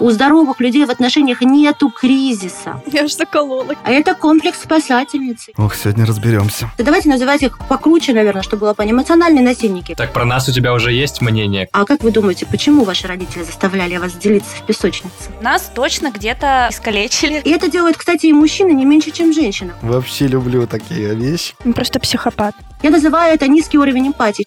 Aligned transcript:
У 0.00 0.10
здоровых 0.10 0.60
людей 0.60 0.84
в 0.84 0.90
отношениях 0.90 1.40
нету 1.40 1.88
кризиса. 1.88 2.82
Я 2.86 3.04
аж 3.04 3.14
заколола. 3.14 3.74
А 3.84 3.90
это 3.90 4.14
комплекс 4.14 4.60
спасательницы. 4.60 5.52
Ох, 5.56 5.74
сегодня 5.74 6.04
разберемся. 6.04 6.68
Да 6.76 6.84
давайте 6.84 7.08
называть 7.08 7.42
их 7.42 7.58
покруче, 7.68 8.12
наверное, 8.12 8.42
чтобы 8.42 8.62
было 8.62 8.74
понятно. 8.74 8.96
Эмоциональные 8.96 9.42
насильники. 9.44 9.94
Так 9.94 10.12
про 10.12 10.24
нас 10.24 10.48
у 10.48 10.52
тебя 10.52 10.74
уже 10.74 10.92
есть 10.92 11.22
мнение? 11.22 11.68
А 11.72 11.84
как 11.84 12.02
вы 12.02 12.10
думаете, 12.10 12.44
почему 12.44 12.84
ваши 12.84 13.06
родители 13.06 13.44
заставляли 13.44 13.96
вас 13.96 14.12
делиться 14.14 14.56
в 14.56 14.66
песочнице? 14.66 15.30
Нас 15.40 15.70
точно 15.74 16.10
где-то 16.10 16.68
искалечили. 16.70 17.40
И 17.44 17.50
это 17.50 17.70
делают, 17.70 17.96
кстати, 17.96 18.26
и 18.26 18.32
мужчины 18.32 18.72
не 18.72 18.84
меньше, 18.84 19.10
чем 19.10 19.32
женщины. 19.32 19.72
Вообще 19.80 20.26
люблю 20.26 20.66
такие 20.66 21.14
вещи. 21.14 21.54
Просто 21.74 22.00
психопат. 22.00 22.54
Я 22.82 22.90
называю 22.90 23.34
это 23.34 23.46
низкий 23.48 23.78
уровень 23.78 24.08
эмпатии. 24.08 24.46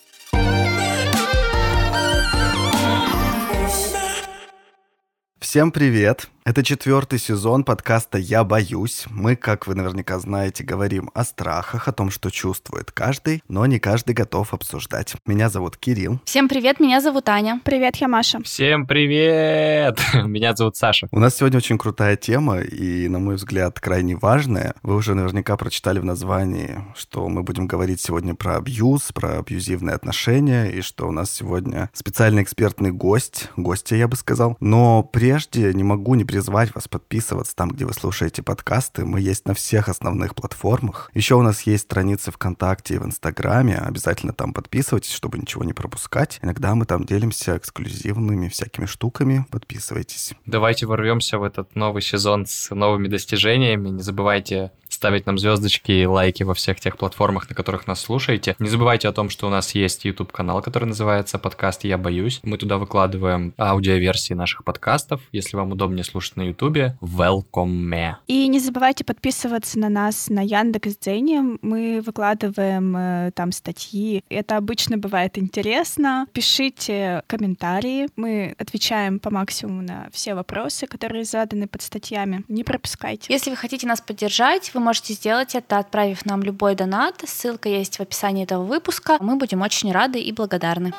Всем 5.57 5.71
привет! 5.71 6.29
Это 6.47 6.63
четвертый 6.63 7.19
сезон 7.19 7.65
подкаста 7.65 8.17
«Я 8.17 8.45
боюсь». 8.45 9.03
Мы, 9.09 9.35
как 9.35 9.67
вы 9.67 9.75
наверняка 9.75 10.17
знаете, 10.17 10.63
говорим 10.63 11.11
о 11.13 11.25
страхах, 11.25 11.89
о 11.89 11.91
том, 11.91 12.09
что 12.09 12.29
чувствует 12.29 12.89
каждый, 12.89 13.43
но 13.49 13.65
не 13.65 13.79
каждый 13.79 14.13
готов 14.15 14.53
обсуждать. 14.53 15.13
Меня 15.25 15.49
зовут 15.49 15.75
Кирилл. 15.75 16.21
Всем 16.23 16.47
привет, 16.47 16.79
меня 16.79 17.01
зовут 17.01 17.27
Аня. 17.27 17.59
Привет, 17.65 17.97
я 17.97 18.07
Маша. 18.07 18.41
Всем 18.43 18.87
привет! 18.87 19.99
Меня 20.13 20.55
зовут 20.55 20.77
Саша. 20.77 21.09
У 21.11 21.19
нас 21.19 21.35
сегодня 21.35 21.57
очень 21.57 21.77
крутая 21.77 22.15
тема 22.15 22.61
и, 22.61 23.09
на 23.09 23.19
мой 23.19 23.35
взгляд, 23.35 23.81
крайне 23.81 24.15
важная. 24.15 24.73
Вы 24.83 24.95
уже 24.95 25.15
наверняка 25.15 25.57
прочитали 25.57 25.99
в 25.99 26.05
названии, 26.05 26.77
что 26.95 27.27
мы 27.27 27.43
будем 27.43 27.67
говорить 27.67 27.99
сегодня 27.99 28.35
про 28.35 28.55
абьюз, 28.55 29.11
про 29.11 29.39
абьюзивные 29.39 29.95
отношения, 29.95 30.67
и 30.67 30.79
что 30.79 31.09
у 31.09 31.11
нас 31.11 31.29
сегодня 31.29 31.89
специальный 31.91 32.43
экспертный 32.43 32.91
гость, 32.91 33.49
гостья, 33.57 33.97
я 33.97 34.07
бы 34.07 34.15
сказал. 34.15 34.55
Но 34.61 35.03
прежде 35.03 35.73
не 35.73 35.83
могу 35.83 36.15
не 36.15 36.23
призвать 36.37 36.75
вас 36.75 36.87
подписываться 36.87 37.55
там, 37.55 37.71
где 37.71 37.83
вы 37.83 37.93
слушаете 37.93 38.43
подкасты. 38.43 39.05
Мы 39.05 39.21
есть 39.21 39.47
на 39.47 39.55
всех 39.55 39.89
основных 39.89 40.35
платформах. 40.35 41.09
Еще 41.15 41.33
у 41.33 41.41
нас 41.41 41.63
есть 41.63 41.85
страницы 41.85 42.29
ВКонтакте 42.29 42.93
и 42.93 42.97
в 42.99 43.05
Инстаграме. 43.05 43.77
Обязательно 43.77 44.33
там 44.33 44.53
подписывайтесь, 44.53 45.13
чтобы 45.13 45.39
ничего 45.39 45.63
не 45.63 45.73
пропускать. 45.73 46.37
Иногда 46.43 46.75
мы 46.75 46.85
там 46.85 47.05
делимся 47.05 47.57
эксклюзивными 47.57 48.49
всякими 48.49 48.85
штуками. 48.85 49.47
Подписывайтесь. 49.49 50.35
Давайте 50.45 50.85
ворвемся 50.85 51.39
в 51.39 51.43
этот 51.43 51.75
новый 51.75 52.03
сезон 52.03 52.45
с 52.45 52.69
новыми 52.69 53.07
достижениями. 53.07 53.89
Не 53.89 54.03
забывайте 54.03 54.71
ставить 54.97 55.27
нам 55.27 55.37
звездочки 55.37 55.91
и 55.91 56.05
лайки 56.05 56.41
во 56.41 56.55
всех 56.55 56.79
тех 56.79 56.97
платформах, 56.97 57.47
на 57.49 57.55
которых 57.55 57.85
нас 57.85 58.01
слушаете. 58.01 58.55
Не 58.57 58.67
забывайте 58.67 59.07
о 59.07 59.13
том, 59.13 59.29
что 59.29 59.45
у 59.47 59.49
нас 59.51 59.75
есть 59.75 60.05
YouTube-канал, 60.05 60.61
который 60.63 60.85
называется 60.85 61.37
подкаст 61.37 61.83
«Я 61.83 61.99
боюсь». 61.99 62.39
Мы 62.41 62.57
туда 62.57 62.77
выкладываем 62.77 63.53
аудиоверсии 63.59 64.33
наших 64.33 64.63
подкастов. 64.63 65.21
Если 65.31 65.55
вам 65.55 65.71
удобнее 65.71 66.03
слушать 66.03 66.35
на 66.35 66.41
YouTube, 66.47 66.97
welcome. 66.99 68.15
И 68.25 68.47
не 68.47 68.59
забывайте 68.59 69.03
подписываться 69.03 69.77
на 69.77 69.89
нас 69.89 70.29
на 70.29 70.41
Яндекс.Дзене. 70.41 71.59
Мы 71.61 72.01
выкладываем 72.03 72.97
э, 72.97 73.31
там 73.35 73.51
статьи. 73.51 74.23
Это 74.29 74.57
обычно 74.57 74.97
бывает 74.97 75.37
интересно. 75.37 76.25
Пишите 76.33 77.21
комментарии. 77.27 78.07
Мы 78.15 78.55
отвечаем 78.57 79.19
по 79.19 79.29
максимуму 79.29 79.83
на 79.83 80.07
все 80.11 80.33
вопросы, 80.33 80.87
которые 80.87 81.23
заданы 81.23 81.67
под 81.67 81.83
статьями. 81.83 82.43
Не 82.47 82.63
пропускайте. 82.63 83.31
Если 83.31 83.51
вы 83.51 83.55
хотите 83.55 83.85
нас 83.85 84.01
поддержать, 84.01 84.73
вы 84.73 84.86
можете 84.87 85.13
сделать 85.13 85.53
это, 85.53 85.79
отправив 85.79 86.25
нам 86.25 86.43
любой 86.43 86.73
донат. 86.75 87.21
Ссылка 87.27 87.67
есть 87.67 87.97
в 87.97 88.01
описании 88.01 88.45
этого 88.45 88.63
выпуска. 88.63 89.17
Мы 89.19 89.35
будем 89.35 89.61
очень 89.61 89.91
рады 89.91 90.19
и 90.21 90.31
благодарны. 90.31 90.93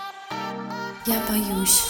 Я 1.07 1.17
боюсь. 1.27 1.89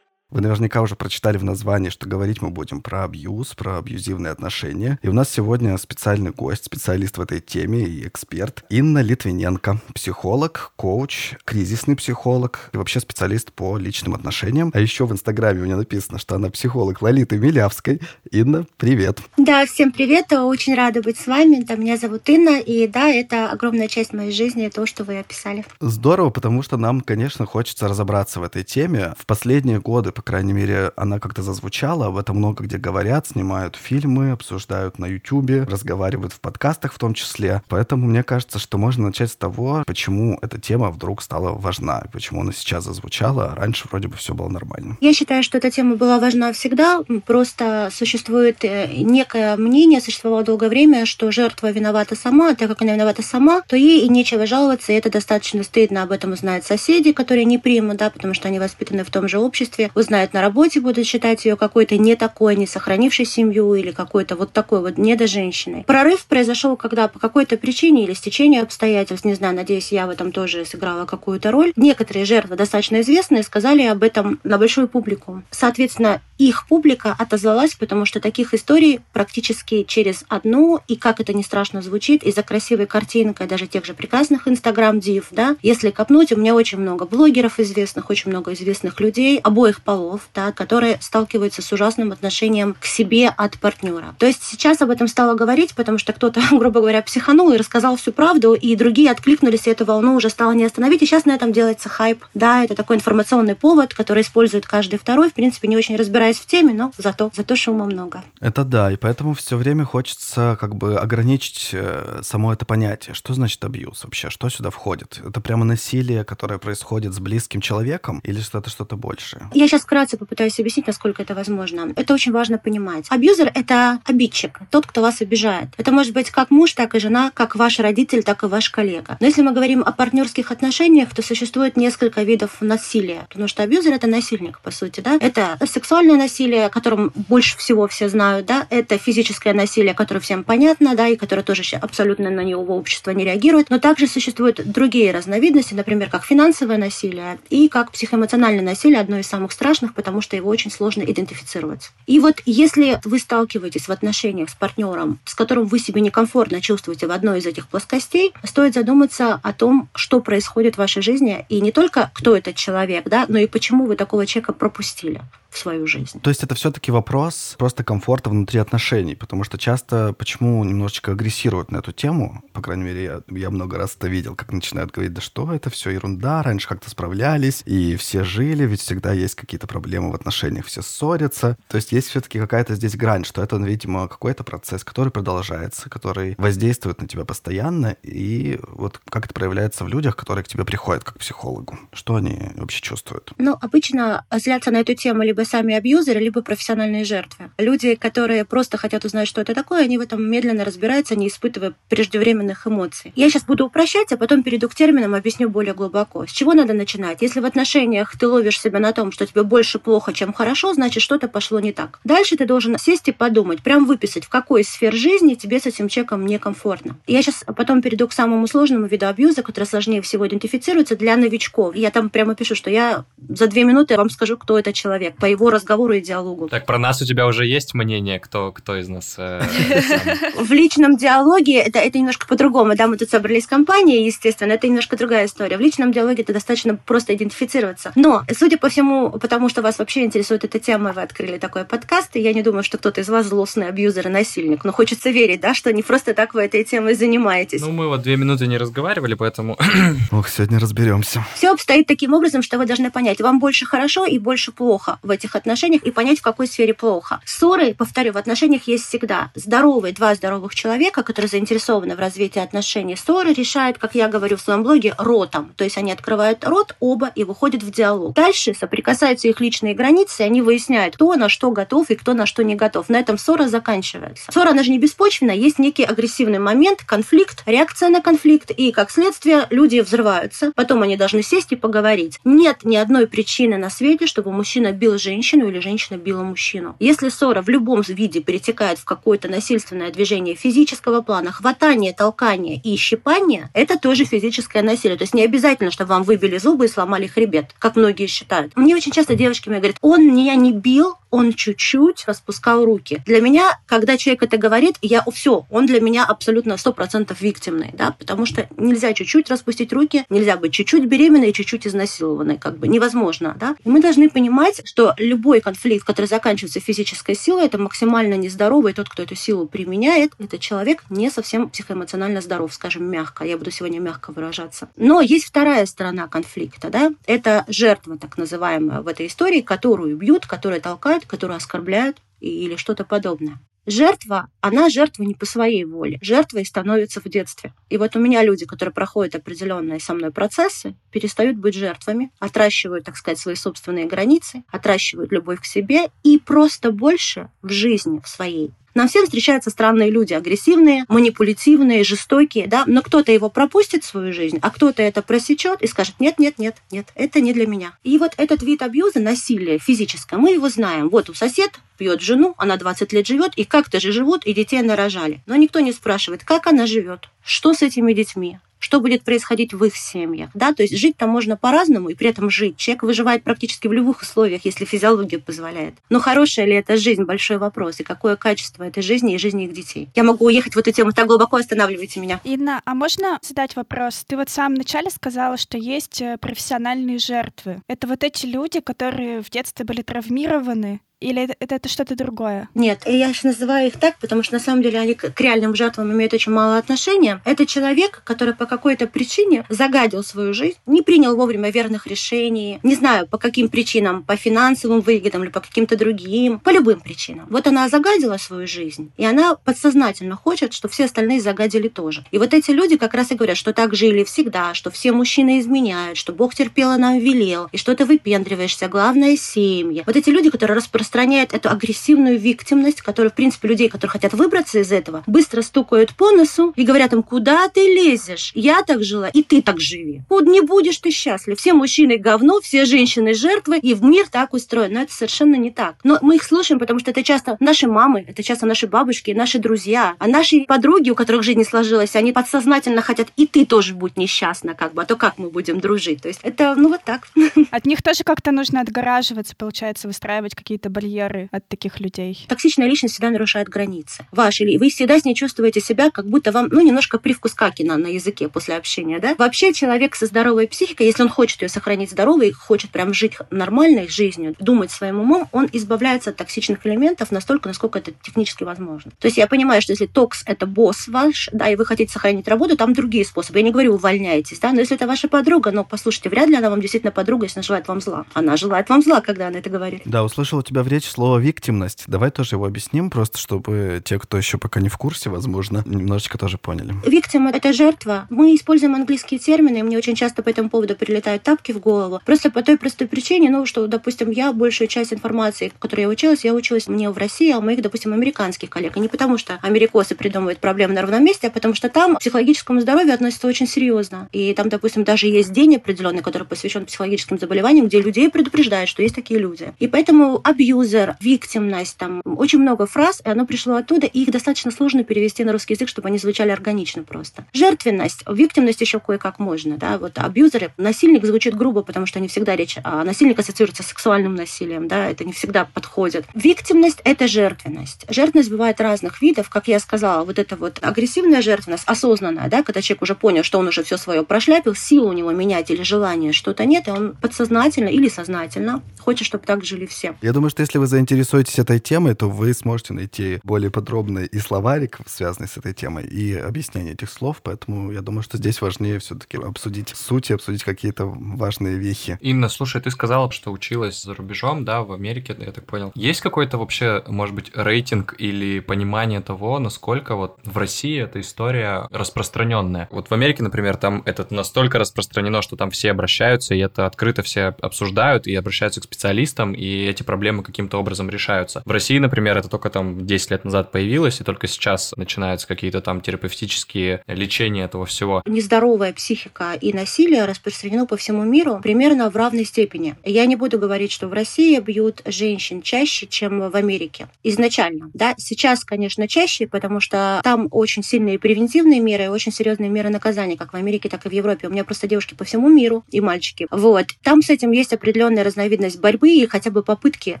Вы 0.30 0.42
наверняка 0.42 0.82
уже 0.82 0.94
прочитали 0.94 1.38
в 1.38 1.44
названии, 1.44 1.88
что 1.88 2.06
говорить 2.06 2.42
мы 2.42 2.50
будем 2.50 2.82
про 2.82 3.04
абьюз, 3.04 3.54
про 3.54 3.78
абьюзивные 3.78 4.30
отношения. 4.30 4.98
И 5.00 5.08
у 5.08 5.14
нас 5.14 5.30
сегодня 5.30 5.74
специальный 5.78 6.32
гость, 6.32 6.66
специалист 6.66 7.16
в 7.16 7.22
этой 7.22 7.40
теме 7.40 7.84
и 7.84 8.06
эксперт 8.06 8.62
Инна 8.68 8.98
Литвиненко. 8.98 9.80
Психолог, 9.94 10.72
коуч, 10.76 11.32
кризисный 11.46 11.96
психолог 11.96 12.68
и 12.74 12.76
вообще 12.76 13.00
специалист 13.00 13.50
по 13.52 13.78
личным 13.78 14.12
отношениям. 14.12 14.70
А 14.74 14.80
еще 14.80 15.06
в 15.06 15.12
Инстаграме 15.12 15.62
у 15.62 15.64
меня 15.64 15.78
написано, 15.78 16.18
что 16.18 16.34
она 16.34 16.50
психолог 16.50 17.00
Лолиты 17.00 17.38
Милявской. 17.38 17.98
Инна, 18.30 18.66
привет. 18.76 19.22
Да, 19.38 19.64
всем 19.64 19.92
привет. 19.92 20.30
Очень 20.30 20.74
рада 20.74 21.00
быть 21.00 21.18
с 21.18 21.26
вами. 21.26 21.62
Да, 21.62 21.76
меня 21.76 21.96
зовут 21.96 22.28
Инна. 22.28 22.60
И 22.60 22.86
да, 22.86 23.08
это 23.08 23.50
огромная 23.50 23.88
часть 23.88 24.12
моей 24.12 24.32
жизни, 24.32 24.68
то, 24.68 24.84
что 24.84 25.04
вы 25.04 25.20
описали. 25.20 25.64
Здорово, 25.80 26.28
потому 26.28 26.60
что 26.60 26.76
нам, 26.76 27.00
конечно, 27.00 27.46
хочется 27.46 27.88
разобраться 27.88 28.40
в 28.40 28.42
этой 28.42 28.62
теме. 28.62 29.14
В 29.18 29.24
последние 29.24 29.80
годы 29.80 30.12
по 30.18 30.22
крайней 30.22 30.52
мере, 30.52 30.90
она 30.96 31.20
как-то 31.20 31.42
зазвучала, 31.42 32.06
об 32.06 32.16
этом 32.16 32.38
много 32.38 32.64
где 32.64 32.76
говорят, 32.76 33.28
снимают 33.28 33.76
фильмы, 33.76 34.32
обсуждают 34.32 34.98
на 34.98 35.06
Ютубе, 35.06 35.62
разговаривают 35.62 36.32
в 36.32 36.40
подкастах 36.40 36.92
в 36.92 36.98
том 36.98 37.14
числе. 37.14 37.62
Поэтому 37.68 38.08
мне 38.08 38.24
кажется, 38.24 38.58
что 38.58 38.78
можно 38.78 39.06
начать 39.06 39.30
с 39.30 39.36
того, 39.36 39.84
почему 39.86 40.36
эта 40.42 40.60
тема 40.60 40.90
вдруг 40.90 41.22
стала 41.22 41.52
важна, 41.52 42.02
почему 42.12 42.40
она 42.40 42.50
сейчас 42.50 42.82
зазвучала, 42.82 43.52
а 43.52 43.54
раньше 43.54 43.86
вроде 43.88 44.08
бы 44.08 44.16
все 44.16 44.34
было 44.34 44.48
нормально. 44.48 44.96
Я 45.00 45.12
считаю, 45.12 45.44
что 45.44 45.58
эта 45.58 45.70
тема 45.70 45.94
была 45.94 46.18
важна 46.18 46.52
всегда, 46.52 47.00
просто 47.24 47.88
существует 47.92 48.64
э, 48.64 48.88
некое 48.96 49.56
мнение, 49.56 50.00
существовало 50.00 50.42
долгое 50.42 50.68
время, 50.68 51.06
что 51.06 51.30
жертва 51.30 51.70
виновата 51.70 52.16
сама, 52.16 52.50
а 52.50 52.54
так 52.56 52.66
как 52.66 52.82
она 52.82 52.94
виновата 52.94 53.22
сама, 53.22 53.60
то 53.68 53.76
ей 53.76 54.04
и 54.04 54.08
нечего 54.08 54.46
жаловаться, 54.46 54.92
и 54.92 54.96
это 54.96 55.12
достаточно 55.12 55.62
стыдно, 55.62 56.02
об 56.02 56.10
этом 56.10 56.32
узнают 56.32 56.64
соседи, 56.64 57.12
которые 57.12 57.44
не 57.44 57.58
примут, 57.58 57.98
да, 57.98 58.10
потому 58.10 58.34
что 58.34 58.48
они 58.48 58.58
воспитаны 58.58 59.04
в 59.04 59.10
том 59.12 59.28
же 59.28 59.38
обществе, 59.38 59.92
узнают 60.08 60.32
на 60.32 60.40
работе, 60.40 60.80
будут 60.80 61.06
считать 61.06 61.44
ее 61.44 61.56
какой-то 61.56 61.98
не 61.98 62.16
такой, 62.16 62.56
не 62.56 62.66
сохранившей 62.66 63.26
семью 63.26 63.74
или 63.74 63.90
какой-то 63.90 64.36
вот 64.36 64.52
такой 64.52 64.80
вот 64.80 64.96
недоженщиной. 64.96 65.84
Прорыв 65.84 66.24
произошел, 66.24 66.76
когда 66.76 67.08
по 67.08 67.18
какой-то 67.18 67.58
причине 67.58 68.04
или 68.04 68.14
стечению 68.14 68.62
обстоятельств, 68.62 69.26
не 69.26 69.34
знаю, 69.34 69.54
надеюсь, 69.54 69.92
я 69.92 70.06
в 70.06 70.10
этом 70.10 70.32
тоже 70.32 70.64
сыграла 70.64 71.04
какую-то 71.04 71.50
роль, 71.50 71.72
некоторые 71.76 72.24
жертвы, 72.24 72.56
достаточно 72.56 73.02
известные, 73.02 73.42
сказали 73.42 73.82
об 73.82 74.02
этом 74.02 74.40
на 74.44 74.56
большую 74.56 74.88
публику. 74.88 75.42
Соответственно, 75.50 76.22
их 76.38 76.66
публика 76.68 77.14
отозвалась, 77.18 77.74
потому 77.74 78.06
что 78.06 78.20
таких 78.20 78.54
историй 78.54 79.00
практически 79.12 79.82
через 79.82 80.24
одну, 80.28 80.80
и 80.86 80.96
как 80.96 81.20
это 81.20 81.34
не 81.34 81.42
страшно 81.42 81.82
звучит, 81.82 82.22
из-за 82.22 82.42
красивой 82.42 82.86
картинкой 82.86 83.48
даже 83.48 83.66
тех 83.66 83.84
же 83.84 83.92
прекрасных 83.92 84.46
инстаграм-див, 84.46 85.26
да, 85.32 85.56
если 85.62 85.90
копнуть, 85.90 86.32
у 86.32 86.36
меня 86.36 86.54
очень 86.54 86.78
много 86.78 87.04
блогеров 87.04 87.58
известных, 87.58 88.08
очень 88.08 88.30
много 88.30 88.52
известных 88.52 89.00
людей 89.00 89.38
обоих 89.38 89.82
полов, 89.98 90.28
да, 90.32 90.52
которые 90.52 90.98
сталкиваются 91.00 91.60
с 91.60 91.72
ужасным 91.72 92.12
отношением 92.12 92.76
к 92.78 92.84
себе 92.86 93.28
от 93.28 93.58
партнера. 93.58 94.14
То 94.18 94.26
есть 94.26 94.44
сейчас 94.44 94.80
об 94.80 94.90
этом 94.90 95.08
стало 95.08 95.34
говорить, 95.34 95.74
потому 95.74 95.98
что 95.98 96.12
кто-то, 96.12 96.40
грубо 96.52 96.80
говоря, 96.80 97.02
психанул 97.02 97.52
и 97.52 97.56
рассказал 97.56 97.96
всю 97.96 98.12
правду, 98.12 98.54
и 98.54 98.76
другие 98.76 99.10
откликнулись, 99.10 99.66
и 99.66 99.70
эту 99.70 99.84
волну 99.84 100.14
уже 100.14 100.30
стало 100.30 100.52
не 100.52 100.64
остановить, 100.64 101.02
и 101.02 101.06
сейчас 101.06 101.24
на 101.24 101.32
этом 101.32 101.52
делается 101.52 101.88
хайп. 101.88 102.24
Да, 102.34 102.62
это 102.62 102.76
такой 102.76 102.96
информационный 102.96 103.56
повод, 103.56 103.92
который 103.92 104.22
использует 104.22 104.66
каждый 104.66 105.00
второй, 105.00 105.30
в 105.30 105.34
принципе, 105.34 105.66
не 105.66 105.76
очень 105.76 105.96
разбираясь 105.96 106.38
в 106.38 106.46
теме, 106.46 106.72
но 106.72 106.92
зато, 106.96 107.32
зато 107.34 107.56
шума 107.56 107.84
много. 107.84 108.22
Это 108.40 108.64
да, 108.64 108.92
и 108.92 108.96
поэтому 108.96 109.34
все 109.34 109.56
время 109.56 109.84
хочется 109.84 110.56
как 110.60 110.76
бы 110.76 110.96
ограничить 110.96 111.70
э, 111.72 112.20
само 112.22 112.52
это 112.52 112.64
понятие. 112.64 113.14
Что 113.14 113.34
значит 113.34 113.64
абьюз 113.64 114.04
вообще? 114.04 114.30
Что 114.30 114.48
сюда 114.48 114.70
входит? 114.70 115.20
Это 115.26 115.40
прямо 115.40 115.64
насилие, 115.64 116.22
которое 116.22 116.60
происходит 116.60 117.12
с 117.14 117.18
близким 117.18 117.60
человеком, 117.60 118.20
или 118.22 118.40
что-то 118.40 118.70
что-то 118.70 118.96
большее? 118.96 119.50
Я 119.54 119.66
сейчас 119.66 119.87
вкратце 119.88 120.18
попытаюсь 120.18 120.60
объяснить, 120.60 120.86
насколько 120.86 121.22
это 121.22 121.34
возможно. 121.34 121.94
Это 121.96 122.12
очень 122.12 122.30
важно 122.30 122.58
понимать. 122.58 123.06
Абьюзер— 123.08 123.50
это 123.54 124.00
обидчик, 124.04 124.60
тот, 124.70 124.86
кто 124.86 125.00
вас 125.00 125.22
обижает. 125.22 125.68
Это 125.78 125.92
может 125.92 126.12
быть 126.12 126.30
как 126.30 126.50
муж, 126.50 126.74
так 126.74 126.94
и 126.94 127.00
жена, 127.00 127.30
как 127.32 127.56
ваш 127.56 127.78
родитель, 127.78 128.22
так 128.22 128.42
и 128.42 128.46
ваш 128.48 128.68
коллега. 128.68 129.16
Но 129.18 129.26
если 129.26 129.40
мы 129.40 129.52
говорим 129.52 129.82
о 129.82 129.92
партнерских 129.92 130.50
отношениях, 130.50 131.08
то 131.14 131.22
существует 131.22 131.78
несколько 131.78 132.22
видов 132.22 132.58
насилия. 132.60 133.24
Потому 133.30 133.48
что 133.48 133.62
абьюзер— 133.62 133.92
это 133.94 134.06
насильник, 134.06 134.60
по 134.60 134.70
сути. 134.70 135.00
Да? 135.00 135.16
Это 135.22 135.56
сексуальное 135.66 136.16
насилие, 136.16 136.66
о 136.66 136.68
котором 136.68 137.10
больше 137.14 137.56
всего 137.56 137.88
все 137.88 138.10
знают. 138.10 138.44
Да? 138.44 138.66
Это 138.68 138.98
физическое 138.98 139.54
насилие, 139.54 139.94
которое 139.94 140.20
всем 140.20 140.44
понятно, 140.44 140.96
да, 140.96 141.08
и 141.08 141.16
которое 141.16 141.42
тоже 141.42 141.62
абсолютно 141.80 142.28
на 142.28 142.44
него 142.44 142.76
общество 142.76 143.12
не 143.12 143.24
реагирует. 143.24 143.70
Но 143.70 143.78
также 143.78 144.06
существуют 144.06 144.60
другие 144.70 145.12
разновидности, 145.12 145.72
например, 145.72 146.10
как 146.10 146.24
финансовое 146.26 146.76
насилие 146.76 147.38
и 147.48 147.68
как 147.70 147.90
психоэмоциональное 147.92 148.62
насилие, 148.62 149.00
одно 149.00 149.18
из 149.18 149.26
самых 149.26 149.52
страшных, 149.52 149.77
потому 149.94 150.20
что 150.20 150.36
его 150.36 150.48
очень 150.50 150.70
сложно 150.70 151.02
идентифицировать. 151.02 151.90
И 152.06 152.20
вот 152.20 152.42
если 152.46 153.00
вы 153.04 153.18
сталкиваетесь 153.18 153.88
в 153.88 153.90
отношениях 153.90 154.50
с 154.50 154.54
партнером, 154.54 155.18
с 155.24 155.34
которым 155.34 155.66
вы 155.66 155.78
себе 155.78 156.00
некомфортно 156.00 156.60
чувствуете 156.60 157.06
в 157.06 157.10
одной 157.10 157.38
из 157.38 157.46
этих 157.46 157.68
плоскостей, 157.68 158.32
стоит 158.44 158.74
задуматься 158.74 159.40
о 159.42 159.52
том, 159.52 159.88
что 159.94 160.20
происходит 160.20 160.74
в 160.74 160.78
вашей 160.78 161.02
жизни, 161.02 161.46
и 161.48 161.60
не 161.60 161.72
только 161.72 162.10
кто 162.14 162.36
этот 162.36 162.56
человек, 162.56 163.08
да, 163.08 163.26
но 163.28 163.38
и 163.38 163.46
почему 163.46 163.86
вы 163.86 163.96
такого 163.96 164.26
человека 164.26 164.52
пропустили. 164.52 165.20
в 165.50 165.56
свою 165.56 165.86
жизнь. 165.86 166.20
То 166.20 166.30
есть 166.30 166.42
это 166.42 166.54
все-таки 166.54 166.90
вопрос 166.90 167.54
просто 167.58 167.82
комфорта 167.82 168.28
внутри 168.28 168.60
отношений, 168.60 169.14
потому 169.14 169.44
что 169.44 169.56
часто 169.56 170.12
почему 170.12 170.62
немножечко 170.62 171.12
агрессируют 171.12 171.72
на 171.72 171.78
эту 171.78 171.92
тему, 171.92 172.44
по 172.52 172.60
крайней 172.60 172.84
мере, 172.84 173.04
я, 173.04 173.20
я 173.28 173.50
много 173.50 173.78
раз 173.78 173.96
это 173.96 174.08
видел, 174.08 174.34
как 174.34 174.52
начинают 174.52 174.90
говорить, 174.90 175.14
да 175.14 175.20
что 175.22 175.52
это 175.52 175.70
все 175.70 175.90
ерунда, 175.90 176.42
раньше 176.42 176.68
как-то 176.68 176.90
справлялись, 176.90 177.62
и 177.64 177.96
все 177.96 178.24
жили, 178.24 178.64
ведь 178.64 178.80
всегда 178.80 179.12
есть 179.12 179.36
какие-то 179.36 179.66
проблемы 179.68 180.10
в 180.10 180.14
отношениях, 180.14 180.66
все 180.66 180.82
ссорятся. 180.82 181.56
То 181.68 181.76
есть 181.76 181.92
есть 181.92 182.08
все-таки 182.08 182.40
какая-то 182.40 182.74
здесь 182.74 182.96
грань, 182.96 183.24
что 183.24 183.42
это, 183.42 183.56
видимо, 183.56 184.08
какой-то 184.08 184.42
процесс, 184.42 184.82
который 184.82 185.12
продолжается, 185.12 185.88
который 185.88 186.34
воздействует 186.38 187.00
на 187.00 187.06
тебя 187.06 187.24
постоянно, 187.24 187.96
и 188.02 188.58
вот 188.66 189.00
как 189.08 189.26
это 189.26 189.34
проявляется 189.34 189.84
в 189.84 189.88
людях, 189.88 190.16
которые 190.16 190.44
к 190.44 190.48
тебе 190.48 190.64
приходят 190.64 191.04
как 191.04 191.14
к 191.14 191.18
психологу. 191.18 191.78
Что 191.92 192.16
они 192.16 192.38
вообще 192.56 192.80
чувствуют? 192.80 193.32
Ну, 193.38 193.56
обычно 193.60 194.24
злятся 194.34 194.70
на 194.70 194.78
эту 194.78 194.94
тему 194.94 195.22
либо 195.22 195.42
сами 195.42 195.74
абьюзеры, 195.74 196.20
либо 196.20 196.42
профессиональные 196.42 197.04
жертвы. 197.04 197.50
Люди, 197.58 197.94
которые 197.94 198.44
просто 198.44 198.78
хотят 198.78 199.04
узнать, 199.04 199.28
что 199.28 199.40
это 199.40 199.54
такое, 199.54 199.84
они 199.84 199.98
в 199.98 200.00
этом 200.00 200.22
медленно 200.22 200.64
разбираются, 200.64 201.16
не 201.16 201.28
испытывая 201.28 201.74
преждевременных 201.88 202.66
эмоций. 202.66 203.12
Я 203.16 203.28
сейчас 203.28 203.44
буду 203.44 203.66
упрощать, 203.66 204.12
а 204.12 204.16
потом 204.16 204.42
перейду 204.42 204.68
к 204.68 204.74
терминам, 204.74 205.14
объясню 205.14 205.48
более 205.50 205.74
глубоко. 205.74 206.26
С 206.26 206.30
чего 206.30 206.54
надо 206.54 206.72
начинать? 206.72 207.20
Если 207.20 207.40
в 207.40 207.44
отношениях 207.44 208.16
ты 208.16 208.26
ловишь 208.26 208.60
себя 208.60 208.78
на 208.78 208.92
том, 208.92 209.12
что 209.12 209.26
тебе 209.26 209.42
больше 209.42 209.57
плохо, 209.78 210.12
чем 210.12 210.32
хорошо, 210.32 210.74
значит, 210.74 211.02
что-то 211.02 211.28
пошло 211.28 211.60
не 211.60 211.72
так. 211.72 212.00
Дальше 212.04 212.36
ты 212.36 212.46
должен 212.46 212.78
сесть 212.78 213.08
и 213.08 213.12
подумать, 213.12 213.62
прям 213.62 213.86
выписать, 213.86 214.24
в 214.24 214.28
какой 214.28 214.64
сфер 214.64 214.94
жизни 214.94 215.34
тебе 215.34 215.58
с 215.60 215.66
этим 215.66 215.88
человеком 215.88 216.26
некомфортно. 216.26 216.96
Я 217.06 217.22
сейчас 217.22 217.44
потом 217.56 217.82
перейду 217.82 218.08
к 218.08 218.12
самому 218.12 218.46
сложному 218.46 218.86
виду 218.86 219.06
абьюза, 219.06 219.42
который 219.42 219.64
сложнее 219.64 220.02
всего 220.02 220.26
идентифицируется 220.26 220.96
для 220.96 221.16
новичков. 221.16 221.74
Я 221.74 221.90
там 221.90 222.10
прямо 222.10 222.34
пишу, 222.34 222.54
что 222.54 222.70
я 222.70 223.04
за 223.28 223.46
две 223.46 223.64
минуты 223.64 223.96
вам 223.96 224.10
скажу, 224.10 224.36
кто 224.36 224.58
это 224.58 224.72
человек, 224.72 225.16
по 225.16 225.26
его 225.26 225.50
разговору 225.50 225.94
и 225.94 226.00
диалогу. 226.00 226.48
Так, 226.48 226.66
про 226.66 226.78
нас 226.78 227.00
у 227.02 227.04
тебя 227.04 227.26
уже 227.26 227.46
есть 227.46 227.74
мнение, 227.74 228.20
кто, 228.20 228.52
кто 228.52 228.76
из 228.76 228.88
нас 228.88 229.16
э, 229.18 229.42
В 230.38 230.52
личном 230.52 230.96
диалоге 230.96 231.58
это, 231.58 231.78
это 231.78 231.98
немножко 231.98 232.26
по-другому. 232.26 232.74
Да, 232.76 232.86
мы 232.86 232.96
тут 232.96 233.10
собрались 233.10 233.46
в 233.46 233.48
компании, 233.48 234.04
естественно, 234.04 234.52
это 234.52 234.66
немножко 234.66 234.96
другая 234.96 235.26
история. 235.26 235.56
В 235.56 235.60
личном 235.60 235.92
диалоге 235.92 236.22
это 236.22 236.32
достаточно 236.32 236.76
просто 236.76 237.14
идентифицироваться. 237.14 237.92
Но, 237.94 238.22
судя 238.36 238.58
по 238.58 238.68
всему, 238.68 239.10
потому 239.10 239.37
что 239.48 239.62
вас 239.62 239.78
вообще 239.78 240.04
интересует 240.04 240.42
эта 240.42 240.58
тема, 240.58 240.92
вы 240.92 241.02
открыли 241.02 241.38
такой 241.38 241.64
подкаст, 241.64 242.16
и 242.16 242.20
я 242.20 242.32
не 242.32 242.42
думаю, 242.42 242.64
что 242.64 242.78
кто-то 242.78 243.00
из 243.00 243.08
вас 243.08 243.26
злостный 243.26 243.68
абьюзер 243.68 244.08
и 244.08 244.10
насильник. 244.10 244.64
Но 244.64 244.72
хочется 244.72 245.10
верить, 245.10 245.40
да, 245.40 245.54
что 245.54 245.72
не 245.72 245.84
просто 245.84 246.14
так 246.14 246.34
вы 246.34 246.42
этой 246.42 246.64
темой 246.64 246.94
занимаетесь. 246.94 247.60
Ну, 247.60 247.70
мы 247.70 247.86
вот 247.86 248.02
две 248.02 248.16
минуты 248.16 248.48
не 248.48 248.58
разговаривали, 248.58 249.14
поэтому... 249.14 249.56
Ох, 250.10 250.28
сегодня 250.28 250.58
разберемся. 250.58 251.24
Все 251.36 251.52
обстоит 251.52 251.86
таким 251.86 252.14
образом, 252.14 252.42
что 252.42 252.58
вы 252.58 252.66
должны 252.66 252.90
понять, 252.90 253.20
вам 253.20 253.38
больше 253.38 253.66
хорошо 253.66 254.04
и 254.06 254.18
больше 254.18 254.50
плохо 254.50 254.98
в 255.02 255.10
этих 255.10 255.36
отношениях, 255.36 255.82
и 255.82 255.92
понять, 255.92 256.18
в 256.18 256.22
какой 256.22 256.48
сфере 256.48 256.74
плохо. 256.74 257.20
Ссоры, 257.24 257.74
повторю, 257.74 258.12
в 258.12 258.16
отношениях 258.16 258.66
есть 258.66 258.86
всегда. 258.86 259.30
Здоровые, 259.34 259.94
два 259.94 260.14
здоровых 260.14 260.54
человека, 260.54 261.02
которые 261.02 261.28
заинтересованы 261.28 261.94
в 261.94 262.00
развитии 262.00 262.40
отношений, 262.40 262.96
ссоры 262.96 263.32
решают, 263.32 263.78
как 263.78 263.94
я 263.94 264.08
говорю 264.08 264.36
в 264.36 264.40
своем 264.40 264.62
блоге, 264.62 264.94
ротом. 264.98 265.52
То 265.56 265.64
есть 265.64 265.76
они 265.76 265.92
открывают 265.92 266.44
рот 266.44 266.74
оба 266.80 267.10
и 267.14 267.24
выходят 267.24 267.62
в 267.62 267.70
диалог. 267.70 268.14
Дальше 268.14 268.54
соприкасаются 268.54 269.27
их 269.28 269.40
личные 269.40 269.74
границы, 269.74 270.22
они 270.22 270.42
выясняют, 270.42 270.94
кто 270.94 271.14
на 271.14 271.28
что 271.28 271.50
готов 271.50 271.90
и 271.90 271.94
кто 271.94 272.14
на 272.14 272.26
что 272.26 272.44
не 272.44 272.54
готов. 272.54 272.88
На 272.88 272.98
этом 272.98 273.18
ссора 273.18 273.48
заканчивается. 273.48 274.30
Ссора, 274.30 274.50
она 274.50 274.62
же 274.62 274.70
не 274.70 274.78
беспочвенная, 274.78 275.34
есть 275.34 275.58
некий 275.58 275.84
агрессивный 275.84 276.38
момент, 276.38 276.82
конфликт, 276.84 277.42
реакция 277.46 277.88
на 277.88 278.00
конфликт, 278.00 278.50
и, 278.50 278.72
как 278.72 278.90
следствие, 278.90 279.46
люди 279.50 279.80
взрываются. 279.80 280.52
Потом 280.54 280.82
они 280.82 280.96
должны 280.96 281.22
сесть 281.22 281.52
и 281.52 281.56
поговорить. 281.56 282.18
Нет 282.24 282.58
ни 282.64 282.76
одной 282.76 283.06
причины 283.06 283.56
на 283.56 283.70
свете, 283.70 284.06
чтобы 284.06 284.32
мужчина 284.32 284.72
бил 284.72 284.98
женщину 284.98 285.48
или 285.48 285.58
женщина 285.58 285.96
била 285.98 286.22
мужчину. 286.22 286.76
Если 286.78 287.08
ссора 287.08 287.42
в 287.42 287.48
любом 287.48 287.82
виде 287.86 288.20
перетекает 288.20 288.78
в 288.78 288.84
какое-то 288.84 289.28
насильственное 289.28 289.90
движение 289.90 290.34
физического 290.34 291.00
плана, 291.00 291.32
хватание, 291.32 291.92
толкание 291.92 292.60
и 292.62 292.76
щипание, 292.76 293.50
это 293.54 293.78
тоже 293.78 294.04
физическое 294.04 294.62
насилие. 294.62 294.96
То 294.96 295.02
есть 295.02 295.14
не 295.14 295.24
обязательно, 295.24 295.70
чтобы 295.70 295.90
вам 295.90 296.02
выбили 296.02 296.38
зубы 296.38 296.66
и 296.66 296.68
сломали 296.68 297.06
хребет, 297.06 297.46
как 297.58 297.76
многие 297.76 298.06
считают. 298.06 298.56
Мне 298.56 298.74
очень 298.74 298.92
часто 298.92 299.14
девочки 299.18 299.50
мне 299.50 299.58
говорят, 299.58 299.76
он 299.82 300.06
меня 300.06 300.34
не 300.36 300.52
бил, 300.52 300.94
он 301.10 301.32
чуть-чуть 301.32 302.04
распускал 302.06 302.64
руки. 302.64 303.02
Для 303.06 303.20
меня, 303.20 303.58
когда 303.66 303.96
человек 303.96 304.22
это 304.22 304.36
говорит, 304.36 304.76
я 304.82 305.04
все, 305.12 305.46
он 305.50 305.66
для 305.66 305.80
меня 305.80 306.04
абсолютно 306.04 306.54
100% 306.54 307.16
виктимный, 307.20 307.70
да, 307.72 307.94
потому 307.98 308.26
что 308.26 308.48
нельзя 308.56 308.92
чуть-чуть 308.92 309.30
распустить 309.30 309.72
руки, 309.72 310.04
нельзя 310.10 310.36
быть 310.36 310.52
чуть-чуть 310.52 310.84
беременной 310.86 311.30
и 311.30 311.32
чуть-чуть 311.32 311.66
изнасилованной, 311.66 312.38
как 312.38 312.58
бы 312.58 312.68
невозможно, 312.68 313.36
да. 313.38 313.56
И 313.64 313.68
мы 313.68 313.80
должны 313.80 314.10
понимать, 314.10 314.62
что 314.64 314.94
любой 314.98 315.40
конфликт, 315.40 315.86
который 315.86 316.06
заканчивается 316.06 316.60
физической 316.60 317.14
силой, 317.14 317.46
это 317.46 317.58
максимально 317.58 318.14
нездоровый, 318.14 318.72
тот, 318.72 318.88
кто 318.88 319.02
эту 319.02 319.14
силу 319.14 319.46
применяет, 319.46 320.12
этот 320.18 320.40
человек 320.40 320.84
не 320.90 321.10
совсем 321.10 321.48
психоэмоционально 321.48 322.20
здоров, 322.20 322.52
скажем, 322.52 322.84
мягко. 322.90 323.24
Я 323.24 323.38
буду 323.38 323.50
сегодня 323.50 323.80
мягко 323.80 324.12
выражаться. 324.12 324.68
Но 324.76 325.00
есть 325.00 325.26
вторая 325.26 325.66
сторона 325.66 326.08
конфликта, 326.08 326.70
да, 326.70 326.92
это 327.06 327.44
жертва, 327.48 327.98
так 327.98 328.18
называемая 328.18 328.80
в 328.82 328.88
этой 328.88 329.06
истории, 329.06 329.40
которую 329.40 329.96
бьют, 329.96 330.26
которая 330.26 330.60
толкают, 330.60 330.97
которую 331.06 331.36
оскорбляют 331.36 331.98
или 332.20 332.56
что-то 332.56 332.84
подобное. 332.84 333.38
Жертва, 333.66 334.30
она 334.40 334.70
жертва 334.70 335.02
не 335.02 335.14
по 335.14 335.26
своей 335.26 335.64
воле. 335.64 335.98
Жертвой 336.00 336.46
становится 336.46 337.02
в 337.02 337.04
детстве. 337.04 337.52
И 337.68 337.76
вот 337.76 337.96
у 337.96 337.98
меня 337.98 338.22
люди, 338.22 338.46
которые 338.46 338.72
проходят 338.72 339.14
определенные 339.14 339.78
со 339.78 339.92
мной 339.92 340.10
процессы, 340.10 340.74
перестают 340.90 341.36
быть 341.36 341.54
жертвами, 341.54 342.10
отращивают, 342.18 342.86
так 342.86 342.96
сказать, 342.96 343.18
свои 343.18 343.34
собственные 343.34 343.84
границы, 343.84 344.42
отращивают 344.50 345.12
любовь 345.12 345.42
к 345.42 345.44
себе 345.44 345.90
и 346.02 346.18
просто 346.18 346.72
больше 346.72 347.30
в 347.42 347.50
жизни 347.50 348.00
в 348.02 348.08
своей 348.08 348.52
нам 348.74 348.88
всем 348.88 349.04
встречаются 349.04 349.50
странные 349.50 349.90
люди, 349.90 350.14
агрессивные, 350.14 350.84
манипулятивные, 350.88 351.84
жестокие, 351.84 352.46
да, 352.46 352.64
но 352.66 352.82
кто-то 352.82 353.12
его 353.12 353.28
пропустит 353.30 353.84
в 353.84 353.86
свою 353.86 354.12
жизнь, 354.12 354.38
а 354.42 354.50
кто-то 354.50 354.82
это 354.82 355.02
просечет 355.02 355.62
и 355.62 355.66
скажет, 355.66 355.96
нет, 355.98 356.18
нет, 356.18 356.38
нет, 356.38 356.56
нет, 356.70 356.86
это 356.94 357.20
не 357.20 357.32
для 357.32 357.46
меня. 357.46 357.72
И 357.84 357.98
вот 357.98 358.12
этот 358.16 358.42
вид 358.42 358.62
абьюза, 358.62 359.00
насилия 359.00 359.58
физическое, 359.58 360.16
мы 360.16 360.32
его 360.32 360.48
знаем. 360.48 360.88
Вот 360.88 361.10
у 361.10 361.14
сосед 361.14 361.60
пьет 361.76 362.00
жену, 362.00 362.34
она 362.36 362.56
20 362.56 362.92
лет 362.92 363.06
живет, 363.06 363.32
и 363.36 363.44
как-то 363.44 363.80
же 363.80 363.92
живут, 363.92 364.24
и 364.24 364.34
детей 364.34 364.62
нарожали. 364.62 365.20
Но 365.26 365.36
никто 365.36 365.60
не 365.60 365.72
спрашивает, 365.72 366.24
как 366.24 366.46
она 366.46 366.66
живет, 366.66 367.08
что 367.24 367.54
с 367.54 367.62
этими 367.62 367.92
детьми, 367.92 368.38
что 368.58 368.80
будет 368.80 369.02
происходить 369.02 369.52
в 369.52 369.64
их 369.64 369.76
семьях. 369.76 370.30
Да? 370.34 370.52
То 370.52 370.62
есть 370.62 370.76
жить 370.76 370.96
там 370.96 371.10
можно 371.10 371.36
по-разному 371.36 371.90
и 371.90 371.94
при 371.94 372.08
этом 372.08 372.30
жить. 372.30 372.56
Человек 372.56 372.82
выживает 372.82 373.22
практически 373.22 373.68
в 373.68 373.72
любых 373.72 374.02
условиях, 374.02 374.44
если 374.44 374.64
физиология 374.64 375.18
позволяет. 375.18 375.74
Но 375.90 376.00
хорошая 376.00 376.46
ли 376.46 376.54
это 376.54 376.76
жизнь, 376.76 377.04
большой 377.04 377.38
вопрос. 377.38 377.80
И 377.80 377.84
какое 377.84 378.16
качество 378.16 378.64
этой 378.64 378.82
жизни 378.82 379.14
и 379.14 379.18
жизни 379.18 379.44
их 379.44 379.52
детей. 379.52 379.88
Я 379.94 380.02
могу 380.02 380.26
уехать 380.26 380.54
в 380.54 380.58
эту 380.58 380.72
тему 380.72 380.92
так 380.92 381.06
глубоко, 381.06 381.36
останавливайте 381.36 382.00
меня. 382.00 382.20
Инна, 382.24 382.62
а 382.64 382.74
можно 382.74 383.18
задать 383.22 383.56
вопрос? 383.56 384.04
Ты 384.06 384.16
вот 384.16 384.28
в 384.28 384.32
самом 384.32 384.54
начале 384.54 384.90
сказала, 384.90 385.36
что 385.36 385.58
есть 385.58 386.00
э, 386.00 386.16
профессиональные 386.18 386.98
жертвы. 386.98 387.62
Это 387.68 387.86
вот 387.86 388.04
эти 388.04 388.26
люди, 388.26 388.60
которые 388.60 389.22
в 389.22 389.30
детстве 389.30 389.64
были 389.64 389.82
травмированы, 389.82 390.80
или 391.00 391.22
это, 391.22 391.54
это, 391.54 391.68
что-то 391.68 391.94
другое? 391.94 392.48
Нет, 392.54 392.82
я 392.84 393.12
сейчас 393.12 393.24
называю 393.24 393.68
их 393.68 393.78
так, 393.78 393.98
потому 394.00 394.22
что 394.24 394.34
на 394.34 394.40
самом 394.40 394.62
деле 394.62 394.80
они 394.80 394.94
к 394.94 395.20
реальным 395.20 395.54
жертвам 395.54 395.92
имеют 395.92 396.12
очень 396.12 396.32
мало 396.32 396.58
отношения. 396.58 397.22
Это 397.24 397.46
человек, 397.46 398.02
который 398.04 398.34
по 398.34 398.46
какой-то 398.46 398.88
причине 398.88 399.44
загадил 399.48 400.02
свою 400.02 400.34
жизнь, 400.34 400.56
не 400.66 400.82
принял 400.82 401.14
вовремя 401.14 401.50
верных 401.50 401.86
решений, 401.86 402.58
не 402.64 402.74
знаю, 402.74 403.06
по 403.06 403.16
каким 403.16 403.48
причинам, 403.48 404.02
по 404.02 404.16
финансовым 404.16 404.80
выгодам 404.80 405.22
или 405.22 405.30
по 405.30 405.40
каким-то 405.40 405.76
другим, 405.76 406.40
по 406.40 406.50
любым 406.50 406.80
причинам. 406.80 407.26
Вот 407.30 407.46
она 407.46 407.68
загадила 407.68 408.16
свою 408.16 408.48
жизнь, 408.48 408.90
и 408.96 409.04
она 409.04 409.36
подсознательно 409.36 410.16
хочет, 410.16 410.52
что 410.52 410.68
все 410.68 410.86
остальные 410.86 411.20
загадили 411.20 411.68
тоже. 411.68 412.04
И 412.10 412.18
вот 412.18 412.34
эти 412.34 412.50
люди 412.50 412.76
как 412.76 412.94
раз 412.94 413.12
и 413.12 413.14
говорят, 413.14 413.36
что 413.36 413.52
так 413.52 413.74
жили 413.74 414.02
всегда, 414.02 414.54
что 414.54 414.70
все 414.70 414.90
мужчины 414.90 415.38
изменяют, 415.38 415.96
что 415.96 416.12
Бог 416.12 416.34
терпело 416.34 416.76
нам 416.76 416.98
велел, 416.98 417.48
и 417.52 417.56
что 417.56 417.76
ты 417.76 417.84
выпендриваешься, 417.84 418.68
главное 418.68 419.16
семья. 419.16 419.84
Вот 419.86 419.94
эти 419.94 420.10
люди, 420.10 420.30
которые 420.30 420.56
распространяют 420.56 420.87
распространяет 420.88 421.34
эту 421.34 421.50
агрессивную 421.50 422.18
виктимность, 422.18 422.80
которая, 422.80 423.10
в 423.10 423.14
принципе, 423.14 423.48
людей, 423.48 423.68
которые 423.68 423.90
хотят 423.90 424.14
выбраться 424.14 424.58
из 424.58 424.72
этого, 424.72 425.04
быстро 425.06 425.42
стукают 425.42 425.94
по 425.94 426.12
носу 426.12 426.54
и 426.56 426.64
говорят 426.64 426.94
им, 426.94 427.02
куда 427.02 427.46
ты 427.48 427.60
лезешь? 427.60 428.32
Я 428.34 428.62
так 428.62 428.82
жила, 428.82 429.08
и 429.08 429.22
ты 429.22 429.42
так 429.42 429.60
живи. 429.60 430.00
Вот 430.08 430.24
не 430.24 430.40
будешь 430.40 430.78
ты 430.78 430.90
счастлив. 430.90 431.38
Все 431.38 431.52
мужчины 431.52 431.98
говно, 431.98 432.40
все 432.40 432.64
женщины 432.64 433.12
жертвы, 433.12 433.58
и 433.58 433.74
в 433.74 433.84
мир 433.84 434.08
так 434.08 434.32
устроен. 434.32 434.72
Но 434.72 434.80
это 434.80 434.94
совершенно 434.94 435.34
не 435.34 435.50
так. 435.50 435.74
Но 435.84 435.98
мы 436.00 436.16
их 436.16 436.22
слушаем, 436.24 436.58
потому 436.58 436.80
что 436.80 436.90
это 436.90 437.02
часто 437.02 437.36
наши 437.38 437.66
мамы, 437.66 438.04
это 438.08 438.22
часто 438.22 438.46
наши 438.46 438.66
бабушки, 438.66 439.10
наши 439.10 439.38
друзья, 439.38 439.94
а 439.98 440.06
наши 440.06 440.46
подруги, 440.46 440.88
у 440.88 440.94
которых 440.94 441.22
жизнь 441.22 441.38
не 441.38 441.44
сложилась, 441.44 441.96
они 441.96 442.12
подсознательно 442.12 442.80
хотят, 442.80 443.08
и 443.16 443.26
ты 443.26 443.44
тоже 443.44 443.74
будь 443.74 443.98
несчастна, 443.98 444.54
как 444.54 444.72
бы, 444.72 444.82
а 444.82 444.86
то 444.86 444.96
как 444.96 445.18
мы 445.18 445.28
будем 445.28 445.60
дружить? 445.60 446.00
То 446.02 446.08
есть 446.08 446.20
это, 446.22 446.54
ну, 446.56 446.70
вот 446.70 446.82
так. 446.82 447.08
От 447.50 447.66
них 447.66 447.82
тоже 447.82 448.04
как-то 448.04 448.32
нужно 448.32 448.62
отгораживаться, 448.62 449.36
получается, 449.36 449.86
выстраивать 449.86 450.34
какие-то 450.34 450.70
барьеры 450.78 451.28
от 451.32 451.48
таких 451.48 451.80
людей? 451.80 452.24
Токсичная 452.28 452.68
личность 452.68 452.94
всегда 452.94 453.10
нарушает 453.10 453.48
границы. 453.48 454.06
Ваши 454.12 454.44
ли 454.44 454.58
вы 454.58 454.70
всегда 454.70 454.98
с 455.00 455.04
ней 455.04 455.14
чувствуете 455.14 455.60
себя, 455.60 455.90
как 455.90 456.06
будто 456.06 456.30
вам, 456.30 456.48
ну, 456.52 456.60
немножко 456.60 456.98
привкус 456.98 457.34
какина 457.34 457.76
на 457.76 457.88
языке 457.88 458.28
после 458.28 458.54
общения, 458.54 459.00
да? 459.00 459.16
Вообще 459.18 459.52
человек 459.52 459.96
со 459.96 460.06
здоровой 460.06 460.46
психикой, 460.46 460.86
если 460.86 461.02
он 461.02 461.08
хочет 461.08 461.42
ее 461.42 461.48
сохранить 461.48 461.90
здоровой, 461.90 462.30
хочет 462.30 462.70
прям 462.70 462.94
жить 462.94 463.14
нормальной 463.30 463.88
жизнью, 463.88 464.36
думать 464.38 464.70
своим 464.70 465.00
умом, 465.00 465.28
он 465.32 465.48
избавляется 465.52 466.10
от 466.10 466.16
токсичных 466.16 466.64
элементов 466.64 467.10
настолько, 467.10 467.48
насколько 467.48 467.80
это 467.80 467.90
технически 468.02 468.44
возможно. 468.44 468.92
То 469.00 469.08
есть 469.08 469.16
я 469.16 469.26
понимаю, 469.26 469.60
что 469.60 469.72
если 469.72 469.86
токс— 469.86 470.22
это 470.26 470.46
босс 470.46 470.86
ваш, 470.86 471.28
да, 471.32 471.48
и 471.48 471.56
вы 471.56 471.66
хотите 471.66 471.92
сохранить 471.92 472.28
работу, 472.28 472.56
там 472.56 472.72
другие 472.72 473.04
способы. 473.04 473.40
Я 473.40 473.44
не 473.44 473.50
говорю, 473.50 473.74
увольняйтесь, 473.74 474.38
да, 474.38 474.52
но 474.52 474.60
если 474.60 474.76
это 474.76 474.86
ваша 474.86 475.08
подруга, 475.08 475.50
ну, 475.50 475.64
послушайте, 475.64 476.08
вряд 476.08 476.28
ли 476.28 476.36
она 476.36 476.50
вам 476.50 476.60
действительно 476.60 476.92
подруга, 476.92 477.24
если 477.24 477.40
она 477.40 477.42
желает 477.42 477.66
вам 477.66 477.80
зла. 477.80 478.06
Она 478.14 478.36
желает 478.36 478.68
вам 478.68 478.82
зла, 478.82 479.00
когда 479.00 479.26
она 479.28 479.38
это 479.38 479.50
говорит. 479.50 479.82
Да, 479.84 480.04
услышал 480.04 480.38
у 480.38 480.42
тебя 480.42 480.62
в 480.68 480.70
речи 480.70 480.88
слово 480.88 481.18
«виктимность». 481.18 481.84
Давай 481.86 482.10
тоже 482.10 482.36
его 482.36 482.44
объясним, 482.44 482.90
просто 482.90 483.16
чтобы 483.16 483.80
те, 483.82 483.98
кто 483.98 484.18
еще 484.18 484.36
пока 484.36 484.60
не 484.60 484.68
в 484.68 484.76
курсе, 484.76 485.08
возможно, 485.08 485.62
немножечко 485.64 486.18
тоже 486.18 486.36
поняли. 486.36 486.74
Виктим— 486.86 487.26
это 487.28 487.54
жертва. 487.54 488.06
Мы 488.10 488.34
используем 488.34 488.74
английские 488.74 489.18
термины, 489.18 489.58
и 489.58 489.62
мне 489.62 489.78
очень 489.78 489.94
часто 489.94 490.22
по 490.22 490.28
этому 490.28 490.50
поводу 490.50 490.76
прилетают 490.76 491.22
тапки 491.22 491.52
в 491.52 491.58
голову. 491.58 492.00
Просто 492.04 492.30
по 492.30 492.42
той 492.42 492.58
простой 492.58 492.86
причине, 492.86 493.30
ну, 493.30 493.46
что, 493.46 493.66
допустим, 493.66 494.10
я 494.10 494.30
большую 494.34 494.68
часть 494.68 494.92
информации, 494.92 495.52
которой 495.58 495.82
я 495.82 495.88
училась, 495.88 496.24
я 496.26 496.34
училась 496.34 496.68
не 496.68 496.90
в 496.90 496.98
России, 496.98 497.32
а 497.32 497.38
у 497.38 497.40
моих, 497.40 497.62
допустим, 497.62 497.94
американских 497.94 498.50
коллег. 498.50 498.76
И 498.76 498.80
не 498.80 498.88
потому, 498.88 499.16
что 499.16 499.38
америкосы 499.40 499.94
придумывают 499.94 500.38
проблемы 500.38 500.74
на 500.74 500.82
ровном 500.82 501.02
месте, 501.02 501.28
а 501.28 501.30
потому 501.30 501.54
что 501.54 501.70
там 501.70 501.96
к 501.96 502.00
психологическому 502.00 502.60
здоровью 502.60 502.92
относятся 502.92 503.26
очень 503.26 503.46
серьезно. 503.46 504.10
И 504.12 504.34
там, 504.34 504.50
допустим, 504.50 504.84
даже 504.84 505.06
есть 505.06 505.32
день 505.32 505.56
определенный, 505.56 506.02
который 506.02 506.24
посвящен 506.24 506.66
психологическим 506.66 507.18
заболеваниям, 507.18 507.68
где 507.68 507.80
людей 507.80 508.10
предупреждают, 508.10 508.68
что 508.68 508.82
есть 508.82 508.94
такие 508.94 509.18
люди. 509.18 509.54
И 509.58 509.66
поэтому 509.66 510.20
абьюзер, 510.58 510.96
виктимность, 511.00 511.76
там 511.76 512.02
очень 512.04 512.40
много 512.40 512.66
фраз, 512.66 513.00
и 513.04 513.08
оно 513.08 513.26
пришло 513.26 513.56
оттуда, 513.56 513.86
и 513.86 514.02
их 514.02 514.10
достаточно 514.10 514.50
сложно 514.50 514.84
перевести 514.84 515.24
на 515.24 515.32
русский 515.32 515.54
язык, 515.54 515.68
чтобы 515.68 515.88
они 515.88 515.98
звучали 515.98 516.30
органично 516.30 516.82
просто. 516.82 517.24
Жертвенность, 517.32 518.02
виктимность 518.08 518.60
еще 518.60 518.80
кое-как 518.80 519.18
можно, 519.18 519.56
да, 519.56 519.78
вот 519.78 519.98
абьюзеры, 519.98 520.52
насильник 520.56 521.04
звучит 521.04 521.36
грубо, 521.36 521.62
потому 521.62 521.86
что 521.86 522.00
не 522.00 522.08
всегда 522.08 522.36
речь 522.36 522.58
о 522.64 522.84
насильник 522.84 523.18
ассоциируется 523.18 523.62
с 523.62 523.66
сексуальным 523.66 524.14
насилием, 524.14 524.68
да, 524.68 524.88
это 524.88 525.04
не 525.04 525.12
всегда 525.12 525.44
подходит. 525.44 526.06
Виктимность— 526.14 526.80
это 526.84 527.06
жертвенность. 527.06 527.86
Жертвенность 527.88 528.30
бывает 528.30 528.60
разных 528.60 529.00
видов, 529.00 529.28
как 529.28 529.48
я 529.48 529.60
сказала, 529.60 530.04
вот 530.04 530.18
это 530.18 530.36
вот 530.36 530.58
агрессивная 530.60 531.22
жертвенность, 531.22 531.64
осознанная, 531.66 532.28
да, 532.28 532.42
когда 532.42 532.62
человек 532.62 532.82
уже 532.82 532.94
понял, 532.94 533.22
что 533.22 533.38
он 533.38 533.48
уже 533.48 533.62
все 533.62 533.76
свое 533.76 534.02
прошляпил, 534.02 534.54
сил 534.54 534.86
у 534.86 534.92
него 534.92 535.12
менять 535.12 535.50
или 535.50 535.62
желания 535.62 536.12
что-то 536.12 536.44
нет, 536.44 536.68
и 536.68 536.70
он 536.70 536.96
подсознательно 537.00 537.68
или 537.68 537.88
сознательно 537.88 538.62
хочет, 538.80 539.06
чтобы 539.06 539.24
так 539.24 539.44
жили 539.44 539.66
все. 539.66 539.94
Я 540.02 540.12
думаю, 540.12 540.30
что 540.30 540.42
если 540.48 540.56
вы 540.56 540.66
заинтересуетесь 540.66 541.38
этой 541.38 541.58
темой, 541.58 541.94
то 541.94 542.08
вы 542.08 542.32
сможете 542.32 542.72
найти 542.72 543.20
более 543.22 543.50
подробный 543.50 544.06
и 544.06 544.18
словарик, 544.18 544.78
связанный 544.86 545.28
с 545.28 545.36
этой 545.36 545.52
темой, 545.52 545.84
и 545.84 546.14
объяснение 546.14 546.72
этих 546.72 546.90
слов, 546.90 547.20
поэтому 547.22 547.70
я 547.70 547.82
думаю, 547.82 548.02
что 548.02 548.16
здесь 548.16 548.40
важнее 548.40 548.78
все-таки 548.78 549.18
обсудить 549.18 549.74
суть, 549.76 550.10
обсудить 550.10 550.44
какие-то 550.44 550.86
важные 550.86 551.58
вехи. 551.58 551.98
Инна, 552.00 552.30
слушай, 552.30 552.62
ты 552.62 552.70
сказала, 552.70 553.12
что 553.12 553.30
училась 553.30 553.82
за 553.82 553.92
рубежом, 553.92 554.46
да, 554.46 554.62
в 554.62 554.72
Америке, 554.72 555.14
я 555.18 555.32
так 555.32 555.44
понял. 555.44 555.70
Есть 555.74 556.00
какой-то 556.00 556.38
вообще, 556.38 556.82
может 556.86 557.14
быть, 557.14 557.30
рейтинг 557.34 557.94
или 557.98 558.40
понимание 558.40 559.02
того, 559.02 559.38
насколько 559.40 559.96
вот 559.96 560.18
в 560.24 560.38
России 560.38 560.82
эта 560.82 561.02
история 561.02 561.68
распространенная? 561.70 562.68
Вот 562.70 562.88
в 562.88 562.94
Америке, 562.94 563.22
например, 563.22 563.58
там 563.58 563.82
это 563.84 564.06
настолько 564.08 564.58
распространено, 564.58 565.20
что 565.20 565.36
там 565.36 565.50
все 565.50 565.72
обращаются, 565.72 566.34
и 566.34 566.38
это 566.38 566.64
открыто 566.64 567.02
все 567.02 567.36
обсуждают 567.42 568.06
и 568.06 568.14
обращаются 568.14 568.62
к 568.62 568.64
специалистам, 568.64 569.34
и 569.34 569.66
эти 569.66 569.82
проблемы 569.82 570.22
каким-то 570.38 570.58
образом 570.58 570.88
решаются. 570.88 571.42
В 571.44 571.50
России, 571.50 571.78
например, 571.78 572.16
это 572.16 572.28
только 572.28 572.48
там 572.48 572.86
10 572.86 573.10
лет 573.10 573.24
назад 573.24 573.50
появилось, 573.50 574.00
и 574.00 574.04
только 574.04 574.28
сейчас 574.28 574.72
начинаются 574.76 575.26
какие-то 575.26 575.60
там 575.60 575.80
терапевтические 575.80 576.84
лечения 576.86 577.42
этого 577.42 577.66
всего. 577.66 578.02
Нездоровая 578.06 578.72
психика 578.72 579.32
и 579.32 579.52
насилие 579.52 580.04
распространено 580.04 580.64
по 580.64 580.76
всему 580.76 581.02
миру 581.02 581.40
примерно 581.42 581.90
в 581.90 581.96
равной 581.96 582.24
степени. 582.24 582.76
Я 582.84 583.06
не 583.06 583.16
буду 583.16 583.40
говорить, 583.40 583.72
что 583.72 583.88
в 583.88 583.92
России 583.92 584.38
бьют 584.38 584.82
женщин 584.86 585.42
чаще, 585.42 585.88
чем 585.88 586.30
в 586.30 586.36
Америке. 586.36 586.86
Изначально. 587.02 587.72
Да, 587.74 587.94
сейчас, 587.96 588.44
конечно, 588.44 588.86
чаще, 588.86 589.26
потому 589.26 589.58
что 589.58 590.00
там 590.04 590.28
очень 590.30 590.62
сильные 590.62 591.00
превентивные 591.00 591.58
меры 591.58 591.86
и 591.86 591.88
очень 591.88 592.12
серьезные 592.12 592.48
меры 592.48 592.68
наказания, 592.68 593.16
как 593.16 593.32
в 593.32 593.36
Америке, 593.36 593.68
так 593.68 593.84
и 593.86 593.88
в 593.88 593.92
Европе. 593.92 594.28
У 594.28 594.30
меня 594.30 594.44
просто 594.44 594.68
девушки 594.68 594.94
по 594.94 595.02
всему 595.02 595.28
миру 595.28 595.64
и 595.72 595.80
мальчики. 595.80 596.28
Вот. 596.30 596.66
Там 596.84 597.02
с 597.02 597.10
этим 597.10 597.32
есть 597.32 597.52
определенная 597.52 598.04
разновидность 598.04 598.60
борьбы 598.60 598.90
и 598.90 599.04
хотя 599.08 599.32
бы 599.32 599.42
попытки 599.42 600.00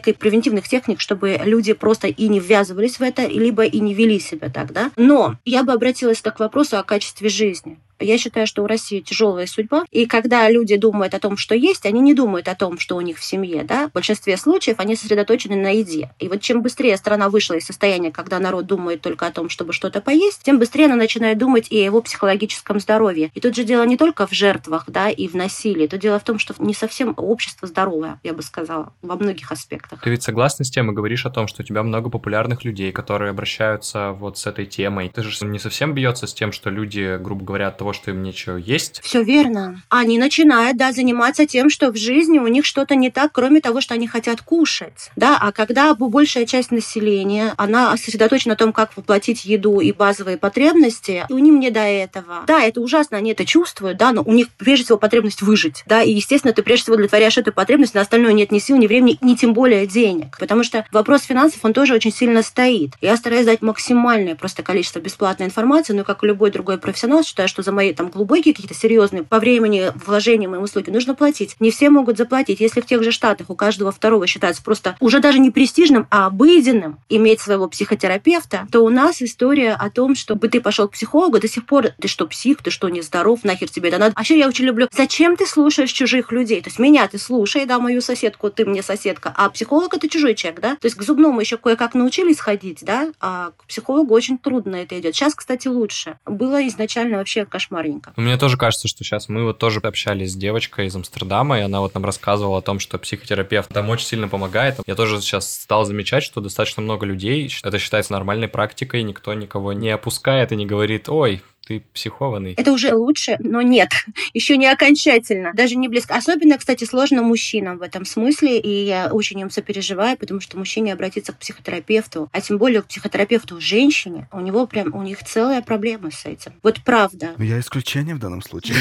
некой 0.00 0.14
превентивных 0.14 0.66
техник, 0.66 1.00
чтобы 1.00 1.38
люди 1.44 1.74
просто 1.74 2.08
и 2.08 2.28
не 2.28 2.40
ввязывались 2.40 2.98
в 2.98 3.02
это, 3.02 3.26
либо 3.26 3.64
и 3.64 3.80
не 3.80 3.94
вели 3.94 4.18
себя 4.18 4.48
так, 4.48 4.72
да. 4.72 4.90
Но 4.96 5.36
я 5.44 5.62
бы 5.62 5.72
обратилась 5.72 6.22
к 6.22 6.40
вопросу 6.40 6.78
о 6.78 6.82
качестве 6.82 7.28
жизни. 7.28 7.78
Я 8.00 8.18
считаю, 8.18 8.46
что 8.46 8.62
у 8.62 8.66
России 8.66 9.00
тяжелая 9.00 9.46
судьба. 9.46 9.84
И 9.90 10.06
когда 10.06 10.48
люди 10.50 10.76
думают 10.76 11.14
о 11.14 11.20
том, 11.20 11.36
что 11.36 11.54
есть, 11.54 11.86
они 11.86 12.00
не 12.00 12.14
думают 12.14 12.48
о 12.48 12.54
том, 12.54 12.78
что 12.78 12.96
у 12.96 13.00
них 13.00 13.18
в 13.18 13.24
семье. 13.24 13.64
Да? 13.64 13.88
В 13.88 13.92
большинстве 13.92 14.36
случаев 14.36 14.76
они 14.78 14.96
сосредоточены 14.96 15.56
на 15.56 15.70
еде. 15.70 16.10
И 16.18 16.28
вот 16.28 16.40
чем 16.40 16.62
быстрее 16.62 16.96
страна 16.96 17.28
вышла 17.28 17.54
из 17.54 17.66
состояния, 17.66 18.10
когда 18.10 18.38
народ 18.38 18.66
думает 18.66 19.02
только 19.02 19.26
о 19.26 19.30
том, 19.30 19.48
чтобы 19.48 19.72
что-то 19.72 20.00
поесть, 20.00 20.42
тем 20.42 20.58
быстрее 20.58 20.86
она 20.86 20.96
начинает 20.96 21.38
думать 21.38 21.68
и 21.70 21.78
о 21.80 21.84
его 21.84 22.00
психологическом 22.00 22.80
здоровье. 22.80 23.30
И 23.34 23.40
тут 23.40 23.54
же 23.54 23.64
дело 23.64 23.84
не 23.84 23.96
только 23.96 24.26
в 24.26 24.32
жертвах 24.32 24.84
да, 24.86 25.10
и 25.10 25.28
в 25.28 25.34
насилии. 25.34 25.86
Тут 25.86 26.00
дело 26.00 26.18
в 26.18 26.24
том, 26.24 26.38
что 26.38 26.54
не 26.58 26.74
совсем 26.74 27.14
общество 27.16 27.68
здоровое, 27.68 28.18
я 28.22 28.32
бы 28.32 28.42
сказала, 28.42 28.92
во 29.02 29.16
многих 29.16 29.52
аспектах. 29.52 30.00
Ты 30.02 30.10
ведь 30.10 30.22
согласна 30.22 30.64
с 30.64 30.70
тем 30.70 30.90
и 30.90 30.94
говоришь 30.94 31.26
о 31.26 31.30
том, 31.30 31.46
что 31.46 31.62
у 31.62 31.64
тебя 31.64 31.82
много 31.82 32.10
популярных 32.10 32.64
людей, 32.64 32.92
которые 32.92 33.30
обращаются 33.30 34.12
вот 34.12 34.38
с 34.38 34.46
этой 34.46 34.66
темой. 34.66 35.10
Ты 35.14 35.22
же 35.22 35.46
не 35.46 35.58
совсем 35.58 35.94
бьется 35.94 36.26
с 36.26 36.34
тем, 36.34 36.52
что 36.52 36.70
люди, 36.70 37.18
грубо 37.20 37.44
говоря, 37.44 37.70
того, 37.70 37.89
что 37.92 38.10
им 38.10 38.22
нечего 38.22 38.56
есть. 38.56 39.00
Все 39.02 39.22
верно. 39.22 39.82
Они 39.88 40.18
начинают, 40.18 40.76
да, 40.76 40.92
заниматься 40.92 41.46
тем, 41.46 41.70
что 41.70 41.90
в 41.90 41.96
жизни 41.96 42.38
у 42.38 42.46
них 42.46 42.64
что-то 42.64 42.94
не 42.94 43.10
так, 43.10 43.32
кроме 43.32 43.60
того, 43.60 43.80
что 43.80 43.94
они 43.94 44.06
хотят 44.06 44.40
кушать. 44.42 45.10
Да, 45.16 45.38
а 45.40 45.52
когда 45.52 45.94
большая 45.94 46.46
часть 46.46 46.70
населения, 46.70 47.54
она 47.56 47.96
сосредоточена 47.96 48.52
на 48.52 48.56
том, 48.56 48.72
как 48.72 48.96
воплотить 48.96 49.44
еду 49.44 49.80
и 49.80 49.92
базовые 49.92 50.36
потребности, 50.36 51.24
и 51.28 51.32
у 51.32 51.38
них 51.38 51.54
не 51.54 51.70
до 51.70 51.80
этого. 51.80 52.44
Да, 52.46 52.62
это 52.62 52.80
ужасно, 52.80 53.16
они 53.16 53.32
это 53.32 53.44
чувствуют, 53.44 53.98
да, 53.98 54.12
но 54.12 54.22
у 54.22 54.32
них 54.32 54.48
прежде 54.56 54.84
всего 54.84 54.98
потребность 54.98 55.42
выжить. 55.42 55.82
Да, 55.86 56.02
и, 56.02 56.12
естественно, 56.12 56.52
ты 56.52 56.62
прежде 56.62 56.84
всего 56.84 56.94
удовлетворяешь 56.94 57.38
эту 57.38 57.52
потребность, 57.52 57.94
на 57.94 58.00
остальное 58.00 58.32
нет 58.32 58.52
ни 58.52 58.58
сил, 58.58 58.76
ни 58.76 58.86
времени, 58.86 59.18
ни 59.20 59.34
тем 59.34 59.52
более 59.52 59.86
денег. 59.86 60.36
Потому 60.38 60.64
что 60.64 60.86
вопрос 60.92 61.22
финансов, 61.22 61.60
он 61.62 61.72
тоже 61.72 61.94
очень 61.94 62.12
сильно 62.12 62.42
стоит. 62.42 62.92
Я 63.00 63.16
стараюсь 63.16 63.46
дать 63.46 63.62
максимальное 63.62 64.34
просто 64.34 64.62
количество 64.62 65.00
бесплатной 65.00 65.46
информации, 65.46 65.92
но 65.92 66.04
как 66.04 66.24
и 66.24 66.26
любой 66.26 66.50
другой 66.50 66.78
профессионал, 66.78 67.22
считаю, 67.22 67.48
что 67.48 67.62
за 67.62 67.72
мои 67.80 67.94
там 67.94 68.10
глубокие 68.10 68.52
какие-то 68.52 68.74
серьезные 68.74 69.22
по 69.22 69.40
времени 69.40 69.90
вложения 70.04 70.46
мои 70.46 70.60
услуги 70.60 70.90
нужно 70.90 71.14
платить. 71.14 71.56
Не 71.60 71.70
все 71.70 71.88
могут 71.88 72.18
заплатить. 72.18 72.60
Если 72.60 72.82
в 72.82 72.86
тех 72.86 73.02
же 73.02 73.10
штатах 73.10 73.48
у 73.48 73.54
каждого 73.54 73.90
второго 73.90 74.26
считается 74.26 74.62
просто 74.62 74.96
уже 75.00 75.20
даже 75.20 75.38
не 75.38 75.50
престижным, 75.50 76.06
а 76.10 76.26
обыденным 76.26 76.98
иметь 77.08 77.40
своего 77.40 77.68
психотерапевта, 77.68 78.68
то 78.70 78.80
у 78.80 78.90
нас 78.90 79.22
история 79.22 79.72
о 79.72 79.88
том, 79.88 80.14
чтобы 80.14 80.48
ты 80.48 80.60
пошел 80.60 80.88
к 80.88 80.92
психологу, 80.92 81.40
до 81.40 81.48
сих 81.48 81.64
пор 81.64 81.88
ты 81.98 82.06
что, 82.06 82.26
псих, 82.26 82.62
ты 82.62 82.70
что, 82.70 82.90
нездоров, 82.90 83.44
нахер 83.44 83.70
тебе 83.70 83.88
это 83.88 83.96
надо. 83.96 84.12
А 84.14 84.20
еще 84.20 84.38
я 84.38 84.46
очень 84.46 84.66
люблю, 84.66 84.86
зачем 84.94 85.38
ты 85.38 85.46
слушаешь 85.46 85.90
чужих 85.90 86.32
людей? 86.32 86.60
То 86.60 86.68
есть 86.68 86.78
меня 86.78 87.08
ты 87.08 87.16
слушай, 87.16 87.64
да, 87.64 87.78
мою 87.78 88.02
соседку, 88.02 88.50
ты 88.50 88.66
мне 88.66 88.82
соседка, 88.82 89.32
а 89.34 89.48
психолог 89.48 89.94
это 89.94 90.06
чужой 90.06 90.34
человек, 90.34 90.60
да? 90.60 90.76
То 90.76 90.84
есть 90.84 90.98
к 90.98 91.02
зубному 91.02 91.40
еще 91.40 91.56
кое-как 91.56 91.94
научились 91.94 92.40
ходить, 92.40 92.80
да, 92.82 93.10
а 93.20 93.52
к 93.56 93.64
психологу 93.64 94.12
очень 94.12 94.36
трудно 94.36 94.76
это 94.76 95.00
идет. 95.00 95.14
Сейчас, 95.14 95.34
кстати, 95.34 95.66
лучше. 95.66 96.18
Было 96.26 96.66
изначально 96.68 97.16
вообще 97.16 97.46
кошмарненько. 97.60 98.12
Мне 98.16 98.36
тоже 98.36 98.56
кажется, 98.56 98.88
что 98.88 99.04
сейчас 99.04 99.28
мы 99.28 99.44
вот 99.44 99.58
тоже 99.58 99.80
общались 99.80 100.32
с 100.32 100.36
девочкой 100.36 100.86
из 100.86 100.96
Амстердама, 100.96 101.58
и 101.58 101.62
она 101.62 101.80
вот 101.80 101.94
нам 101.94 102.04
рассказывала 102.04 102.58
о 102.58 102.62
том, 102.62 102.78
что 102.78 102.98
психотерапевт 102.98 103.68
там 103.68 103.88
очень 103.90 104.06
сильно 104.06 104.28
помогает. 104.28 104.78
Я 104.86 104.94
тоже 104.94 105.20
сейчас 105.20 105.52
стал 105.52 105.84
замечать, 105.84 106.22
что 106.22 106.40
достаточно 106.40 106.82
много 106.82 107.06
людей, 107.06 107.50
это 107.62 107.78
считается 107.78 108.12
нормальной 108.12 108.48
практикой, 108.48 109.02
никто 109.02 109.34
никого 109.34 109.72
не 109.72 109.90
опускает 109.90 110.52
и 110.52 110.56
не 110.56 110.66
говорит, 110.66 111.08
ой, 111.08 111.42
ты 111.66 111.84
психованный. 111.94 112.54
Это 112.54 112.72
уже 112.72 112.94
лучше, 112.94 113.36
но 113.38 113.62
нет, 113.62 113.90
еще 114.34 114.56
не 114.56 114.66
окончательно, 114.66 115.52
даже 115.54 115.76
не 115.76 115.86
близко. 115.86 116.14
Особенно, 116.14 116.58
кстати, 116.58 116.84
сложно 116.84 117.22
мужчинам 117.22 117.78
в 117.78 117.82
этом 117.82 118.04
смысле, 118.04 118.58
и 118.58 118.84
я 118.84 119.10
очень 119.12 119.38
им 119.38 119.50
сопереживаю, 119.50 120.16
потому 120.16 120.40
что 120.40 120.58
мужчине 120.58 120.92
обратиться 120.92 121.32
к 121.32 121.38
психотерапевту, 121.38 122.28
а 122.32 122.40
тем 122.40 122.58
более 122.58 122.82
к 122.82 122.86
психотерапевту 122.86 123.60
женщине, 123.60 124.28
у 124.32 124.40
него 124.40 124.66
прям, 124.66 124.92
у 124.94 125.02
них 125.02 125.22
целая 125.24 125.62
проблема 125.62 126.10
с 126.10 126.24
этим. 126.26 126.52
Вот 126.64 126.80
правда. 126.84 127.34
Ну, 127.38 127.44
я 127.44 127.60
исключение 127.60 128.16
в 128.16 128.18
данном 128.18 128.42
случае. 128.42 128.76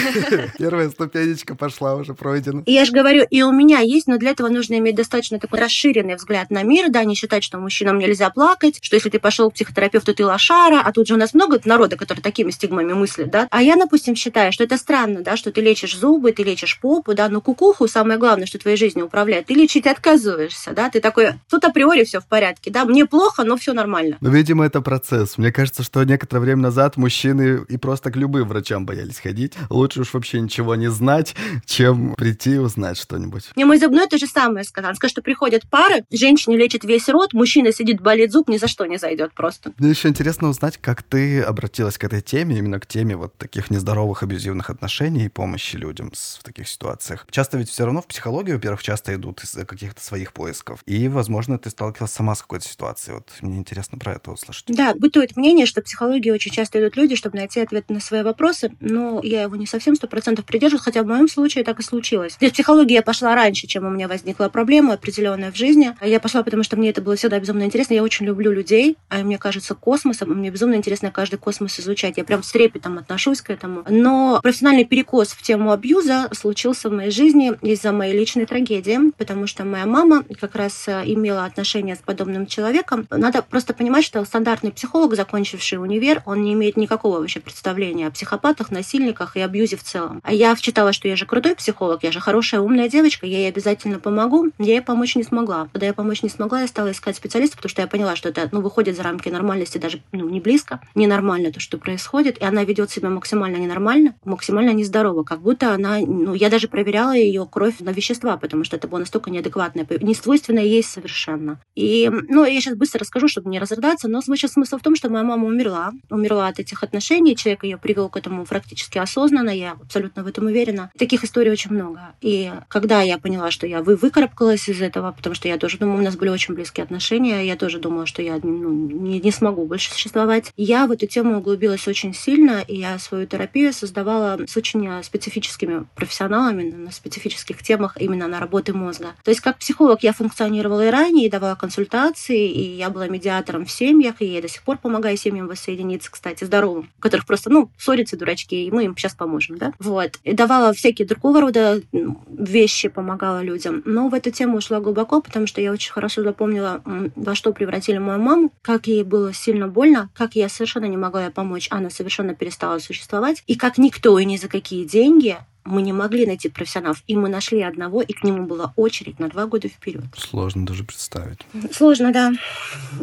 Первая 0.58 0.90
ступенечка 0.90 1.56
пошла 1.56 1.94
уже 1.94 2.16
пройдена. 2.16 2.64
И 2.66 2.72
я 2.72 2.86
же 2.86 2.92
говорю, 2.92 3.24
и 3.30 3.44
у 3.44 3.52
меня 3.52 3.82
есть, 3.82 4.08
но 4.08 4.18
для 4.18 4.32
этого 4.32 4.50
нужно 4.50 4.80
иметь 4.80 4.96
достаточно 4.96 5.40
такой 5.40 5.60
расширенный 5.60 6.16
взгляд 6.16 6.50
на 6.50 6.64
мир, 6.64 6.90
да, 6.90 7.04
не 7.04 7.14
считать, 7.14 7.44
что 7.44 7.60
мужчинам 7.60 8.00
нельзя 8.00 8.32
плакать, 8.32 8.80
что 8.82 8.96
если 8.96 9.10
ты 9.10 9.20
пошел 9.20 9.52
к 9.52 9.54
психотерапевту, 9.54 10.16
ты 10.16 10.26
лошара, 10.26 10.82
а 10.84 10.92
тут 10.92 11.08
же 11.08 11.14
у 11.14 11.18
нас 11.18 11.36
много 11.36 11.62
народа, 11.66 11.96
который 11.96 12.22
такими 12.22 12.50
стигмами 12.50 12.79
симптомами 12.80 12.94
мыслит, 12.94 13.30
да. 13.32 13.48
А 13.52 13.62
я, 13.62 13.76
допустим, 13.76 14.16
считаю, 14.16 14.52
что 14.52 14.64
это 14.64 14.78
странно, 14.78 15.22
да, 15.22 15.38
что 15.38 15.52
ты 15.52 15.62
лечишь 15.62 15.98
зубы, 15.98 16.32
ты 16.32 16.44
лечишь 16.44 16.80
попу, 16.80 17.14
да, 17.14 17.30
но 17.30 17.42
кукуху, 17.42 17.88
самое 17.88 18.20
главное, 18.20 18.46
что 18.46 18.60
твоей 18.60 18.78
жизнью 18.78 19.06
управляет, 19.06 19.48
ты 19.48 19.54
лечить 19.54 19.88
отказываешься, 19.88 20.72
да, 20.72 20.90
ты 20.90 21.00
такой, 21.00 21.34
тут 21.50 21.64
априори 21.64 22.04
все 22.04 22.20
в 22.20 22.28
порядке, 22.28 22.72
да, 22.72 22.86
мне 22.86 23.06
плохо, 23.06 23.44
но 23.44 23.58
все 23.58 23.74
нормально. 23.74 24.18
Ну, 24.22 24.30
видимо, 24.30 24.66
это 24.66 24.82
процесс. 24.82 25.38
Мне 25.38 25.52
кажется, 25.52 25.84
что 25.84 26.04
некоторое 26.04 26.42
время 26.42 26.62
назад 26.64 26.98
мужчины 26.98 27.62
и 27.68 27.78
просто 27.78 28.12
к 28.12 28.16
любым 28.16 28.48
врачам 28.48 28.86
боялись 28.86 29.20
ходить. 29.20 29.54
Лучше 29.70 30.02
уж 30.02 30.14
вообще 30.14 30.40
ничего 30.40 30.76
не 30.76 30.90
знать, 30.90 31.36
чем 31.66 32.16
прийти 32.16 32.56
и 32.56 32.58
узнать 32.58 32.98
что-нибудь. 32.98 33.50
Мне 33.56 33.66
мой 33.66 33.78
зубной 33.78 34.08
то 34.08 34.18
же 34.18 34.28
самое 34.28 34.64
сказал. 34.64 34.90
Он 34.90 34.96
сказал, 34.96 35.10
что 35.10 35.22
приходят 35.22 35.64
пары, 35.70 36.04
женщине 36.12 36.58
лечит 36.58 36.84
весь 36.84 37.10
рот, 37.10 37.34
мужчина 37.34 37.72
сидит, 37.72 38.02
болит 38.02 38.32
зуб, 38.32 38.50
ни 38.50 38.58
за 38.58 38.68
что 38.68 38.86
не 38.86 38.98
зайдет 38.98 39.34
просто. 39.34 39.72
Мне 39.78 39.90
еще 39.90 40.08
интересно 40.08 40.50
узнать, 40.50 40.78
как 40.78 41.04
ты 41.04 41.42
обратилась 41.42 41.98
к 41.98 42.04
этой 42.04 42.22
теме, 42.22 42.59
именно 42.60 42.80
к 42.80 42.86
теме 42.86 43.16
вот 43.16 43.36
таких 43.38 43.70
нездоровых 43.70 44.24
абьюзивных 44.24 44.70
отношений 44.70 45.26
и 45.26 45.30
помощи 45.30 45.76
людям 45.76 46.12
в 46.14 46.44
таких 46.44 46.68
ситуациях. 46.68 47.26
Часто 47.32 47.58
ведь 47.58 47.70
все 47.70 47.86
равно 47.86 48.02
в 48.02 48.08
психологию, 48.08 48.58
во-первых, 48.58 48.84
часто 48.84 49.16
идут 49.16 49.44
из 49.44 49.52
каких-то 49.52 50.04
своих 50.04 50.34
поисков. 50.34 50.82
И, 50.86 51.08
возможно, 51.08 51.58
ты 51.58 51.70
сталкивалась 51.70 52.12
сама 52.12 52.36
с 52.36 52.42
какой-то 52.42 52.68
ситуацией. 52.68 53.16
Вот 53.16 53.32
мне 53.42 53.58
интересно 53.58 53.98
про 53.98 54.14
это 54.14 54.32
услышать. 54.32 54.66
Да, 54.68 54.94
бытует 54.94 55.36
мнение, 55.36 55.66
что 55.66 55.82
в 55.82 55.86
психологии 55.86 56.30
очень 56.32 56.52
часто 56.52 56.80
идут 56.80 56.96
люди, 56.96 57.16
чтобы 57.16 57.38
найти 57.38 57.60
ответ 57.60 57.90
на 57.90 58.00
свои 58.00 58.22
вопросы, 58.22 58.72
но 58.80 59.22
я 59.24 59.44
его 59.44 59.56
не 59.56 59.66
совсем 59.66 59.96
сто 59.96 60.08
процентов 60.08 60.46
придерживаюсь, 60.46 60.84
хотя 60.84 61.04
в 61.04 61.08
моем 61.08 61.28
случае 61.28 61.64
так 61.64 61.80
и 61.80 61.84
случилось. 61.84 62.34
Здесь 62.36 62.52
в 62.52 62.54
психологии 62.54 62.94
я 62.94 63.02
пошла 63.02 63.36
раньше, 63.36 63.68
чем 63.68 63.86
у 63.86 63.90
меня 63.90 64.08
возникла 64.08 64.50
проблема 64.50 64.94
определенная 64.94 65.52
в 65.52 65.56
жизни. 65.56 65.96
Я 66.02 66.20
пошла, 66.20 66.44
потому 66.44 66.64
что 66.64 66.78
мне 66.78 66.90
это 66.90 67.02
было 67.02 67.16
всегда 67.16 67.40
безумно 67.40 67.64
интересно. 67.64 67.94
Я 67.94 68.04
очень 68.04 68.26
люблю 68.26 68.52
людей, 68.52 68.98
а 69.10 69.20
мне 69.24 69.38
кажется 69.38 69.76
космосом, 69.76 70.30
мне 70.30 70.50
безумно 70.50 70.76
интересно 70.76 71.12
каждый 71.12 71.38
космос 71.38 71.80
изучать. 71.80 72.18
Я 72.18 72.24
прям 72.24 72.44
с 72.50 72.52
трепетом 72.52 72.98
отношусь 72.98 73.42
к 73.42 73.52
этому. 73.52 73.84
Но 73.88 74.40
профессиональный 74.42 74.86
перекос 74.86 75.30
в 75.30 75.42
тему 75.44 75.72
абьюза 75.72 76.30
случился 76.34 76.90
в 76.90 76.94
моей 76.94 77.12
жизни 77.12 77.54
из-за 77.62 77.92
моей 77.92 78.18
личной 78.18 78.48
трагедии, 78.48 79.12
потому 79.18 79.46
что 79.46 79.66
моя 79.66 79.86
мама 79.86 80.24
как 80.40 80.56
раз 80.56 80.88
э, 80.88 81.04
имела 81.06 81.46
отношение 81.46 81.96
с 81.96 82.00
подобным 82.00 82.48
человеком. 82.48 83.08
Надо 83.12 83.44
просто 83.44 83.74
понимать, 83.74 84.04
что 84.04 84.26
стандартный 84.26 84.72
психолог, 84.72 85.16
закончивший 85.16 85.78
универ, 85.78 86.24
он 86.26 86.42
не 86.42 86.54
имеет 86.54 86.76
никакого 86.76 87.20
вообще 87.20 87.40
представления 87.40 88.08
о 88.08 88.12
психопатах, 88.12 88.72
насильниках 88.72 89.38
и 89.38 89.42
абьюзе 89.42 89.78
в 89.78 89.84
целом. 89.84 90.22
А 90.24 90.34
я 90.34 90.56
вчитала, 90.56 90.92
что 90.92 91.08
я 91.08 91.16
же 91.16 91.28
крутой 91.28 91.56
психолог, 91.56 92.04
я 92.04 92.12
же 92.12 92.20
хорошая, 92.20 92.62
умная 92.62 92.90
девочка, 92.90 93.28
я 93.28 93.40
ей 93.40 93.50
обязательно 93.50 94.00
помогу. 94.00 94.50
Я 94.58 94.74
ей 94.74 94.82
помочь 94.82 95.16
не 95.16 95.24
смогла. 95.24 95.70
Когда 95.72 95.86
я 95.86 95.94
помочь 95.94 96.24
не 96.24 96.30
смогла, 96.30 96.62
я 96.62 96.68
стала 96.68 96.92
искать 96.92 97.16
специалиста, 97.16 97.58
потому 97.58 97.70
что 97.70 97.82
я 97.82 97.88
поняла, 97.88 98.16
что 98.16 98.30
это 98.30 98.50
ну, 98.52 98.62
выходит 98.62 98.96
за 98.96 99.04
рамки 99.04 99.30
нормальности, 99.30 99.78
даже 99.78 100.02
ну, 100.12 100.28
не 100.30 100.40
близко, 100.40 100.82
ненормально 100.96 101.52
то, 101.52 101.60
что 101.60 101.78
происходит, 101.78 102.38
и 102.40 102.44
она 102.46 102.64
ведет 102.64 102.90
себя 102.90 103.10
максимально 103.10 103.58
ненормально, 103.58 104.16
максимально 104.24 104.72
нездорово, 104.72 105.24
как 105.24 105.42
будто 105.42 105.74
она, 105.74 106.00
ну, 106.00 106.34
я 106.34 106.50
даже 106.50 106.68
проверяла 106.68 107.16
ее 107.16 107.48
кровь 107.50 107.80
на 107.80 107.92
вещества, 107.92 108.38
потому 108.38 108.64
что 108.64 108.78
это 108.78 108.88
было 108.88 109.00
настолько 109.00 109.30
неадекватное, 109.30 109.88
не 110.02 110.16
свойственное 110.16 110.64
ей 110.64 110.84
совершенно. 110.84 111.60
И, 111.76 112.10
ну, 112.30 112.46
я 112.46 112.60
сейчас 112.62 112.76
быстро 112.76 113.02
расскажу, 113.02 113.28
чтобы 113.28 113.50
не 113.50 113.60
разрыдаться, 113.60 114.08
но 114.08 114.22
сейчас 114.22 114.54
смысл 114.54 114.78
в 114.78 114.82
том, 114.82 114.96
что 114.96 115.10
моя 115.10 115.24
мама 115.24 115.48
умерла, 115.48 115.92
умерла 116.10 116.48
от 116.48 116.60
этих 116.60 116.84
отношений, 116.84 117.36
человек 117.36 117.64
ее 117.64 117.78
привел 117.78 118.10
к 118.10 118.18
этому 118.18 118.46
практически 118.46 118.98
осознанно, 118.98 119.50
я 119.50 119.72
абсолютно 119.72 120.24
в 120.24 120.28
этом 120.28 120.46
уверена. 120.46 120.92
Таких 120.98 121.24
историй 121.24 121.52
очень 121.52 121.72
много. 121.72 122.14
И 122.22 122.52
когда 122.68 123.02
я 123.02 123.18
поняла, 123.18 123.52
что 123.52 123.68
я 123.68 123.82
вы 123.82 123.96
выкарабкалась 123.96 124.70
из 124.70 124.82
этого, 124.82 125.12
потому 125.12 125.36
что 125.36 125.48
я 125.48 125.58
тоже 125.58 125.78
думала, 125.78 126.00
у 126.00 126.04
нас 126.04 126.16
были 126.16 126.30
очень 126.30 126.54
близкие 126.54 126.84
отношения, 126.84 127.46
я 127.46 127.56
тоже 127.56 127.80
думала, 127.80 128.06
что 128.06 128.22
я 128.22 128.40
ну, 128.42 128.72
не, 128.72 129.20
не 129.20 129.32
смогу 129.32 129.66
больше 129.66 129.92
существовать. 129.92 130.54
Я 130.56 130.88
в 130.88 130.92
эту 130.92 131.08
тему 131.08 131.40
углубилась 131.40 131.88
очень 131.88 132.14
сильно, 132.14 132.29
и 132.68 132.76
я 132.76 133.00
свою 133.00 133.26
терапию 133.26 133.74
создавала 133.74 134.40
с 134.48 134.56
очень 134.58 135.04
специфическими 135.04 135.86
профессионалами 135.96 136.72
на 136.72 136.92
специфических 136.92 137.62
темах 137.64 137.98
именно 138.00 138.28
на 138.28 138.40
работы 138.40 138.74
мозга. 138.74 139.16
То 139.24 139.32
есть 139.32 139.42
как 139.42 139.58
психолог 139.58 140.04
я 140.04 140.14
функционировала 140.14 140.88
и 140.88 140.90
ранее, 140.90 141.28
и 141.28 141.30
давала 141.30 141.56
консультации, 141.56 142.50
и 142.50 142.76
я 142.76 142.90
была 142.90 143.08
медиатором 143.08 143.66
в 143.66 143.72
семьях, 143.72 144.16
и 144.20 144.26
я 144.26 144.42
до 144.42 144.48
сих 144.48 144.64
пор 144.64 144.78
помогаю 144.78 145.18
семьям 145.18 145.48
воссоединиться, 145.48 146.12
кстати, 146.12 146.44
здоровым, 146.44 146.90
которых 147.00 147.26
просто, 147.26 147.50
ну, 147.50 147.72
ссорятся 147.78 148.18
дурачки, 148.18 148.56
и 148.56 148.72
мы 148.72 148.86
им 148.86 148.96
сейчас 148.98 149.16
поможем, 149.16 149.58
да? 149.58 149.74
Вот. 149.80 150.20
И 150.24 150.34
давала 150.34 150.74
всякие 150.74 151.08
другого 151.08 151.42
рода 151.42 151.82
вещи, 152.28 152.90
помогала 152.90 153.42
людям. 153.42 153.82
Но 153.86 154.10
в 154.10 154.14
эту 154.14 154.32
тему 154.32 154.58
ушла 154.58 154.80
глубоко, 154.80 155.22
потому 155.22 155.48
что 155.48 155.62
я 155.62 155.72
очень 155.72 155.92
хорошо 155.92 156.24
запомнила, 156.24 156.82
во 157.16 157.36
что 157.36 157.54
превратили 157.54 157.98
мою 157.98 158.20
маму, 158.20 158.52
как 158.62 158.88
ей 158.88 159.04
было 159.04 159.34
сильно 159.34 159.68
больно, 159.68 160.10
как 160.14 160.36
я 160.36 160.50
совершенно 160.50 160.86
не 160.86 160.98
могла 160.98 161.26
ей 161.26 161.32
помочь, 161.32 161.68
она 161.72 161.90
совершенно 161.90 162.19
перестала 162.36 162.80
существовать, 162.80 163.44
и 163.48 163.56
как 163.56 163.78
никто 163.78 164.18
и 164.20 164.26
ни 164.26 164.38
за 164.38 164.48
какие 164.48 164.86
деньги 164.86 165.38
мы 165.70 165.82
не 165.82 165.94
могли 165.94 166.26
найти 166.26 166.50
профессионалов, 166.50 167.04
и 167.08 167.16
мы 167.16 167.30
нашли 167.30 167.62
одного, 167.62 168.02
и 168.02 168.12
к 168.14 168.24
нему 168.24 168.46
была 168.46 168.74
очередь 168.76 169.20
на 169.20 169.30
два 169.30 169.46
года 169.46 169.68
вперед. 169.68 170.04
Сложно 170.18 170.66
даже 170.66 170.84
представить. 170.84 171.40
Сложно, 171.72 172.12
да. 172.12 172.32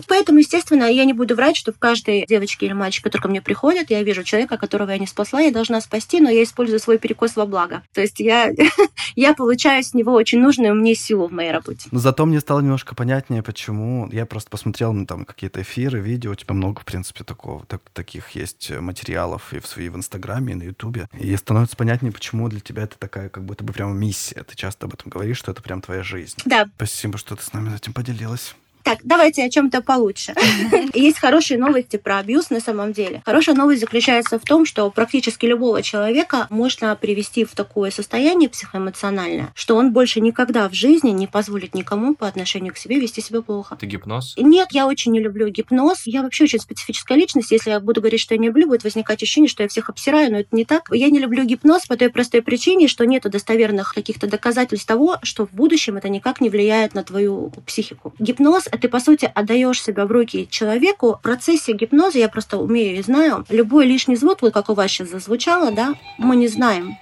Поэтому, 0.08 0.40
естественно, 0.40 0.84
я 0.84 1.04
не 1.04 1.12
буду 1.12 1.34
врать, 1.36 1.56
что 1.56 1.72
в 1.72 1.78
каждой 1.78 2.26
девочке 2.26 2.66
или 2.66 2.72
мальчике, 2.72 3.04
который 3.04 3.22
ко 3.22 3.28
мне 3.28 3.40
приходит, 3.40 3.90
я 3.90 4.02
вижу 4.02 4.24
человека, 4.24 4.58
которого 4.58 4.90
я 4.90 4.98
не 4.98 5.06
спасла, 5.06 5.40
я 5.40 5.52
должна 5.52 5.80
спасти, 5.80 6.20
но 6.20 6.28
я 6.28 6.42
использую 6.42 6.80
свой 6.80 6.98
перекос 6.98 7.36
во 7.36 7.46
благо. 7.46 7.82
То 7.92 8.00
есть 8.00 8.20
я, 8.20 8.50
я 9.16 9.34
получаю 9.34 9.82
с 9.82 9.94
него 9.94 10.12
очень 10.12 10.40
нужную 10.40 10.74
мне 10.74 10.94
силу 10.94 11.28
в 11.28 11.32
моей 11.32 11.52
работе. 11.52 11.88
Но 11.92 11.98
зато 11.98 12.26
мне 12.26 12.40
стало 12.40 12.60
немножко 12.60 12.94
понятнее, 12.94 13.42
почему. 13.42 14.08
Я 14.12 14.26
просто 14.26 14.50
посмотрел 14.50 14.92
на 14.92 15.06
там 15.06 15.24
какие-то 15.24 15.62
эфиры, 15.62 16.00
видео, 16.00 16.32
у 16.32 16.34
тебя 16.34 16.54
много, 16.54 16.80
в 16.80 16.84
принципе, 16.84 17.24
такого, 17.24 17.64
так, 17.66 17.82
таких 17.92 18.30
есть 18.30 18.70
материалов 18.70 19.52
и 19.52 19.60
в, 19.60 19.78
и 19.78 19.88
в 19.88 19.96
Инстаграме, 19.96 20.52
и 20.52 20.56
на 20.56 20.62
Ютубе. 20.64 21.08
И 21.18 21.34
становится 21.36 21.76
понятнее, 21.76 22.12
почему 22.12 22.48
для 22.48 22.55
тебя 22.60 22.82
это 22.84 22.98
такая 22.98 23.28
как 23.28 23.44
будто 23.44 23.64
бы 23.64 23.72
прямо 23.72 23.92
миссия. 23.92 24.42
Ты 24.44 24.56
часто 24.56 24.86
об 24.86 24.94
этом 24.94 25.10
говоришь, 25.10 25.38
что 25.38 25.52
это 25.52 25.62
прям 25.62 25.80
твоя 25.80 26.02
жизнь. 26.02 26.38
Да. 26.44 26.68
Спасибо, 26.76 27.18
что 27.18 27.36
ты 27.36 27.42
с 27.42 27.52
нами 27.52 27.74
этим 27.74 27.92
поделилась. 27.92 28.54
Так, 28.86 29.00
давайте 29.02 29.42
о 29.42 29.50
чем-то 29.50 29.82
получше. 29.82 30.32
Есть 30.94 31.18
хорошие 31.18 31.58
новости 31.58 31.96
про 31.96 32.18
абьюз 32.18 32.50
на 32.50 32.60
самом 32.60 32.92
деле. 32.92 33.20
Хорошая 33.26 33.56
новость 33.56 33.80
заключается 33.80 34.38
в 34.38 34.44
том, 34.44 34.64
что 34.64 34.88
практически 34.92 35.44
любого 35.44 35.82
человека 35.82 36.46
можно 36.50 36.94
привести 36.94 37.44
в 37.44 37.52
такое 37.56 37.90
состояние 37.90 38.48
психоэмоциональное, 38.48 39.50
что 39.56 39.74
он 39.74 39.92
больше 39.92 40.20
никогда 40.20 40.68
в 40.68 40.72
жизни 40.72 41.10
не 41.10 41.26
позволит 41.26 41.74
никому 41.74 42.14
по 42.14 42.28
отношению 42.28 42.74
к 42.74 42.76
себе 42.76 43.00
вести 43.00 43.20
себя 43.20 43.42
плохо. 43.42 43.74
Это 43.74 43.86
гипноз? 43.86 44.34
Нет, 44.38 44.68
я 44.70 44.86
очень 44.86 45.10
не 45.10 45.18
люблю 45.18 45.48
гипноз. 45.48 46.02
Я 46.04 46.22
вообще 46.22 46.44
очень 46.44 46.60
специфическая 46.60 47.18
личность. 47.18 47.50
Если 47.50 47.70
я 47.70 47.80
буду 47.80 48.00
говорить, 48.00 48.20
что 48.20 48.34
я 48.34 48.38
не 48.38 48.46
люблю, 48.46 48.68
будет 48.68 48.84
возникать 48.84 49.20
ощущение, 49.20 49.48
что 49.48 49.64
я 49.64 49.68
всех 49.68 49.88
обсираю, 49.88 50.30
но 50.30 50.38
это 50.38 50.54
не 50.54 50.64
так. 50.64 50.90
Я 50.92 51.10
не 51.10 51.18
люблю 51.18 51.42
гипноз 51.42 51.86
по 51.86 51.96
той 51.96 52.08
простой 52.08 52.40
причине, 52.40 52.86
что 52.86 53.04
нет 53.04 53.24
достоверных 53.24 53.92
каких-то 53.92 54.28
доказательств 54.28 54.86
того, 54.86 55.18
что 55.24 55.44
в 55.44 55.50
будущем 55.50 55.96
это 55.96 56.08
никак 56.08 56.40
не 56.40 56.50
влияет 56.50 56.94
на 56.94 57.02
твою 57.02 57.52
психику. 57.66 58.14
Гипноз 58.20 58.68
ты, 58.76 58.88
по 58.88 59.00
сути, 59.00 59.30
отдаешь 59.34 59.82
себя 59.82 60.06
в 60.06 60.12
руки 60.12 60.48
человеку. 60.50 61.14
В 61.14 61.22
процессе 61.22 61.72
гипноза, 61.72 62.18
я 62.18 62.28
просто 62.28 62.58
умею 62.58 62.98
и 62.98 63.02
знаю, 63.02 63.44
любой 63.48 63.86
лишний 63.86 64.16
звук, 64.16 64.42
вот 64.42 64.52
как 64.52 64.70
у 64.70 64.74
вас 64.74 64.90
сейчас 64.90 65.10
зазвучало, 65.10 65.72
да, 65.72 65.94
мы 66.18 66.36
не 66.36 66.48
знаем 66.48 66.96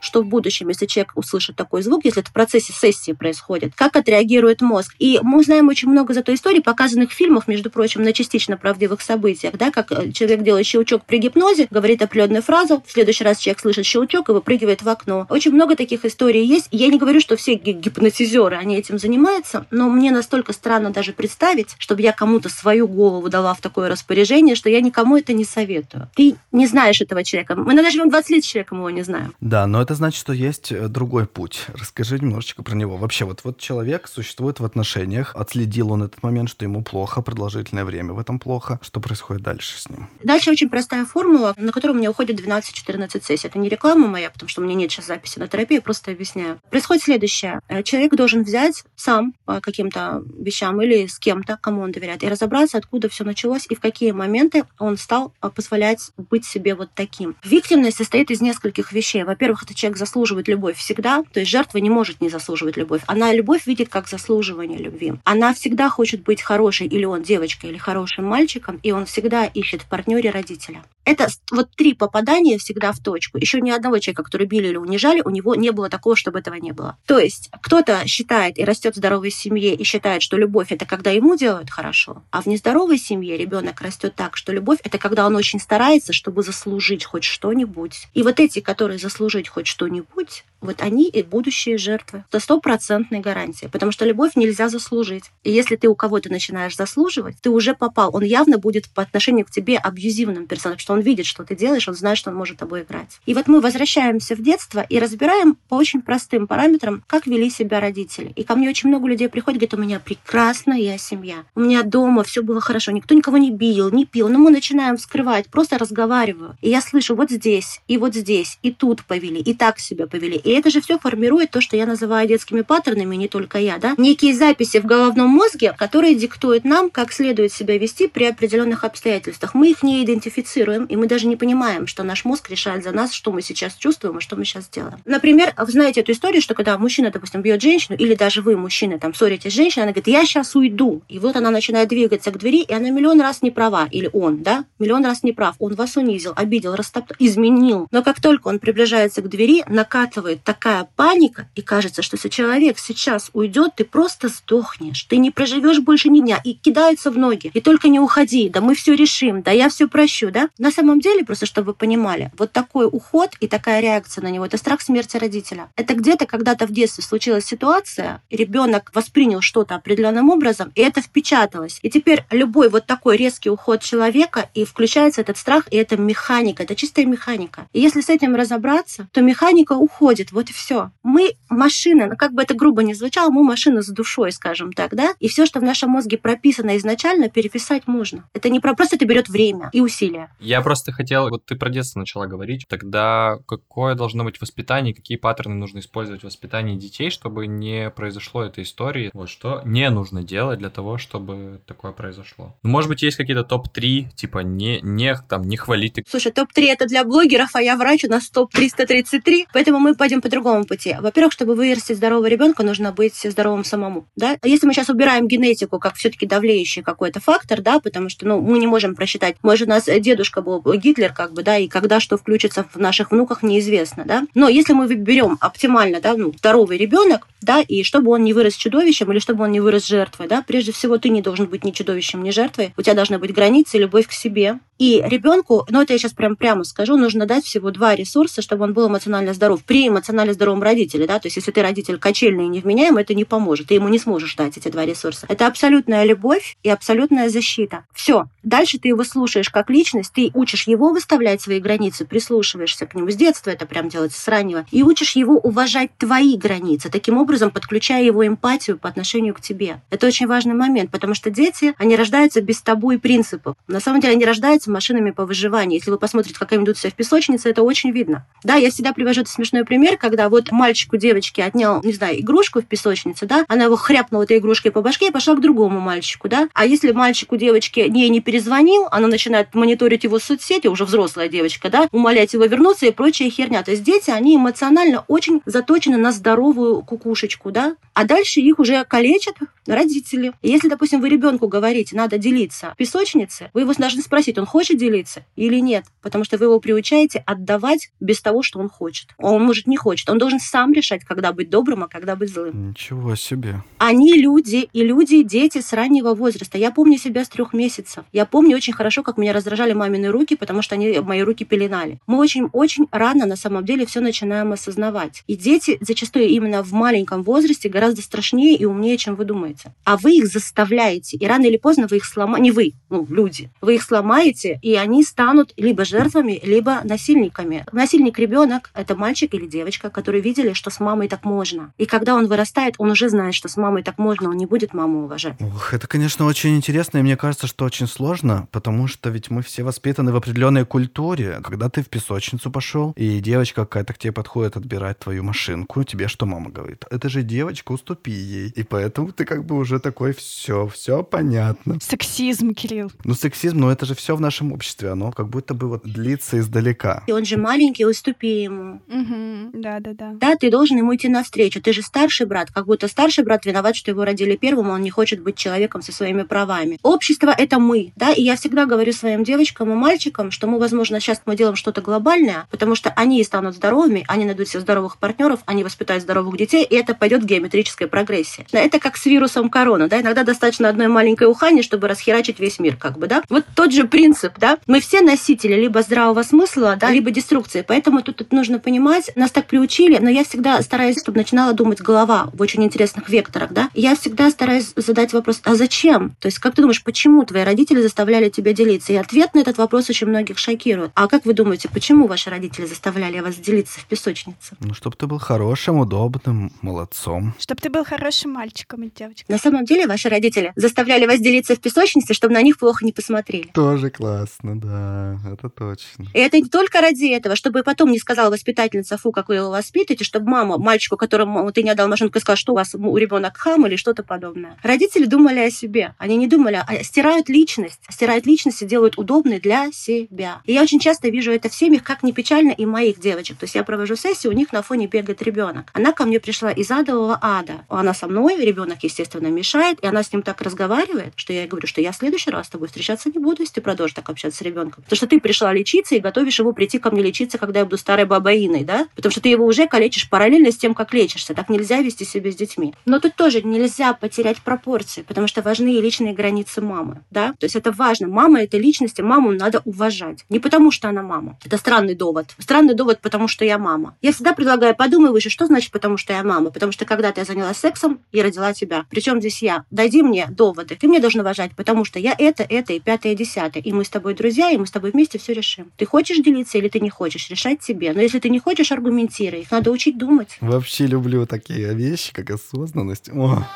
что 0.00 0.22
в 0.22 0.26
будущем, 0.26 0.68
если 0.68 0.86
человек 0.86 1.12
услышит 1.14 1.56
такой 1.56 1.82
звук, 1.82 2.04
если 2.04 2.22
это 2.22 2.30
в 2.30 2.32
процессе 2.32 2.72
сессии 2.72 3.12
происходит, 3.12 3.72
как 3.74 3.96
отреагирует 3.96 4.60
мозг. 4.60 4.94
И 4.98 5.18
мы 5.22 5.42
знаем 5.44 5.68
очень 5.68 5.88
много 5.88 6.14
зато 6.14 6.34
историй, 6.34 6.62
показанных 6.62 7.10
в 7.10 7.14
фильмах, 7.14 7.48
между 7.48 7.70
прочим, 7.70 8.02
на 8.02 8.12
частично 8.12 8.56
правдивых 8.56 9.00
событиях, 9.02 9.54
да, 9.56 9.70
как 9.70 9.92
э, 9.92 10.12
человек 10.12 10.42
делает 10.42 10.66
щелчок 10.66 11.04
при 11.04 11.18
гипнозе, 11.18 11.68
говорит 11.70 12.02
определенную 12.02 12.42
фразу, 12.42 12.82
в 12.86 12.92
следующий 12.92 13.24
раз 13.24 13.38
человек 13.38 13.60
слышит 13.60 13.86
щелчок 13.86 14.28
и 14.28 14.32
выпрыгивает 14.32 14.82
в 14.82 14.88
окно. 14.88 15.26
Очень 15.28 15.52
много 15.52 15.76
таких 15.76 16.04
историй 16.04 16.44
есть. 16.44 16.68
Я 16.70 16.88
не 16.88 16.98
говорю, 16.98 17.20
что 17.20 17.36
все 17.36 17.54
гипнотизеры, 17.54 18.56
они 18.56 18.76
этим 18.76 18.98
занимаются, 18.98 19.66
но 19.70 19.88
мне 19.88 20.10
настолько 20.10 20.52
странно 20.52 20.90
даже 20.90 21.12
представить, 21.12 21.74
чтобы 21.78 22.02
я 22.02 22.12
кому-то 22.12 22.48
свою 22.48 22.88
голову 22.88 23.28
дала 23.28 23.54
в 23.54 23.60
такое 23.60 23.88
распоряжение, 23.88 24.54
что 24.54 24.68
я 24.70 24.80
никому 24.80 25.16
это 25.16 25.32
не 25.32 25.44
советую. 25.44 26.08
Ты 26.14 26.36
не 26.52 26.66
знаешь 26.66 27.00
этого 27.00 27.24
человека. 27.24 27.56
Мы 27.56 27.72
иногда 27.72 27.90
живем 27.90 28.10
20 28.10 28.30
лет 28.30 28.44
с 28.44 28.46
человеком, 28.46 28.78
его 28.78 28.90
не 28.90 29.02
знаем. 29.02 29.34
Да, 29.40 29.66
но 29.66 29.82
это 29.82 29.89
это 29.90 29.96
значит, 29.96 30.20
что 30.20 30.32
есть 30.32 30.70
э, 30.70 30.86
другой 30.86 31.26
путь. 31.26 31.66
Расскажи 31.74 32.16
немножечко 32.20 32.62
про 32.62 32.76
него. 32.76 32.96
Вообще, 32.96 33.24
вот, 33.24 33.40
вот 33.42 33.58
человек 33.58 34.06
существует 34.06 34.60
в 34.60 34.64
отношениях, 34.64 35.34
отследил 35.34 35.90
он 35.90 36.04
этот 36.04 36.22
момент, 36.22 36.48
что 36.48 36.64
ему 36.64 36.84
плохо, 36.84 37.22
продолжительное 37.22 37.84
время 37.84 38.12
в 38.12 38.20
этом 38.20 38.38
плохо. 38.38 38.78
Что 38.82 39.00
происходит 39.00 39.42
дальше 39.42 39.80
с 39.80 39.88
ним? 39.88 40.08
Дальше 40.22 40.52
очень 40.52 40.68
простая 40.68 41.04
формула, 41.04 41.54
на 41.56 41.72
которую 41.72 41.96
у 41.96 41.98
меня 41.98 42.12
уходит 42.12 42.40
12-14 42.40 43.24
сессий. 43.24 43.48
Это 43.48 43.58
не 43.58 43.68
реклама 43.68 44.06
моя, 44.06 44.30
потому 44.30 44.48
что 44.48 44.60
у 44.60 44.64
меня 44.64 44.76
нет 44.76 44.92
сейчас 44.92 45.08
записи 45.08 45.40
на 45.40 45.48
терапию, 45.48 45.82
просто 45.82 46.12
объясняю. 46.12 46.60
Происходит 46.70 47.02
следующее. 47.02 47.58
Э, 47.66 47.82
человек 47.82 48.14
должен 48.14 48.44
взять 48.44 48.84
сам 48.94 49.34
по 49.44 49.60
каким-то 49.60 50.22
вещам 50.38 50.80
или 50.82 51.08
с 51.08 51.18
кем-то, 51.18 51.58
кому 51.60 51.82
он 51.82 51.90
доверяет, 51.90 52.22
и 52.22 52.28
разобраться, 52.28 52.78
откуда 52.78 53.08
все 53.08 53.24
началось 53.24 53.66
и 53.68 53.74
в 53.74 53.80
какие 53.80 54.12
моменты 54.12 54.66
он 54.78 54.96
стал 54.96 55.34
э, 55.42 55.50
позволять 55.50 56.12
быть 56.16 56.44
себе 56.44 56.76
вот 56.76 56.90
таким. 56.94 57.34
Виктимность 57.42 57.96
состоит 57.96 58.30
из 58.30 58.40
нескольких 58.40 58.92
вещей. 58.92 59.24
Во-первых, 59.24 59.64
это 59.64 59.74
человек 59.80 59.98
заслуживает 59.98 60.48
любовь 60.48 60.76
всегда, 60.76 61.24
то 61.32 61.40
есть 61.40 61.50
жертва 61.50 61.78
не 61.78 61.90
может 61.90 62.20
не 62.20 62.28
заслуживать 62.28 62.76
любовь. 62.76 63.02
Она 63.06 63.32
любовь 63.32 63.66
видит 63.66 63.88
как 63.88 64.08
заслуживание 64.08 64.78
любви. 64.78 65.14
Она 65.24 65.54
всегда 65.54 65.88
хочет 65.88 66.22
быть 66.22 66.42
хорошей, 66.42 66.86
или 66.86 67.04
он 67.04 67.22
девочкой, 67.22 67.70
или 67.70 67.78
хорошим 67.78 68.24
мальчиком, 68.24 68.78
и 68.82 68.92
он 68.92 69.06
всегда 69.06 69.44
ищет 69.44 69.82
в 69.82 69.86
партнере 69.86 70.30
родителя. 70.30 70.82
Это 71.04 71.28
вот 71.50 71.70
три 71.76 71.94
попадания 71.94 72.58
всегда 72.58 72.92
в 72.92 73.00
точку. 73.00 73.38
Еще 73.38 73.60
ни 73.60 73.70
одного 73.70 73.98
человека, 73.98 74.22
который 74.22 74.46
били 74.46 74.68
или 74.68 74.76
унижали, 74.76 75.22
у 75.24 75.30
него 75.30 75.54
не 75.54 75.70
было 75.70 75.88
такого, 75.88 76.16
чтобы 76.16 76.38
этого 76.38 76.54
не 76.54 76.72
было. 76.72 76.96
То 77.06 77.18
есть 77.18 77.50
кто-то 77.62 78.06
считает 78.06 78.58
и 78.58 78.64
растет 78.64 78.94
в 78.94 78.98
здоровой 78.98 79.30
семье 79.30 79.74
и 79.74 79.84
считает, 79.84 80.22
что 80.22 80.36
любовь 80.36 80.72
это 80.72 80.86
когда 80.86 81.10
ему 81.10 81.36
делают 81.36 81.70
хорошо, 81.70 82.22
а 82.30 82.42
в 82.42 82.46
нездоровой 82.46 82.98
семье 82.98 83.36
ребенок 83.36 83.80
растет 83.80 84.14
так, 84.14 84.36
что 84.36 84.52
любовь 84.52 84.78
это 84.84 84.98
когда 84.98 85.26
он 85.26 85.36
очень 85.36 85.60
старается, 85.60 86.12
чтобы 86.12 86.42
заслужить 86.42 87.04
хоть 87.04 87.24
что-нибудь. 87.24 88.08
И 88.14 88.22
вот 88.22 88.40
эти, 88.40 88.60
которые 88.60 88.98
заслужить 88.98 89.48
хоть 89.48 89.66
что-нибудь, 89.66 90.44
вот 90.60 90.82
они 90.82 91.08
и 91.08 91.22
будущие 91.22 91.78
жертвы. 91.78 92.24
Это 92.28 92.40
стопроцентная 92.40 93.20
гарантия, 93.20 93.68
потому 93.68 93.92
что 93.92 94.04
любовь 94.04 94.32
нельзя 94.36 94.68
заслужить. 94.68 95.24
И 95.42 95.50
если 95.50 95.76
ты 95.76 95.88
у 95.88 95.94
кого-то 95.94 96.30
начинаешь 96.30 96.76
заслуживать, 96.76 97.36
ты 97.40 97.50
уже 97.50 97.74
попал. 97.74 98.10
Он 98.14 98.22
явно 98.22 98.58
будет 98.58 98.88
по 98.90 99.02
отношению 99.02 99.46
к 99.46 99.50
тебе 99.50 99.78
абьюзивным 99.78 100.46
персонажем, 100.46 100.78
что 100.78 100.92
он 100.92 101.00
видит, 101.00 101.26
что 101.26 101.44
ты 101.44 101.56
делаешь, 101.56 101.88
он 101.88 101.94
знает, 101.94 102.18
что 102.18 102.30
он 102.30 102.36
может 102.36 102.58
тобой 102.58 102.82
играть. 102.82 103.20
И 103.26 103.34
вот 103.34 103.48
мы 103.48 103.60
возвращаемся 103.60 104.34
в 104.34 104.42
детство 104.42 104.80
и 104.88 104.98
разбираем 104.98 105.56
по 105.68 105.74
очень 105.74 106.02
простым 106.02 106.46
параметрам, 106.46 107.02
как 107.06 107.26
вели 107.26 107.50
себя 107.50 107.80
родители. 107.80 108.32
И 108.36 108.44
ко 108.44 108.54
мне 108.54 108.68
очень 108.68 108.88
много 108.88 109.08
людей 109.08 109.28
приходят, 109.28 109.60
говорят, 109.60 109.74
у 109.74 109.82
меня 109.82 110.00
прекрасная 110.00 110.98
семья. 110.98 111.44
У 111.54 111.60
меня 111.60 111.82
дома 111.82 112.22
все 112.22 112.42
было 112.42 112.60
хорошо, 112.60 112.92
никто 112.92 113.14
никого 113.14 113.38
не 113.38 113.50
бил, 113.50 113.90
не 113.90 114.04
пил. 114.04 114.28
Но 114.28 114.38
мы 114.38 114.50
начинаем 114.50 114.96
вскрывать, 114.96 115.48
просто 115.48 115.78
разговариваю. 115.78 116.56
И 116.60 116.68
я 116.68 116.80
слышу 116.80 117.14
вот 117.14 117.30
здесь, 117.30 117.80
и 117.88 117.98
вот 117.98 118.14
здесь, 118.14 118.58
и 118.62 118.70
тут 118.72 119.04
повели, 119.04 119.40
и 119.40 119.54
так 119.54 119.78
себя 119.78 120.06
повели. 120.06 120.40
Это 120.54 120.70
же 120.70 120.80
все 120.80 120.98
формирует 120.98 121.50
то, 121.50 121.60
что 121.60 121.76
я 121.76 121.86
называю 121.86 122.28
детскими 122.28 122.62
паттернами, 122.62 123.16
не 123.16 123.28
только 123.28 123.58
я, 123.58 123.78
да? 123.78 123.94
Некие 123.96 124.34
записи 124.34 124.78
в 124.80 124.84
головном 124.84 125.28
мозге, 125.28 125.74
которые 125.76 126.14
диктуют 126.14 126.64
нам, 126.64 126.90
как 126.90 127.12
следует 127.12 127.52
себя 127.52 127.78
вести 127.78 128.08
при 128.08 128.24
определенных 128.24 128.84
обстоятельствах. 128.84 129.54
Мы 129.54 129.70
их 129.70 129.82
не 129.82 130.04
идентифицируем, 130.04 130.84
и 130.84 130.96
мы 130.96 131.06
даже 131.06 131.26
не 131.26 131.36
понимаем, 131.36 131.86
что 131.86 132.02
наш 132.02 132.24
мозг 132.24 132.50
решает 132.50 132.84
за 132.84 132.92
нас, 132.92 133.12
что 133.12 133.32
мы 133.32 133.42
сейчас 133.42 133.74
чувствуем 133.74 134.18
и 134.18 134.20
что 134.20 134.36
мы 134.36 134.44
сейчас 134.44 134.68
делаем. 134.68 134.98
Например, 135.04 135.54
вы 135.56 135.70
знаете 135.70 136.00
эту 136.00 136.12
историю, 136.12 136.42
что 136.42 136.54
когда 136.54 136.76
мужчина, 136.78 137.10
допустим, 137.10 137.42
бьет 137.42 137.62
женщину, 137.62 137.96
или 137.98 138.14
даже 138.14 138.42
вы, 138.42 138.56
мужчина, 138.56 138.98
там, 138.98 139.14
ссоритесь 139.14 139.52
с 139.52 139.54
женщиной, 139.54 139.84
она 139.84 139.92
говорит, 139.92 140.08
я 140.08 140.24
сейчас 140.24 140.54
уйду. 140.54 141.02
И 141.08 141.18
вот 141.18 141.36
она 141.36 141.50
начинает 141.50 141.88
двигаться 141.88 142.30
к 142.30 142.38
двери, 142.38 142.62
и 142.62 142.72
она 142.72 142.90
миллион 142.90 143.20
раз 143.20 143.42
не 143.42 143.50
права, 143.50 143.88
или 143.90 144.10
он, 144.12 144.42
да, 144.42 144.64
миллион 144.78 145.04
раз 145.04 145.22
не 145.22 145.32
прав. 145.32 145.54
Он 145.58 145.74
вас 145.74 145.96
унизил, 145.96 146.32
обидел, 146.36 146.74
растоптал, 146.74 147.16
изменил. 147.18 147.88
Но 147.90 148.02
как 148.02 148.20
только 148.20 148.48
он 148.48 148.58
приближается 148.58 149.22
к 149.22 149.28
двери, 149.28 149.64
накатывает 149.68 150.39
такая 150.44 150.88
паника, 150.96 151.48
и 151.54 151.62
кажется, 151.62 152.02
что 152.02 152.16
если 152.16 152.28
человек 152.28 152.78
сейчас 152.78 153.30
уйдет, 153.32 153.74
ты 153.76 153.84
просто 153.84 154.28
сдохнешь, 154.28 155.04
ты 155.04 155.16
не 155.16 155.30
проживешь 155.30 155.80
больше 155.80 156.08
ни 156.08 156.20
дня, 156.20 156.40
и 156.42 156.54
кидается 156.54 157.10
в 157.10 157.18
ноги. 157.18 157.50
И 157.54 157.60
только 157.60 157.88
не 157.88 158.00
уходи, 158.00 158.48
да 158.48 158.60
мы 158.60 158.74
все 158.74 158.94
решим, 158.94 159.42
да 159.42 159.50
я 159.50 159.68
все 159.68 159.88
прощу, 159.88 160.30
да. 160.30 160.48
На 160.58 160.70
самом 160.70 161.00
деле, 161.00 161.24
просто 161.24 161.46
чтобы 161.46 161.68
вы 161.68 161.74
понимали, 161.74 162.30
вот 162.38 162.52
такой 162.52 162.86
уход 162.86 163.30
и 163.40 163.48
такая 163.48 163.80
реакция 163.80 164.22
на 164.22 164.30
него, 164.30 164.46
это 164.46 164.56
страх 164.56 164.80
смерти 164.80 165.16
родителя. 165.16 165.68
Это 165.76 165.94
где-то 165.94 166.26
когда-то 166.26 166.66
в 166.66 166.72
детстве 166.72 167.02
случилась 167.04 167.44
ситуация, 167.44 168.22
ребенок 168.30 168.90
воспринял 168.94 169.40
что-то 169.40 169.74
определенным 169.74 170.30
образом, 170.30 170.72
и 170.74 170.80
это 170.80 171.00
впечаталось. 171.00 171.78
И 171.82 171.90
теперь 171.90 172.24
любой 172.30 172.68
вот 172.68 172.86
такой 172.86 173.16
резкий 173.16 173.50
уход 173.50 173.82
человека, 173.82 174.48
и 174.54 174.64
включается 174.64 175.20
этот 175.20 175.36
страх, 175.36 175.64
и 175.70 175.76
это 175.76 175.96
механика, 175.96 176.62
это 176.62 176.74
чистая 176.74 177.06
механика. 177.06 177.66
И 177.72 177.80
если 177.80 178.00
с 178.00 178.08
этим 178.08 178.34
разобраться, 178.34 179.08
то 179.12 179.20
механика 179.20 179.72
уходит, 179.72 180.29
вот 180.32 180.50
и 180.50 180.52
все. 180.52 180.90
Мы 181.02 181.34
машина, 181.48 182.06
ну 182.06 182.16
как 182.16 182.32
бы 182.32 182.42
это 182.42 182.54
грубо 182.54 182.82
не 182.82 182.94
звучало, 182.94 183.30
мы 183.30 183.44
машина 183.44 183.82
с 183.82 183.88
душой, 183.88 184.32
скажем 184.32 184.72
так, 184.72 184.94
да? 184.94 185.14
И 185.18 185.28
все, 185.28 185.46
что 185.46 185.60
в 185.60 185.62
нашем 185.62 185.90
мозге 185.90 186.18
прописано 186.18 186.76
изначально, 186.76 187.28
переписать 187.28 187.86
можно. 187.86 188.28
Это 188.34 188.48
не 188.48 188.60
про... 188.60 188.74
Просто 188.74 188.96
это 188.96 189.06
берет 189.06 189.28
время 189.28 189.70
и 189.72 189.80
усилия. 189.80 190.34
Я 190.40 190.60
просто 190.60 190.92
хотел... 190.92 191.28
Вот 191.30 191.44
ты 191.44 191.56
про 191.56 191.70
детство 191.70 192.00
начала 192.00 192.26
говорить. 192.26 192.66
Тогда 192.68 193.38
какое 193.46 193.94
должно 193.94 194.24
быть 194.24 194.40
воспитание, 194.40 194.94
какие 194.94 195.16
паттерны 195.18 195.54
нужно 195.54 195.80
использовать 195.80 196.22
в 196.22 196.24
воспитании 196.24 196.76
детей, 196.76 197.10
чтобы 197.10 197.46
не 197.46 197.90
произошло 197.90 198.42
этой 198.42 198.64
истории? 198.64 199.10
Вот 199.12 199.28
что 199.28 199.62
не 199.64 199.88
нужно 199.90 200.22
делать 200.22 200.58
для 200.58 200.70
того, 200.70 200.98
чтобы 200.98 201.60
такое 201.66 201.92
произошло? 201.92 202.56
Ну, 202.62 202.70
может 202.70 202.88
быть, 202.88 203.02
есть 203.02 203.16
какие-то 203.16 203.44
топ-3, 203.44 204.10
типа 204.14 204.38
не, 204.40 204.80
не, 204.82 205.16
там, 205.28 205.42
не 205.42 205.56
хвалить. 205.56 206.00
Слушай, 206.08 206.32
топ-3 206.32 206.66
это 206.66 206.86
для 206.86 207.04
блогеров, 207.04 207.54
а 207.54 207.62
я 207.62 207.76
врач, 207.76 208.04
у 208.04 208.08
нас 208.08 208.28
топ-333, 208.30 209.46
поэтому 209.52 209.78
мы 209.78 209.94
пойдем 209.94 210.19
по 210.20 210.28
другому 210.28 210.64
пути. 210.64 210.96
Во-первых, 211.00 211.32
чтобы 211.32 211.54
вырастить 211.54 211.96
здорового 211.96 212.26
ребенка, 212.26 212.62
нужно 212.62 212.92
быть 212.92 213.14
здоровым 213.14 213.64
самому. 213.64 214.06
Да? 214.16 214.36
А 214.40 214.48
если 214.48 214.66
мы 214.66 214.74
сейчас 214.74 214.88
убираем 214.88 215.28
генетику 215.28 215.78
как 215.78 215.94
все-таки 215.94 216.26
давлеющий 216.26 216.82
какой-то 216.82 217.20
фактор, 217.20 217.60
да, 217.60 217.80
потому 217.80 218.08
что 218.08 218.26
ну, 218.26 218.40
мы 218.40 218.58
не 218.58 218.66
можем 218.66 218.94
просчитать. 218.94 219.36
Может, 219.42 219.68
у 219.68 219.70
нас 219.70 219.84
дедушка 219.84 220.42
был 220.42 220.60
Гитлер, 220.74 221.12
как 221.12 221.32
бы, 221.32 221.42
да, 221.42 221.56
и 221.56 221.68
когда 221.68 222.00
что 222.00 222.16
включится 222.16 222.64
в 222.72 222.78
наших 222.78 223.10
внуках, 223.10 223.42
неизвестно, 223.42 224.04
да. 224.04 224.26
Но 224.34 224.48
если 224.48 224.72
мы 224.72 224.86
берем 224.94 225.38
оптимально, 225.40 226.00
да, 226.00 226.14
ну, 226.16 226.32
здоровый 226.36 226.78
ребенок, 226.78 227.26
да, 227.42 227.60
и 227.60 227.82
чтобы 227.82 228.10
он 228.10 228.24
не 228.24 228.32
вырос 228.32 228.54
чудовищем 228.54 229.10
или 229.12 229.18
чтобы 229.18 229.44
он 229.44 229.52
не 229.52 229.60
вырос 229.60 229.86
жертвой, 229.86 230.28
да, 230.28 230.42
прежде 230.46 230.72
всего 230.72 230.98
ты 230.98 231.08
не 231.08 231.22
должен 231.22 231.46
быть 231.46 231.64
ни 231.64 231.70
чудовищем, 231.70 232.22
ни 232.22 232.30
жертвой, 232.30 232.74
у 232.76 232.82
тебя 232.82 232.94
должны 232.94 233.18
быть 233.18 233.32
границы 233.32 233.78
любовь 233.78 234.06
к 234.06 234.12
себе, 234.12 234.58
и 234.80 235.02
ребенку, 235.04 235.66
ну 235.68 235.82
это 235.82 235.92
я 235.92 235.98
сейчас 235.98 236.12
прям 236.12 236.36
прямо 236.36 236.64
скажу, 236.64 236.96
нужно 236.96 237.26
дать 237.26 237.44
всего 237.44 237.70
два 237.70 237.94
ресурса, 237.94 238.40
чтобы 238.40 238.64
он 238.64 238.72
был 238.72 238.88
эмоционально 238.88 239.34
здоров. 239.34 239.62
При 239.62 239.86
эмоционально 240.10 240.34
здоровом 240.34 240.62
родителе, 240.62 241.06
да, 241.06 241.18
то 241.18 241.26
есть 241.26 241.36
если 241.36 241.50
ты 241.50 241.62
родитель 241.62 241.98
качельный 241.98 242.46
и 242.46 242.48
невменяемый, 242.48 243.02
это 243.02 243.14
не 243.14 243.24
поможет, 243.24 243.68
ты 243.68 243.74
ему 243.74 243.88
не 243.88 243.98
сможешь 243.98 244.34
дать 244.34 244.56
эти 244.56 244.68
два 244.68 244.84
ресурса. 244.84 245.26
Это 245.28 245.46
абсолютная 245.46 246.04
любовь 246.04 246.56
и 246.62 246.68
абсолютная 246.68 247.28
защита. 247.28 247.84
Все. 247.94 248.26
Дальше 248.42 248.78
ты 248.78 248.88
его 248.88 249.04
слушаешь 249.04 249.50
как 249.50 249.70
личность, 249.70 250.12
ты 250.12 250.30
учишь 250.34 250.66
его 250.66 250.90
выставлять 250.90 251.40
свои 251.40 251.60
границы, 251.60 252.04
прислушиваешься 252.04 252.86
к 252.86 252.94
нему. 252.94 253.10
С 253.10 253.16
детства 253.16 253.50
это 253.50 253.66
прям 253.66 253.88
делается, 253.88 254.20
с 254.20 254.28
раннего. 254.28 254.66
И 254.70 254.82
учишь 254.82 255.16
его 255.16 255.34
уважать 255.34 255.90
твои 255.98 256.36
границы, 256.36 256.90
таким 256.90 257.18
образом 257.18 257.50
подключая 257.50 258.02
его 258.02 258.26
эмпатию 258.26 258.78
по 258.78 258.88
отношению 258.88 259.34
к 259.34 259.40
тебе. 259.40 259.80
Это 259.90 260.06
очень 260.06 260.26
важный 260.26 260.54
момент, 260.54 260.90
потому 260.90 261.14
что 261.14 261.30
дети, 261.30 261.74
они 261.78 261.96
рождаются 261.96 262.40
без 262.40 262.60
табу 262.62 262.92
и 262.92 262.98
принципов. 262.98 263.56
На 263.68 263.80
самом 263.80 264.00
деле 264.00 264.14
они 264.14 264.24
рождаются 264.24 264.70
машинами 264.70 265.10
по 265.10 265.26
выживанию. 265.26 265.78
Если 265.78 265.90
вы 265.90 265.98
посмотрите, 265.98 266.38
как 266.38 266.52
они 266.52 266.62
ведут 266.62 266.78
себя 266.78 266.90
в 266.90 266.94
песочнице, 266.94 267.50
это 267.50 267.62
очень 267.62 267.90
видно. 267.90 268.26
Да, 268.42 268.54
я 268.54 268.70
всегда 268.70 268.92
привожу 268.92 269.22
этот 269.22 269.32
смешной 269.32 269.64
пример, 269.64 269.89
когда 269.96 270.28
вот 270.28 270.52
мальчик 270.52 270.92
у 270.92 270.96
девочки 270.96 271.40
отнял, 271.40 271.82
не 271.82 271.92
знаю, 271.92 272.20
игрушку 272.20 272.60
в 272.60 272.66
песочнице, 272.66 273.26
да, 273.26 273.44
она 273.48 273.64
его 273.64 273.76
хряпнула 273.76 274.24
этой 274.24 274.38
игрушкой 274.38 274.72
по 274.72 274.82
башке 274.82 275.08
и 275.08 275.10
пошла 275.10 275.34
к 275.34 275.40
другому 275.40 275.80
мальчику, 275.80 276.28
да. 276.28 276.48
А 276.54 276.66
если 276.66 276.92
мальчик 276.92 277.32
у 277.32 277.36
девочки 277.36 277.80
не, 277.80 278.20
перезвонил, 278.20 278.86
она 278.90 279.08
начинает 279.08 279.54
мониторить 279.54 280.04
его 280.04 280.18
соцсети, 280.18 280.66
уже 280.66 280.84
взрослая 280.84 281.28
девочка, 281.28 281.70
да, 281.70 281.88
умолять 281.92 282.34
его 282.34 282.44
вернуться 282.44 282.86
и 282.86 282.90
прочая 282.90 283.30
херня. 283.30 283.62
То 283.62 283.70
есть 283.70 283.82
дети, 283.82 284.10
они 284.10 284.36
эмоционально 284.36 285.04
очень 285.08 285.40
заточены 285.46 285.96
на 285.96 286.12
здоровую 286.12 286.82
кукушечку, 286.82 287.50
да, 287.50 287.76
а 287.94 288.04
дальше 288.04 288.40
их 288.40 288.58
уже 288.58 288.84
калечат 288.84 289.36
родители. 289.66 290.32
Если, 290.42 290.68
допустим, 290.68 291.00
вы 291.00 291.08
ребенку 291.08 291.48
говорите, 291.48 291.96
надо 291.96 292.18
делиться 292.18 292.74
песочнице, 292.76 293.50
вы 293.54 293.62
его 293.62 293.72
должны 293.74 294.02
спросить, 294.02 294.38
он 294.38 294.46
хочет 294.46 294.78
делиться 294.78 295.24
или 295.36 295.58
нет, 295.58 295.84
потому 296.02 296.24
что 296.24 296.36
вы 296.38 296.46
его 296.46 296.60
приучаете 296.60 297.22
отдавать 297.26 297.90
без 298.00 298.20
того, 298.20 298.42
что 298.42 298.58
он 298.58 298.68
хочет. 298.68 299.08
Он, 299.18 299.42
может, 299.42 299.66
не 299.66 299.76
хочет. 299.80 300.08
Он 300.08 300.18
должен 300.18 300.40
сам 300.40 300.72
решать, 300.72 301.04
когда 301.04 301.32
быть 301.32 301.50
добрым, 301.50 301.84
а 301.84 301.88
когда 301.88 302.16
быть 302.16 302.32
злым. 302.32 302.70
Ничего 302.70 303.14
себе. 303.14 303.62
Они 303.78 304.14
люди, 304.14 304.68
и 304.72 304.84
люди, 304.84 305.22
дети 305.22 305.60
с 305.60 305.72
раннего 305.72 306.14
возраста. 306.14 306.58
Я 306.58 306.70
помню 306.70 306.98
себя 306.98 307.24
с 307.24 307.28
трех 307.28 307.52
месяцев. 307.52 308.04
Я 308.12 308.26
помню 308.26 308.56
очень 308.56 308.72
хорошо, 308.72 309.02
как 309.02 309.16
меня 309.16 309.32
раздражали 309.32 309.72
мамины 309.72 310.08
руки, 310.08 310.36
потому 310.36 310.62
что 310.62 310.74
они 310.74 311.00
мои 311.00 311.22
руки 311.22 311.44
пеленали. 311.44 312.00
Мы 312.06 312.18
очень-очень 312.18 312.86
рано 312.90 313.26
на 313.26 313.36
самом 313.36 313.64
деле 313.64 313.86
все 313.86 314.00
начинаем 314.00 314.52
осознавать. 314.52 315.22
И 315.26 315.36
дети 315.36 315.78
зачастую 315.80 316.26
именно 316.26 316.62
в 316.62 316.72
маленьком 316.72 317.22
возрасте 317.22 317.68
гораздо 317.68 318.02
страшнее 318.02 318.56
и 318.56 318.64
умнее, 318.64 318.96
чем 318.96 319.14
вы 319.14 319.24
думаете. 319.24 319.74
А 319.84 319.96
вы 319.96 320.16
их 320.16 320.26
заставляете, 320.26 321.16
и 321.16 321.26
рано 321.26 321.46
или 321.46 321.56
поздно 321.56 321.86
вы 321.88 321.96
их 321.96 322.04
сломаете, 322.04 322.42
не 322.42 322.50
вы, 322.50 322.72
ну, 322.88 323.06
люди, 323.08 323.50
вы 323.60 323.76
их 323.76 323.82
сломаете, 323.82 324.58
и 324.62 324.74
они 324.74 325.02
станут 325.02 325.52
либо 325.56 325.84
жертвами, 325.84 326.40
либо 326.42 326.80
насильниками. 326.84 327.64
Насильник 327.72 328.18
ребенок 328.18 328.70
это 328.74 328.96
мальчик 328.96 329.34
или 329.34 329.46
девочка, 329.46 329.69
которые 329.78 330.22
видели, 330.22 330.52
что 330.52 330.70
с 330.70 330.80
мамой 330.80 331.08
так 331.08 331.24
можно. 331.24 331.72
И 331.78 331.86
когда 331.86 332.14
он 332.14 332.26
вырастает, 332.26 332.74
он 332.78 332.90
уже 332.90 333.08
знает, 333.08 333.34
что 333.34 333.48
с 333.48 333.56
мамой 333.56 333.82
так 333.82 333.98
можно, 333.98 334.30
он 334.30 334.36
не 334.36 334.46
будет 334.46 334.74
маму 334.74 335.04
уважать. 335.04 335.36
Ох, 335.40 335.74
это, 335.74 335.86
конечно, 335.86 336.24
очень 336.24 336.56
интересно, 336.56 336.98
и 336.98 337.02
мне 337.02 337.16
кажется, 337.16 337.46
что 337.46 337.64
очень 337.64 337.86
сложно, 337.86 338.48
потому 338.50 338.88
что 338.88 339.10
ведь 339.10 339.30
мы 339.30 339.42
все 339.42 339.62
воспитаны 339.62 340.12
в 340.12 340.16
определенной 340.16 340.64
культуре. 340.64 341.40
Когда 341.42 341.68
ты 341.68 341.82
в 341.82 341.88
песочницу 341.88 342.50
пошел, 342.50 342.92
и 342.96 343.20
девочка 343.20 343.62
какая-то 343.62 343.92
к 343.92 343.98
тебе 343.98 344.12
подходит 344.12 344.56
отбирать 344.56 344.98
твою 344.98 345.22
машинку, 345.22 345.84
тебе 345.84 346.08
что 346.08 346.26
мама 346.26 346.50
говорит? 346.50 346.84
Это 346.90 347.08
же 347.08 347.22
девочка, 347.22 347.72
уступи 347.72 348.10
ей. 348.10 348.48
И 348.56 348.62
поэтому 348.62 349.12
ты 349.12 349.24
как 349.24 349.44
бы 349.44 349.56
уже 349.56 349.78
такой, 349.78 350.12
все, 350.12 350.66
все 350.66 351.02
понятно. 351.02 351.78
Сексизм, 351.80 352.54
Кирилл. 352.54 352.90
Ну, 353.04 353.14
сексизм, 353.14 353.58
но 353.58 353.70
это 353.70 353.86
же 353.86 353.94
все 353.94 354.16
в 354.16 354.20
нашем 354.20 354.40
нашем 354.40 354.52
обществе 354.52 354.90
оно 354.90 355.10
как 355.12 355.28
будто 355.28 355.54
бы 355.54 355.68
вот 355.68 355.82
длится 355.84 356.38
издалека. 356.38 357.02
И 357.06 357.12
он 357.12 357.24
же 357.24 357.36
маленький, 357.36 357.84
уступи 357.84 358.42
ему. 358.42 358.80
Угу. 358.88 359.59
Да, 359.60 359.78
да, 359.78 359.90
да. 359.92 360.12
Да, 360.14 360.36
ты 360.36 360.50
должен 360.50 360.78
ему 360.78 360.96
идти 360.96 361.08
навстречу. 361.08 361.60
Ты 361.60 361.74
же 361.74 361.82
старший 361.82 362.24
брат, 362.24 362.50
как 362.50 362.64
будто 362.64 362.88
старший 362.88 363.24
брат 363.24 363.44
виноват, 363.44 363.76
что 363.76 363.90
его 363.90 364.06
родили 364.06 364.34
первым, 364.36 364.70
он 364.70 364.80
не 364.80 364.88
хочет 364.88 365.20
быть 365.20 365.36
человеком 365.36 365.82
со 365.82 365.92
своими 365.92 366.22
правами. 366.22 366.78
Общество— 366.82 367.34
это 367.38 367.58
мы, 367.58 367.92
да, 367.94 368.10
и 368.10 368.22
я 368.22 368.36
всегда 368.36 368.64
говорю 368.64 368.92
своим 368.92 369.22
девочкам 369.22 369.70
и 369.70 369.74
мальчикам, 369.74 370.30
что 370.30 370.46
мы, 370.46 370.58
возможно, 370.58 370.98
сейчас 370.98 371.20
мы 371.26 371.36
делаем 371.36 371.56
что-то 371.56 371.82
глобальное, 371.82 372.46
потому 372.50 372.74
что 372.74 372.88
они 372.96 373.22
станут 373.22 373.54
здоровыми, 373.54 374.04
они 374.08 374.24
найдут 374.24 374.48
себе 374.48 374.60
здоровых 374.60 374.96
партнеров, 374.96 375.40
они 375.44 375.62
воспитают 375.62 376.04
здоровых 376.04 376.38
детей, 376.38 376.64
и 376.64 376.74
это 376.74 376.94
пойдет 376.94 377.22
в 377.22 377.26
геометрической 377.26 377.86
прогрессии. 377.86 378.46
Это 378.52 378.78
как 378.78 378.96
с 378.96 379.04
вирусом 379.04 379.50
корона, 379.50 379.88
да, 379.88 380.00
иногда 380.00 380.24
достаточно 380.24 380.70
одной 380.70 380.88
маленькой 380.88 381.28
ухани, 381.28 381.60
чтобы 381.60 381.86
расхерачить 381.86 382.40
весь 382.40 382.58
мир, 382.60 382.76
как 382.76 382.98
бы, 382.98 383.08
да. 383.08 383.22
Вот 383.28 383.44
тот 383.54 383.72
же 383.72 383.84
принцип, 383.86 384.38
да, 384.38 384.56
мы 384.66 384.80
все 384.80 385.02
носители 385.02 385.54
либо 385.54 385.82
здравого 385.82 386.22
смысла, 386.22 386.76
да, 386.80 386.90
либо 386.90 387.10
деструкции, 387.10 387.62
поэтому 387.66 388.00
тут, 388.00 388.16
тут 388.16 388.32
нужно 388.32 388.58
понимать, 388.58 389.10
нас 389.16 389.30
так 389.30 389.49
приучили, 389.50 389.98
но 389.98 390.08
я 390.08 390.22
всегда 390.22 390.62
стараюсь, 390.62 391.00
чтобы 391.00 391.18
начинала 391.18 391.52
думать 391.52 391.80
голова 391.80 392.30
в 392.32 392.40
очень 392.40 392.62
интересных 392.62 393.08
векторах, 393.08 393.52
да, 393.52 393.68
я 393.74 393.96
всегда 393.96 394.30
стараюсь 394.30 394.72
задать 394.76 395.12
вопрос, 395.12 395.40
а 395.44 395.56
зачем? 395.56 396.14
То 396.20 396.26
есть, 396.26 396.38
как 396.38 396.54
ты 396.54 396.62
думаешь, 396.62 396.82
почему 396.84 397.24
твои 397.24 397.42
родители 397.42 397.82
заставляли 397.82 398.28
тебя 398.28 398.52
делиться? 398.52 398.92
И 398.92 398.96
ответ 398.96 399.34
на 399.34 399.40
этот 399.40 399.58
вопрос 399.58 399.90
очень 399.90 400.06
многих 400.06 400.38
шокирует. 400.38 400.92
А 400.94 401.08
как 401.08 401.26
вы 401.26 401.34
думаете, 401.34 401.68
почему 401.68 402.06
ваши 402.06 402.30
родители 402.30 402.64
заставляли 402.66 403.18
вас 403.20 403.36
делиться 403.36 403.80
в 403.80 403.86
песочнице? 403.86 404.56
Ну, 404.60 404.72
чтобы 404.72 404.96
ты 404.96 405.06
был 405.08 405.18
хорошим, 405.18 405.78
удобным, 405.78 406.52
молодцом. 406.62 407.34
Чтобы 407.38 407.60
ты 407.60 407.70
был 407.70 407.84
хорошим 407.84 408.30
мальчиком 408.30 408.84
и 408.84 408.90
девочкой. 408.90 409.26
На 409.28 409.38
самом 409.38 409.64
деле, 409.64 409.88
ваши 409.88 410.08
родители 410.08 410.52
заставляли 410.54 411.06
вас 411.06 411.18
делиться 411.18 411.56
в 411.56 411.60
песочнице, 411.60 412.14
чтобы 412.14 412.34
на 412.34 412.42
них 412.42 412.56
плохо 412.56 412.84
не 412.84 412.92
посмотрели. 412.92 413.48
Тоже 413.52 413.90
классно, 413.90 414.60
да, 414.60 415.18
это 415.32 415.48
точно. 415.48 416.06
И 416.14 416.18
это 416.20 416.36
не 416.36 416.48
только 416.48 416.80
ради 416.80 417.06
этого, 417.06 417.34
чтобы 417.34 417.64
потом 417.64 417.90
не 417.90 417.98
сказала 417.98 418.30
воспитательница, 418.30 418.96
фу, 418.96 419.10
как 419.10 419.28
воспитываете, 419.48 420.04
чтобы 420.04 420.28
мама 420.28 420.58
мальчику, 420.58 420.96
которому 420.96 421.50
ты 421.52 421.62
не 421.62 421.70
отдал 421.70 421.88
машинку, 421.88 422.20
сказала, 422.20 422.36
что 422.36 422.52
у 422.52 422.56
вас 422.56 422.74
у 422.74 422.96
ребенок 422.96 423.36
хам 423.36 423.66
или 423.66 423.76
что-то 423.76 424.02
подобное. 424.02 424.56
Родители 424.62 425.06
думали 425.06 425.38
о 425.38 425.50
себе. 425.50 425.94
Они 425.98 426.16
не 426.16 426.26
думали, 426.26 426.62
а 426.66 426.84
стирают 426.84 427.28
личность. 427.28 427.80
Стирают 427.88 428.26
личность 428.26 428.62
и 428.62 428.66
делают 428.66 428.98
удобной 428.98 429.40
для 429.40 429.70
себя. 429.72 430.42
И 430.44 430.52
я 430.52 430.62
очень 430.62 430.80
часто 430.80 431.08
вижу 431.08 431.32
это 431.32 431.48
в 431.48 431.54
семьях, 431.54 431.82
как 431.82 432.02
не 432.02 432.12
печально 432.12 432.50
и 432.50 432.66
моих 432.66 433.00
девочек. 433.00 433.38
То 433.38 433.44
есть 433.44 433.54
я 433.54 433.64
провожу 433.64 433.96
сессию, 433.96 434.32
у 434.32 434.36
них 434.36 434.52
на 434.52 434.62
фоне 434.62 434.86
бегает 434.86 435.22
ребенок. 435.22 435.70
Она 435.72 435.92
ко 435.92 436.04
мне 436.04 436.20
пришла 436.20 436.50
из 436.50 436.70
адового 436.70 437.18
ада. 437.20 437.64
Она 437.68 437.94
со 437.94 438.06
мной, 438.06 438.36
ребенок, 438.44 438.82
естественно, 438.82 439.28
мешает, 439.28 439.78
и 439.82 439.86
она 439.86 440.02
с 440.02 440.12
ним 440.12 440.22
так 440.22 440.40
разговаривает, 440.42 441.12
что 441.16 441.32
я 441.32 441.42
ей 441.42 441.48
говорю, 441.48 441.66
что 441.66 441.80
я 441.80 441.92
в 441.92 441.96
следующий 441.96 442.30
раз 442.30 442.46
с 442.46 442.50
тобой 442.50 442.68
встречаться 442.68 443.10
не 443.10 443.18
буду, 443.18 443.42
если 443.42 443.54
ты 443.54 443.60
продолжишь 443.60 443.94
так 443.94 444.08
общаться 444.08 444.38
с 444.38 444.42
ребенком. 444.42 444.82
Потому 444.82 444.96
что 444.96 445.06
ты 445.06 445.20
пришла 445.20 445.52
лечиться 445.52 445.94
и 445.94 446.00
готовишь 446.00 446.38
его 446.38 446.52
прийти 446.52 446.78
ко 446.78 446.90
мне 446.90 447.02
лечиться, 447.02 447.38
когда 447.38 447.60
я 447.60 447.64
буду 447.64 447.78
старой 447.78 448.04
бабой 448.04 448.46
Иной, 448.46 448.64
да? 448.64 448.88
Потому 448.94 449.10
что 449.10 449.20
ты 449.20 449.29
его 449.30 449.46
уже 449.46 449.66
калечишь 449.66 450.08
параллельно 450.08 450.52
с 450.52 450.56
тем, 450.56 450.74
как 450.74 450.92
лечишься. 450.94 451.34
Так 451.34 451.48
нельзя 451.48 451.80
вести 451.80 452.04
себя 452.04 452.30
с 452.30 452.36
детьми. 452.36 452.74
Но 452.84 453.00
тут 453.00 453.14
тоже 453.14 453.42
нельзя 453.42 453.94
потерять 453.94 454.40
пропорции, 454.42 455.02
потому 455.02 455.26
что 455.26 455.42
важны 455.42 455.74
и 455.74 455.80
личные 455.80 456.12
границы 456.12 456.60
мамы, 456.60 457.02
да? 457.10 457.34
То 457.38 457.44
есть 457.44 457.56
это 457.56 457.72
важно. 457.72 458.08
Мама— 458.08 458.42
это 458.42 458.58
личность, 458.58 458.98
и 458.98 459.02
маму 459.02 459.32
надо 459.32 459.62
уважать. 459.64 460.24
Не 460.28 460.38
потому, 460.38 460.70
что 460.70 460.88
она 460.88 461.02
мама. 461.02 461.38
Это 461.44 461.56
странный 461.56 461.94
довод. 461.94 462.26
Странный 462.38 462.74
довод, 462.74 463.00
потому 463.00 463.28
что 463.28 463.44
я 463.44 463.58
мама. 463.58 463.96
Я 464.02 464.12
всегда 464.12 464.34
предлагаю, 464.34 464.74
подумай 464.74 465.10
выше, 465.12 465.30
что 465.30 465.46
значит 465.46 465.72
потому, 465.72 465.96
что 465.96 466.12
я 466.12 466.22
мама? 466.24 466.50
Потому 466.50 466.72
что 466.72 466.84
когда-то 466.84 467.20
я 467.20 467.24
занялась 467.24 467.58
сексом 467.58 468.00
и 468.12 468.22
родила 468.22 468.52
тебя. 468.52 468.86
Причем 468.90 469.20
здесь 469.20 469.42
я? 469.42 469.64
Дайди 469.70 470.02
мне 470.02 470.26
доводы. 470.30 470.76
Ты 470.76 470.88
мне 470.88 471.00
должен 471.00 471.20
уважать, 471.20 471.52
потому 471.56 471.84
что 471.84 471.98
я 471.98 472.14
это, 472.18 472.42
это 472.42 472.72
и 472.72 472.80
пятое, 472.80 473.12
и 473.12 473.16
десятое. 473.16 473.62
И 473.62 473.72
мы 473.72 473.84
с 473.84 473.88
тобой 473.88 474.14
друзья, 474.14 474.50
и 474.50 474.56
мы 474.56 474.66
с 474.66 474.70
тобой 474.70 474.90
вместе 474.90 475.18
все 475.18 475.32
решим. 475.32 475.70
Ты 475.76 475.86
хочешь 475.86 476.18
делиться 476.18 476.58
или 476.58 476.68
ты 476.68 476.80
не 476.80 476.90
хочешь? 476.90 477.30
Решать 477.30 477.60
тебе. 477.60 477.92
Но 477.92 478.00
если 478.00 478.18
ты 478.18 478.28
не 478.28 478.38
хочешь, 478.38 478.72
аргументируй. 478.72 479.19
Их 479.24 479.50
надо 479.50 479.70
учить 479.70 479.98
думать. 479.98 480.36
Вообще 480.40 480.86
люблю 480.86 481.26
такие 481.26 481.74
вещи, 481.74 482.12
как 482.12 482.30
осознанность. 482.30 483.08
О. 483.10 483.46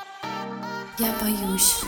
Я 0.98 1.12
боюсь. 1.20 1.82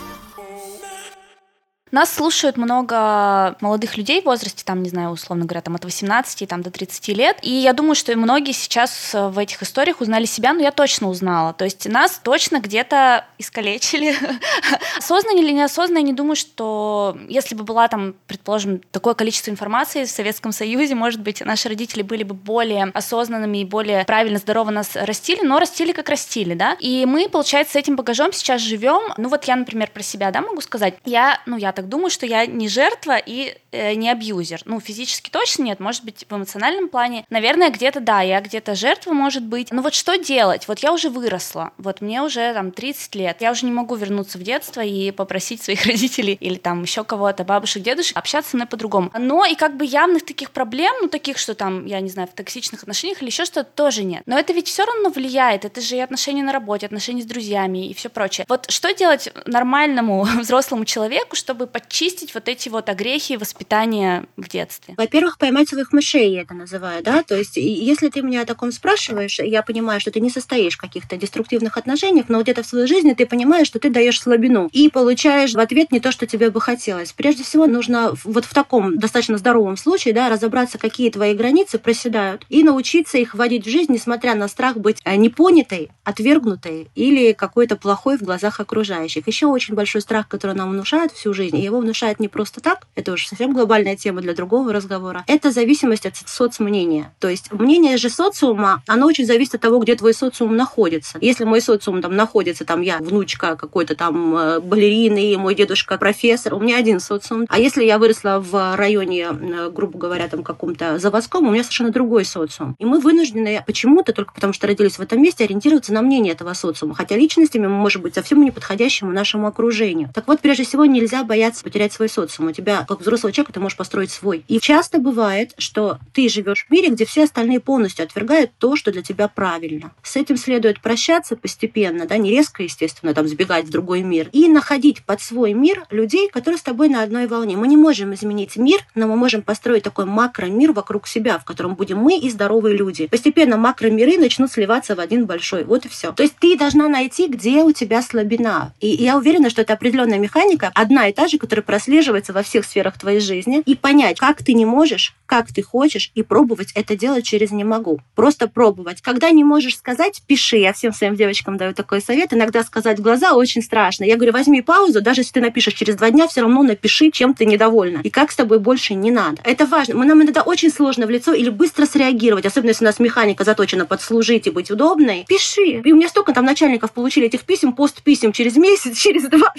Нас 1.91 2.13
слушают 2.13 2.57
много 2.57 3.55
молодых 3.61 3.97
людей 3.97 4.21
в 4.21 4.25
возрасте, 4.25 4.63
там, 4.65 4.83
не 4.83 4.89
знаю, 4.89 5.11
условно 5.11 5.45
говоря, 5.45 5.61
там 5.61 5.75
от 5.75 5.85
18 5.85 6.47
там, 6.47 6.61
до 6.61 6.71
30 6.71 7.07
лет. 7.09 7.37
И 7.41 7.49
я 7.49 7.73
думаю, 7.73 7.95
что 7.95 8.15
многие 8.17 8.51
сейчас 8.51 9.13
в 9.13 9.37
этих 9.37 9.63
историях 9.63 10.01
узнали 10.01 10.25
себя, 10.25 10.53
но 10.53 10.61
я 10.61 10.71
точно 10.71 11.09
узнала. 11.09 11.53
То 11.53 11.65
есть 11.65 11.87
нас 11.87 12.19
точно 12.21 12.59
где-то 12.59 13.25
искалечили. 13.37 14.15
Осознанно 14.97 15.39
или 15.39 15.51
неосознанно, 15.51 15.99
я 15.99 16.03
не 16.03 16.13
думаю, 16.13 16.35
что 16.35 17.17
если 17.29 17.55
бы 17.55 17.63
была 17.63 17.87
там, 17.87 18.15
предположим, 18.27 18.81
такое 18.91 19.13
количество 19.13 19.49
информации 19.51 20.05
в 20.05 20.09
Советском 20.09 20.51
Союзе, 20.51 20.95
может 20.95 21.21
быть, 21.21 21.41
наши 21.41 21.69
родители 21.69 22.01
были 22.01 22.23
бы 22.23 22.33
более 22.33 22.91
осознанными 22.93 23.59
и 23.59 23.65
более 23.65 24.03
правильно, 24.05 24.39
здорово 24.39 24.71
нас 24.71 24.95
растили, 24.95 25.43
но 25.43 25.59
растили 25.59 25.91
как 25.91 26.09
растили, 26.09 26.53
да. 26.53 26.75
И 26.79 27.05
мы, 27.05 27.29
получается, 27.29 27.73
с 27.73 27.75
этим 27.75 27.95
багажом 27.95 28.33
сейчас 28.33 28.61
живем. 28.61 29.13
Ну 29.17 29.29
вот 29.29 29.45
я, 29.45 29.55
например, 29.55 29.89
про 29.91 30.03
себя, 30.03 30.31
да, 30.31 30.41
могу 30.41 30.61
сказать. 30.61 30.95
Я, 31.05 31.39
ну, 31.45 31.57
я 31.57 31.71
так 31.77 31.89
думаю, 31.89 32.09
что 32.09 32.25
я 32.25 32.47
не 32.47 32.67
жертва 32.69 33.17
и 33.23 33.55
э, 33.71 33.93
не 33.93 34.09
абьюзер. 34.09 34.63
Ну, 34.65 34.79
физически 34.79 35.29
точно 35.29 35.61
нет, 35.61 35.79
может 35.79 36.03
быть, 36.03 36.25
в 36.27 36.35
эмоциональном 36.35 36.89
плане. 36.89 37.23
Наверное, 37.29 37.69
где-то 37.69 37.99
да, 37.99 38.21
я 38.21 38.41
где-то 38.41 38.73
жертва, 38.73 39.13
может 39.13 39.43
быть. 39.43 39.71
Но 39.71 39.83
вот 39.83 39.93
что 39.93 40.17
делать? 40.17 40.67
Вот 40.67 40.79
я 40.79 40.91
уже 40.91 41.11
выросла, 41.11 41.73
вот 41.77 42.01
мне 42.01 42.23
уже 42.23 42.51
там 42.55 42.71
30 42.71 43.13
лет. 43.13 43.37
Я 43.41 43.51
уже 43.51 43.67
не 43.67 43.71
могу 43.71 43.93
вернуться 43.93 44.39
в 44.39 44.41
детство 44.41 44.81
и 44.81 45.11
попросить 45.11 45.61
своих 45.61 45.85
родителей 45.85 46.35
или 46.39 46.55
там 46.55 46.81
еще 46.81 47.03
кого-то, 47.03 47.43
бабушек, 47.43 47.83
дедушек, 47.83 48.17
общаться 48.17 48.49
со 48.49 48.57
мной 48.57 48.67
по-другому. 48.67 49.11
Но 49.15 49.45
и 49.45 49.53
как 49.53 49.77
бы 49.77 49.85
явных 49.85 50.25
таких 50.25 50.49
проблем, 50.49 50.95
ну, 51.03 51.09
таких, 51.09 51.37
что 51.37 51.53
там, 51.53 51.85
я 51.85 51.99
не 51.99 52.09
знаю, 52.09 52.27
в 52.27 52.33
токсичных 52.33 52.81
отношениях 52.81 53.21
или 53.21 53.29
еще 53.29 53.45
что-то, 53.45 53.69
тоже 53.69 54.03
нет. 54.03 54.23
Но 54.25 54.39
это 54.39 54.51
ведь 54.51 54.67
все 54.67 54.83
равно 54.83 55.11
влияет. 55.11 55.63
Это 55.63 55.79
же 55.79 55.95
и 55.97 55.99
отношения 55.99 56.41
на 56.41 56.53
работе, 56.53 56.87
отношения 56.87 57.21
с 57.21 57.25
друзьями 57.27 57.87
и 57.87 57.93
все 57.93 58.09
прочее. 58.09 58.47
Вот 58.49 58.65
что 58.71 58.91
делать 58.95 59.31
нормальному 59.45 60.23
взрослому 60.39 60.85
человеку, 60.85 61.35
чтобы 61.35 61.66
подчистить 61.67 62.33
вот 62.33 62.47
эти 62.47 62.69
вот 62.69 62.89
огрехи 62.89 63.37
воспитания 63.37 64.25
в 64.35 64.49
детстве? 64.49 64.95
Во-первых, 64.97 65.37
поймать 65.37 65.69
своих 65.69 65.91
мышей, 65.93 66.31
я 66.33 66.41
это 66.41 66.53
называю, 66.53 67.03
да, 67.03 67.23
то 67.23 67.35
есть 67.35 67.57
если 67.57 68.09
ты 68.09 68.21
меня 68.21 68.41
о 68.41 68.45
таком 68.45 68.71
спрашиваешь, 68.71 69.39
я 69.39 69.61
понимаю, 69.61 69.99
что 69.99 70.11
ты 70.11 70.19
не 70.19 70.29
состоишь 70.29 70.75
в 70.75 70.81
каких-то 70.81 71.17
деструктивных 71.17 71.77
отношениях, 71.77 72.25
но 72.29 72.41
где-то 72.41 72.63
в 72.63 72.65
своей 72.65 72.87
жизни 72.87 73.13
ты 73.13 73.25
понимаешь, 73.25 73.67
что 73.67 73.79
ты 73.79 73.89
даешь 73.89 74.19
слабину 74.19 74.69
и 74.71 74.89
получаешь 74.89 75.53
в 75.53 75.59
ответ 75.59 75.91
не 75.91 75.99
то, 75.99 76.11
что 76.11 76.25
тебе 76.25 76.49
бы 76.49 76.61
хотелось. 76.61 77.13
Прежде 77.13 77.43
всего 77.43 77.67
нужно 77.67 78.13
вот 78.23 78.45
в 78.45 78.53
таком 78.53 78.97
достаточно 78.97 79.37
здоровом 79.37 79.77
случае, 79.77 80.13
да, 80.13 80.29
разобраться, 80.29 80.77
какие 80.77 81.09
твои 81.09 81.33
границы 81.33 81.77
проседают, 81.79 82.45
и 82.49 82.63
научиться 82.63 83.17
их 83.17 83.33
вводить 83.33 83.65
в 83.65 83.69
жизнь, 83.69 83.91
несмотря 83.91 84.35
на 84.35 84.47
страх 84.47 84.77
быть 84.77 85.01
э, 85.03 85.15
непонятой, 85.15 85.89
отвергнутой 86.03 86.89
или 86.95 87.33
какой-то 87.33 87.75
плохой 87.75 88.17
в 88.17 88.23
глазах 88.23 88.59
окружающих. 88.59 89.27
Еще 89.27 89.45
очень 89.47 89.75
большой 89.75 90.01
страх, 90.01 90.27
который 90.27 90.55
нам 90.55 90.71
внушают 90.71 91.11
всю 91.11 91.33
жизнь, 91.33 91.56
и 91.57 91.63
его 91.63 91.79
внушают 91.79 92.19
не 92.19 92.27
просто 92.27 92.61
так, 92.61 92.87
это 92.95 93.11
уже 93.11 93.27
совсем 93.27 93.53
глобальная 93.53 93.95
тема 93.95 94.21
для 94.21 94.33
другого 94.33 94.73
разговора, 94.73 95.23
это 95.27 95.51
зависимость 95.51 96.05
от 96.05 96.15
соцмнения. 96.15 97.13
То 97.19 97.27
есть 97.29 97.51
мнение 97.51 97.97
же 97.97 98.09
социума, 98.09 98.81
оно 98.87 99.07
очень 99.07 99.25
зависит 99.25 99.55
от 99.55 99.61
того, 99.61 99.79
где 99.79 99.95
твой 99.95 100.13
социум 100.13 100.55
находится. 100.55 101.17
Если 101.21 101.43
мой 101.43 101.61
социум 101.61 102.01
там 102.01 102.15
находится, 102.15 102.65
там 102.65 102.81
я 102.81 102.97
внучка 102.99 103.55
какой-то 103.55 103.95
там 103.95 104.35
э, 104.35 104.59
балерины, 104.59 105.37
мой 105.37 105.55
дедушка 105.55 105.97
профессор, 105.97 106.53
у 106.53 106.59
меня 106.59 106.77
один 106.77 106.99
социум. 106.99 107.45
А 107.49 107.59
если 107.59 107.83
я 107.83 107.97
выросла 107.97 108.39
в 108.39 108.75
районе, 108.75 109.27
э, 109.29 109.71
грубо 109.73 109.97
говоря, 109.97 110.27
там 110.27 110.43
каком-то 110.43 110.99
заводском, 110.99 111.47
у 111.47 111.51
меня 111.51 111.63
совершенно 111.63 111.91
другой 111.91 112.25
социум. 112.25 112.75
И 112.79 112.85
мы 112.85 112.99
вынуждены 112.99 113.63
почему-то, 113.65 114.13
только 114.13 114.33
потому 114.33 114.53
что 114.53 114.67
родились 114.67 114.97
в 114.97 115.01
этом 115.01 115.21
месте, 115.21 115.43
ориентироваться 115.45 115.93
на 115.93 116.01
мнение 116.01 116.33
этого 116.33 116.53
социума. 116.53 116.95
Хотя 116.95 117.15
личностями 117.15 117.67
мы 117.67 117.75
можем 117.75 118.01
быть 118.01 118.15
совсем 118.15 118.43
неподходящему 118.43 119.11
нашему 119.11 119.47
окружению. 119.47 120.09
Так 120.13 120.27
вот, 120.27 120.39
прежде 120.41 120.63
всего, 120.63 120.85
нельзя 120.85 121.23
бояться 121.23 121.46
потерять 121.55 121.93
свой 121.93 122.09
социум. 122.09 122.49
У 122.49 122.51
тебя, 122.51 122.85
как 122.87 123.01
взрослого 123.01 123.31
человека, 123.31 123.53
ты 123.53 123.59
можешь 123.59 123.77
построить 123.77 124.11
свой. 124.11 124.43
И 124.47 124.59
часто 124.59 124.99
бывает, 124.99 125.53
что 125.57 125.97
ты 126.13 126.29
живешь 126.29 126.65
в 126.67 126.71
мире, 126.71 126.89
где 126.89 127.05
все 127.05 127.23
остальные 127.23 127.59
полностью 127.59 128.03
отвергают 128.03 128.51
то, 128.57 128.75
что 128.75 128.91
для 128.91 129.01
тебя 129.01 129.27
правильно. 129.27 129.91
С 130.03 130.15
этим 130.15 130.37
следует 130.37 130.81
прощаться 130.81 131.35
постепенно, 131.35 132.05
да, 132.05 132.17
не 132.17 132.29
резко, 132.31 132.63
естественно, 132.63 133.13
там 133.13 133.27
сбегать 133.27 133.65
в 133.65 133.69
другой 133.69 134.01
мир, 134.01 134.29
и 134.31 134.47
находить 134.47 135.03
под 135.03 135.21
свой 135.21 135.53
мир 135.53 135.85
людей, 135.89 136.29
которые 136.29 136.59
с 136.59 136.63
тобой 136.63 136.89
на 136.89 137.03
одной 137.03 137.27
волне. 137.27 137.57
Мы 137.57 137.67
не 137.67 137.77
можем 137.77 138.13
изменить 138.13 138.57
мир, 138.57 138.79
но 138.95 139.07
мы 139.07 139.15
можем 139.15 139.41
построить 139.41 139.83
такой 139.83 140.05
макромир 140.05 140.71
вокруг 140.71 141.07
себя, 141.07 141.39
в 141.39 141.45
котором 141.45 141.75
будем 141.75 141.97
мы 141.97 142.17
и 142.17 142.29
здоровые 142.29 142.75
люди. 142.75 143.07
Постепенно 143.07 143.57
макромиры 143.57 144.17
начнут 144.17 144.51
сливаться 144.51 144.95
в 144.95 144.99
один 144.99 145.25
большой. 145.25 145.63
Вот 145.63 145.85
и 145.85 145.89
все. 145.89 146.11
То 146.11 146.23
есть 146.23 146.35
ты 146.39 146.57
должна 146.57 146.87
найти, 146.87 147.27
где 147.27 147.63
у 147.63 147.71
тебя 147.71 148.01
слабина. 148.01 148.73
И 148.79 148.87
я 148.87 149.17
уверена, 149.17 149.49
что 149.49 149.61
это 149.61 149.73
определенная 149.73 150.19
механика, 150.19 150.71
одна 150.73 151.07
и 151.07 151.13
та 151.13 151.27
же, 151.27 151.36
задача, 151.37 151.39
которая 151.39 151.63
прослеживается 151.63 152.33
во 152.33 152.43
всех 152.43 152.65
сферах 152.65 152.97
твоей 152.97 153.19
жизни, 153.19 153.61
и 153.65 153.75
понять, 153.75 154.19
как 154.19 154.43
ты 154.43 154.53
не 154.53 154.65
можешь, 154.65 155.13
как 155.25 155.47
ты 155.53 155.61
хочешь, 155.61 156.11
и 156.15 156.23
пробовать 156.23 156.71
это 156.75 156.95
делать 156.95 157.25
через 157.25 157.51
«не 157.51 157.63
могу». 157.63 157.99
Просто 158.15 158.47
пробовать. 158.47 159.01
Когда 159.01 159.29
не 159.31 159.43
можешь 159.43 159.77
сказать, 159.77 160.21
пиши. 160.27 160.57
Я 160.57 160.73
всем 160.73 160.93
своим 160.93 161.15
девочкам 161.15 161.57
даю 161.57 161.73
такой 161.73 162.01
совет. 162.01 162.33
Иногда 162.33 162.63
сказать 162.63 162.99
в 162.99 163.01
глаза 163.01 163.33
очень 163.33 163.61
страшно. 163.61 164.05
Я 164.05 164.15
говорю, 164.15 164.33
возьми 164.33 164.61
паузу, 164.61 165.01
даже 165.01 165.21
если 165.21 165.33
ты 165.33 165.41
напишешь 165.41 165.73
через 165.73 165.95
два 165.95 166.09
дня, 166.09 166.27
все 166.27 166.41
равно 166.41 166.63
напиши, 166.63 167.11
чем 167.11 167.33
ты 167.33 167.45
недовольна. 167.45 167.99
И 168.03 168.09
как 168.09 168.31
с 168.31 168.35
тобой 168.35 168.59
больше 168.59 168.93
не 168.93 169.11
надо. 169.11 169.41
Это 169.43 169.65
важно. 169.65 169.95
Мы, 169.95 170.05
нам 170.05 170.21
иногда 170.21 170.41
очень 170.41 170.71
сложно 170.71 171.05
в 171.05 171.09
лицо 171.09 171.33
или 171.33 171.49
быстро 171.49 171.85
среагировать, 171.85 172.45
особенно 172.45 172.69
если 172.69 172.85
у 172.85 172.87
нас 172.87 172.99
механика 172.99 173.43
заточена 173.43 173.85
подслужить 173.85 174.47
и 174.47 174.49
быть 174.49 174.71
удобной. 174.71 175.25
Пиши. 175.27 175.81
И 175.83 175.91
у 175.91 175.95
меня 175.95 176.07
столько 176.07 176.33
там 176.33 176.45
начальников 176.45 176.91
получили 176.91 177.27
этих 177.27 177.41
писем, 177.41 177.73
пост 177.73 178.01
писем 178.01 178.31
через 178.31 178.55
месяц, 178.55 178.97
через 178.97 179.23
два. 179.23 179.53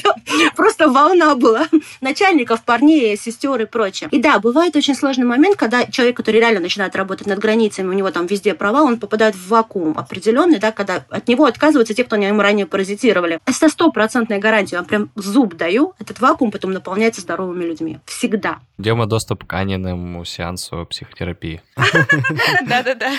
Просто 0.56 0.88
волна 0.88 1.34
была. 1.34 1.67
Начальников, 2.00 2.64
парней, 2.64 3.16
сестер 3.16 3.60
и 3.60 3.66
прочее. 3.66 4.08
И 4.12 4.20
да, 4.20 4.38
бывает 4.38 4.76
очень 4.76 4.94
сложный 4.94 5.24
момент, 5.24 5.56
когда 5.56 5.86
человек, 5.86 6.16
который 6.16 6.40
реально 6.40 6.60
начинает 6.60 6.94
работать 6.96 7.26
над 7.26 7.38
границами, 7.38 7.88
у 7.88 7.92
него 7.92 8.10
там 8.10 8.26
везде 8.26 8.54
права, 8.54 8.82
он 8.82 8.98
попадает 8.98 9.34
в 9.34 9.48
вакуум 9.48 9.96
определенный, 9.96 10.58
да, 10.58 10.72
когда 10.72 11.04
от 11.08 11.28
него 11.28 11.44
отказываются 11.44 11.94
те, 11.94 12.04
кто 12.04 12.16
на 12.16 12.20
нем 12.20 12.40
ранее 12.40 12.66
паразитировали. 12.66 13.40
Это 13.46 13.68
стопроцентная 13.68 14.38
гарантия, 14.38 14.76
я 14.76 14.82
прям 14.82 15.10
зуб 15.14 15.54
даю, 15.54 15.94
этот 15.98 16.20
вакуум 16.20 16.50
потом 16.50 16.72
наполняется 16.72 17.20
здоровыми 17.20 17.64
людьми. 17.64 17.98
Всегда. 18.06 18.58
Дема 18.78 19.06
доступ 19.06 19.44
к 19.44 19.52
Аниному 19.54 20.24
сеансу 20.24 20.86
психотерапии. 20.88 21.62
Да-да-да. 22.66 23.12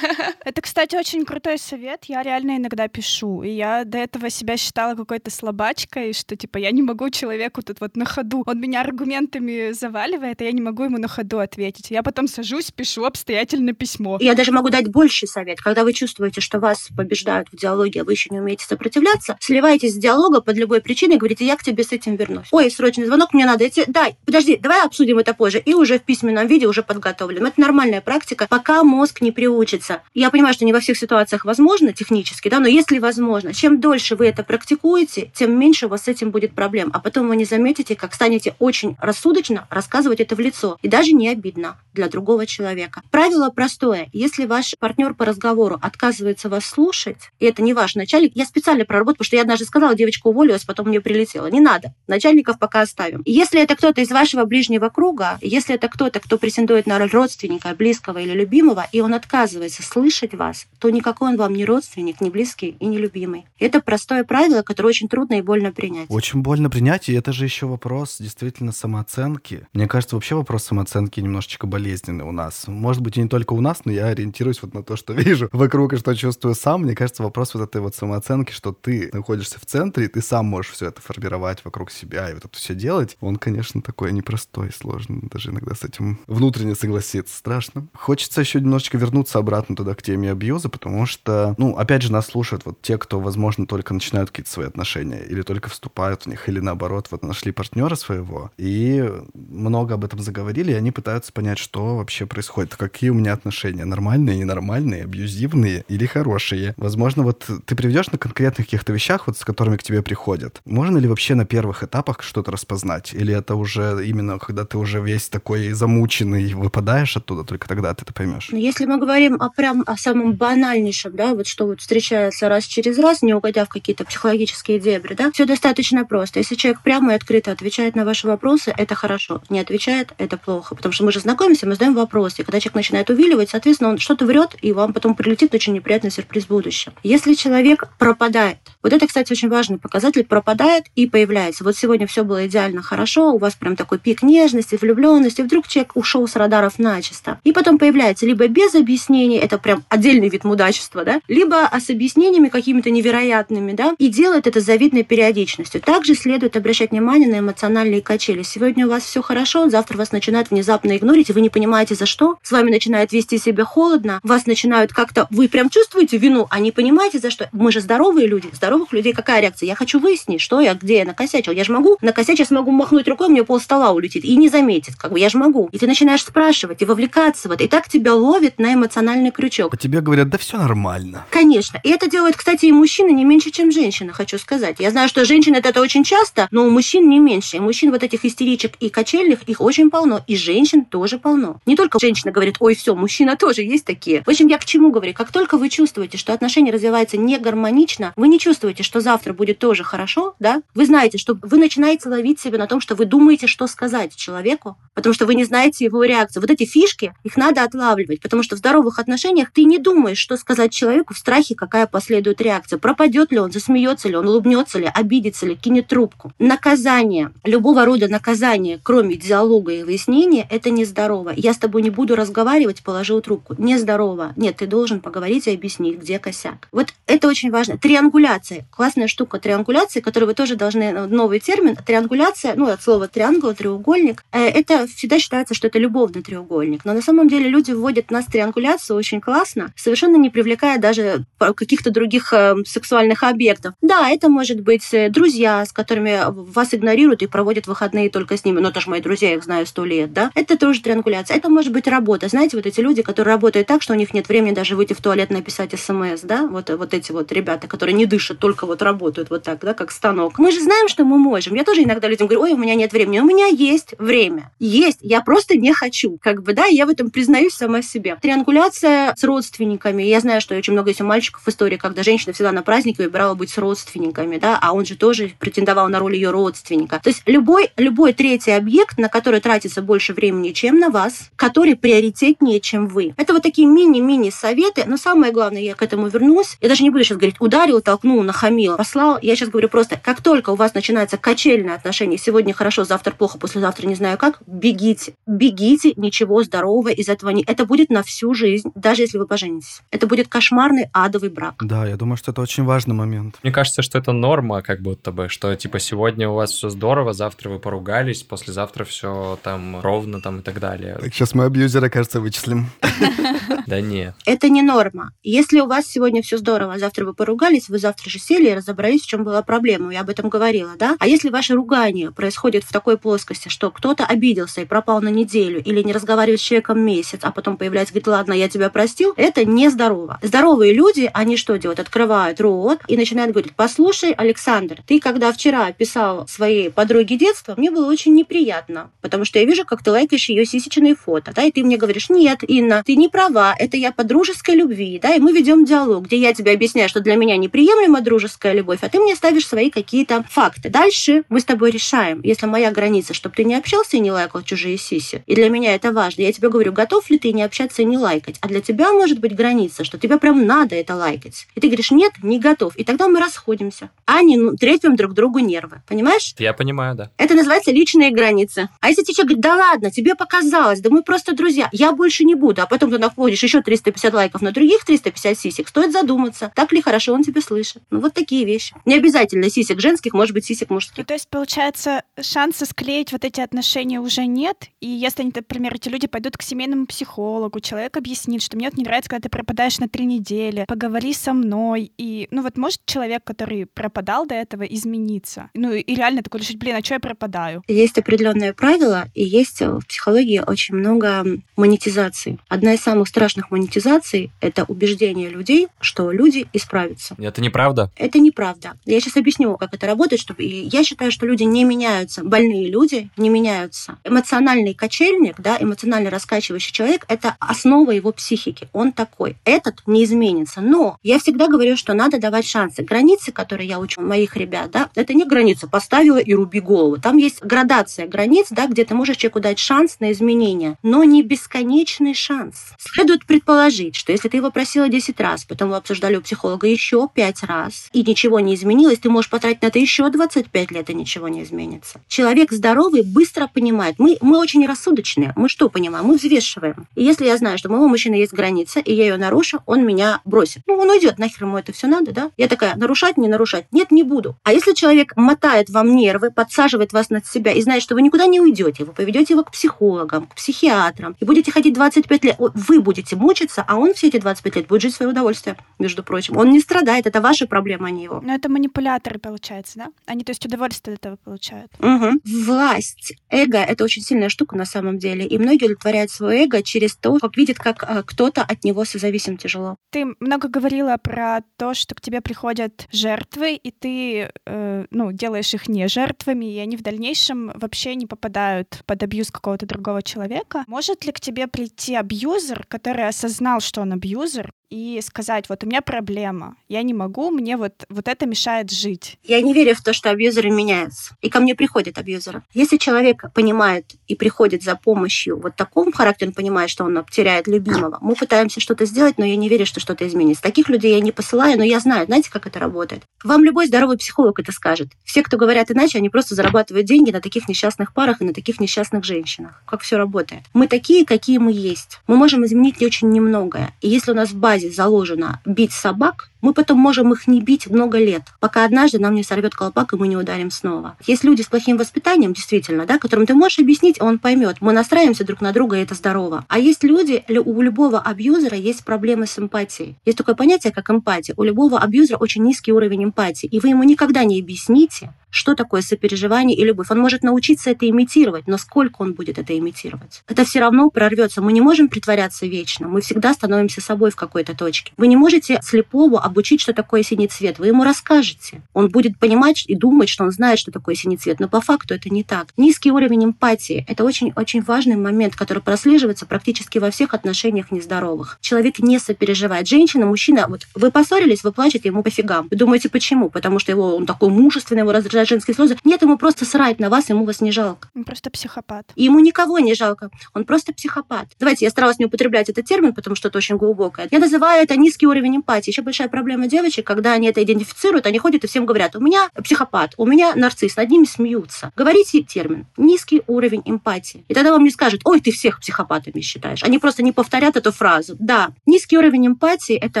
Это, 0.44 0.62
кстати, 0.62 0.96
очень 0.96 1.24
крутой 1.24 1.58
совет. 1.58 2.04
Я 2.04 2.22
реально 2.22 2.56
иногда 2.56 2.88
пишу. 2.88 3.42
И 3.42 3.50
я 3.50 3.84
до 3.84 3.98
этого 3.98 4.30
себя 4.30 4.56
считала 4.56 4.94
какой-то 4.94 5.30
слабачкой, 5.30 6.12
что, 6.12 6.36
типа, 6.36 6.58
я 6.58 6.70
не 6.70 6.82
могу 6.82 7.10
человеку 7.10 7.62
тут 7.62 7.80
вот 7.80 7.96
на 7.96 8.04
ходу. 8.08 8.42
Он 8.46 8.60
меня 8.60 8.80
аргументами 8.80 9.72
заваливает, 9.72 10.40
а 10.40 10.44
я 10.44 10.52
не 10.52 10.60
могу 10.60 10.84
ему 10.84 10.98
на 10.98 11.08
ходу 11.08 11.38
ответить. 11.38 11.90
Я 11.90 12.02
потом 12.02 12.26
сажусь, 12.26 12.70
пишу 12.70 13.04
обстоятельно 13.04 13.72
письмо. 13.72 14.18
Я 14.20 14.34
даже 14.34 14.52
могу 14.52 14.70
дать 14.70 14.88
больше 14.88 15.26
совет. 15.26 15.60
Когда 15.60 15.84
вы 15.84 15.92
чувствуете, 15.92 16.40
что 16.40 16.58
вас 16.58 16.88
побеждают 16.96 17.48
в 17.52 17.56
диалоге, 17.56 18.00
а 18.00 18.04
вы 18.04 18.12
еще 18.12 18.30
не 18.30 18.40
умеете 18.40 18.64
сопротивляться, 18.64 19.36
сливайтесь 19.40 19.94
с 19.94 19.98
диалога 19.98 20.40
под 20.40 20.56
любой 20.56 20.80
причиной 20.80 21.16
и 21.16 21.18
говорите, 21.18 21.46
я 21.46 21.56
к 21.56 21.62
тебе 21.62 21.84
с 21.84 21.92
этим 21.92 22.16
вернусь. 22.16 22.48
Ой, 22.50 22.70
срочный 22.70 23.06
звонок, 23.06 23.32
мне 23.32 23.46
надо 23.46 23.66
идти. 23.68 23.84
Дай, 23.86 24.16
подожди, 24.24 24.56
давай 24.56 24.84
обсудим 24.84 25.18
это 25.18 25.34
позже. 25.34 25.58
И 25.58 25.74
уже 25.74 25.98
в 25.98 26.02
письменном 26.02 26.46
виде 26.46 26.66
уже 26.66 26.82
подготовлен. 26.82 27.46
Это 27.46 27.60
нормальная 27.60 28.00
практика, 28.00 28.46
пока 28.48 28.82
мозг 28.84 29.20
не 29.20 29.32
приучится. 29.32 30.02
Я 30.14 30.30
понимаю, 30.30 30.54
что 30.54 30.64
не 30.64 30.72
во 30.72 30.80
всех 30.80 30.98
ситуациях 30.98 31.44
возможно 31.44 31.92
технически, 31.92 32.48
да, 32.48 32.60
но 32.60 32.68
если 32.68 32.98
возможно, 32.98 33.52
чем 33.52 33.80
дольше 33.80 34.16
вы 34.16 34.26
это 34.26 34.42
практикуете, 34.42 35.30
тем 35.34 35.58
меньше 35.58 35.86
у 35.86 35.88
вас 35.88 36.04
с 36.04 36.08
этим 36.08 36.30
будет 36.30 36.54
проблем. 36.54 36.90
А 36.92 37.00
потом 37.00 37.28
вы 37.28 37.36
не 37.36 37.44
заметите, 37.44 37.94
как 37.98 38.14
станете 38.14 38.54
очень 38.58 38.96
рассудочно 39.00 39.66
рассказывать 39.70 40.20
это 40.20 40.34
в 40.34 40.40
лицо. 40.40 40.78
И 40.82 40.88
даже 40.88 41.12
не 41.12 41.28
обидно 41.28 41.76
для 41.92 42.08
другого 42.08 42.46
человека. 42.46 43.02
Правило 43.10 43.50
простое. 43.50 44.08
Если 44.12 44.46
ваш 44.46 44.74
партнер 44.78 45.14
по 45.14 45.24
разговору 45.24 45.78
отказывается 45.82 46.48
вас 46.48 46.64
слушать, 46.64 47.30
и 47.40 47.46
это 47.46 47.62
не 47.62 47.74
ваш 47.74 47.94
начальник, 47.94 48.32
я 48.34 48.46
специально 48.46 48.84
проработала, 48.84 49.14
потому 49.14 49.26
что 49.26 49.36
я 49.36 49.42
однажды 49.42 49.64
сказала, 49.64 49.94
девочка 49.94 50.28
уволилась, 50.28 50.64
потом 50.64 50.88
мне 50.88 51.00
прилетела. 51.00 51.48
Не 51.48 51.60
надо. 51.60 51.92
Начальников 52.06 52.58
пока 52.58 52.82
оставим. 52.82 53.22
Если 53.24 53.60
это 53.60 53.76
кто-то 53.76 54.00
из 54.00 54.10
вашего 54.10 54.44
ближнего 54.44 54.88
круга, 54.88 55.38
если 55.40 55.74
это 55.74 55.88
кто-то, 55.88 56.20
кто 56.20 56.38
претендует 56.38 56.86
на 56.86 56.98
роль 56.98 57.10
родственника, 57.10 57.74
близкого 57.74 58.18
или 58.18 58.32
любимого, 58.32 58.86
и 58.92 59.00
он 59.00 59.14
отказывается 59.14 59.82
слышать 59.82 60.34
вас, 60.34 60.66
то 60.78 60.90
никакой 60.90 61.30
он 61.30 61.36
вам 61.36 61.54
не 61.54 61.64
родственник, 61.64 62.20
не 62.20 62.30
близкий 62.30 62.76
и 62.78 62.86
не 62.86 62.98
любимый. 62.98 63.46
Это 63.58 63.80
простое 63.80 64.24
правило, 64.24 64.62
которое 64.62 64.90
очень 64.90 65.08
трудно 65.08 65.34
и 65.34 65.42
больно 65.42 65.72
принять. 65.72 66.06
Очень 66.08 66.42
больно 66.42 66.70
принять, 66.70 67.08
и 67.08 67.14
это 67.14 67.32
же 67.32 67.44
еще 67.44 67.66
вопрос 67.78 68.16
действительно 68.18 68.72
самооценки. 68.72 69.68
Мне 69.72 69.86
кажется, 69.86 70.16
вообще 70.16 70.34
вопрос 70.34 70.64
самооценки 70.64 71.20
немножечко 71.20 71.68
болезненный 71.68 72.24
у 72.24 72.32
нас. 72.32 72.64
Может 72.66 73.02
быть, 73.02 73.16
и 73.16 73.22
не 73.22 73.28
только 73.28 73.52
у 73.52 73.60
нас, 73.60 73.84
но 73.84 73.92
я 73.92 74.06
ориентируюсь 74.06 74.60
вот 74.62 74.74
на 74.74 74.82
то, 74.82 74.96
что 74.96 75.12
вижу 75.14 75.48
вокруг 75.52 75.92
и 75.92 75.96
что 75.96 76.12
чувствую 76.16 76.56
сам. 76.56 76.82
Мне 76.82 76.96
кажется, 76.96 77.22
вопрос 77.22 77.54
вот 77.54 77.62
этой 77.62 77.80
вот 77.80 77.94
самооценки, 77.94 78.50
что 78.50 78.72
ты 78.72 79.10
находишься 79.12 79.60
в 79.60 79.66
центре, 79.66 80.06
и 80.06 80.08
ты 80.08 80.20
сам 80.20 80.46
можешь 80.46 80.72
все 80.72 80.86
это 80.88 81.00
формировать 81.00 81.64
вокруг 81.64 81.92
себя 81.92 82.28
и 82.30 82.34
вот 82.34 82.46
это 82.46 82.58
все 82.58 82.74
делать, 82.74 83.16
он, 83.20 83.36
конечно, 83.36 83.80
такой 83.80 84.12
непростой, 84.12 84.72
сложный. 84.72 85.20
Даже 85.30 85.50
иногда 85.50 85.76
с 85.76 85.84
этим 85.84 86.18
внутренне 86.26 86.74
согласиться 86.74 87.36
страшно. 87.36 87.86
Хочется 87.94 88.40
еще 88.40 88.60
немножечко 88.60 88.98
вернуться 88.98 89.38
обратно 89.38 89.76
туда 89.76 89.94
к 89.94 90.02
теме 90.02 90.32
абьюза, 90.32 90.68
потому 90.68 91.06
что, 91.06 91.54
ну, 91.58 91.76
опять 91.76 92.02
же, 92.02 92.10
нас 92.10 92.26
слушают 92.26 92.66
вот 92.66 92.82
те, 92.82 92.98
кто, 92.98 93.20
возможно, 93.20 93.68
только 93.68 93.94
начинают 93.94 94.30
какие-то 94.30 94.50
свои 94.50 94.66
отношения, 94.66 95.20
или 95.20 95.42
только 95.42 95.70
вступают 95.70 96.22
в 96.22 96.26
них, 96.26 96.48
или 96.48 96.58
наоборот, 96.58 97.06
вот 97.12 97.22
нашли 97.22 97.52
партнера 97.68 97.94
своего, 97.94 98.50
и 98.56 99.08
много 99.34 99.94
об 99.94 100.04
этом 100.04 100.20
заговорили, 100.20 100.72
и 100.72 100.74
они 100.74 100.90
пытаются 100.90 101.32
понять, 101.32 101.58
что 101.58 101.96
вообще 101.96 102.26
происходит, 102.26 102.76
какие 102.76 103.10
у 103.10 103.14
меня 103.14 103.32
отношения, 103.32 103.84
нормальные, 103.84 104.38
ненормальные, 104.38 105.04
абьюзивные 105.04 105.84
или 105.88 106.06
хорошие. 106.06 106.74
Возможно, 106.76 107.22
вот 107.22 107.48
ты 107.66 107.74
приведешь 107.76 108.10
на 108.10 108.18
конкретных 108.18 108.66
каких-то 108.66 108.92
вещах, 108.92 109.26
вот 109.26 109.38
с 109.38 109.44
которыми 109.44 109.76
к 109.76 109.82
тебе 109.82 110.02
приходят. 110.02 110.60
Можно 110.64 110.98
ли 110.98 111.08
вообще 111.08 111.34
на 111.34 111.44
первых 111.44 111.84
этапах 111.84 112.22
что-то 112.22 112.50
распознать? 112.50 113.12
Или 113.12 113.34
это 113.34 113.54
уже 113.54 114.06
именно, 114.06 114.38
когда 114.38 114.64
ты 114.64 114.78
уже 114.78 115.00
весь 115.00 115.28
такой 115.28 115.70
замученный, 115.72 116.54
выпадаешь 116.54 117.16
оттуда, 117.16 117.44
только 117.44 117.68
тогда 117.68 117.94
ты 117.94 118.02
это 118.02 118.12
поймешь? 118.12 118.48
Но 118.50 118.58
если 118.58 118.86
мы 118.86 118.98
говорим 118.98 119.36
о 119.40 119.50
прям 119.50 119.84
о 119.86 119.96
самом 119.96 120.34
банальнейшем, 120.34 121.14
да, 121.14 121.34
вот 121.34 121.46
что 121.46 121.66
вот 121.66 121.80
встречается 121.80 122.48
раз 122.48 122.64
через 122.64 122.98
раз, 122.98 123.22
не 123.22 123.34
угодя 123.34 123.64
в 123.64 123.68
какие-то 123.68 124.04
психологические 124.04 124.78
дебри, 124.80 125.14
да, 125.14 125.30
все 125.32 125.44
достаточно 125.44 126.04
просто. 126.04 126.40
Если 126.40 126.54
человек 126.54 126.80
прямо 126.82 127.12
и 127.12 127.16
открыто 127.16 127.52
отвечает 127.58 127.96
на 127.96 128.04
ваши 128.04 128.26
вопросы, 128.26 128.72
это 128.76 128.94
хорошо. 128.94 129.42
Не 129.48 129.58
отвечает, 129.60 130.12
это 130.18 130.36
плохо. 130.36 130.74
Потому 130.76 130.92
что 130.92 131.04
мы 131.04 131.12
же 131.12 131.20
знакомимся, 131.20 131.66
мы 131.66 131.72
задаем 131.74 131.94
вопросы. 131.94 132.42
И 132.42 132.44
когда 132.44 132.60
человек 132.60 132.76
начинает 132.76 133.10
увиливать, 133.10 133.50
соответственно, 133.50 133.90
он 133.90 133.98
что-то 133.98 134.24
врет, 134.24 134.54
и 134.62 134.72
вам 134.72 134.92
потом 134.92 135.14
прилетит 135.14 135.54
очень 135.54 135.74
неприятный 135.74 136.10
сюрприз 136.10 136.44
в 136.44 136.48
будущем. 136.48 136.92
Если 137.02 137.34
человек 137.34 137.88
пропадает, 137.98 138.58
вот 138.82 138.92
это, 138.92 139.06
кстати, 139.06 139.32
очень 139.32 139.48
важный 139.48 139.78
показатель, 139.78 140.24
пропадает 140.24 140.84
и 140.94 141.06
появляется. 141.06 141.64
Вот 141.64 141.76
сегодня 141.76 142.06
все 142.06 142.22
было 142.22 142.46
идеально 142.46 142.82
хорошо, 142.82 143.32
у 143.32 143.38
вас 143.38 143.54
прям 143.54 143.74
такой 143.74 143.98
пик 143.98 144.22
нежности, 144.22 144.78
влюбленности, 144.80 145.42
вдруг 145.42 145.66
человек 145.66 145.92
ушел 145.96 146.28
с 146.28 146.36
радаров 146.36 146.78
начисто. 146.78 147.40
И 147.44 147.52
потом 147.52 147.78
появляется 147.78 148.24
либо 148.24 148.46
без 148.46 148.74
объяснений, 148.74 149.38
это 149.38 149.58
прям 149.58 149.84
отдельный 149.88 150.28
вид 150.28 150.44
мудачества, 150.44 151.04
да, 151.04 151.20
либо 151.26 151.68
с 151.72 151.90
объяснениями 151.90 152.48
какими-то 152.48 152.90
невероятными, 152.90 153.72
да, 153.72 153.94
и 153.98 154.08
делает 154.08 154.46
это 154.46 154.60
завидной 154.60 155.02
периодичностью. 155.02 155.80
Также 155.80 156.14
следует 156.14 156.56
обращать 156.56 156.90
внимание 156.90 157.28
на 157.28 157.40
эмоциональные 157.48 158.02
качели. 158.02 158.42
Сегодня 158.42 158.86
у 158.86 158.90
вас 158.90 159.04
все 159.04 159.22
хорошо, 159.22 159.70
завтра 159.70 159.96
вас 159.96 160.12
начинают 160.12 160.50
внезапно 160.50 160.96
игнорить, 160.96 161.30
и 161.30 161.32
вы 161.32 161.40
не 161.40 161.48
понимаете 161.48 161.94
за 161.94 162.04
что, 162.04 162.36
с 162.42 162.52
вами 162.52 162.70
начинает 162.70 163.12
вести 163.12 163.38
себя 163.38 163.64
холодно, 163.64 164.20
вас 164.22 164.46
начинают 164.46 164.92
как-то, 164.92 165.26
вы 165.30 165.48
прям 165.48 165.70
чувствуете 165.70 166.18
вину, 166.18 166.46
а 166.50 166.60
не 166.60 166.72
понимаете 166.72 167.18
за 167.18 167.30
что. 167.30 167.48
Мы 167.52 167.72
же 167.72 167.80
здоровые 167.80 168.26
люди, 168.26 168.48
здоровых 168.52 168.92
людей 168.92 169.12
какая 169.14 169.40
реакция? 169.40 169.66
Я 169.66 169.74
хочу 169.74 169.98
выяснить, 169.98 170.40
что 170.40 170.60
я, 170.60 170.74
где 170.74 170.98
я 170.98 171.04
накосячил. 171.04 171.52
Я 171.52 171.64
же 171.64 171.72
могу 171.72 171.96
накосячить, 172.02 172.40
я 172.40 172.46
смогу 172.46 172.70
махнуть 172.70 173.08
рукой, 173.08 173.28
мне 173.28 173.42
пол 173.44 173.60
стола 173.60 173.92
улетит, 173.92 174.24
и 174.24 174.36
не 174.36 174.48
заметит, 174.48 174.96
как 174.96 175.12
бы 175.12 175.18
я 175.18 175.28
же 175.30 175.38
могу. 175.38 175.68
И 175.72 175.78
ты 175.78 175.86
начинаешь 175.86 176.22
спрашивать 176.22 176.82
и 176.82 176.84
вовлекаться 176.84 177.48
вот, 177.48 177.60
и 177.62 177.68
так 177.68 177.88
тебя 177.88 178.14
ловит 178.14 178.58
на 178.58 178.74
эмоциональный 178.74 179.30
крючок. 179.30 179.72
А 179.72 179.76
тебе 179.76 180.00
говорят, 180.00 180.28
да 180.28 180.36
все 180.36 180.58
нормально. 180.58 181.24
Конечно. 181.30 181.80
И 181.82 181.90
это 181.90 182.10
делают, 182.10 182.36
кстати, 182.36 182.66
и 182.66 182.72
мужчины 182.72 183.10
не 183.10 183.24
меньше, 183.24 183.50
чем 183.50 183.72
женщины, 183.72 184.12
хочу 184.12 184.38
сказать. 184.38 184.76
Я 184.78 184.90
знаю, 184.90 185.08
что 185.08 185.24
женщины 185.24 185.56
это, 185.56 185.70
это 185.70 185.80
очень 185.80 186.04
часто, 186.04 186.48
но 186.50 186.66
у 186.66 186.70
мужчин 186.70 187.08
не 187.08 187.18
меньше. 187.18 187.37
И 187.54 187.60
мужчин 187.60 187.90
вот 187.90 188.02
этих 188.02 188.24
истеричек 188.24 188.74
и 188.80 188.88
качельных, 188.88 189.42
их 189.44 189.60
очень 189.60 189.90
полно. 189.90 190.22
И 190.26 190.36
женщин 190.36 190.84
тоже 190.84 191.18
полно. 191.18 191.60
Не 191.66 191.76
только 191.76 191.98
женщина 191.98 192.32
говорит, 192.32 192.56
ой, 192.60 192.74
все, 192.74 192.94
мужчина 192.94 193.36
тоже 193.36 193.62
есть 193.62 193.84
такие. 193.84 194.22
В 194.24 194.28
общем, 194.28 194.46
я 194.46 194.58
к 194.58 194.64
чему 194.64 194.90
говорю? 194.90 195.12
Как 195.14 195.32
только 195.32 195.56
вы 195.56 195.68
чувствуете, 195.68 196.18
что 196.18 196.32
отношения 196.32 196.72
развиваются 196.72 197.16
не 197.16 197.38
гармонично, 197.38 198.12
вы 198.16 198.28
не 198.28 198.38
чувствуете, 198.38 198.82
что 198.82 199.00
завтра 199.00 199.32
будет 199.32 199.58
тоже 199.58 199.84
хорошо, 199.84 200.34
да? 200.38 200.62
Вы 200.74 200.86
знаете, 200.86 201.18
что 201.18 201.36
вы 201.42 201.58
начинаете 201.58 202.08
ловить 202.08 202.40
себя 202.40 202.58
на 202.58 202.66
том, 202.66 202.80
что 202.80 202.94
вы 202.94 203.04
думаете, 203.04 203.46
что 203.46 203.66
сказать 203.66 204.14
человеку, 204.14 204.76
потому 204.94 205.14
что 205.14 205.26
вы 205.26 205.34
не 205.34 205.44
знаете 205.44 205.84
его 205.84 206.04
реакцию. 206.04 206.42
Вот 206.42 206.50
эти 206.50 206.64
фишки, 206.64 207.14
их 207.24 207.36
надо 207.36 207.62
отлавливать, 207.62 208.20
потому 208.20 208.42
что 208.42 208.56
в 208.56 208.58
здоровых 208.58 208.98
отношениях 208.98 209.50
ты 209.52 209.64
не 209.64 209.78
думаешь, 209.78 210.18
что 210.18 210.36
сказать 210.36 210.72
человеку 210.72 211.14
в 211.14 211.18
страхе, 211.18 211.54
какая 211.54 211.86
последует 211.86 212.40
реакция. 212.40 212.78
Пропадет 212.78 213.32
ли 213.32 213.38
он, 213.38 213.52
засмеется 213.52 214.08
ли 214.08 214.16
он, 214.16 214.28
улыбнется 214.28 214.78
ли, 214.78 214.90
обидится 214.92 215.46
ли, 215.46 215.54
кинет 215.54 215.88
трубку. 215.88 216.32
Наказание, 216.38 217.27
любого 217.44 217.84
рода 217.84 218.08
наказание, 218.08 218.78
кроме 218.82 219.16
диалога 219.16 219.72
и 219.72 219.82
выяснения, 219.82 220.46
это 220.50 220.70
нездорово. 220.70 221.32
Я 221.36 221.52
с 221.52 221.58
тобой 221.58 221.82
не 221.82 221.90
буду 221.90 222.16
разговаривать, 222.16 222.82
положил 222.82 223.20
трубку. 223.20 223.54
Нездорово. 223.58 224.32
Нет, 224.36 224.56
ты 224.56 224.66
должен 224.66 225.00
поговорить 225.00 225.46
и 225.46 225.52
объяснить, 225.52 225.98
где 225.98 226.18
косяк. 226.18 226.68
Вот 226.72 226.88
это 227.06 227.28
очень 227.28 227.50
важно. 227.50 227.78
Триангуляция. 227.78 228.66
Классная 228.70 229.08
штука 229.08 229.38
триангуляции, 229.38 230.00
которую 230.00 230.28
вы 230.28 230.34
тоже 230.34 230.56
должны, 230.56 230.92
ну, 230.92 231.06
новый 231.06 231.40
термин. 231.40 231.76
Триангуляция, 231.76 232.54
ну, 232.56 232.68
от 232.68 232.82
слова 232.82 233.08
триангул, 233.08 233.54
треугольник. 233.54 234.24
Э, 234.32 234.46
это 234.46 234.86
всегда 234.86 235.18
считается, 235.18 235.54
что 235.54 235.66
это 235.66 235.78
любовный 235.78 236.22
треугольник. 236.22 236.84
Но 236.84 236.92
на 236.92 237.02
самом 237.02 237.28
деле 237.28 237.48
люди 237.48 237.72
вводят 237.72 238.10
нас 238.10 238.26
в 238.26 238.32
триангуляцию 238.32 238.96
очень 238.96 239.20
классно, 239.20 239.72
совершенно 239.76 240.16
не 240.16 240.30
привлекая 240.30 240.78
даже 240.78 241.24
каких-то 241.38 241.90
других 241.90 242.32
э, 242.32 242.54
сексуальных 242.66 243.22
объектов. 243.22 243.74
Да, 243.82 244.10
это 244.10 244.28
может 244.28 244.60
быть 244.60 244.86
э, 244.92 245.10
друзья, 245.10 245.64
с 245.64 245.72
которыми 245.72 246.20
вас 246.28 246.74
игнорируют 246.74 247.17
и 247.22 247.26
проводит 247.26 247.66
выходные 247.66 248.10
только 248.10 248.36
с 248.36 248.44
ними. 248.44 248.60
Ну, 248.60 248.68
это 248.68 248.80
же 248.80 248.90
мои 248.90 249.00
друзья, 249.00 249.30
я 249.30 249.36
их 249.36 249.44
знаю 249.44 249.66
сто 249.66 249.84
лет, 249.84 250.12
да? 250.12 250.30
Это 250.34 250.58
тоже 250.58 250.80
триангуляция. 250.82 251.36
Это 251.36 251.48
может 251.48 251.72
быть 251.72 251.86
работа. 251.86 252.28
Знаете, 252.28 252.56
вот 252.56 252.66
эти 252.66 252.80
люди, 252.80 253.02
которые 253.02 253.34
работают 253.34 253.66
так, 253.66 253.82
что 253.82 253.92
у 253.92 253.96
них 253.96 254.14
нет 254.14 254.28
времени 254.28 254.54
даже 254.54 254.76
выйти 254.76 254.92
в 254.92 255.00
туалет 255.00 255.30
написать 255.30 255.78
смс, 255.78 256.22
да? 256.22 256.46
Вот, 256.46 256.70
вот 256.70 256.94
эти 256.94 257.12
вот 257.12 257.32
ребята, 257.32 257.68
которые 257.68 257.94
не 257.94 258.06
дышат, 258.06 258.38
только 258.38 258.66
вот 258.66 258.82
работают 258.82 259.30
вот 259.30 259.42
так, 259.42 259.60
да, 259.60 259.74
как 259.74 259.90
станок. 259.90 260.38
Мы 260.38 260.52
же 260.52 260.60
знаем, 260.60 260.88
что 260.88 261.04
мы 261.04 261.18
можем. 261.18 261.54
Я 261.54 261.64
тоже 261.64 261.82
иногда 261.82 262.08
людям 262.08 262.26
говорю, 262.26 262.42
ой, 262.42 262.52
у 262.52 262.56
меня 262.56 262.74
нет 262.74 262.92
времени. 262.92 263.20
У 263.20 263.24
меня 263.24 263.46
есть 263.46 263.94
время. 263.98 264.50
Есть. 264.58 264.98
Я 265.02 265.20
просто 265.20 265.56
не 265.56 265.72
хочу. 265.72 266.18
Как 266.20 266.42
бы, 266.42 266.52
да, 266.52 266.66
я 266.66 266.86
в 266.86 266.90
этом 266.90 267.10
признаюсь 267.10 267.54
сама 267.54 267.82
себе. 267.82 268.16
Триангуляция 268.20 269.14
с 269.16 269.24
родственниками. 269.24 270.02
Я 270.02 270.20
знаю, 270.20 270.40
что 270.40 270.56
очень 270.56 270.72
много 270.72 270.90
есть 270.90 271.00
у 271.00 271.04
мальчиков 271.04 271.42
в 271.44 271.48
истории, 271.48 271.76
когда 271.76 272.02
женщина 272.02 272.32
всегда 272.32 272.52
на 272.52 272.62
празднике 272.62 273.04
выбирала 273.04 273.34
быть 273.34 273.50
с 273.50 273.58
родственниками, 273.58 274.38
да, 274.38 274.58
а 274.60 274.72
он 274.72 274.84
же 274.84 274.96
тоже 274.96 275.32
претендовал 275.38 275.88
на 275.88 275.98
роль 275.98 276.14
ее 276.14 276.30
родственника. 276.30 277.00
То 277.08 277.10
есть 277.10 277.22
любой, 277.24 277.70
любой 277.78 278.12
третий 278.12 278.50
объект, 278.50 278.98
на 278.98 279.08
который 279.08 279.40
тратится 279.40 279.80
больше 279.80 280.12
времени, 280.12 280.50
чем 280.50 280.78
на 280.78 280.90
вас, 280.90 281.30
который 281.36 281.74
приоритетнее, 281.74 282.60
чем 282.60 282.86
вы. 282.86 283.14
Это 283.16 283.32
вот 283.32 283.42
такие 283.42 283.66
мини-мини 283.66 284.28
советы, 284.28 284.84
но 284.86 284.98
самое 284.98 285.32
главное, 285.32 285.62
я 285.62 285.74
к 285.74 285.82
этому 285.82 286.08
вернусь. 286.08 286.58
Я 286.60 286.68
даже 286.68 286.82
не 286.82 286.90
буду 286.90 287.04
сейчас 287.04 287.16
говорить, 287.16 287.36
ударил, 287.40 287.80
толкнул, 287.80 288.22
нахамил, 288.22 288.76
послал. 288.76 289.18
Я 289.22 289.36
сейчас 289.36 289.48
говорю 289.48 289.70
просто, 289.70 289.96
как 289.96 290.20
только 290.20 290.50
у 290.50 290.54
вас 290.54 290.74
начинается 290.74 291.16
качельное 291.16 291.76
отношение, 291.76 292.18
сегодня 292.18 292.52
хорошо, 292.52 292.84
завтра 292.84 293.12
плохо, 293.12 293.38
послезавтра 293.38 293.86
не 293.86 293.94
знаю 293.94 294.18
как, 294.18 294.42
бегите. 294.46 295.14
Бегите, 295.26 295.94
ничего 295.96 296.42
здорового 296.42 296.90
из 296.90 297.08
этого 297.08 297.30
не... 297.30 297.42
Это 297.42 297.64
будет 297.64 297.88
на 297.88 298.02
всю 298.02 298.34
жизнь, 298.34 298.70
даже 298.74 299.00
если 299.00 299.16
вы 299.16 299.26
поженитесь. 299.26 299.80
Это 299.90 300.06
будет 300.06 300.28
кошмарный 300.28 300.90
адовый 300.92 301.30
брак. 301.30 301.54
Да, 301.62 301.86
я 301.86 301.96
думаю, 301.96 302.18
что 302.18 302.32
это 302.32 302.42
очень 302.42 302.64
важный 302.64 302.94
момент. 302.94 303.38
Мне 303.42 303.50
кажется, 303.50 303.80
что 303.80 303.96
это 303.96 304.12
норма, 304.12 304.60
как 304.60 304.82
будто 304.82 305.10
бы, 305.10 305.30
что 305.30 305.56
типа 305.56 305.78
сегодня 305.78 306.28
у 306.28 306.34
вас 306.34 306.50
все 306.50 306.68
здорово, 306.68 306.87
завтра 307.12 307.50
вы 307.50 307.58
поругались, 307.58 308.22
послезавтра 308.22 308.84
все 308.84 309.38
там 309.42 309.80
ровно 309.80 310.20
там 310.20 310.40
и 310.40 310.42
так 310.42 310.60
далее. 310.60 310.98
Так, 311.00 311.14
сейчас 311.14 311.34
мы 311.34 311.44
абьюзера, 311.44 311.88
кажется, 311.88 312.20
вычислим. 312.20 312.70
Да 313.66 313.82
нет. 313.82 314.14
Это 314.24 314.48
не 314.48 314.62
норма. 314.62 315.12
Если 315.22 315.60
у 315.60 315.66
вас 315.66 315.86
сегодня 315.86 316.22
все 316.22 316.38
здорово, 316.38 316.74
а 316.74 316.78
завтра 316.78 317.04
вы 317.04 317.12
поругались, 317.12 317.68
вы 317.68 317.78
завтра 317.78 318.08
же 318.08 318.18
сели 318.18 318.48
и 318.48 318.54
разобрались, 318.54 319.02
в 319.02 319.06
чем 319.06 319.24
была 319.24 319.42
проблема. 319.42 319.92
Я 319.92 320.00
об 320.00 320.08
этом 320.08 320.30
говорила, 320.30 320.70
да? 320.78 320.96
А 320.98 321.06
если 321.06 321.28
ваше 321.28 321.54
ругание 321.54 322.10
происходит 322.10 322.64
в 322.64 322.72
такой 322.72 322.96
плоскости, 322.96 323.50
что 323.50 323.70
кто-то 323.70 324.06
обиделся 324.06 324.62
и 324.62 324.64
пропал 324.64 325.02
на 325.02 325.10
неделю 325.10 325.62
или 325.62 325.82
не 325.82 325.92
разговаривает 325.92 326.40
с 326.40 326.42
человеком 326.42 326.80
месяц, 326.80 327.20
а 327.22 327.30
потом 327.30 327.58
появляется, 327.58 327.92
говорит, 327.92 328.06
ладно, 328.06 328.32
я 328.32 328.48
тебя 328.48 328.70
простил, 328.70 329.12
это 329.16 329.44
нездорово. 329.44 330.18
Здоровые 330.22 330.72
люди, 330.72 331.10
они 331.12 331.36
что 331.36 331.58
делают? 331.58 331.80
Открывают 331.80 332.40
рот 332.40 332.80
и 332.88 332.96
начинают 332.96 333.32
говорить, 333.32 333.52
послушай, 333.54 334.12
Александр, 334.12 334.80
ты 334.86 334.98
когда 334.98 335.30
вчера 335.30 335.72
писал 335.72 336.26
своей 336.26 336.70
подруге 336.78 337.16
детства, 337.16 337.54
мне 337.56 337.72
было 337.72 337.90
очень 337.90 338.14
неприятно, 338.14 338.92
потому 339.00 339.24
что 339.24 339.40
я 339.40 339.44
вижу, 339.44 339.64
как 339.64 339.82
ты 339.82 339.90
лайкаешь 339.90 340.28
ее 340.28 340.44
сисечные 340.44 340.94
фото, 340.94 341.32
да, 341.34 341.42
и 341.42 341.50
ты 341.50 341.64
мне 341.64 341.76
говоришь, 341.76 342.08
нет, 342.08 342.38
Инна, 342.46 342.84
ты 342.86 342.94
не 342.94 343.08
права, 343.08 343.52
это 343.58 343.76
я 343.76 343.90
по 343.90 344.04
дружеской 344.04 344.54
любви, 344.54 345.00
да, 345.02 345.16
и 345.16 345.18
мы 345.18 345.32
ведем 345.32 345.64
диалог, 345.64 346.04
где 346.04 346.18
я 346.18 346.32
тебе 346.32 346.52
объясняю, 346.52 346.88
что 346.88 347.00
для 347.00 347.16
меня 347.16 347.36
неприемлема 347.36 348.00
дружеская 348.00 348.52
любовь, 348.52 348.78
а 348.82 348.88
ты 348.88 349.00
мне 349.00 349.16
ставишь 349.16 349.48
свои 349.48 349.70
какие-то 349.70 350.24
факты. 350.30 350.70
Дальше 350.70 351.24
мы 351.28 351.40
с 351.40 351.44
тобой 351.44 351.72
решаем, 351.72 352.20
если 352.22 352.46
моя 352.46 352.70
граница, 352.70 353.12
чтобы 353.12 353.34
ты 353.34 353.42
не 353.42 353.56
общался 353.56 353.96
и 353.96 354.00
не 354.00 354.12
лайкал 354.12 354.42
чужие 354.42 354.78
сиси, 354.78 355.24
и 355.26 355.34
для 355.34 355.48
меня 355.48 355.74
это 355.74 355.90
важно, 355.90 356.22
я 356.22 356.32
тебе 356.32 356.48
говорю, 356.48 356.72
готов 356.72 357.10
ли 357.10 357.18
ты 357.18 357.32
не 357.32 357.42
общаться 357.42 357.82
и 357.82 357.86
не 357.86 357.98
лайкать, 357.98 358.36
а 358.40 358.46
для 358.46 358.60
тебя 358.60 358.92
может 358.92 359.18
быть 359.18 359.34
граница, 359.34 359.82
что 359.82 359.98
тебе 359.98 360.16
прям 360.18 360.46
надо 360.46 360.76
это 360.76 360.94
лайкать. 360.94 361.48
И 361.56 361.60
ты 361.60 361.66
говоришь, 361.66 361.90
нет, 361.90 362.12
не 362.22 362.38
готов. 362.38 362.76
И 362.76 362.84
тогда 362.84 363.08
мы 363.08 363.18
расходимся, 363.18 363.90
а 364.06 364.22
не 364.22 364.36
ну, 364.36 364.56
трепим 364.56 364.94
друг 364.94 365.14
другу 365.14 365.40
нервы. 365.40 365.82
Понимаешь? 365.88 366.36
Я 366.38 366.52
понимаю, 366.52 366.67
да. 366.94 367.10
Это 367.16 367.34
называется 367.34 367.70
личные 367.70 368.10
границы. 368.10 368.68
А 368.80 368.88
если 368.88 369.02
тебе 369.02 369.24
говорит, 369.24 369.40
да 369.40 369.56
ладно, 369.56 369.90
тебе 369.90 370.14
показалось, 370.14 370.80
да 370.80 370.90
мы 370.90 371.02
просто 371.02 371.34
друзья, 371.34 371.68
я 371.72 371.92
больше 371.92 372.24
не 372.24 372.34
буду, 372.34 372.62
а 372.62 372.66
потом 372.66 372.90
ты 372.90 372.98
находишь 372.98 373.42
еще 373.42 373.62
350 373.62 374.14
лайков 374.14 374.42
на 374.42 374.52
других 374.52 374.84
350 374.84 375.38
сисек, 375.38 375.68
стоит 375.68 375.92
задуматься, 375.92 376.52
так 376.54 376.72
ли 376.72 376.80
хорошо 376.80 377.14
он 377.14 377.22
тебя 377.22 377.40
слышит. 377.40 377.82
Ну 377.90 378.00
вот 378.00 378.14
такие 378.14 378.44
вещи. 378.44 378.74
Не 378.84 378.94
обязательно 378.94 379.50
сисек 379.50 379.80
женских, 379.80 380.12
может 380.12 380.34
быть 380.34 380.44
сисек 380.44 380.70
мужских. 380.70 380.98
Ну, 380.98 381.04
то 381.04 381.14
есть, 381.14 381.28
получается, 381.28 382.02
шанса 382.20 382.66
склеить 382.66 383.12
вот 383.12 383.24
эти 383.24 383.40
отношения 383.40 384.00
уже 384.00 384.26
нет, 384.26 384.68
и 384.80 384.88
если, 384.88 385.22
например, 385.22 385.74
эти 385.74 385.88
люди 385.88 386.06
пойдут 386.06 386.36
к 386.36 386.42
семейному 386.42 386.86
психологу, 386.86 387.60
человек 387.60 387.96
объяснит, 387.96 388.42
что 388.42 388.56
мне 388.56 388.68
вот 388.68 388.76
не 388.76 388.84
нравится, 388.84 389.10
когда 389.10 389.22
ты 389.22 389.28
пропадаешь 389.28 389.78
на 389.78 389.88
три 389.88 390.04
недели, 390.04 390.64
поговори 390.66 391.12
со 391.12 391.32
мной, 391.32 391.92
и, 391.98 392.28
ну 392.30 392.42
вот 392.42 392.56
может 392.56 392.84
человек, 392.86 393.24
который 393.24 393.66
пропадал 393.66 394.26
до 394.26 394.34
этого, 394.34 394.62
измениться? 394.62 395.50
Ну 395.54 395.72
и 395.72 395.94
реально 395.94 396.22
такой 396.22 396.40
решить, 396.40 396.57
блин, 396.58 396.76
а 396.76 396.84
что 396.84 396.94
я 396.94 397.00
пропадаю? 397.00 397.62
Есть 397.68 397.98
определенные 397.98 398.52
правила, 398.52 399.06
и 399.14 399.24
есть 399.24 399.60
в 399.60 399.80
психологии 399.86 400.42
очень 400.44 400.74
много 400.74 401.24
монетизации. 401.56 402.38
Одна 402.48 402.74
из 402.74 402.80
самых 402.80 403.08
страшных 403.08 403.50
монетизаций— 403.50 404.30
это 404.40 404.64
убеждение 404.64 405.28
людей, 405.28 405.68
что 405.80 406.10
люди 406.10 406.46
исправятся. 406.52 407.14
Это 407.18 407.40
неправда? 407.40 407.90
Это 407.96 408.18
неправда. 408.18 408.74
Я 408.84 409.00
сейчас 409.00 409.16
объясню, 409.16 409.56
как 409.56 409.74
это 409.74 409.86
работает, 409.86 410.20
чтобы 410.20 410.42
я 410.42 410.84
считаю, 410.84 411.12
что 411.12 411.26
люди 411.26 411.44
не 411.44 411.64
меняются, 411.64 412.24
больные 412.24 412.68
люди 412.68 413.10
не 413.16 413.28
меняются. 413.28 413.98
Эмоциональный 414.04 414.74
качельник, 414.74 415.40
да, 415.40 415.56
эмоционально 415.60 416.10
раскачивающий 416.10 416.72
человек— 416.72 417.04
это 417.08 417.36
основа 417.38 417.92
его 417.92 418.12
психики. 418.12 418.68
Он 418.72 418.92
такой. 418.92 419.36
Этот 419.44 419.82
не 419.86 420.04
изменится. 420.04 420.60
Но 420.60 420.98
я 421.02 421.18
всегда 421.18 421.48
говорю, 421.48 421.76
что 421.76 421.94
надо 421.94 422.18
давать 422.18 422.46
шансы. 422.46 422.82
Границы, 422.82 423.32
которые 423.32 423.68
я 423.68 423.78
учу 423.78 424.00
моих 424.00 424.36
ребят, 424.36 424.70
да, 424.70 424.90
это 424.94 425.14
не 425.14 425.24
граница 425.24 425.68
поставила 425.68 426.18
и 426.18 426.34
руби 426.48 426.60
голову. 426.60 426.98
Там 426.98 427.18
есть 427.18 427.42
градация 427.42 428.06
границ, 428.08 428.46
да, 428.50 428.66
где 428.66 428.84
ты 428.84 428.94
можешь 428.94 429.16
человеку 429.18 429.40
дать 429.40 429.58
шанс 429.58 430.00
на 430.00 430.10
изменения, 430.12 430.78
но 430.82 431.04
не 431.04 431.22
бесконечный 431.22 432.14
шанс. 432.14 432.72
Следует 432.78 433.26
предположить, 433.26 433.94
что 433.94 434.12
если 434.12 434.28
ты 434.28 434.38
его 434.38 434.50
просила 434.50 434.88
10 434.88 435.20
раз, 435.20 435.44
потом 435.44 435.70
вы 435.70 435.76
обсуждали 435.76 436.16
у 436.16 436.22
психолога 436.22 436.66
еще 436.66 437.08
5 437.12 437.42
раз, 437.44 437.90
и 437.92 438.02
ничего 438.02 438.40
не 438.40 438.54
изменилось, 438.54 438.98
ты 438.98 439.10
можешь 439.10 439.30
потратить 439.30 439.60
на 439.62 439.66
это 439.66 439.78
еще 439.78 440.08
25 440.08 440.70
лет, 440.70 440.88
и 440.88 440.94
ничего 440.94 441.28
не 441.28 441.42
изменится. 441.42 442.00
Человек 442.08 442.52
здоровый 442.52 443.02
быстро 443.02 443.46
понимает. 443.46 443.96
Мы, 443.98 444.16
мы 444.22 444.38
очень 444.38 444.66
рассудочные. 444.66 445.34
Мы 445.36 445.48
что 445.48 445.68
понимаем? 445.68 446.06
Мы 446.06 446.16
взвешиваем. 446.16 446.86
И 446.94 447.04
если 447.04 447.26
я 447.26 447.36
знаю, 447.36 447.58
что 447.58 447.68
у 447.68 447.72
моего 447.72 447.88
мужчины 447.88 448.14
есть 448.14 448.32
граница, 448.32 448.80
и 448.80 448.94
я 448.94 449.04
ее 449.04 449.16
нарушу, 449.18 449.60
он 449.66 449.84
меня 449.84 450.20
бросит. 450.24 450.62
Ну, 450.66 450.76
он 450.78 450.88
уйдет, 450.88 451.18
нахер 451.18 451.44
ему 451.44 451.58
это 451.58 451.72
все 451.72 451.86
надо, 451.86 452.12
да? 452.12 452.30
Я 452.38 452.48
такая, 452.48 452.74
нарушать, 452.76 453.18
не 453.18 453.28
нарушать? 453.28 453.66
Нет, 453.72 453.90
не 453.90 454.02
буду. 454.02 454.36
А 454.44 454.52
если 454.52 454.72
человек 454.72 455.14
мотает 455.16 455.68
вам 455.68 455.94
нервы, 455.94 456.30
подсаживает 456.38 456.92
вас 456.92 457.10
над 457.10 457.26
себя 457.26 457.50
и 457.50 457.60
знает, 457.60 457.82
что 457.82 457.96
вы 457.96 458.02
никуда 458.02 458.26
не 458.26 458.40
уйдете, 458.40 458.84
вы 458.84 458.92
поведете 458.92 459.34
его 459.34 459.42
к 459.42 459.50
психологам, 459.50 460.28
к 460.28 460.36
психиатрам, 460.36 461.16
и 461.18 461.24
будете 461.24 461.50
ходить 461.50 461.74
25 461.74 462.24
лет, 462.24 462.36
вы 462.38 462.80
будете 462.80 463.16
мучиться, 463.16 463.64
а 463.66 463.76
он 463.76 463.92
все 463.92 464.06
эти 464.06 464.18
25 464.18 464.54
лет 464.54 464.68
будет 464.68 464.82
жить 464.82 464.94
в 464.94 464.96
свое 464.98 465.10
удовольствие, 465.10 465.56
между 465.80 466.04
прочим. 466.04 466.36
Он 466.36 466.50
не 466.50 466.60
страдает, 466.60 467.08
это 467.08 467.20
ваша 467.20 467.48
проблема, 467.48 467.88
а 467.88 467.90
не 467.90 468.04
его. 468.04 468.20
Но 468.24 468.32
это 468.32 468.48
манипуляторы, 468.48 469.18
получается, 469.18 469.78
да? 469.78 469.88
Они, 470.06 470.22
то 470.22 470.30
есть, 470.30 470.46
удовольствие 470.46 470.94
от 470.94 471.00
этого 471.00 471.16
получают. 471.16 471.72
Угу. 471.80 472.20
Власть, 472.44 473.14
эго— 473.30 473.58
это 473.68 473.82
очень 473.82 474.02
сильная 474.02 474.28
штука 474.28 474.56
на 474.56 474.64
самом 474.64 474.98
деле, 474.98 475.26
и 475.26 475.38
многие 475.38 475.64
удовлетворяют 475.64 476.12
свое 476.12 476.44
эго 476.44 476.62
через 476.62 476.94
то, 476.94 477.18
как 477.18 477.36
видят, 477.36 477.58
как 477.58 477.82
э, 477.82 478.04
кто-то 478.06 478.42
от 478.42 478.62
него 478.62 478.84
созависим 478.84 479.38
тяжело. 479.38 479.74
Ты 479.90 480.06
много 480.20 480.46
говорила 480.46 480.96
про 481.02 481.40
то, 481.56 481.74
что 481.74 481.96
к 481.96 482.00
тебе 482.00 482.20
приходят 482.20 482.86
жертвы, 482.92 483.54
и 483.54 483.72
ты, 483.72 484.30
э, 484.46 484.86
ну, 484.92 485.10
делаешь 485.10 485.52
их 485.52 485.66
не 485.66 485.88
жертвами, 486.28 486.54
и 486.54 486.58
они 486.58 486.76
в 486.76 486.82
дальнейшем 486.82 487.52
вообще 487.54 487.94
не 487.94 488.06
попадают 488.06 488.82
под 488.86 489.02
абьюз 489.02 489.30
какого-то 489.30 489.66
другого 489.66 490.02
человека. 490.02 490.64
Может 490.66 491.04
ли 491.06 491.12
к 491.12 491.20
тебе 491.20 491.46
прийти 491.46 491.94
абьюзер, 491.94 492.66
который 492.68 493.08
осознал, 493.08 493.60
что 493.60 493.80
он 493.80 493.92
абьюзер, 493.92 494.52
и 494.70 495.00
сказать, 495.02 495.48
вот 495.48 495.64
у 495.64 495.66
меня 495.66 495.80
проблема, 495.80 496.56
я 496.68 496.82
не 496.82 496.94
могу, 496.94 497.30
мне 497.30 497.56
вот, 497.56 497.84
вот 497.88 498.08
это 498.08 498.26
мешает 498.26 498.70
жить. 498.70 499.18
Я 499.24 499.40
не 499.40 499.54
верю 499.54 499.74
в 499.74 499.82
то, 499.82 499.92
что 499.92 500.10
абьюзеры 500.10 500.50
меняются. 500.50 501.16
И 501.22 501.30
ко 501.30 501.40
мне 501.40 501.54
приходят 501.54 501.98
абьюзеры. 501.98 502.42
Если 502.52 502.76
человек 502.76 503.24
понимает 503.34 503.94
и 504.06 504.14
приходит 504.14 504.62
за 504.62 504.76
помощью 504.76 505.40
вот 505.40 505.56
такому 505.56 505.92
характеру, 505.92 506.30
он 506.30 506.34
понимает, 506.34 506.70
что 506.70 506.84
он 506.84 507.04
теряет 507.10 507.46
любимого, 507.46 507.98
мы 508.00 508.14
пытаемся 508.14 508.60
что-то 508.60 508.84
сделать, 508.84 509.18
но 509.18 509.24
я 509.24 509.36
не 509.36 509.48
верю, 509.48 509.66
что 509.66 509.80
что-то 509.80 510.06
изменится. 510.06 510.42
Таких 510.42 510.68
людей 510.68 510.94
я 510.94 511.00
не 511.00 511.12
посылаю, 511.12 511.56
но 511.56 511.64
я 511.64 511.80
знаю, 511.80 512.06
знаете, 512.06 512.30
как 512.30 512.46
это 512.46 512.58
работает. 512.58 513.02
Вам 513.24 513.44
любой 513.44 513.66
здоровый 513.66 513.96
психолог 513.96 514.38
это 514.38 514.52
скажет. 514.52 514.88
Все, 515.04 515.22
кто 515.22 515.36
говорят 515.36 515.70
иначе, 515.70 515.98
они 515.98 516.10
просто 516.10 516.34
зарабатывают 516.34 516.86
деньги 516.86 517.10
на 517.10 517.20
таких 517.20 517.48
несчастных 517.48 517.94
парах 517.94 518.20
и 518.20 518.24
на 518.24 518.34
таких 518.34 518.60
несчастных 518.60 519.04
женщинах. 519.04 519.62
Как 519.66 519.80
все 519.80 519.96
работает. 519.96 520.42
Мы 520.52 520.68
такие, 520.68 521.06
какие 521.06 521.38
мы 521.38 521.52
есть. 521.52 522.00
Мы 522.06 522.16
можем 522.16 522.44
изменить 522.44 522.82
очень 522.82 523.10
немногое. 523.10 523.72
И 523.80 523.88
если 523.88 524.10
у 524.10 524.14
нас 524.14 524.30
в 524.30 524.36
базе 524.36 524.57
заложено 524.62 525.38
бить 525.46 525.72
собак, 525.72 526.27
Мы 526.40 526.52
потом 526.52 526.78
можем 526.78 527.12
их 527.12 527.26
не 527.26 527.40
бить 527.40 527.68
много 527.68 527.98
лет, 527.98 528.22
пока 528.40 528.64
однажды 528.64 528.98
нам 528.98 529.14
не 529.14 529.22
сорвет 529.22 529.54
колпак, 529.54 529.92
и 529.92 529.96
мы 529.96 530.08
не 530.08 530.16
ударим 530.16 530.50
снова. 530.50 530.96
Есть 531.06 531.24
люди 531.24 531.42
с 531.42 531.46
плохим 531.46 531.76
воспитанием, 531.76 532.32
действительно, 532.32 532.86
да, 532.86 532.98
которым 532.98 533.26
ты 533.26 533.34
можешь 533.34 533.58
объяснить, 533.58 534.00
он 534.00 534.18
поймет. 534.18 534.56
Мы 534.60 534.72
настраиваемся 534.72 535.24
друг 535.24 535.40
на 535.40 535.52
друга, 535.52 535.76
и 535.76 535.82
это 535.82 535.94
здорово. 535.94 536.44
А 536.48 536.58
есть 536.58 536.84
люди, 536.84 537.24
у 537.28 537.60
любого 537.60 538.00
абьюзера 538.00 538.56
есть 538.56 538.84
проблемы 538.84 539.26
с 539.26 539.38
эмпатией. 539.38 539.96
Есть 540.04 540.18
такое 540.18 540.34
понятие, 540.34 540.72
как 540.72 540.90
эмпатия. 540.90 541.34
У 541.36 541.42
любого 541.42 541.78
абьюзера 541.78 542.18
очень 542.18 542.42
низкий 542.42 542.72
уровень 542.72 543.04
эмпатии, 543.04 543.46
и 543.46 543.60
вы 543.60 543.70
ему 543.70 543.82
никогда 543.82 544.24
не 544.24 544.40
объясните, 544.40 545.12
что 545.30 545.54
такое 545.54 545.82
сопереживание 545.82 546.56
и 546.56 546.64
любовь. 546.64 546.90
Он 546.90 547.00
может 547.00 547.22
научиться 547.22 547.70
это 547.70 547.86
имитировать, 547.88 548.46
но 548.46 548.56
сколько 548.56 549.02
он 549.02 549.12
будет 549.12 549.38
это 549.38 549.56
имитировать? 549.58 550.22
Это 550.26 550.44
все 550.44 550.60
равно 550.60 550.88
прорвется. 550.88 551.42
Мы 551.42 551.52
не 551.52 551.60
можем 551.60 551.88
притворяться 551.88 552.46
вечно. 552.46 552.88
Мы 552.88 553.02
всегда 553.02 553.34
становимся 553.34 553.82
собой 553.82 554.10
в 554.10 554.16
какой-то 554.16 554.56
точке. 554.56 554.92
Вы 554.96 555.06
не 555.06 555.16
можете 555.16 555.60
слепого 555.62 556.18
обучить, 556.28 556.60
что 556.60 556.72
такое 556.72 557.02
синий 557.02 557.28
цвет. 557.28 557.58
Вы 557.58 557.68
ему 557.68 557.84
расскажете. 557.84 558.62
Он 558.72 558.88
будет 558.88 559.18
понимать 559.18 559.64
и 559.66 559.74
думать, 559.74 560.08
что 560.08 560.24
он 560.24 560.30
знает, 560.30 560.58
что 560.58 560.70
такое 560.70 560.94
синий 560.94 561.16
цвет. 561.16 561.40
Но 561.40 561.48
по 561.48 561.60
факту 561.60 561.94
это 561.94 562.08
не 562.10 562.22
так. 562.22 562.48
Низкий 562.56 562.92
уровень 562.92 563.24
эмпатии– 563.24 563.84
это 563.88 564.04
очень-очень 564.04 564.62
важный 564.62 564.96
момент, 564.96 565.34
который 565.34 565.62
прослеживается 565.62 566.26
практически 566.26 566.78
во 566.78 566.90
всех 566.90 567.14
отношениях 567.14 567.70
нездоровых. 567.70 568.38
Человек 568.40 568.78
не 568.78 568.98
сопереживает. 568.98 569.66
Женщина, 569.66 570.06
мужчина, 570.06 570.46
вот 570.48 570.66
вы 570.74 570.90
поссорились, 570.90 571.42
вы 571.44 571.52
плачете, 571.52 571.88
ему 571.88 572.02
пофигам. 572.02 572.48
Вы 572.50 572.56
думаете, 572.56 572.88
почему? 572.88 573.30
Потому 573.30 573.58
что 573.58 573.72
его, 573.72 573.96
он 573.96 574.06
такой 574.06 574.28
мужественный, 574.28 574.82
его 574.82 574.92
раздражают 574.92 575.28
женские 575.28 575.54
слезы. 575.54 575.76
Нет, 575.84 576.02
ему 576.02 576.18
просто 576.18 576.44
срать 576.44 576.78
на 576.78 576.90
вас, 576.90 577.08
ему 577.08 577.24
вас 577.24 577.40
не 577.40 577.52
жалко. 577.52 577.88
Он 577.94 578.04
просто 578.04 578.30
психопат. 578.30 578.86
И 578.94 579.04
ему 579.04 579.20
никого 579.20 579.58
не 579.58 579.74
жалко. 579.74 580.10
Он 580.34 580.44
просто 580.44 580.72
психопат. 580.72 581.28
Давайте, 581.38 581.64
я 581.64 581.70
старалась 581.70 581.98
не 581.98 582.06
употреблять 582.06 582.48
этот 582.48 582.64
термин, 582.66 582.92
потому 582.92 583.16
что 583.16 583.28
это 583.28 583.38
очень 583.38 583.56
глубокое. 583.56 584.08
Я 584.10 584.18
называю 584.18 584.62
это 584.62 584.76
низкий 584.76 585.06
уровень 585.06 585.36
эмпатии. 585.36 585.70
Еще 585.70 585.82
большая 585.82 586.08
проблема 586.18 586.48
девочек, 586.48 586.84
когда 586.84 587.12
они 587.12 587.28
это 587.28 587.44
идентифицируют, 587.44 588.04
они 588.06 588.18
ходят 588.18 588.42
и 588.42 588.48
всем 588.48 588.66
говорят, 588.66 588.96
у 588.96 589.00
меня 589.00 589.30
психопат, 589.44 589.94
у 589.98 590.04
меня 590.04 590.34
нарцисс, 590.34 590.76
над 590.76 590.90
ними 590.90 591.04
смеются. 591.04 591.70
Говорите 591.76 592.22
термин 592.22 592.66
низкий 592.76 593.22
уровень 593.28 593.62
эмпатии. 593.64 594.24
И 594.26 594.34
тогда 594.34 594.50
вам 594.50 594.64
не 594.64 594.70
скажут, 594.70 595.02
ой, 595.04 595.20
ты 595.20 595.30
всех 595.30 595.60
психопатами 595.60 596.20
считаешь. 596.20 596.64
Они 596.64 596.80
просто 596.80 597.04
не 597.04 597.12
повторят 597.12 597.56
эту 597.56 597.70
фразу. 597.70 598.16
Да, 598.18 598.48
низкий 598.66 598.98
уровень 598.98 599.28
эмпатии– 599.28 599.76
это 599.76 600.00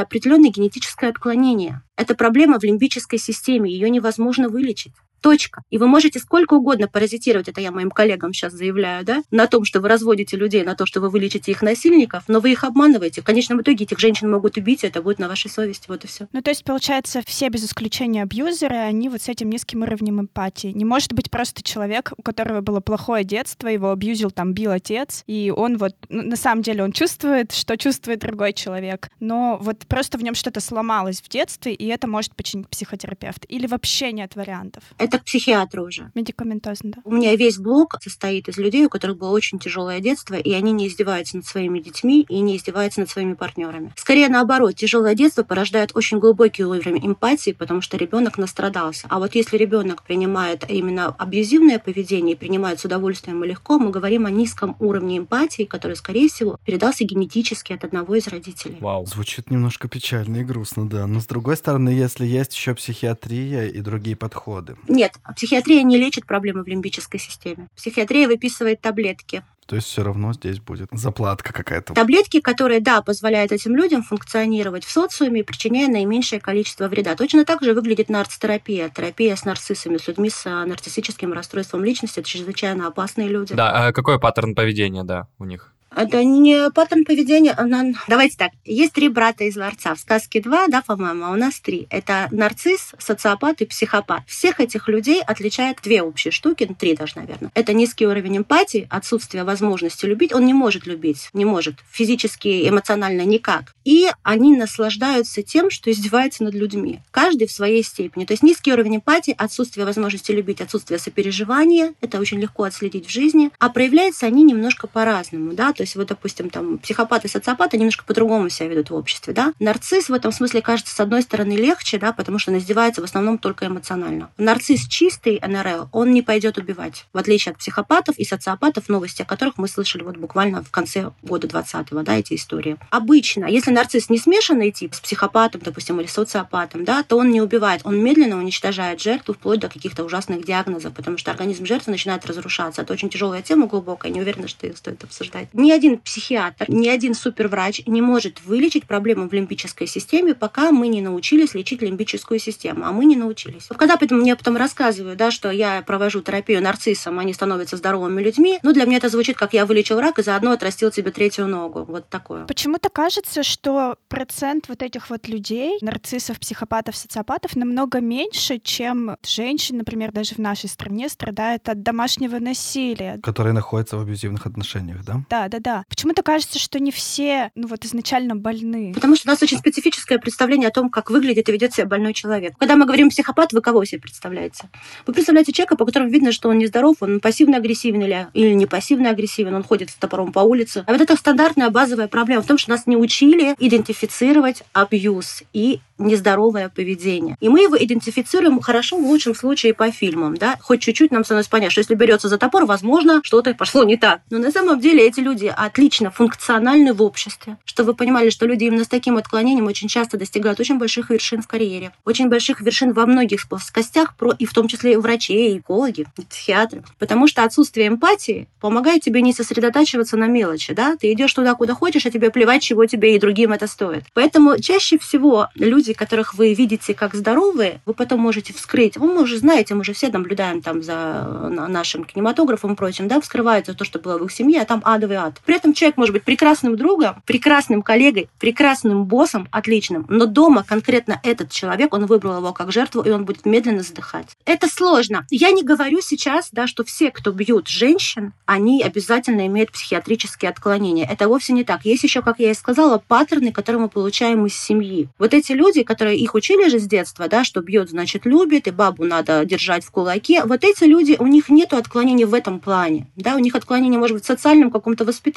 определенное 0.00 0.50
генетическое 0.50 1.10
отклонение. 1.10 1.82
Это 1.94 2.16
проблема 2.16 2.58
в 2.58 2.64
лимбической 2.64 3.20
системе, 3.20 3.70
ее 3.70 3.88
невозможно 3.88 4.48
вылечить. 4.48 4.92
Точка. 5.20 5.62
И 5.70 5.78
вы 5.78 5.86
можете 5.86 6.18
сколько 6.18 6.54
угодно 6.54 6.88
паразитировать, 6.88 7.48
это 7.48 7.60
я 7.60 7.70
моим 7.70 7.90
коллегам 7.90 8.32
сейчас 8.32 8.52
заявляю, 8.52 9.04
да, 9.04 9.22
на 9.30 9.46
том, 9.46 9.64
что 9.64 9.80
вы 9.80 9.88
разводите 9.88 10.36
людей, 10.36 10.62
на 10.64 10.74
то, 10.74 10.86
что 10.86 11.00
вы 11.00 11.10
вылечите 11.10 11.50
их 11.50 11.62
насильников, 11.62 12.24
но 12.28 12.40
вы 12.40 12.52
их 12.52 12.64
обманываете. 12.64 13.22
В 13.22 13.24
конечном 13.24 13.62
итоге 13.62 13.84
этих 13.84 13.98
женщин 13.98 14.30
могут 14.30 14.56
убить, 14.56 14.84
и 14.84 14.86
это 14.86 15.02
будет 15.02 15.18
на 15.18 15.28
вашей 15.28 15.50
совести. 15.50 15.88
Вот 15.88 16.04
и 16.04 16.06
все. 16.06 16.28
Ну, 16.32 16.42
то 16.42 16.50
есть, 16.50 16.64
получается, 16.64 17.22
все 17.26 17.48
без 17.48 17.64
исключения 17.64 18.22
абьюзеры, 18.22 18.76
они 18.76 19.08
вот 19.08 19.22
с 19.22 19.28
этим 19.28 19.50
низким 19.50 19.82
уровнем 19.82 20.20
эмпатии. 20.20 20.68
Не 20.68 20.84
может 20.84 21.12
быть 21.12 21.30
просто 21.30 21.62
человек, 21.62 22.12
у 22.16 22.22
которого 22.22 22.60
было 22.60 22.80
плохое 22.80 23.24
детство, 23.24 23.68
его 23.68 23.90
абьюзил, 23.90 24.30
там, 24.30 24.52
бил 24.52 24.70
отец, 24.70 25.24
и 25.26 25.52
он 25.54 25.78
вот, 25.78 25.94
ну, 26.08 26.22
на 26.22 26.36
самом 26.36 26.62
деле, 26.62 26.82
он 26.82 26.92
чувствует, 26.92 27.52
что 27.52 27.76
чувствует 27.76 28.20
другой 28.20 28.52
человек, 28.52 29.08
но 29.20 29.58
вот 29.60 29.86
просто 29.86 30.18
в 30.18 30.22
нем 30.22 30.34
что-то 30.34 30.60
сломалось 30.60 31.20
в 31.20 31.28
детстве, 31.28 31.72
и 31.74 31.86
это 31.86 32.06
может 32.06 32.34
починить 32.34 32.68
психотерапевт. 32.68 33.44
Или 33.48 33.66
вообще 33.66 34.12
нет 34.12 34.36
вариантов? 34.36 34.82
Это 35.08 35.20
к 35.20 35.24
психиатру 35.24 35.86
уже. 35.86 36.10
Медикаментозно, 36.14 36.90
да. 36.90 37.00
У 37.04 37.12
меня 37.12 37.34
весь 37.34 37.56
блог 37.56 37.96
состоит 38.02 38.48
из 38.48 38.58
людей, 38.58 38.84
у 38.84 38.90
которых 38.90 39.16
было 39.16 39.30
очень 39.30 39.58
тяжелое 39.58 40.00
детство, 40.00 40.34
и 40.34 40.52
они 40.52 40.72
не 40.72 40.86
издеваются 40.86 41.38
над 41.38 41.46
своими 41.46 41.80
детьми 41.80 42.26
и 42.28 42.40
не 42.40 42.58
издеваются 42.58 43.00
над 43.00 43.08
своими 43.08 43.32
партнерами. 43.32 43.92
Скорее 43.96 44.28
наоборот, 44.28 44.74
тяжелое 44.74 45.14
детство 45.14 45.44
порождает 45.44 45.92
очень 45.94 46.18
глубокий 46.18 46.62
уровень 46.62 47.06
эмпатии, 47.06 47.52
потому 47.52 47.80
что 47.80 47.96
ребенок 47.96 48.36
настрадался. 48.36 49.06
А 49.08 49.18
вот 49.18 49.34
если 49.34 49.56
ребенок 49.56 50.02
принимает 50.02 50.68
именно 50.68 51.06
абьюзивное 51.06 51.78
поведение 51.78 52.34
и 52.34 52.38
принимает 52.38 52.80
с 52.80 52.84
удовольствием 52.84 53.42
и 53.42 53.48
легко, 53.48 53.78
мы 53.78 53.90
говорим 53.90 54.26
о 54.26 54.30
низком 54.30 54.76
уровне 54.78 55.18
эмпатии, 55.18 55.62
который, 55.62 55.96
скорее 55.96 56.28
всего, 56.28 56.58
передался 56.66 57.04
генетически 57.04 57.72
от 57.72 57.84
одного 57.84 58.14
из 58.14 58.28
родителей. 58.28 58.76
Вау. 58.80 59.06
Звучит 59.06 59.50
немножко 59.50 59.88
печально 59.88 60.38
и 60.38 60.44
грустно, 60.44 60.86
да. 60.86 61.06
Но 61.06 61.20
с 61.20 61.26
другой 61.26 61.56
стороны, 61.56 61.88
если 61.88 62.26
есть 62.26 62.54
еще 62.54 62.74
психиатрия 62.74 63.68
и 63.68 63.80
другие 63.80 64.16
подходы. 64.16 64.76
Нет, 64.98 65.12
психиатрия 65.36 65.84
не 65.84 65.96
лечит 65.96 66.26
проблемы 66.26 66.64
в 66.64 66.66
лимбической 66.66 67.20
системе. 67.20 67.68
Психиатрия 67.76 68.26
выписывает 68.26 68.80
таблетки. 68.80 69.44
То 69.66 69.76
есть 69.76 69.86
все 69.86 70.02
равно 70.02 70.32
здесь 70.32 70.58
будет 70.58 70.88
заплатка 70.90 71.52
какая-то. 71.52 71.94
Таблетки, 71.94 72.40
которые, 72.40 72.80
да, 72.80 73.00
позволяют 73.00 73.52
этим 73.52 73.76
людям 73.76 74.02
функционировать 74.02 74.84
в 74.84 74.90
социуме, 74.90 75.44
причиняя 75.44 75.86
наименьшее 75.86 76.40
количество 76.40 76.88
вреда. 76.88 77.14
Точно 77.14 77.44
так 77.44 77.62
же 77.62 77.74
выглядит 77.74 78.08
нарцистерапия. 78.08 78.88
Терапия 78.88 79.36
с 79.36 79.44
нарциссами, 79.44 79.98
с 79.98 80.08
людьми 80.08 80.30
с 80.30 80.44
а, 80.46 80.66
нарциссическим 80.66 81.32
расстройством 81.32 81.84
личности. 81.84 82.18
Это 82.18 82.28
чрезвычайно 82.28 82.88
опасные 82.88 83.28
люди. 83.28 83.54
Да, 83.54 83.88
а 83.88 83.92
какой 83.92 84.18
паттерн 84.18 84.56
поведения, 84.56 85.04
да, 85.04 85.28
у 85.38 85.44
них? 85.44 85.72
Это 85.94 86.22
не 86.24 86.70
паттерн 86.70 87.04
поведения. 87.04 87.52
Она... 87.52 87.92
Давайте 88.08 88.36
так. 88.36 88.52
Есть 88.64 88.92
три 88.92 89.08
брата 89.08 89.44
из 89.44 89.56
ларца. 89.56 89.94
В 89.94 90.00
сказке 90.00 90.40
два, 90.40 90.66
да, 90.68 90.82
по-моему, 90.82 91.24
а 91.24 91.30
у 91.30 91.36
нас 91.36 91.60
три. 91.60 91.86
Это 91.90 92.28
нарцисс, 92.30 92.92
социопат 92.98 93.60
и 93.62 93.66
психопат. 93.66 94.22
Всех 94.26 94.60
этих 94.60 94.88
людей 94.88 95.22
отличает 95.22 95.78
две 95.82 96.02
общие 96.02 96.30
штуки, 96.30 96.66
ну, 96.68 96.74
три 96.74 96.94
даже, 96.94 97.14
наверное. 97.16 97.50
Это 97.54 97.72
низкий 97.72 98.06
уровень 98.06 98.38
эмпатии, 98.38 98.86
отсутствие 98.90 99.44
возможности 99.44 100.06
любить. 100.06 100.32
Он 100.32 100.44
не 100.44 100.54
может 100.54 100.86
любить, 100.86 101.30
не 101.32 101.44
может. 101.44 101.76
Физически, 101.90 102.68
эмоционально 102.68 103.22
никак. 103.22 103.74
И 103.84 104.08
они 104.22 104.56
наслаждаются 104.56 105.42
тем, 105.42 105.70
что 105.70 105.90
издеваются 105.90 106.44
над 106.44 106.54
людьми. 106.54 107.00
Каждый 107.10 107.48
в 107.48 107.52
своей 107.52 107.82
степени. 107.82 108.24
То 108.24 108.34
есть 108.34 108.42
низкий 108.42 108.72
уровень 108.72 108.96
эмпатии, 108.96 109.34
отсутствие 109.36 109.86
возможности 109.86 110.32
любить, 110.32 110.60
отсутствие 110.60 110.98
сопереживания. 110.98 111.94
Это 112.00 112.20
очень 112.20 112.38
легко 112.38 112.64
отследить 112.64 113.06
в 113.06 113.10
жизни. 113.10 113.50
А 113.58 113.70
проявляются 113.70 114.26
они 114.26 114.42
немножко 114.42 114.86
по-разному, 114.86 115.54
да. 115.54 115.72
То 115.78 115.82
есть 115.82 115.94
вот, 115.94 116.08
допустим, 116.08 116.50
там 116.50 116.78
психопаты, 116.78 117.28
социопаты 117.28 117.78
немножко 117.78 118.04
по-другому 118.04 118.48
себя 118.48 118.66
ведут 118.66 118.90
в 118.90 118.96
обществе, 118.96 119.32
да. 119.32 119.52
Нарцисс 119.60 120.08
в 120.08 120.12
этом 120.12 120.32
смысле 120.32 120.60
кажется, 120.60 120.92
с 120.92 120.98
одной 120.98 121.22
стороны, 121.22 121.52
легче, 121.52 121.98
да, 121.98 122.12
потому 122.12 122.40
что 122.40 122.50
он 122.50 122.58
издевается 122.58 123.00
в 123.00 123.04
основном 123.04 123.38
только 123.38 123.66
эмоционально. 123.66 124.28
Нарцисс 124.38 124.88
чистый 124.88 125.40
НРЛ, 125.40 125.88
он 125.92 126.10
не 126.10 126.22
пойдет 126.22 126.58
убивать, 126.58 127.06
в 127.12 127.18
отличие 127.18 127.52
от 127.52 127.58
психопатов 127.58 128.18
и 128.18 128.24
социопатов, 128.24 128.88
новости 128.88 129.22
о 129.22 129.24
которых 129.24 129.56
мы 129.56 129.68
слышали 129.68 130.02
вот 130.02 130.16
буквально 130.16 130.64
в 130.64 130.72
конце 130.72 131.12
года 131.22 131.46
20-го, 131.46 132.02
да, 132.02 132.16
эти 132.16 132.34
истории. 132.34 132.76
Обычно, 132.90 133.44
если 133.44 133.70
нарцисс 133.70 134.10
не 134.10 134.18
смешанный 134.18 134.72
тип 134.72 134.94
с 134.94 135.00
психопатом, 135.00 135.60
допустим, 135.64 136.00
или 136.00 136.08
социопатом, 136.08 136.84
да, 136.84 137.04
то 137.04 137.16
он 137.16 137.30
не 137.30 137.40
убивает, 137.40 137.82
он 137.84 138.02
медленно 138.02 138.36
уничтожает 138.36 139.00
жертву 139.00 139.34
вплоть 139.34 139.60
до 139.60 139.68
каких-то 139.68 140.02
ужасных 140.02 140.44
диагнозов, 140.44 140.92
потому 140.92 141.18
что 141.18 141.30
организм 141.30 141.66
жертвы 141.66 141.92
начинает 141.92 142.26
разрушаться. 142.26 142.82
Это 142.82 142.92
очень 142.92 143.10
тяжелая 143.10 143.42
тема 143.42 143.68
глубокая, 143.68 144.10
не 144.10 144.20
уверена, 144.20 144.48
что 144.48 144.66
ее 144.66 144.74
стоит 144.74 145.04
обсуждать 145.04 145.46
ни 145.68 145.72
один 145.72 145.98
психиатр, 145.98 146.64
ни 146.68 146.88
один 146.88 147.12
суперврач 147.12 147.82
не 147.86 148.00
может 148.00 148.40
вылечить 148.42 148.86
проблему 148.86 149.28
в 149.28 149.32
лимбической 149.34 149.86
системе, 149.86 150.34
пока 150.34 150.72
мы 150.72 150.88
не 150.88 151.02
научились 151.02 151.52
лечить 151.52 151.82
лимбическую 151.82 152.40
систему. 152.40 152.86
А 152.86 152.92
мы 152.92 153.04
не 153.04 153.16
научились. 153.16 153.68
Когда 153.76 153.98
потом, 153.98 154.20
мне 154.20 154.34
потом 154.34 154.56
рассказывают, 154.56 155.18
да, 155.18 155.30
что 155.30 155.50
я 155.50 155.82
провожу 155.82 156.22
терапию 156.22 156.62
нарциссам, 156.62 157.18
они 157.18 157.34
становятся 157.34 157.76
здоровыми 157.76 158.22
людьми, 158.22 158.58
ну, 158.62 158.72
для 158.72 158.86
меня 158.86 158.96
это 158.96 159.10
звучит, 159.10 159.36
как 159.36 159.52
я 159.52 159.66
вылечил 159.66 160.00
рак 160.00 160.18
и 160.18 160.22
заодно 160.22 160.52
отрастил 160.52 160.90
тебе 160.90 161.10
третью 161.10 161.46
ногу. 161.46 161.84
Вот 161.86 162.08
такое. 162.08 162.46
Почему-то 162.46 162.88
кажется, 162.88 163.42
что 163.42 163.96
процент 164.08 164.68
вот 164.68 164.82
этих 164.82 165.10
вот 165.10 165.28
людей, 165.28 165.76
нарциссов, 165.82 166.40
психопатов, 166.40 166.96
социопатов, 166.96 167.56
намного 167.56 168.00
меньше, 168.00 168.58
чем 168.58 169.16
женщин, 169.26 169.76
например, 169.76 170.12
даже 170.12 170.34
в 170.34 170.38
нашей 170.38 170.70
стране 170.70 171.10
страдает 171.10 171.68
от 171.68 171.82
домашнего 171.82 172.38
насилия. 172.38 173.20
Которые 173.22 173.52
находятся 173.52 173.98
в 173.98 174.00
абьюзивных 174.00 174.46
отношениях, 174.46 175.04
да? 175.04 175.24
Да, 175.28 175.48
да, 175.48 175.57
да. 175.60 175.84
Почему-то 175.88 176.22
кажется, 176.22 176.58
что 176.58 176.78
не 176.78 176.90
все, 176.90 177.50
ну 177.54 177.68
вот 177.68 177.84
изначально 177.84 178.36
больны. 178.36 178.92
Потому 178.94 179.16
что 179.16 179.28
у 179.28 179.32
нас 179.32 179.42
очень 179.42 179.58
специфическое 179.58 180.18
представление 180.18 180.68
о 180.68 180.72
том, 180.72 180.90
как 180.90 181.10
выглядит 181.10 181.48
и 181.48 181.52
ведет 181.52 181.74
себя 181.74 181.86
больной 181.86 182.14
человек. 182.14 182.54
Когда 182.58 182.76
мы 182.76 182.84
говорим 182.84 183.10
психопат, 183.10 183.52
вы 183.52 183.60
кого 183.60 183.84
себе 183.84 184.00
представляете? 184.00 184.68
Вы 185.06 185.12
представляете 185.12 185.52
человека, 185.52 185.76
по 185.76 185.84
которому 185.84 186.10
видно, 186.10 186.32
что 186.32 186.48
он 186.48 186.58
нездоров, 186.58 186.96
он 187.00 187.20
пассивно-агрессивен 187.20 188.02
или, 188.02 188.28
или 188.34 188.52
не 188.54 188.66
пассивно-агрессивен, 188.66 189.54
он 189.54 189.62
ходит 189.62 189.90
с 189.90 189.94
топором 189.94 190.32
по 190.32 190.40
улице. 190.40 190.84
А 190.86 190.92
вот 190.92 191.00
это 191.00 191.16
стандартная 191.16 191.70
базовая 191.70 192.08
проблема 192.08 192.42
в 192.42 192.46
том, 192.46 192.58
что 192.58 192.70
нас 192.70 192.86
не 192.86 192.96
учили 192.96 193.54
идентифицировать 193.58 194.62
абьюз 194.72 195.42
и 195.52 195.80
нездоровое 195.98 196.68
поведение. 196.68 197.36
И 197.40 197.48
мы 197.48 197.60
его 197.62 197.76
идентифицируем 197.76 198.60
хорошо, 198.60 198.96
в 198.98 199.04
лучшем 199.04 199.34
случае, 199.34 199.74
по 199.74 199.90
фильмам. 199.90 200.36
Да? 200.36 200.56
Хоть 200.60 200.80
чуть-чуть 200.80 201.10
нам 201.10 201.24
становится 201.24 201.50
понятно, 201.50 201.72
что 201.72 201.80
если 201.80 201.94
берется 201.94 202.28
за 202.28 202.38
топор, 202.38 202.66
возможно, 202.66 203.20
что-то 203.24 203.54
пошло 203.54 203.84
не 203.84 203.96
так. 203.96 204.20
Но 204.30 204.38
на 204.38 204.50
самом 204.50 204.80
деле 204.80 205.06
эти 205.06 205.20
люди 205.20 205.47
отлично 205.50 206.10
функциональны 206.10 206.92
в 206.92 207.02
обществе. 207.02 207.56
Что 207.64 207.84
вы 207.84 207.94
понимали, 207.94 208.30
что 208.30 208.46
люди 208.46 208.64
именно 208.64 208.84
с 208.84 208.88
таким 208.88 209.16
отклонением 209.16 209.66
очень 209.66 209.88
часто 209.88 210.16
достигают 210.16 210.60
очень 210.60 210.78
больших 210.78 211.10
вершин 211.10 211.42
в 211.42 211.46
карьере, 211.46 211.92
очень 212.04 212.28
больших 212.28 212.60
вершин 212.60 212.92
во 212.92 213.06
многих 213.06 213.48
плоскостях, 213.48 214.14
и 214.38 214.46
в 214.46 214.52
том 214.52 214.68
числе 214.68 214.94
и 214.94 214.96
врачи, 214.96 215.58
экологи, 215.58 216.06
психиатры. 216.28 216.82
Потому 216.98 217.26
что 217.26 217.44
отсутствие 217.44 217.88
эмпатии 217.88 218.48
помогает 218.60 219.02
тебе 219.02 219.22
не 219.22 219.32
сосредотачиваться 219.32 220.16
на 220.16 220.26
мелочи, 220.26 220.74
да? 220.74 220.96
Ты 220.96 221.12
идешь 221.12 221.32
туда, 221.32 221.54
куда 221.54 221.74
хочешь, 221.74 222.06
а 222.06 222.10
тебе 222.10 222.30
плевать, 222.30 222.62
чего 222.62 222.86
тебе 222.86 223.16
и 223.16 223.18
другим 223.18 223.52
это 223.52 223.66
стоит. 223.66 224.04
Поэтому 224.14 224.58
чаще 224.60 224.98
всего 224.98 225.48
люди, 225.54 225.92
которых 225.92 226.34
вы 226.34 226.54
видите 226.54 226.94
как 226.94 227.14
здоровые, 227.14 227.80
вы 227.86 227.94
потом 227.94 228.20
можете 228.20 228.52
вскрыть. 228.52 228.96
Вы 228.96 229.20
уже 229.20 229.38
знаете, 229.38 229.74
мы 229.74 229.84
же 229.84 229.92
все 229.92 230.08
наблюдаем 230.08 230.62
там 230.62 230.82
за 230.82 231.48
нашим 231.68 232.04
кинематографом 232.04 232.72
и 232.72 232.76
прочим, 232.76 233.08
да, 233.08 233.20
вскрывается 233.20 233.74
то, 233.74 233.84
что 233.84 233.98
было 233.98 234.18
в 234.18 234.24
их 234.24 234.32
семье, 234.32 234.62
а 234.62 234.64
там 234.64 234.82
адовый 234.84 235.16
ад. 235.16 235.37
При 235.44 235.56
этом 235.56 235.72
человек 235.72 235.96
может 235.96 236.12
быть 236.12 236.24
прекрасным 236.24 236.76
другом, 236.76 237.22
прекрасным 237.26 237.82
коллегой, 237.82 238.28
прекрасным 238.38 239.04
боссом, 239.04 239.48
отличным, 239.50 240.06
но 240.08 240.26
дома 240.26 240.64
конкретно 240.64 241.20
этот 241.22 241.50
человек, 241.50 241.94
он 241.94 242.06
выбрал 242.06 242.38
его 242.38 242.52
как 242.52 242.72
жертву, 242.72 243.02
и 243.02 243.10
он 243.10 243.24
будет 243.24 243.46
медленно 243.46 243.82
задыхать. 243.82 244.36
Это 244.44 244.68
сложно. 244.68 245.26
Я 245.30 245.50
не 245.50 245.62
говорю 245.62 246.00
сейчас, 246.00 246.48
да, 246.52 246.66
что 246.66 246.84
все, 246.84 247.10
кто 247.10 247.32
бьют 247.32 247.68
женщин, 247.68 248.32
они 248.46 248.82
обязательно 248.82 249.46
имеют 249.46 249.72
психиатрические 249.72 250.50
отклонения. 250.50 251.06
Это 251.06 251.28
вовсе 251.28 251.52
не 251.52 251.64
так. 251.64 251.84
Есть 251.84 252.04
еще, 252.04 252.22
как 252.22 252.38
я 252.38 252.50
и 252.50 252.54
сказала, 252.54 252.98
паттерны, 252.98 253.52
которые 253.52 253.82
мы 253.82 253.88
получаем 253.88 254.46
из 254.46 254.54
семьи. 254.54 255.08
Вот 255.18 255.34
эти 255.34 255.52
люди, 255.52 255.82
которые 255.82 256.18
их 256.18 256.34
учили 256.34 256.68
же 256.68 256.78
с 256.78 256.86
детства, 256.86 257.28
да, 257.28 257.44
что 257.44 257.60
бьет, 257.60 257.90
значит, 257.90 258.26
любит, 258.26 258.68
и 258.68 258.70
бабу 258.70 259.04
надо 259.04 259.44
держать 259.44 259.84
в 259.84 259.90
кулаке. 259.90 260.44
Вот 260.44 260.64
эти 260.64 260.84
люди, 260.84 261.16
у 261.18 261.26
них 261.26 261.48
нет 261.48 261.72
отклонений 261.72 262.24
в 262.24 262.34
этом 262.34 262.60
плане. 262.60 263.06
Да, 263.16 263.34
у 263.34 263.38
них 263.38 263.54
отклонения, 263.54 263.98
может 263.98 264.16
быть, 264.16 264.24
в 264.24 264.26
социальном 264.26 264.70
каком-то 264.70 265.04
воспитании. 265.04 265.27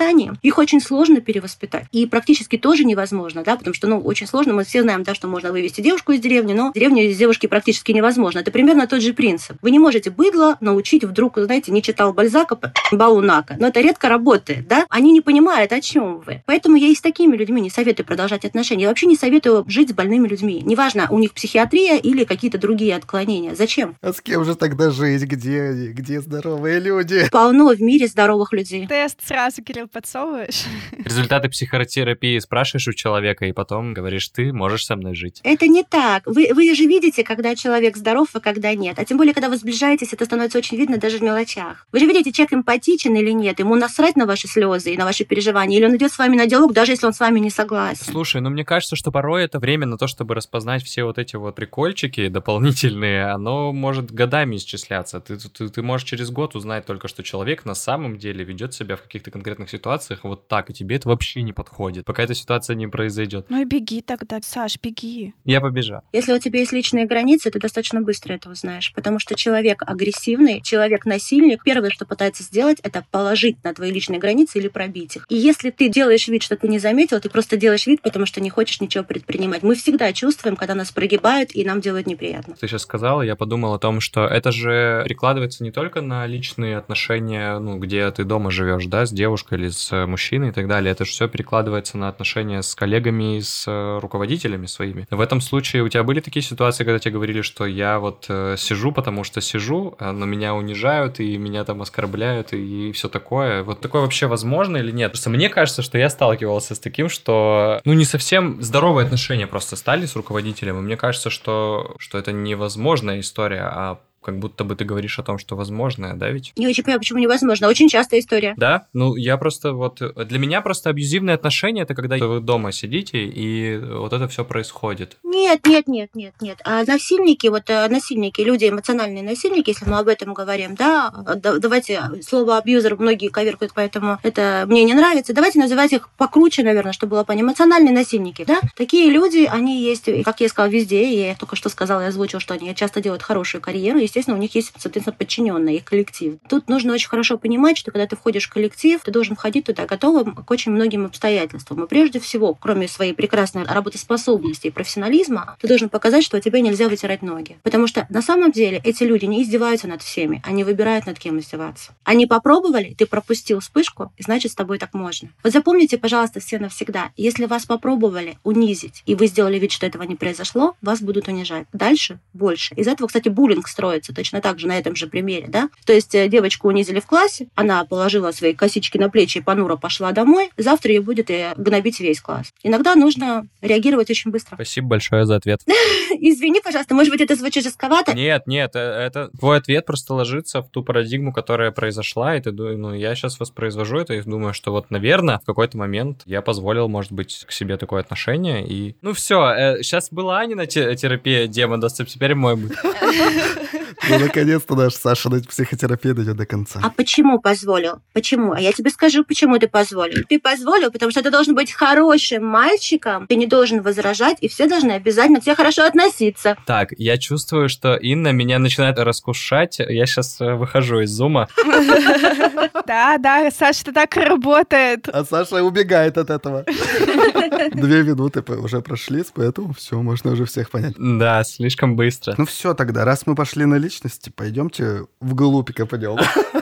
Их 0.41 0.57
очень 0.57 0.81
сложно 0.81 1.21
перевоспитать. 1.21 1.85
И 1.91 2.05
практически 2.05 2.57
тоже 2.57 2.83
невозможно, 2.83 3.43
да, 3.43 3.55
потому 3.55 3.73
что, 3.73 3.87
ну, 3.87 3.99
очень 3.99 4.27
сложно. 4.27 4.53
Мы 4.53 4.63
все 4.63 4.81
знаем, 4.81 5.03
да, 5.03 5.13
что 5.15 5.27
можно 5.27 5.51
вывести 5.51 5.81
девушку 5.81 6.11
из 6.11 6.19
деревни, 6.19 6.53
но 6.53 6.71
деревню 6.73 7.03
из 7.03 7.17
девушки 7.17 7.47
практически 7.47 7.91
невозможно. 7.91 8.39
Это 8.39 8.51
примерно 8.51 8.87
тот 8.87 9.01
же 9.01 9.13
принцип. 9.13 9.57
Вы 9.61 9.71
не 9.71 9.79
можете 9.79 10.09
быдло 10.09 10.57
научить 10.61 11.03
вдруг, 11.03 11.37
знаете, 11.37 11.71
не 11.71 11.81
читал 11.81 12.13
Бальзака, 12.13 12.57
Баунака. 12.91 13.55
Но 13.59 13.67
это 13.67 13.81
редко 13.81 14.09
работает, 14.09 14.67
да? 14.67 14.85
Они 14.89 15.11
не 15.11 15.21
понимают, 15.21 15.71
о 15.71 15.81
чем 15.81 16.19
вы. 16.19 16.43
Поэтому 16.45 16.75
я 16.75 16.87
и 16.87 16.95
с 16.95 17.01
такими 17.01 17.35
людьми 17.35 17.61
не 17.61 17.69
советую 17.69 18.05
продолжать 18.05 18.45
отношения. 18.45 18.83
Я 18.83 18.89
вообще 18.89 19.07
не 19.07 19.15
советую 19.15 19.63
жить 19.67 19.89
с 19.89 19.93
больными 19.93 20.27
людьми. 20.27 20.61
Неважно, 20.65 21.07
у 21.09 21.19
них 21.19 21.33
психиатрия 21.33 21.97
или 21.97 22.23
какие-то 22.23 22.57
другие 22.57 22.95
отклонения. 22.95 23.55
Зачем? 23.55 23.95
А 24.01 24.13
с 24.13 24.21
кем 24.21 24.43
же 24.43 24.55
тогда 24.55 24.91
жить? 24.91 25.23
Где 25.23 25.61
они? 25.61 25.87
Где 25.89 26.21
здоровые 26.21 26.79
люди? 26.79 27.27
Полно 27.31 27.69
в 27.69 27.81
мире 27.81 28.07
здоровых 28.07 28.53
людей. 28.53 28.87
Тест 28.87 29.19
сразу, 29.25 29.61
Кирилл, 29.63 29.80
подсовываешь. 29.87 30.63
Результаты 30.97 31.49
психотерапии 31.49 32.39
спрашиваешь 32.39 32.87
у 32.87 32.93
человека, 32.93 33.45
и 33.45 33.51
потом 33.51 33.93
говоришь, 33.93 34.29
ты 34.29 34.53
можешь 34.53 34.85
со 34.85 34.95
мной 34.95 35.15
жить. 35.15 35.41
Это 35.43 35.67
не 35.67 35.83
так. 35.83 36.23
Вы, 36.25 36.49
вы 36.53 36.73
же 36.75 36.85
видите, 36.85 37.23
когда 37.23 37.55
человек 37.55 37.97
здоров, 37.97 38.29
а 38.33 38.39
когда 38.39 38.73
нет. 38.75 38.99
А 38.99 39.05
тем 39.05 39.17
более, 39.17 39.33
когда 39.33 39.49
вы 39.49 39.57
сближаетесь, 39.57 40.13
это 40.13 40.25
становится 40.25 40.57
очень 40.57 40.77
видно 40.77 40.97
даже 40.97 41.17
в 41.17 41.21
мелочах. 41.21 41.87
Вы 41.91 41.99
же 41.99 42.05
видите, 42.05 42.31
человек 42.31 42.53
эмпатичен 42.53 43.15
или 43.15 43.31
нет. 43.31 43.59
Ему 43.59 43.75
насрать 43.75 44.15
на 44.15 44.25
ваши 44.25 44.47
слезы 44.47 44.93
и 44.93 44.97
на 44.97 45.05
ваши 45.05 45.25
переживания. 45.25 45.77
Или 45.77 45.85
он 45.85 45.95
идет 45.95 46.11
с 46.11 46.17
вами 46.17 46.35
на 46.35 46.45
диалог, 46.45 46.73
даже 46.73 46.91
если 46.91 47.05
он 47.05 47.13
с 47.13 47.19
вами 47.19 47.39
не 47.39 47.49
согласен. 47.49 48.03
Слушай, 48.03 48.41
ну 48.41 48.49
мне 48.49 48.65
кажется, 48.65 48.95
что 48.95 49.11
порой 49.11 49.43
это 49.43 49.59
время 49.59 49.85
на 49.85 49.97
то, 49.97 50.07
чтобы 50.07 50.35
распознать 50.35 50.83
все 50.83 51.03
вот 51.03 51.17
эти 51.17 51.35
вот 51.35 51.55
прикольчики 51.55 52.27
дополнительные, 52.27 53.31
оно 53.31 53.71
может 53.71 54.11
годами 54.11 54.55
исчисляться. 54.57 55.19
Ты, 55.19 55.37
ты, 55.37 55.69
ты 55.69 55.81
можешь 55.81 56.07
через 56.07 56.29
год 56.29 56.55
узнать 56.55 56.85
только, 56.85 57.07
что 57.07 57.23
человек 57.23 57.65
на 57.65 57.75
самом 57.75 58.17
деле 58.17 58.43
ведет 58.43 58.73
себя 58.73 58.95
в 58.95 59.01
каких-то 59.01 59.31
конкретных 59.31 59.69
ситуациях 59.71 60.19
вот 60.23 60.47
так, 60.47 60.69
и 60.69 60.73
тебе 60.73 60.97
это 60.97 61.09
вообще 61.09 61.41
не 61.41 61.53
подходит, 61.53 62.05
пока 62.05 62.23
эта 62.23 62.33
ситуация 62.33 62.75
не 62.75 62.87
произойдет. 62.87 63.45
Ну 63.49 63.61
и 63.61 63.65
беги 63.65 64.01
тогда, 64.01 64.39
Саш, 64.41 64.77
беги. 64.81 65.33
Я 65.45 65.61
побежал. 65.61 66.01
Если 66.13 66.33
у 66.33 66.39
тебя 66.39 66.59
есть 66.59 66.71
личные 66.71 67.05
границы, 67.05 67.51
ты 67.51 67.59
достаточно 67.59 68.01
быстро 68.01 68.33
это 68.33 68.49
узнаешь, 68.49 68.93
потому 68.93 69.19
что 69.19 69.35
человек 69.35 69.83
агрессивный, 69.85 70.61
человек-насильник, 70.61 71.63
первое, 71.63 71.89
что 71.89 72.05
пытается 72.05 72.43
сделать, 72.43 72.79
это 72.83 73.05
положить 73.11 73.63
на 73.63 73.73
твои 73.73 73.91
личные 73.91 74.19
границы 74.19 74.59
или 74.59 74.67
пробить 74.67 75.15
их. 75.15 75.25
И 75.29 75.35
если 75.35 75.69
ты 75.69 75.89
делаешь 75.89 76.27
вид, 76.27 76.43
что 76.43 76.55
ты 76.55 76.67
не 76.67 76.79
заметил, 76.79 77.19
ты 77.19 77.29
просто 77.29 77.57
делаешь 77.57 77.87
вид, 77.87 78.01
потому 78.01 78.25
что 78.25 78.41
не 78.41 78.49
хочешь 78.49 78.81
ничего 78.81 79.03
предпринимать. 79.03 79.63
Мы 79.63 79.75
всегда 79.75 80.13
чувствуем, 80.13 80.55
когда 80.55 80.75
нас 80.75 80.91
прогибают 80.91 81.55
и 81.55 81.63
нам 81.63 81.81
делают 81.81 82.07
неприятно. 82.07 82.55
Ты 82.59 82.67
сейчас 82.67 82.81
сказала, 82.83 83.21
я 83.21 83.35
подумал 83.35 83.73
о 83.73 83.79
том, 83.79 83.99
что 83.99 84.25
это 84.25 84.51
же 84.51 85.03
перекладывается 85.05 85.63
не 85.63 85.71
только 85.71 86.01
на 86.01 86.25
личные 86.27 86.77
отношения, 86.77 87.59
ну, 87.59 87.77
где 87.77 88.09
ты 88.11 88.23
дома 88.23 88.51
живешь, 88.51 88.85
да, 88.85 89.05
с 89.05 89.11
девушкой 89.11 89.50
или 89.53 89.69
с 89.69 90.05
мужчиной 90.05 90.49
и 90.49 90.51
так 90.51 90.67
далее. 90.67 90.91
Это 90.91 91.05
же 91.05 91.11
все 91.11 91.27
перекладывается 91.27 91.97
на 91.97 92.07
отношения 92.07 92.61
с 92.61 92.75
коллегами 92.75 93.37
и 93.37 93.41
с 93.41 93.65
руководителями 93.99 94.65
своими. 94.65 95.07
В 95.09 95.21
этом 95.21 95.41
случае 95.41 95.83
у 95.83 95.89
тебя 95.89 96.03
были 96.03 96.19
такие 96.19 96.43
ситуации, 96.43 96.83
когда 96.83 96.99
тебе 96.99 97.13
говорили, 97.13 97.41
что 97.41 97.65
я 97.65 97.99
вот 97.99 98.25
э, 98.29 98.55
сижу, 98.57 98.91
потому 98.91 99.23
что 99.23 99.41
сижу, 99.41 99.95
а, 99.99 100.11
но 100.11 100.25
меня 100.25 100.53
унижают 100.53 101.19
и 101.19 101.37
меня 101.37 101.63
там 101.63 101.81
оскорбляют 101.81 102.53
и 102.53 102.91
все 102.91 103.09
такое. 103.09 103.63
Вот 103.63 103.81
такое 103.81 104.01
вообще 104.01 104.27
возможно 104.27 104.77
или 104.77 104.91
нет? 104.91 105.11
Просто 105.11 105.29
мне 105.29 105.49
кажется, 105.49 105.81
что 105.81 105.97
я 105.97 106.09
сталкивался 106.09 106.75
с 106.75 106.79
таким, 106.79 107.09
что 107.09 107.81
ну 107.85 107.93
не 107.93 108.05
совсем 108.05 108.61
здоровые 108.61 109.05
отношения 109.05 109.47
просто 109.47 109.75
стали 109.75 110.05
с 110.05 110.15
руководителем, 110.15 110.79
и 110.79 110.81
мне 110.81 110.97
кажется, 110.97 111.29
что, 111.29 111.95
что 111.97 112.17
это 112.17 112.31
невозможная 112.31 113.19
история, 113.19 113.63
а 113.63 113.99
как 114.21 114.37
будто 114.39 114.63
бы 114.63 114.75
ты 114.75 114.85
говоришь 114.85 115.19
о 115.19 115.23
том, 115.23 115.37
что 115.37 115.55
возможно, 115.55 116.17
да, 116.17 116.29
ведь? 116.29 116.53
Не 116.55 116.67
очень 116.67 116.83
понимаю, 116.83 116.99
почему 116.99 117.19
невозможно. 117.19 117.67
Очень 117.67 117.89
частая 117.89 118.19
история. 118.19 118.53
Да? 118.57 118.87
Ну, 118.93 119.15
я 119.15 119.37
просто 119.37 119.73
вот... 119.73 120.01
Для 120.27 120.39
меня 120.39 120.61
просто 120.61 120.89
абьюзивные 120.89 121.33
отношения— 121.33 121.81
это 121.83 121.95
когда 121.95 122.17
вы 122.17 122.39
дома 122.39 122.71
сидите, 122.71 123.25
и 123.25 123.77
вот 123.77 124.13
это 124.13 124.27
все 124.27 124.45
происходит. 124.45 125.17
Нет, 125.23 125.65
нет, 125.65 125.87
нет, 125.87 126.11
нет, 126.13 126.33
нет. 126.41 126.59
А 126.63 126.83
насильники, 126.83 127.47
вот 127.47 127.69
э, 127.69 127.87
насильники, 127.87 128.41
люди 128.41 128.69
эмоциональные 128.69 129.23
насильники, 129.23 129.69
если 129.69 129.85
мы 129.85 129.97
об 129.97 130.07
этом 130.07 130.33
говорим, 130.33 130.75
да, 130.75 131.11
давайте 131.35 132.01
слово 132.21 132.57
абьюзер 132.57 132.97
многие 132.97 133.29
коверкают, 133.29 133.73
поэтому 133.73 134.19
это 134.23 134.65
мне 134.67 134.83
не 134.83 134.93
нравится. 134.93 135.33
Давайте 135.33 135.59
называть 135.59 135.93
их 135.93 136.09
покруче, 136.17 136.63
наверное, 136.63 136.93
чтобы 136.93 137.11
было 137.11 137.23
понятно. 137.23 137.41
Эмоциональные 137.47 137.93
насильники, 137.93 138.43
да? 138.45 138.59
Такие 138.75 139.09
люди, 139.09 139.49
они 139.51 139.81
есть, 139.81 140.05
как 140.23 140.41
я 140.41 140.49
сказала, 140.49 140.71
везде. 140.71 141.03
И 141.05 141.27
я 141.27 141.35
только 141.35 141.55
что 141.55 141.69
сказала, 141.69 142.01
я 142.01 142.07
озвучила, 142.09 142.39
что 142.39 142.53
они 142.53 142.75
часто 142.75 143.01
делают 143.01 143.23
хорошую 143.23 143.61
карьеру, 143.61 143.99
естественно, 144.11 144.37
у 144.37 144.39
них 144.39 144.53
есть, 144.55 144.73
соответственно, 144.77 145.15
подчиненные, 145.17 145.77
их 145.77 145.85
коллектив. 145.85 146.37
Тут 146.49 146.67
нужно 146.69 146.93
очень 146.93 147.09
хорошо 147.09 147.37
понимать, 147.37 147.77
что 147.77 147.91
когда 147.91 148.05
ты 148.05 148.15
входишь 148.15 148.47
в 148.47 148.53
коллектив, 148.53 149.01
ты 149.03 149.11
должен 149.11 149.35
входить 149.35 149.65
туда 149.65 149.85
готовым 149.85 150.35
к 150.35 150.51
очень 150.51 150.71
многим 150.71 151.05
обстоятельствам. 151.05 151.83
И 151.83 151.87
прежде 151.87 152.19
всего, 152.19 152.53
кроме 152.53 152.87
своей 152.87 153.13
прекрасной 153.13 153.63
работоспособности 153.63 154.67
и 154.67 154.71
профессионализма, 154.71 155.55
ты 155.59 155.67
должен 155.67 155.89
показать, 155.89 156.23
что 156.23 156.37
у 156.37 156.39
тебя 156.41 156.59
нельзя 156.59 156.89
вытирать 156.89 157.21
ноги. 157.21 157.57
Потому 157.63 157.87
что 157.87 158.05
на 158.09 158.21
самом 158.21 158.51
деле 158.51 158.81
эти 158.83 159.03
люди 159.03 159.25
не 159.25 159.43
издеваются 159.43 159.87
над 159.87 160.01
всеми, 160.01 160.41
они 160.45 160.63
выбирают, 160.63 161.05
над 161.05 161.17
кем 161.17 161.39
издеваться. 161.39 161.93
Они 162.03 162.25
попробовали, 162.25 162.93
ты 162.97 163.05
пропустил 163.05 163.59
вспышку, 163.61 164.11
и 164.17 164.23
значит, 164.23 164.51
с 164.51 164.55
тобой 164.55 164.77
так 164.77 164.93
можно. 164.93 165.29
Вот 165.43 165.53
запомните, 165.53 165.97
пожалуйста, 165.97 166.39
все 166.39 166.59
навсегда, 166.59 167.11
если 167.15 167.45
вас 167.45 167.65
попробовали 167.65 168.37
унизить, 168.43 169.03
и 169.05 169.15
вы 169.15 169.27
сделали 169.27 169.57
вид, 169.57 169.71
что 169.71 169.85
этого 169.85 170.03
не 170.03 170.15
произошло, 170.15 170.75
вас 170.81 171.01
будут 171.01 171.27
унижать. 171.27 171.67
Дальше 171.71 172.19
больше. 172.33 172.73
Из 172.75 172.87
этого, 172.87 173.07
кстати, 173.07 173.29
буллинг 173.29 173.67
строится 173.67 174.00
делается 174.01 174.13
точно 174.13 174.41
так 174.41 174.59
же 174.59 174.67
на 174.67 174.77
этом 174.77 174.95
же 174.95 175.07
примере, 175.07 175.47
да? 175.47 175.69
То 175.85 175.93
есть 175.93 176.15
э, 176.15 176.27
девочку 176.27 176.67
унизили 176.67 176.99
в 176.99 177.05
классе, 177.05 177.47
она 177.55 177.85
положила 177.85 178.31
свои 178.31 178.53
косички 178.53 178.97
на 178.97 179.09
плечи 179.09 179.37
и 179.39 179.41
понуро 179.41 179.75
пошла 179.75 180.11
домой, 180.11 180.49
завтра 180.57 180.91
ее 180.91 181.01
будет 181.01 181.29
и 181.29 181.49
гнобить 181.57 181.99
весь 181.99 182.21
класс. 182.21 182.51
Иногда 182.63 182.95
нужно 182.95 183.45
реагировать 183.61 184.09
очень 184.09 184.31
быстро. 184.31 184.55
Спасибо 184.55 184.87
большое 184.87 185.25
за 185.25 185.35
ответ. 185.35 185.61
Извини, 186.19 186.61
пожалуйста, 186.63 186.95
может 186.95 187.11
быть, 187.11 187.21
это 187.21 187.35
звучит 187.35 187.63
жестковато? 187.63 188.13
Нет, 188.13 188.47
нет, 188.47 188.71
э, 188.75 188.79
это 188.79 189.29
твой 189.39 189.57
ответ 189.57 189.85
просто 189.85 190.13
ложится 190.13 190.61
в 190.61 190.69
ту 190.69 190.83
парадигму, 190.83 191.31
которая 191.31 191.71
произошла, 191.71 192.35
и 192.35 192.41
ты, 192.41 192.51
ну, 192.51 192.93
я 192.93 193.15
сейчас 193.15 193.39
воспроизвожу 193.39 193.97
это 193.97 194.13
и 194.13 194.21
думаю, 194.21 194.53
что 194.53 194.71
вот, 194.71 194.89
наверное, 194.89 195.39
в 195.39 195.45
какой-то 195.45 195.77
момент 195.77 196.21
я 196.25 196.41
позволил, 196.41 196.87
может 196.87 197.11
быть, 197.11 197.45
к 197.47 197.51
себе 197.51 197.77
такое 197.77 198.01
отношение, 198.01 198.67
и... 198.67 198.95
Ну 199.01 199.13
все, 199.13 199.77
сейчас 199.81 200.11
э, 200.11 200.15
была 200.15 200.39
Анина 200.39 200.65
терапия 200.65 201.47
демон, 201.47 201.81
теперь 201.81 202.35
мой 202.35 202.55
будет. 202.55 202.77
Ну, 204.09 204.19
наконец-то 204.19 204.75
наш 204.75 204.93
Саша 204.93 205.29
на 205.29 205.41
психотерапия 205.41 206.13
дойдет 206.13 206.35
до 206.35 206.45
конца. 206.45 206.79
А 206.83 206.89
почему 206.89 207.39
позволил? 207.39 208.01
Почему? 208.13 208.53
А 208.53 208.59
я 208.59 208.71
тебе 208.71 208.89
скажу, 208.89 209.23
почему 209.23 209.59
ты 209.59 209.67
позволил. 209.67 210.23
Ты 210.27 210.39
позволил, 210.39 210.91
потому 210.91 211.11
что 211.11 211.21
ты 211.21 211.29
должен 211.29 211.55
быть 211.55 211.71
хорошим 211.71 212.45
мальчиком, 212.45 213.27
ты 213.27 213.35
не 213.35 213.47
должен 213.47 213.81
возражать, 213.81 214.37
и 214.41 214.47
все 214.47 214.67
должны 214.67 214.91
обязательно 214.91 215.39
к 215.39 215.43
тебе 215.43 215.55
хорошо 215.55 215.83
относиться. 215.83 216.57
Так, 216.65 216.89
я 216.97 217.17
чувствую, 217.17 217.69
что 217.69 217.95
Инна 217.95 218.29
меня 218.29 218.59
начинает 218.59 218.97
раскушать. 218.99 219.79
Я 219.79 220.05
сейчас 220.05 220.41
э, 220.41 220.53
выхожу 220.55 221.01
из 221.01 221.11
зума. 221.11 221.47
Да, 222.87 223.17
да, 223.17 223.49
Саша, 223.51 223.81
это 223.83 223.93
так 223.93 224.17
работает. 224.17 225.07
А 225.07 225.23
Саша 225.23 225.63
убегает 225.63 226.17
от 226.17 226.29
этого. 226.29 226.65
Две 227.73 228.03
минуты 228.03 228.41
уже 228.53 228.81
прошли, 228.81 229.23
поэтому 229.33 229.73
все, 229.73 230.01
можно 230.01 230.31
уже 230.31 230.45
всех 230.45 230.71
понять. 230.71 230.95
Да, 230.97 231.43
слишком 231.43 231.95
быстро. 231.95 232.35
Ну 232.37 232.45
все 232.45 232.73
тогда, 232.73 233.05
раз 233.05 233.27
мы 233.27 233.35
пошли 233.35 233.65
на 233.65 233.75
личность, 233.75 233.90
личности, 233.91 234.29
пойдемте 234.29 235.05
в 235.19 235.31
вглубь 235.31 235.73
копнем. 235.73 236.17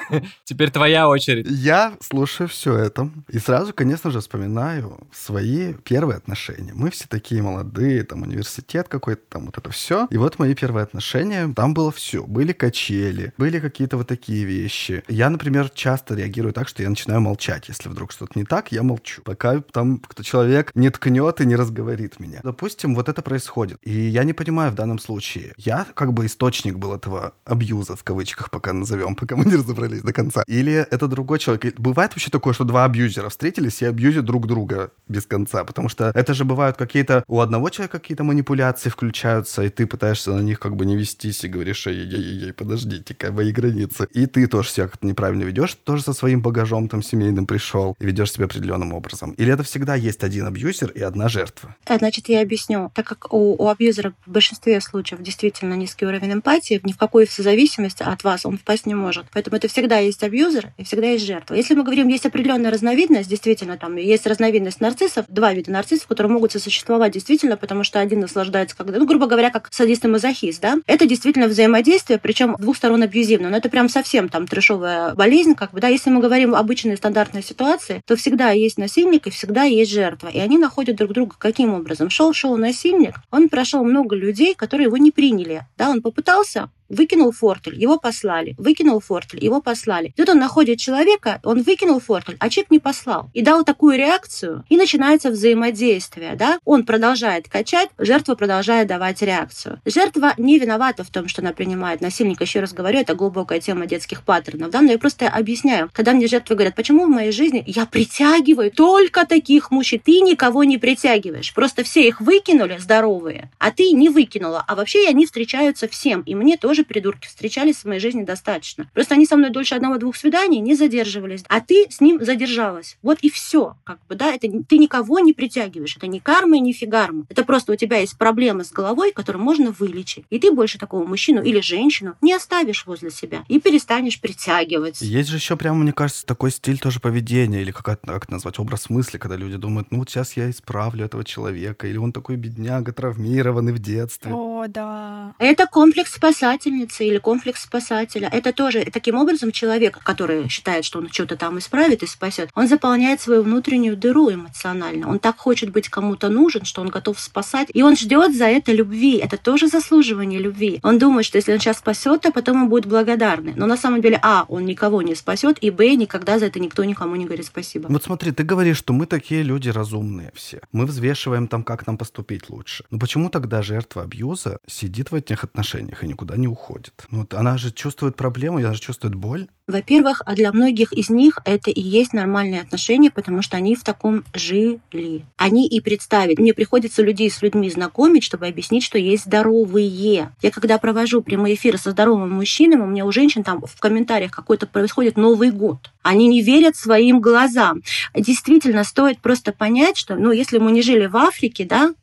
Теперь 0.43 0.71
твоя 0.71 1.07
очередь. 1.07 1.45
Я 1.49 1.93
слушаю 2.01 2.47
все 2.47 2.75
это 2.75 3.11
и 3.27 3.37
сразу, 3.37 3.73
конечно 3.73 4.09
же, 4.09 4.19
вспоминаю 4.19 4.99
свои 5.11 5.73
первые 5.73 6.17
отношения. 6.17 6.71
Мы 6.73 6.89
все 6.89 7.05
такие 7.07 7.41
молодые, 7.41 8.03
там 8.03 8.23
университет 8.23 8.87
какой-то, 8.87 9.21
там 9.29 9.45
вот 9.45 9.57
это 9.57 9.69
все. 9.69 10.07
И 10.09 10.17
вот 10.17 10.39
мои 10.39 10.55
первые 10.55 10.83
отношения, 10.83 11.51
там 11.55 11.73
было 11.73 11.91
все. 11.91 12.23
Были 12.23 12.53
качели, 12.53 13.33
были 13.37 13.59
какие-то 13.59 13.97
вот 13.97 14.07
такие 14.07 14.45
вещи. 14.45 15.03
Я, 15.07 15.29
например, 15.29 15.69
часто 15.69 16.15
реагирую 16.15 16.53
так, 16.53 16.67
что 16.67 16.81
я 16.81 16.89
начинаю 16.89 17.21
молчать. 17.21 17.69
Если 17.69 17.89
вдруг 17.89 18.11
что-то 18.11 18.37
не 18.39 18.45
так, 18.45 18.71
я 18.71 18.81
молчу. 18.81 19.21
Пока 19.23 19.61
там 19.61 19.99
кто 19.99 20.23
человек 20.23 20.71
не 20.73 20.89
ткнет 20.89 21.41
и 21.41 21.45
не 21.45 21.55
разговорит 21.55 22.19
меня. 22.19 22.39
Допустим, 22.43 22.95
вот 22.95 23.09
это 23.09 23.21
происходит. 23.21 23.77
И 23.83 23.91
я 23.91 24.23
не 24.23 24.33
понимаю 24.33 24.71
в 24.71 24.75
данном 24.75 24.97
случае. 24.97 25.53
Я 25.57 25.85
как 25.93 26.13
бы 26.13 26.25
источник 26.25 26.77
был 26.77 26.93
этого 26.95 27.18
абьюза, 27.45 27.95
в 27.95 28.03
кавычках 28.03 28.49
пока 28.49 28.73
назовем, 28.73 29.15
пока 29.15 29.35
мы 29.35 29.45
не 29.45 29.55
разобрались 29.55 30.01
до 30.01 30.13
конца. 30.13 30.43
Или 30.47 30.73
это 30.73 31.07
другой 31.07 31.39
человек. 31.39 31.79
Бывает 31.79 32.11
вообще 32.11 32.29
такое, 32.29 32.53
что 32.53 32.63
два 32.63 32.85
абьюзера 32.85 33.29
встретились 33.29 33.81
и 33.81 33.85
абьюзят 33.85 34.25
друг 34.25 34.47
друга 34.47 34.91
без 35.07 35.25
конца, 35.25 35.63
потому 35.63 35.89
что 35.89 36.11
это 36.13 36.33
же 36.33 36.45
бывают 36.45 36.77
какие-то 36.77 37.23
у 37.27 37.39
одного 37.39 37.69
человека 37.69 37.99
какие-то 37.99 38.23
манипуляции 38.23 38.89
включаются, 38.89 39.63
и 39.63 39.69
ты 39.69 39.85
пытаешься 39.87 40.31
на 40.33 40.41
них 40.41 40.59
как 40.59 40.75
бы 40.75 40.85
не 40.85 40.95
вестись 40.95 41.43
и 41.43 41.47
говоришь, 41.47 41.87
ей-ей-ей, 41.87 42.53
подождите-ка, 42.53 43.31
мои 43.31 43.51
границы. 43.51 44.07
И 44.11 44.25
ты 44.25 44.47
тоже 44.47 44.69
себя 44.69 44.87
как-то 44.87 45.05
неправильно 45.07 45.43
ведешь, 45.43 45.75
тоже 45.83 46.03
со 46.03 46.13
своим 46.13 46.41
багажом 46.41 46.87
там 46.89 47.03
семейным 47.03 47.45
пришел 47.45 47.95
и 47.99 48.05
ведешь 48.05 48.31
себя 48.31 48.45
определенным 48.45 48.93
образом. 48.93 49.31
Или 49.31 49.53
это 49.53 49.63
всегда 49.63 49.95
есть 49.95 50.23
один 50.23 50.45
абьюзер 50.45 50.91
и 50.91 51.01
одна 51.01 51.29
жертва? 51.29 51.75
Э, 51.85 51.97
значит, 51.97 52.29
я 52.29 52.41
объясню. 52.41 52.91
Так 52.93 53.07
как 53.07 53.33
у, 53.33 53.55
у 53.55 53.67
абьюзера 53.69 54.13
в 54.25 54.31
большинстве 54.31 54.79
случаев 54.81 55.21
действительно 55.21 55.73
низкий 55.73 56.05
уровень 56.05 56.33
эмпатии, 56.33 56.79
в 56.79 56.85
какую 56.99 57.27
зависимость 57.29 58.01
от 58.01 58.23
вас 58.23 58.45
он 58.45 58.57
впасть 58.57 58.85
не 58.85 58.93
может. 58.93 59.25
Поэтому 59.33 59.57
это 59.57 59.67
всегда 59.67 59.97
есть 59.97 60.21
абьюзер 60.23 60.73
и 60.77 60.83
всегда 60.83 61.07
есть 61.07 61.25
жертва. 61.25 61.55
Если 61.55 61.73
мы 61.73 61.83
говорим, 61.83 62.07
есть 62.07 62.25
определенная 62.25 62.71
разновидность, 62.71 63.29
действительно, 63.29 63.77
там 63.77 63.95
есть 63.95 64.27
разновидность 64.27 64.81
нарциссов, 64.81 65.25
два 65.27 65.53
вида 65.53 65.71
нарциссов, 65.71 66.07
которые 66.07 66.31
могут 66.31 66.51
сосуществовать 66.51 67.13
действительно, 67.13 67.57
потому 67.57 67.83
что 67.83 67.99
один 67.99 68.19
наслаждается, 68.19 68.75
когда, 68.75 68.99
ну, 68.99 69.05
грубо 69.05 69.27
говоря, 69.27 69.49
как 69.49 69.69
садист 69.71 70.05
и 70.05 70.07
мазохист, 70.07 70.61
да, 70.61 70.77
это 70.85 71.05
действительно 71.05 71.47
взаимодействие, 71.47 72.19
причем 72.19 72.55
двух 72.59 72.77
сторон 72.77 73.01
абьюзивно, 73.03 73.49
но 73.49 73.57
это 73.57 73.69
прям 73.69 73.89
совсем 73.89 74.29
там 74.29 74.47
трешовая 74.47 75.15
болезнь, 75.15 75.55
как 75.55 75.71
бы, 75.71 75.79
да, 75.79 75.87
если 75.87 76.09
мы 76.09 76.21
говорим 76.21 76.55
обычные 76.55 76.97
стандартные 76.97 77.43
ситуации, 77.43 78.01
то 78.05 78.15
всегда 78.15 78.51
есть 78.51 78.77
насильник 78.77 79.27
и 79.27 79.29
всегда 79.29 79.63
есть 79.63 79.91
жертва, 79.91 80.27
и 80.27 80.39
они 80.39 80.57
находят 80.57 80.97
друг 80.97 81.13
друга 81.13 81.35
каким 81.37 81.73
образом? 81.73 82.09
Шел-шел 82.09 82.57
насильник, 82.57 83.15
он 83.31 83.49
прошел 83.49 83.83
много 83.83 84.15
людей, 84.15 84.55
которые 84.55 84.87
его 84.87 84.97
не 84.97 85.11
приняли, 85.11 85.61
да, 85.77 85.89
он 85.89 86.01
попытался, 86.01 86.69
выкинул 86.89 87.31
фортель, 87.31 87.79
его 87.79 87.97
послали, 87.97 88.55
выкинул 88.57 88.99
фортель, 88.99 89.43
его 89.43 89.61
послали. 89.61 90.13
Тут 90.17 90.29
он 90.29 90.39
находит 90.39 90.79
человека, 90.79 91.39
он 91.43 91.61
выкинул 91.61 91.99
фортель, 91.99 92.37
а 92.39 92.49
человек 92.49 92.71
не 92.71 92.79
послал. 92.79 93.29
И 93.33 93.41
дал 93.41 93.63
такую 93.63 93.97
реакцию, 93.97 94.65
и 94.69 94.77
начинается 94.77 95.29
взаимодействие, 95.29 96.35
да? 96.35 96.59
Он 96.65 96.83
продолжает 96.83 97.47
качать, 97.47 97.89
жертва 97.97 98.35
продолжает 98.35 98.87
давать 98.87 99.21
реакцию. 99.21 99.79
Жертва 99.85 100.33
не 100.37 100.59
виновата 100.59 101.03
в 101.03 101.09
том, 101.09 101.27
что 101.27 101.41
она 101.41 101.53
принимает 101.53 102.01
насильника. 102.01 102.43
Еще 102.43 102.59
раз 102.59 102.73
говорю, 102.73 102.99
это 102.99 103.15
глубокая 103.15 103.59
тема 103.59 103.85
детских 103.85 104.23
паттернов, 104.23 104.71
да? 104.71 104.81
Но 104.81 104.91
я 104.91 104.97
просто 104.97 105.27
объясняю. 105.27 105.89
Когда 105.93 106.13
мне 106.13 106.27
жертвы 106.27 106.55
говорят, 106.55 106.75
почему 106.75 107.05
в 107.05 107.09
моей 107.09 107.31
жизни 107.31 107.63
я 107.67 107.85
притягиваю 107.85 108.71
только 108.71 109.25
таких 109.25 109.71
мужчин, 109.71 109.99
ты 110.03 110.21
никого 110.21 110.63
не 110.63 110.77
притягиваешь. 110.77 111.53
Просто 111.53 111.83
все 111.83 112.07
их 112.07 112.21
выкинули 112.21 112.77
здоровые, 112.77 113.51
а 113.57 113.71
ты 113.71 113.91
не 113.91 114.09
выкинула. 114.09 114.63
А 114.67 114.75
вообще 114.75 115.07
они 115.07 115.25
встречаются 115.25 115.87
всем, 115.87 116.21
и 116.21 116.35
мне 116.35 116.57
тоже 116.57 116.78
тоже 116.79 116.85
придурки 116.85 117.27
встречались 117.27 117.77
в 117.77 117.85
моей 117.85 117.99
жизни 117.99 118.23
достаточно. 118.23 118.89
Просто 118.93 119.15
они 119.15 119.25
со 119.25 119.35
мной 119.35 119.49
дольше 119.49 119.75
одного-двух 119.75 120.15
свиданий 120.15 120.59
не 120.59 120.75
задерживались, 120.75 121.43
а 121.47 121.59
ты 121.59 121.87
с 121.89 121.99
ним 121.99 122.23
задержалась. 122.23 122.97
Вот 123.01 123.19
и 123.21 123.29
все, 123.29 123.75
как 123.83 123.99
бы, 124.07 124.15
да, 124.15 124.33
это 124.33 124.47
ты 124.67 124.77
никого 124.77 125.19
не 125.19 125.33
притягиваешь, 125.33 125.97
это 125.97 126.07
не 126.07 126.19
карма 126.19 126.57
и 126.57 126.59
не 126.59 126.73
фигарма. 126.73 127.25
Это 127.29 127.43
просто 127.43 127.73
у 127.73 127.75
тебя 127.75 127.97
есть 127.97 128.17
проблема 128.17 128.63
с 128.63 128.71
головой, 128.71 129.11
которую 129.11 129.43
можно 129.43 129.71
вылечить. 129.71 130.25
И 130.29 130.39
ты 130.39 130.51
больше 130.51 130.77
такого 130.77 131.05
мужчину 131.05 131.41
или 131.41 131.59
женщину 131.59 132.15
не 132.21 132.33
оставишь 132.33 132.85
возле 132.85 133.11
себя 133.11 133.43
и 133.47 133.59
перестанешь 133.59 134.21
притягивать. 134.21 135.01
Есть 135.01 135.29
же 135.29 135.37
еще 135.37 135.57
прямо, 135.57 135.79
мне 135.79 135.93
кажется, 135.93 136.25
такой 136.25 136.51
стиль 136.51 136.79
тоже 136.79 136.99
поведения, 136.99 137.61
или 137.61 137.71
как, 137.71 137.89
это, 137.89 138.07
как 138.07 138.23
это 138.25 138.33
назвать, 138.33 138.59
образ 138.59 138.89
мысли, 138.89 139.17
когда 139.17 139.35
люди 139.35 139.57
думают, 139.57 139.91
ну 139.91 139.99
вот 139.99 140.09
сейчас 140.09 140.37
я 140.37 140.49
исправлю 140.49 141.05
этого 141.05 141.23
человека, 141.23 141.87
или 141.87 141.97
он 141.97 142.13
такой 142.13 142.37
бедняга, 142.37 142.93
травмированный 142.93 143.73
в 143.73 143.79
детстве. 143.79 144.31
О, 144.33 144.65
да. 144.67 145.35
Это 145.39 145.67
комплекс 145.67 146.13
спасателя 146.13 146.68
спасательницы 146.69 147.05
или 147.05 147.17
комплекс 147.17 147.63
спасателя. 147.63 148.29
Это 148.31 148.53
тоже 148.53 148.85
таким 148.91 149.15
образом 149.15 149.51
человек, 149.51 149.99
который 150.03 150.47
считает, 150.49 150.85
что 150.85 150.99
он 150.99 151.09
что-то 151.11 151.35
там 151.35 151.57
исправит 151.57 152.03
и 152.03 152.07
спасет, 152.07 152.49
он 152.55 152.67
заполняет 152.67 153.21
свою 153.21 153.43
внутреннюю 153.43 153.97
дыру 153.97 154.31
эмоционально. 154.31 155.09
Он 155.09 155.19
так 155.19 155.37
хочет 155.37 155.71
быть 155.71 155.89
кому-то 155.89 156.29
нужен, 156.29 156.65
что 156.65 156.81
он 156.81 156.89
готов 156.89 157.19
спасать, 157.19 157.69
и 157.73 157.81
он 157.83 157.95
ждет 157.95 158.35
за 158.35 158.45
это 158.45 158.71
любви. 158.71 159.17
Это 159.17 159.37
тоже 159.37 159.67
заслуживание 159.67 160.39
любви. 160.39 160.79
Он 160.83 160.99
думает, 160.99 161.25
что 161.25 161.37
если 161.37 161.53
он 161.53 161.59
сейчас 161.59 161.77
спасет, 161.77 162.21
то 162.21 162.31
потом 162.31 162.63
он 162.63 162.69
будет 162.69 162.85
благодарный. 162.85 163.53
Но 163.55 163.65
на 163.65 163.77
самом 163.77 164.01
деле, 164.01 164.19
а, 164.21 164.45
он 164.47 164.65
никого 164.65 165.01
не 165.01 165.15
спасет, 165.15 165.57
и 165.61 165.71
б, 165.71 165.95
никогда 165.95 166.39
за 166.39 166.45
это 166.45 166.59
никто 166.59 166.83
никому 166.83 167.15
не 167.15 167.25
говорит 167.25 167.45
спасибо. 167.45 167.87
Вот 167.89 168.03
смотри, 168.03 168.31
ты 168.31 168.43
говоришь, 168.43 168.77
что 168.77 168.93
мы 168.93 169.05
такие 169.05 169.43
люди 169.43 169.69
разумные 169.69 170.31
все. 170.35 170.61
Мы 170.71 170.85
взвешиваем 170.85 171.47
там, 171.47 171.63
как 171.63 171.87
нам 171.87 171.97
поступить 171.97 172.49
лучше. 172.49 172.83
Но 172.91 172.99
почему 172.99 173.29
тогда 173.29 173.61
жертва 173.61 174.03
абьюза 174.03 174.59
сидит 174.67 175.11
в 175.11 175.15
этих 175.15 175.43
отношениях 175.43 176.03
и 176.03 176.07
никуда 176.07 176.37
не 176.37 176.47
уходит? 176.47 176.58
Уходит. 176.59 176.93
Ну, 177.09 177.19
вот 177.19 177.33
она 177.33 177.57
же 177.57 177.71
чувствует 177.71 178.15
проблему, 178.15 178.57
она 178.57 178.73
же 178.73 178.79
чувствует 178.79 179.15
боль. 179.15 179.47
Во-первых, 179.67 180.23
а 180.25 180.35
для 180.35 180.51
многих 180.51 180.91
из 180.93 181.09
них 181.09 181.37
это 181.45 181.69
и 181.69 181.79
есть 181.79 182.11
нормальные 182.11 182.61
отношения, 182.61 183.11
потому 183.11 183.41
что 183.43 183.55
они 183.55 183.75
в 183.75 183.83
таком 183.83 184.23
жили. 184.33 185.25
Они 185.37 185.67
и 185.67 185.79
представить. 185.79 186.39
Мне 186.39 186.53
приходится 186.55 187.03
людей 187.03 187.29
с 187.29 187.41
людьми 187.41 187.69
знакомить, 187.69 188.23
чтобы 188.23 188.47
объяснить, 188.47 188.83
что 188.83 188.97
есть 188.97 189.25
здоровые. 189.25 190.31
Я 190.41 190.51
когда 190.51 190.79
провожу 190.79 191.21
прямые 191.21 191.55
эфиры 191.55 191.77
со 191.77 191.91
здоровыми 191.91 192.33
мужчинами, 192.33 192.81
у 192.81 192.87
меня 192.87 193.05
у 193.05 193.11
женщин 193.11 193.43
там 193.43 193.61
в 193.61 193.79
комментариях 193.79 194.31
какой-то 194.31 194.65
происходит 194.65 195.17
Новый 195.17 195.51
год. 195.51 195.91
Они 196.01 196.27
не 196.27 196.41
верят 196.41 196.75
своим 196.75 197.21
глазам. 197.21 197.83
Действительно, 198.15 198.83
стоит 198.83 199.19
просто 199.19 199.53
понять, 199.53 199.97
что, 199.97 200.15
ну, 200.15 200.31
если 200.31 200.57
мы 200.57 200.71
не 200.71 200.81
жили 200.81 201.05
в 201.05 201.15
Африке, 201.15 201.65
да, 201.65 201.93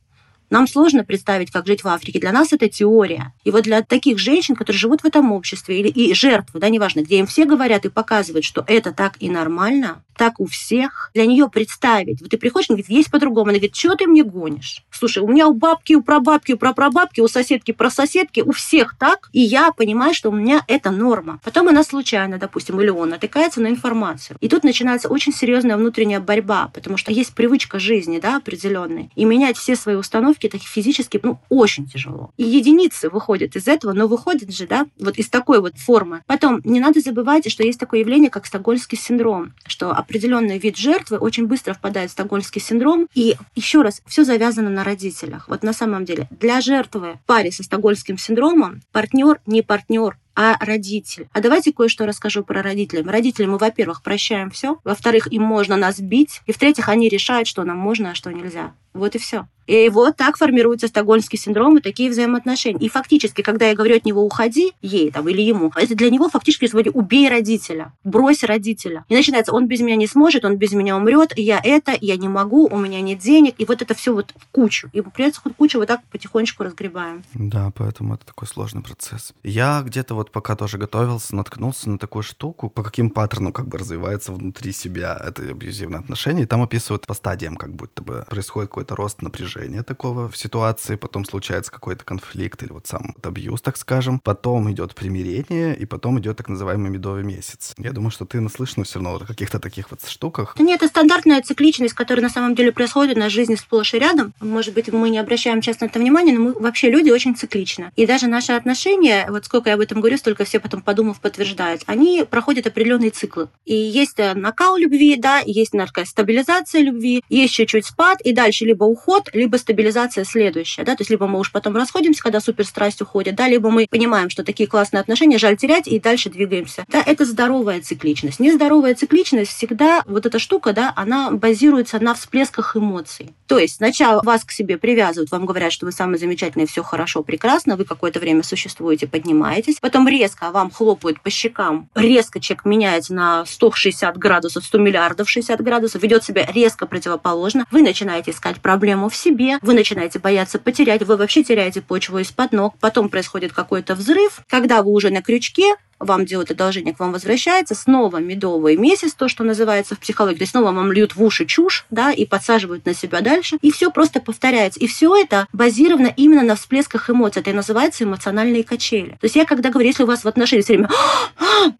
нам 0.50 0.66
сложно 0.66 1.04
представить, 1.04 1.50
как 1.50 1.66
жить 1.66 1.84
в 1.84 1.88
Африке. 1.88 2.20
Для 2.20 2.32
нас 2.32 2.52
это 2.52 2.68
теория. 2.68 3.32
И 3.44 3.50
вот 3.50 3.64
для 3.64 3.82
таких 3.82 4.18
женщин, 4.18 4.54
которые 4.54 4.78
живут 4.78 5.02
в 5.02 5.06
этом 5.06 5.32
обществе, 5.32 5.80
или 5.80 5.88
и 5.88 6.14
жертвы, 6.14 6.60
да, 6.60 6.68
неважно, 6.68 7.00
где 7.00 7.18
им 7.18 7.26
все 7.26 7.44
говорят 7.44 7.84
и 7.84 7.90
показывают, 7.90 8.44
что 8.44 8.64
это 8.66 8.92
так 8.92 9.16
и 9.20 9.28
нормально, 9.30 10.02
так 10.16 10.40
у 10.40 10.46
всех, 10.46 11.10
для 11.14 11.26
нее 11.26 11.48
представить. 11.48 12.20
Вот 12.20 12.30
ты 12.30 12.38
приходишь, 12.38 12.70
она 12.70 12.76
говорит, 12.76 12.90
есть 12.90 13.10
по-другому. 13.10 13.50
Она 13.50 13.58
говорит, 13.58 13.76
что 13.76 13.94
ты 13.94 14.06
мне 14.06 14.24
гонишь? 14.24 14.82
Слушай, 14.90 15.22
у 15.22 15.28
меня 15.28 15.46
у 15.46 15.54
бабки, 15.54 15.94
у 15.94 16.02
прабабки, 16.02 16.52
у 16.52 16.56
прапрабабки, 16.58 17.20
у 17.20 17.28
соседки, 17.28 17.72
про 17.72 17.90
соседки, 17.90 18.40
у 18.40 18.52
всех 18.52 18.96
так, 18.98 19.28
и 19.32 19.40
я 19.40 19.72
понимаю, 19.72 20.14
что 20.14 20.30
у 20.30 20.32
меня 20.32 20.64
это 20.68 20.90
норма. 20.90 21.40
Потом 21.44 21.68
она 21.68 21.84
случайно, 21.84 22.38
допустим, 22.38 22.80
или 22.80 22.88
он 22.88 23.10
натыкается 23.10 23.60
на 23.60 23.68
информацию. 23.68 24.36
И 24.40 24.48
тут 24.48 24.64
начинается 24.64 25.08
очень 25.08 25.32
серьезная 25.32 25.76
внутренняя 25.76 26.20
борьба, 26.20 26.70
потому 26.72 26.96
что 26.96 27.12
есть 27.12 27.34
привычка 27.34 27.78
жизни, 27.78 28.18
да, 28.18 28.36
определенной. 28.36 29.10
И 29.14 29.24
менять 29.24 29.56
все 29.56 29.76
свои 29.76 29.96
установки, 29.96 30.35
так 30.38 30.60
физически, 30.62 31.20
ну, 31.22 31.38
очень 31.48 31.86
тяжело. 31.86 32.30
И 32.36 32.44
единицы 32.44 33.08
выходят 33.08 33.56
из 33.56 33.68
этого, 33.68 33.92
но 33.92 34.06
выходят 34.06 34.52
же, 34.52 34.66
да, 34.66 34.86
вот 34.98 35.16
из 35.18 35.28
такой 35.28 35.60
вот 35.60 35.76
формы. 35.78 36.22
Потом, 36.26 36.60
не 36.64 36.80
надо 36.80 37.00
забывать, 37.00 37.50
что 37.50 37.62
есть 37.62 37.80
такое 37.80 38.00
явление, 38.00 38.30
как 38.30 38.46
стокгольмский 38.46 38.98
синдром, 38.98 39.52
что 39.66 39.92
определенный 39.92 40.58
вид 40.58 40.76
жертвы 40.76 41.18
очень 41.18 41.46
быстро 41.46 41.74
впадает 41.74 42.10
в 42.10 42.12
стокгольмский 42.12 42.60
синдром. 42.60 43.08
И 43.14 43.36
еще 43.54 43.82
раз, 43.82 44.02
все 44.06 44.24
завязано 44.24 44.70
на 44.70 44.84
родителях. 44.84 45.48
Вот 45.48 45.62
на 45.62 45.72
самом 45.72 46.04
деле, 46.04 46.28
для 46.30 46.60
жертвы 46.60 47.18
паре 47.26 47.50
со 47.50 47.62
стокгольмским 47.62 48.18
синдромом 48.18 48.82
партнер 48.92 49.40
не 49.46 49.62
партнер, 49.62 50.16
а 50.36 50.56
родитель. 50.64 51.28
А 51.32 51.40
давайте 51.40 51.72
кое-что 51.72 52.06
расскажу 52.06 52.44
про 52.44 52.62
родителей. 52.62 53.02
Родителям 53.02 53.52
мы, 53.52 53.58
во-первых, 53.58 54.02
прощаем 54.02 54.50
все, 54.50 54.78
во-вторых, 54.84 55.32
им 55.32 55.42
можно 55.42 55.76
нас 55.76 55.98
бить, 55.98 56.42
и 56.46 56.52
в-третьих, 56.52 56.90
они 56.90 57.08
решают, 57.08 57.48
что 57.48 57.64
нам 57.64 57.78
можно, 57.78 58.10
а 58.10 58.14
что 58.14 58.30
нельзя. 58.30 58.74
Вот 58.92 59.14
и 59.14 59.18
все. 59.18 59.48
И 59.66 59.88
вот 59.88 60.16
так 60.16 60.36
формируется 60.36 60.88
стокгольмский 60.88 61.38
синдром 61.38 61.78
и 61.78 61.80
такие 61.80 62.10
взаимоотношения. 62.10 62.78
И 62.80 62.88
фактически, 62.88 63.42
когда 63.42 63.68
я 63.68 63.74
говорю 63.74 63.96
от 63.96 64.04
него 64.04 64.24
«уходи», 64.24 64.72
ей 64.80 65.10
там 65.10 65.28
или 65.28 65.42
ему, 65.42 65.72
это 65.74 65.94
для 65.94 66.10
него 66.10 66.28
фактически 66.28 66.66
вроде 66.66 66.90
«убей 66.90 67.28
родителя», 67.28 67.92
«брось 68.04 68.44
родителя». 68.44 69.04
И 69.08 69.14
начинается 69.14 69.52
«он 69.52 69.66
без 69.66 69.80
меня 69.80 69.96
не 69.96 70.06
сможет, 70.06 70.44
он 70.44 70.56
без 70.56 70.72
меня 70.72 70.96
умрет, 70.96 71.32
я 71.36 71.60
это, 71.62 71.96
я 72.00 72.16
не 72.16 72.28
могу, 72.28 72.68
у 72.70 72.78
меня 72.78 73.00
нет 73.00 73.18
денег». 73.18 73.54
И 73.58 73.64
вот 73.64 73.82
это 73.82 73.94
все 73.94 74.14
вот 74.14 74.32
в 74.36 74.46
кучу. 74.52 74.88
И 74.92 75.00
придется 75.00 75.40
хоть 75.40 75.56
кучу 75.56 75.78
вот 75.78 75.88
так 75.88 76.00
потихонечку 76.10 76.62
разгребаем. 76.62 77.24
Да, 77.34 77.72
поэтому 77.74 78.14
это 78.14 78.26
такой 78.26 78.46
сложный 78.46 78.82
процесс. 78.82 79.32
Я 79.42 79.82
где-то 79.84 80.14
вот 80.14 80.30
пока 80.30 80.54
тоже 80.56 80.78
готовился, 80.78 81.34
наткнулся 81.34 81.90
на 81.90 81.98
такую 81.98 82.22
штуку, 82.22 82.70
по 82.70 82.82
каким 82.82 83.10
паттернам 83.10 83.52
как 83.52 83.68
бы 83.68 83.78
развивается 83.78 84.32
внутри 84.32 84.72
себя 84.72 85.20
это 85.26 85.42
абьюзивное 85.42 86.00
отношение. 86.00 86.44
И 86.44 86.46
там 86.46 86.62
описывают 86.62 87.06
по 87.06 87.14
стадиям, 87.14 87.56
как 87.56 87.74
будто 87.74 88.02
бы 88.02 88.24
происходит 88.28 88.70
какой-то 88.70 88.94
рост 88.94 89.22
напряжения 89.22 89.55
снижение 89.76 89.82
такого 89.82 90.28
в 90.28 90.36
ситуации, 90.36 90.96
потом 90.96 91.24
случается 91.24 91.70
какой-то 91.70 92.04
конфликт 92.04 92.62
или 92.62 92.72
вот 92.72 92.86
сам 92.86 93.14
вот 93.14 93.26
абьюз, 93.26 93.60
так 93.60 93.76
скажем, 93.76 94.18
потом 94.18 94.70
идет 94.70 94.94
примирение, 94.94 95.76
и 95.76 95.84
потом 95.86 96.18
идет 96.18 96.36
так 96.36 96.48
называемый 96.48 96.90
медовый 96.90 97.24
месяц. 97.24 97.74
Я 97.78 97.92
думаю, 97.92 98.10
что 98.10 98.24
ты 98.24 98.40
наслышана 98.40 98.84
все 98.84 98.94
равно 98.94 99.16
о 99.16 99.26
каких-то 99.26 99.58
таких 99.58 99.90
вот 99.90 100.06
штуках. 100.06 100.54
Нет, 100.58 100.82
это 100.82 100.88
стандартная 100.88 101.42
цикличность, 101.42 101.94
которая 101.94 102.22
на 102.22 102.30
самом 102.30 102.54
деле 102.54 102.72
происходит 102.72 103.16
на 103.16 103.28
жизни 103.28 103.54
сплошь 103.54 103.94
и 103.94 103.98
рядом. 103.98 104.32
Может 104.40 104.74
быть, 104.74 104.92
мы 104.92 105.10
не 105.10 105.18
обращаем 105.18 105.60
часто 105.60 105.84
на 105.84 105.88
это 105.88 105.98
внимания, 105.98 106.32
но 106.32 106.40
мы 106.40 106.52
вообще 106.52 106.90
люди 106.90 107.10
очень 107.10 107.36
цикличны. 107.36 107.90
И 107.96 108.06
даже 108.06 108.26
наши 108.26 108.52
отношения, 108.52 109.26
вот 109.28 109.44
сколько 109.44 109.70
я 109.70 109.74
об 109.74 109.80
этом 109.80 110.00
говорю, 110.00 110.16
столько 110.16 110.44
все 110.44 110.60
потом 110.60 110.82
подумав 110.82 111.20
подтверждают, 111.20 111.82
они 111.86 112.24
проходят 112.28 112.66
определенные 112.66 113.10
циклы. 113.10 113.48
И 113.64 113.74
есть 113.74 114.18
э, 114.18 114.34
накал 114.34 114.76
любви, 114.76 115.16
да, 115.16 115.40
есть 115.44 115.74
наркостабилизация 115.74 116.82
любви, 116.82 117.22
есть 117.28 117.54
чуть-чуть 117.54 117.86
спад, 117.86 118.20
и 118.22 118.32
дальше 118.32 118.64
либо 118.64 118.84
уход, 118.84 119.28
либо 119.32 119.45
стабилизация 119.54 120.24
следующая, 120.24 120.84
да, 120.84 120.96
то 120.96 121.02
есть 121.02 121.10
либо 121.10 121.26
мы 121.26 121.38
уж 121.38 121.52
потом 121.52 121.76
расходимся, 121.76 122.22
когда 122.22 122.40
суперстрасть 122.40 123.00
уходит, 123.00 123.34
да, 123.34 123.48
либо 123.48 123.70
мы 123.70 123.86
понимаем, 123.88 124.30
что 124.30 124.44
такие 124.44 124.68
классные 124.68 125.00
отношения 125.00 125.38
жаль 125.38 125.56
терять, 125.56 125.86
и 125.86 126.00
дальше 126.00 126.30
двигаемся. 126.30 126.84
Да, 126.88 127.02
это 127.04 127.24
здоровая 127.24 127.80
цикличность. 127.80 128.40
Нездоровая 128.40 128.94
цикличность 128.94 129.52
всегда, 129.52 130.02
вот 130.06 130.26
эта 130.26 130.38
штука, 130.38 130.72
да, 130.72 130.92
она 130.96 131.30
базируется 131.30 131.98
на 132.02 132.14
всплесках 132.14 132.76
эмоций. 132.76 133.34
То 133.46 133.58
есть 133.58 133.76
сначала 133.76 134.22
вас 134.22 134.44
к 134.44 134.50
себе 134.50 134.76
привязывают, 134.76 135.30
вам 135.30 135.46
говорят, 135.46 135.72
что 135.72 135.86
вы 135.86 135.92
самый 135.92 136.18
замечательный, 136.18 136.66
все 136.66 136.82
хорошо, 136.82 137.22
прекрасно, 137.22 137.76
вы 137.76 137.84
какое-то 137.84 138.18
время 138.18 138.42
существуете, 138.42 139.06
поднимаетесь, 139.06 139.78
потом 139.80 140.08
резко 140.08 140.50
вам 140.50 140.70
хлопают 140.70 141.20
по 141.20 141.30
щекам, 141.30 141.88
резко 141.94 142.40
человек 142.40 142.64
меняется 142.64 143.14
на 143.14 143.44
160 143.46 144.16
градусов, 144.18 144.64
100 144.64 144.78
миллиардов 144.78 145.30
60 145.30 145.60
градусов, 145.60 146.02
ведет 146.02 146.24
себя 146.24 146.46
резко 146.52 146.86
противоположно, 146.86 147.66
вы 147.70 147.82
начинаете 147.82 148.32
искать 148.32 148.60
проблему 148.60 149.08
в 149.08 149.16
себе, 149.16 149.35
вы 149.62 149.74
начинаете 149.74 150.18
бояться 150.18 150.58
потерять, 150.58 151.02
вы 151.02 151.16
вообще 151.16 151.42
теряете 151.42 151.82
почву 151.82 152.18
из-под 152.18 152.52
ног, 152.52 152.74
потом 152.80 153.08
происходит 153.08 153.52
какой-то 153.52 153.94
взрыв, 153.94 154.40
когда 154.48 154.82
вы 154.82 154.90
уже 154.90 155.10
на 155.10 155.22
крючке, 155.22 155.74
вам 155.98 156.26
делают 156.26 156.50
одолжение, 156.50 156.94
к 156.94 157.00
вам 157.00 157.12
возвращается, 157.12 157.74
снова 157.74 158.18
медовый 158.18 158.76
месяц, 158.76 159.14
то, 159.14 159.28
что 159.28 159.44
называется 159.44 159.94
в 159.94 159.98
психологии, 159.98 160.38
то 160.38 160.42
есть 160.42 160.52
снова 160.52 160.72
вам 160.72 160.92
льют 160.92 161.16
в 161.16 161.22
уши 161.22 161.46
чушь, 161.46 161.86
да, 161.90 162.12
и 162.12 162.24
подсаживают 162.24 162.86
на 162.86 162.94
себя 162.94 163.20
дальше, 163.20 163.58
и 163.62 163.70
все 163.70 163.90
просто 163.90 164.20
повторяется. 164.20 164.80
И 164.80 164.86
все 164.86 165.16
это 165.16 165.46
базировано 165.52 166.12
именно 166.16 166.42
на 166.42 166.56
всплесках 166.56 167.10
эмоций. 167.10 167.40
Это 167.40 167.50
и 167.50 167.54
называется 167.54 168.04
эмоциональные 168.04 168.64
качели. 168.64 169.10
То 169.10 169.24
есть 169.24 169.36
я 169.36 169.44
когда 169.44 169.70
говорю, 169.70 169.88
если 169.88 170.02
у 170.02 170.06
вас 170.06 170.24
в 170.24 170.28
отношениях 170.28 170.64
все 170.64 170.74
время 170.74 170.88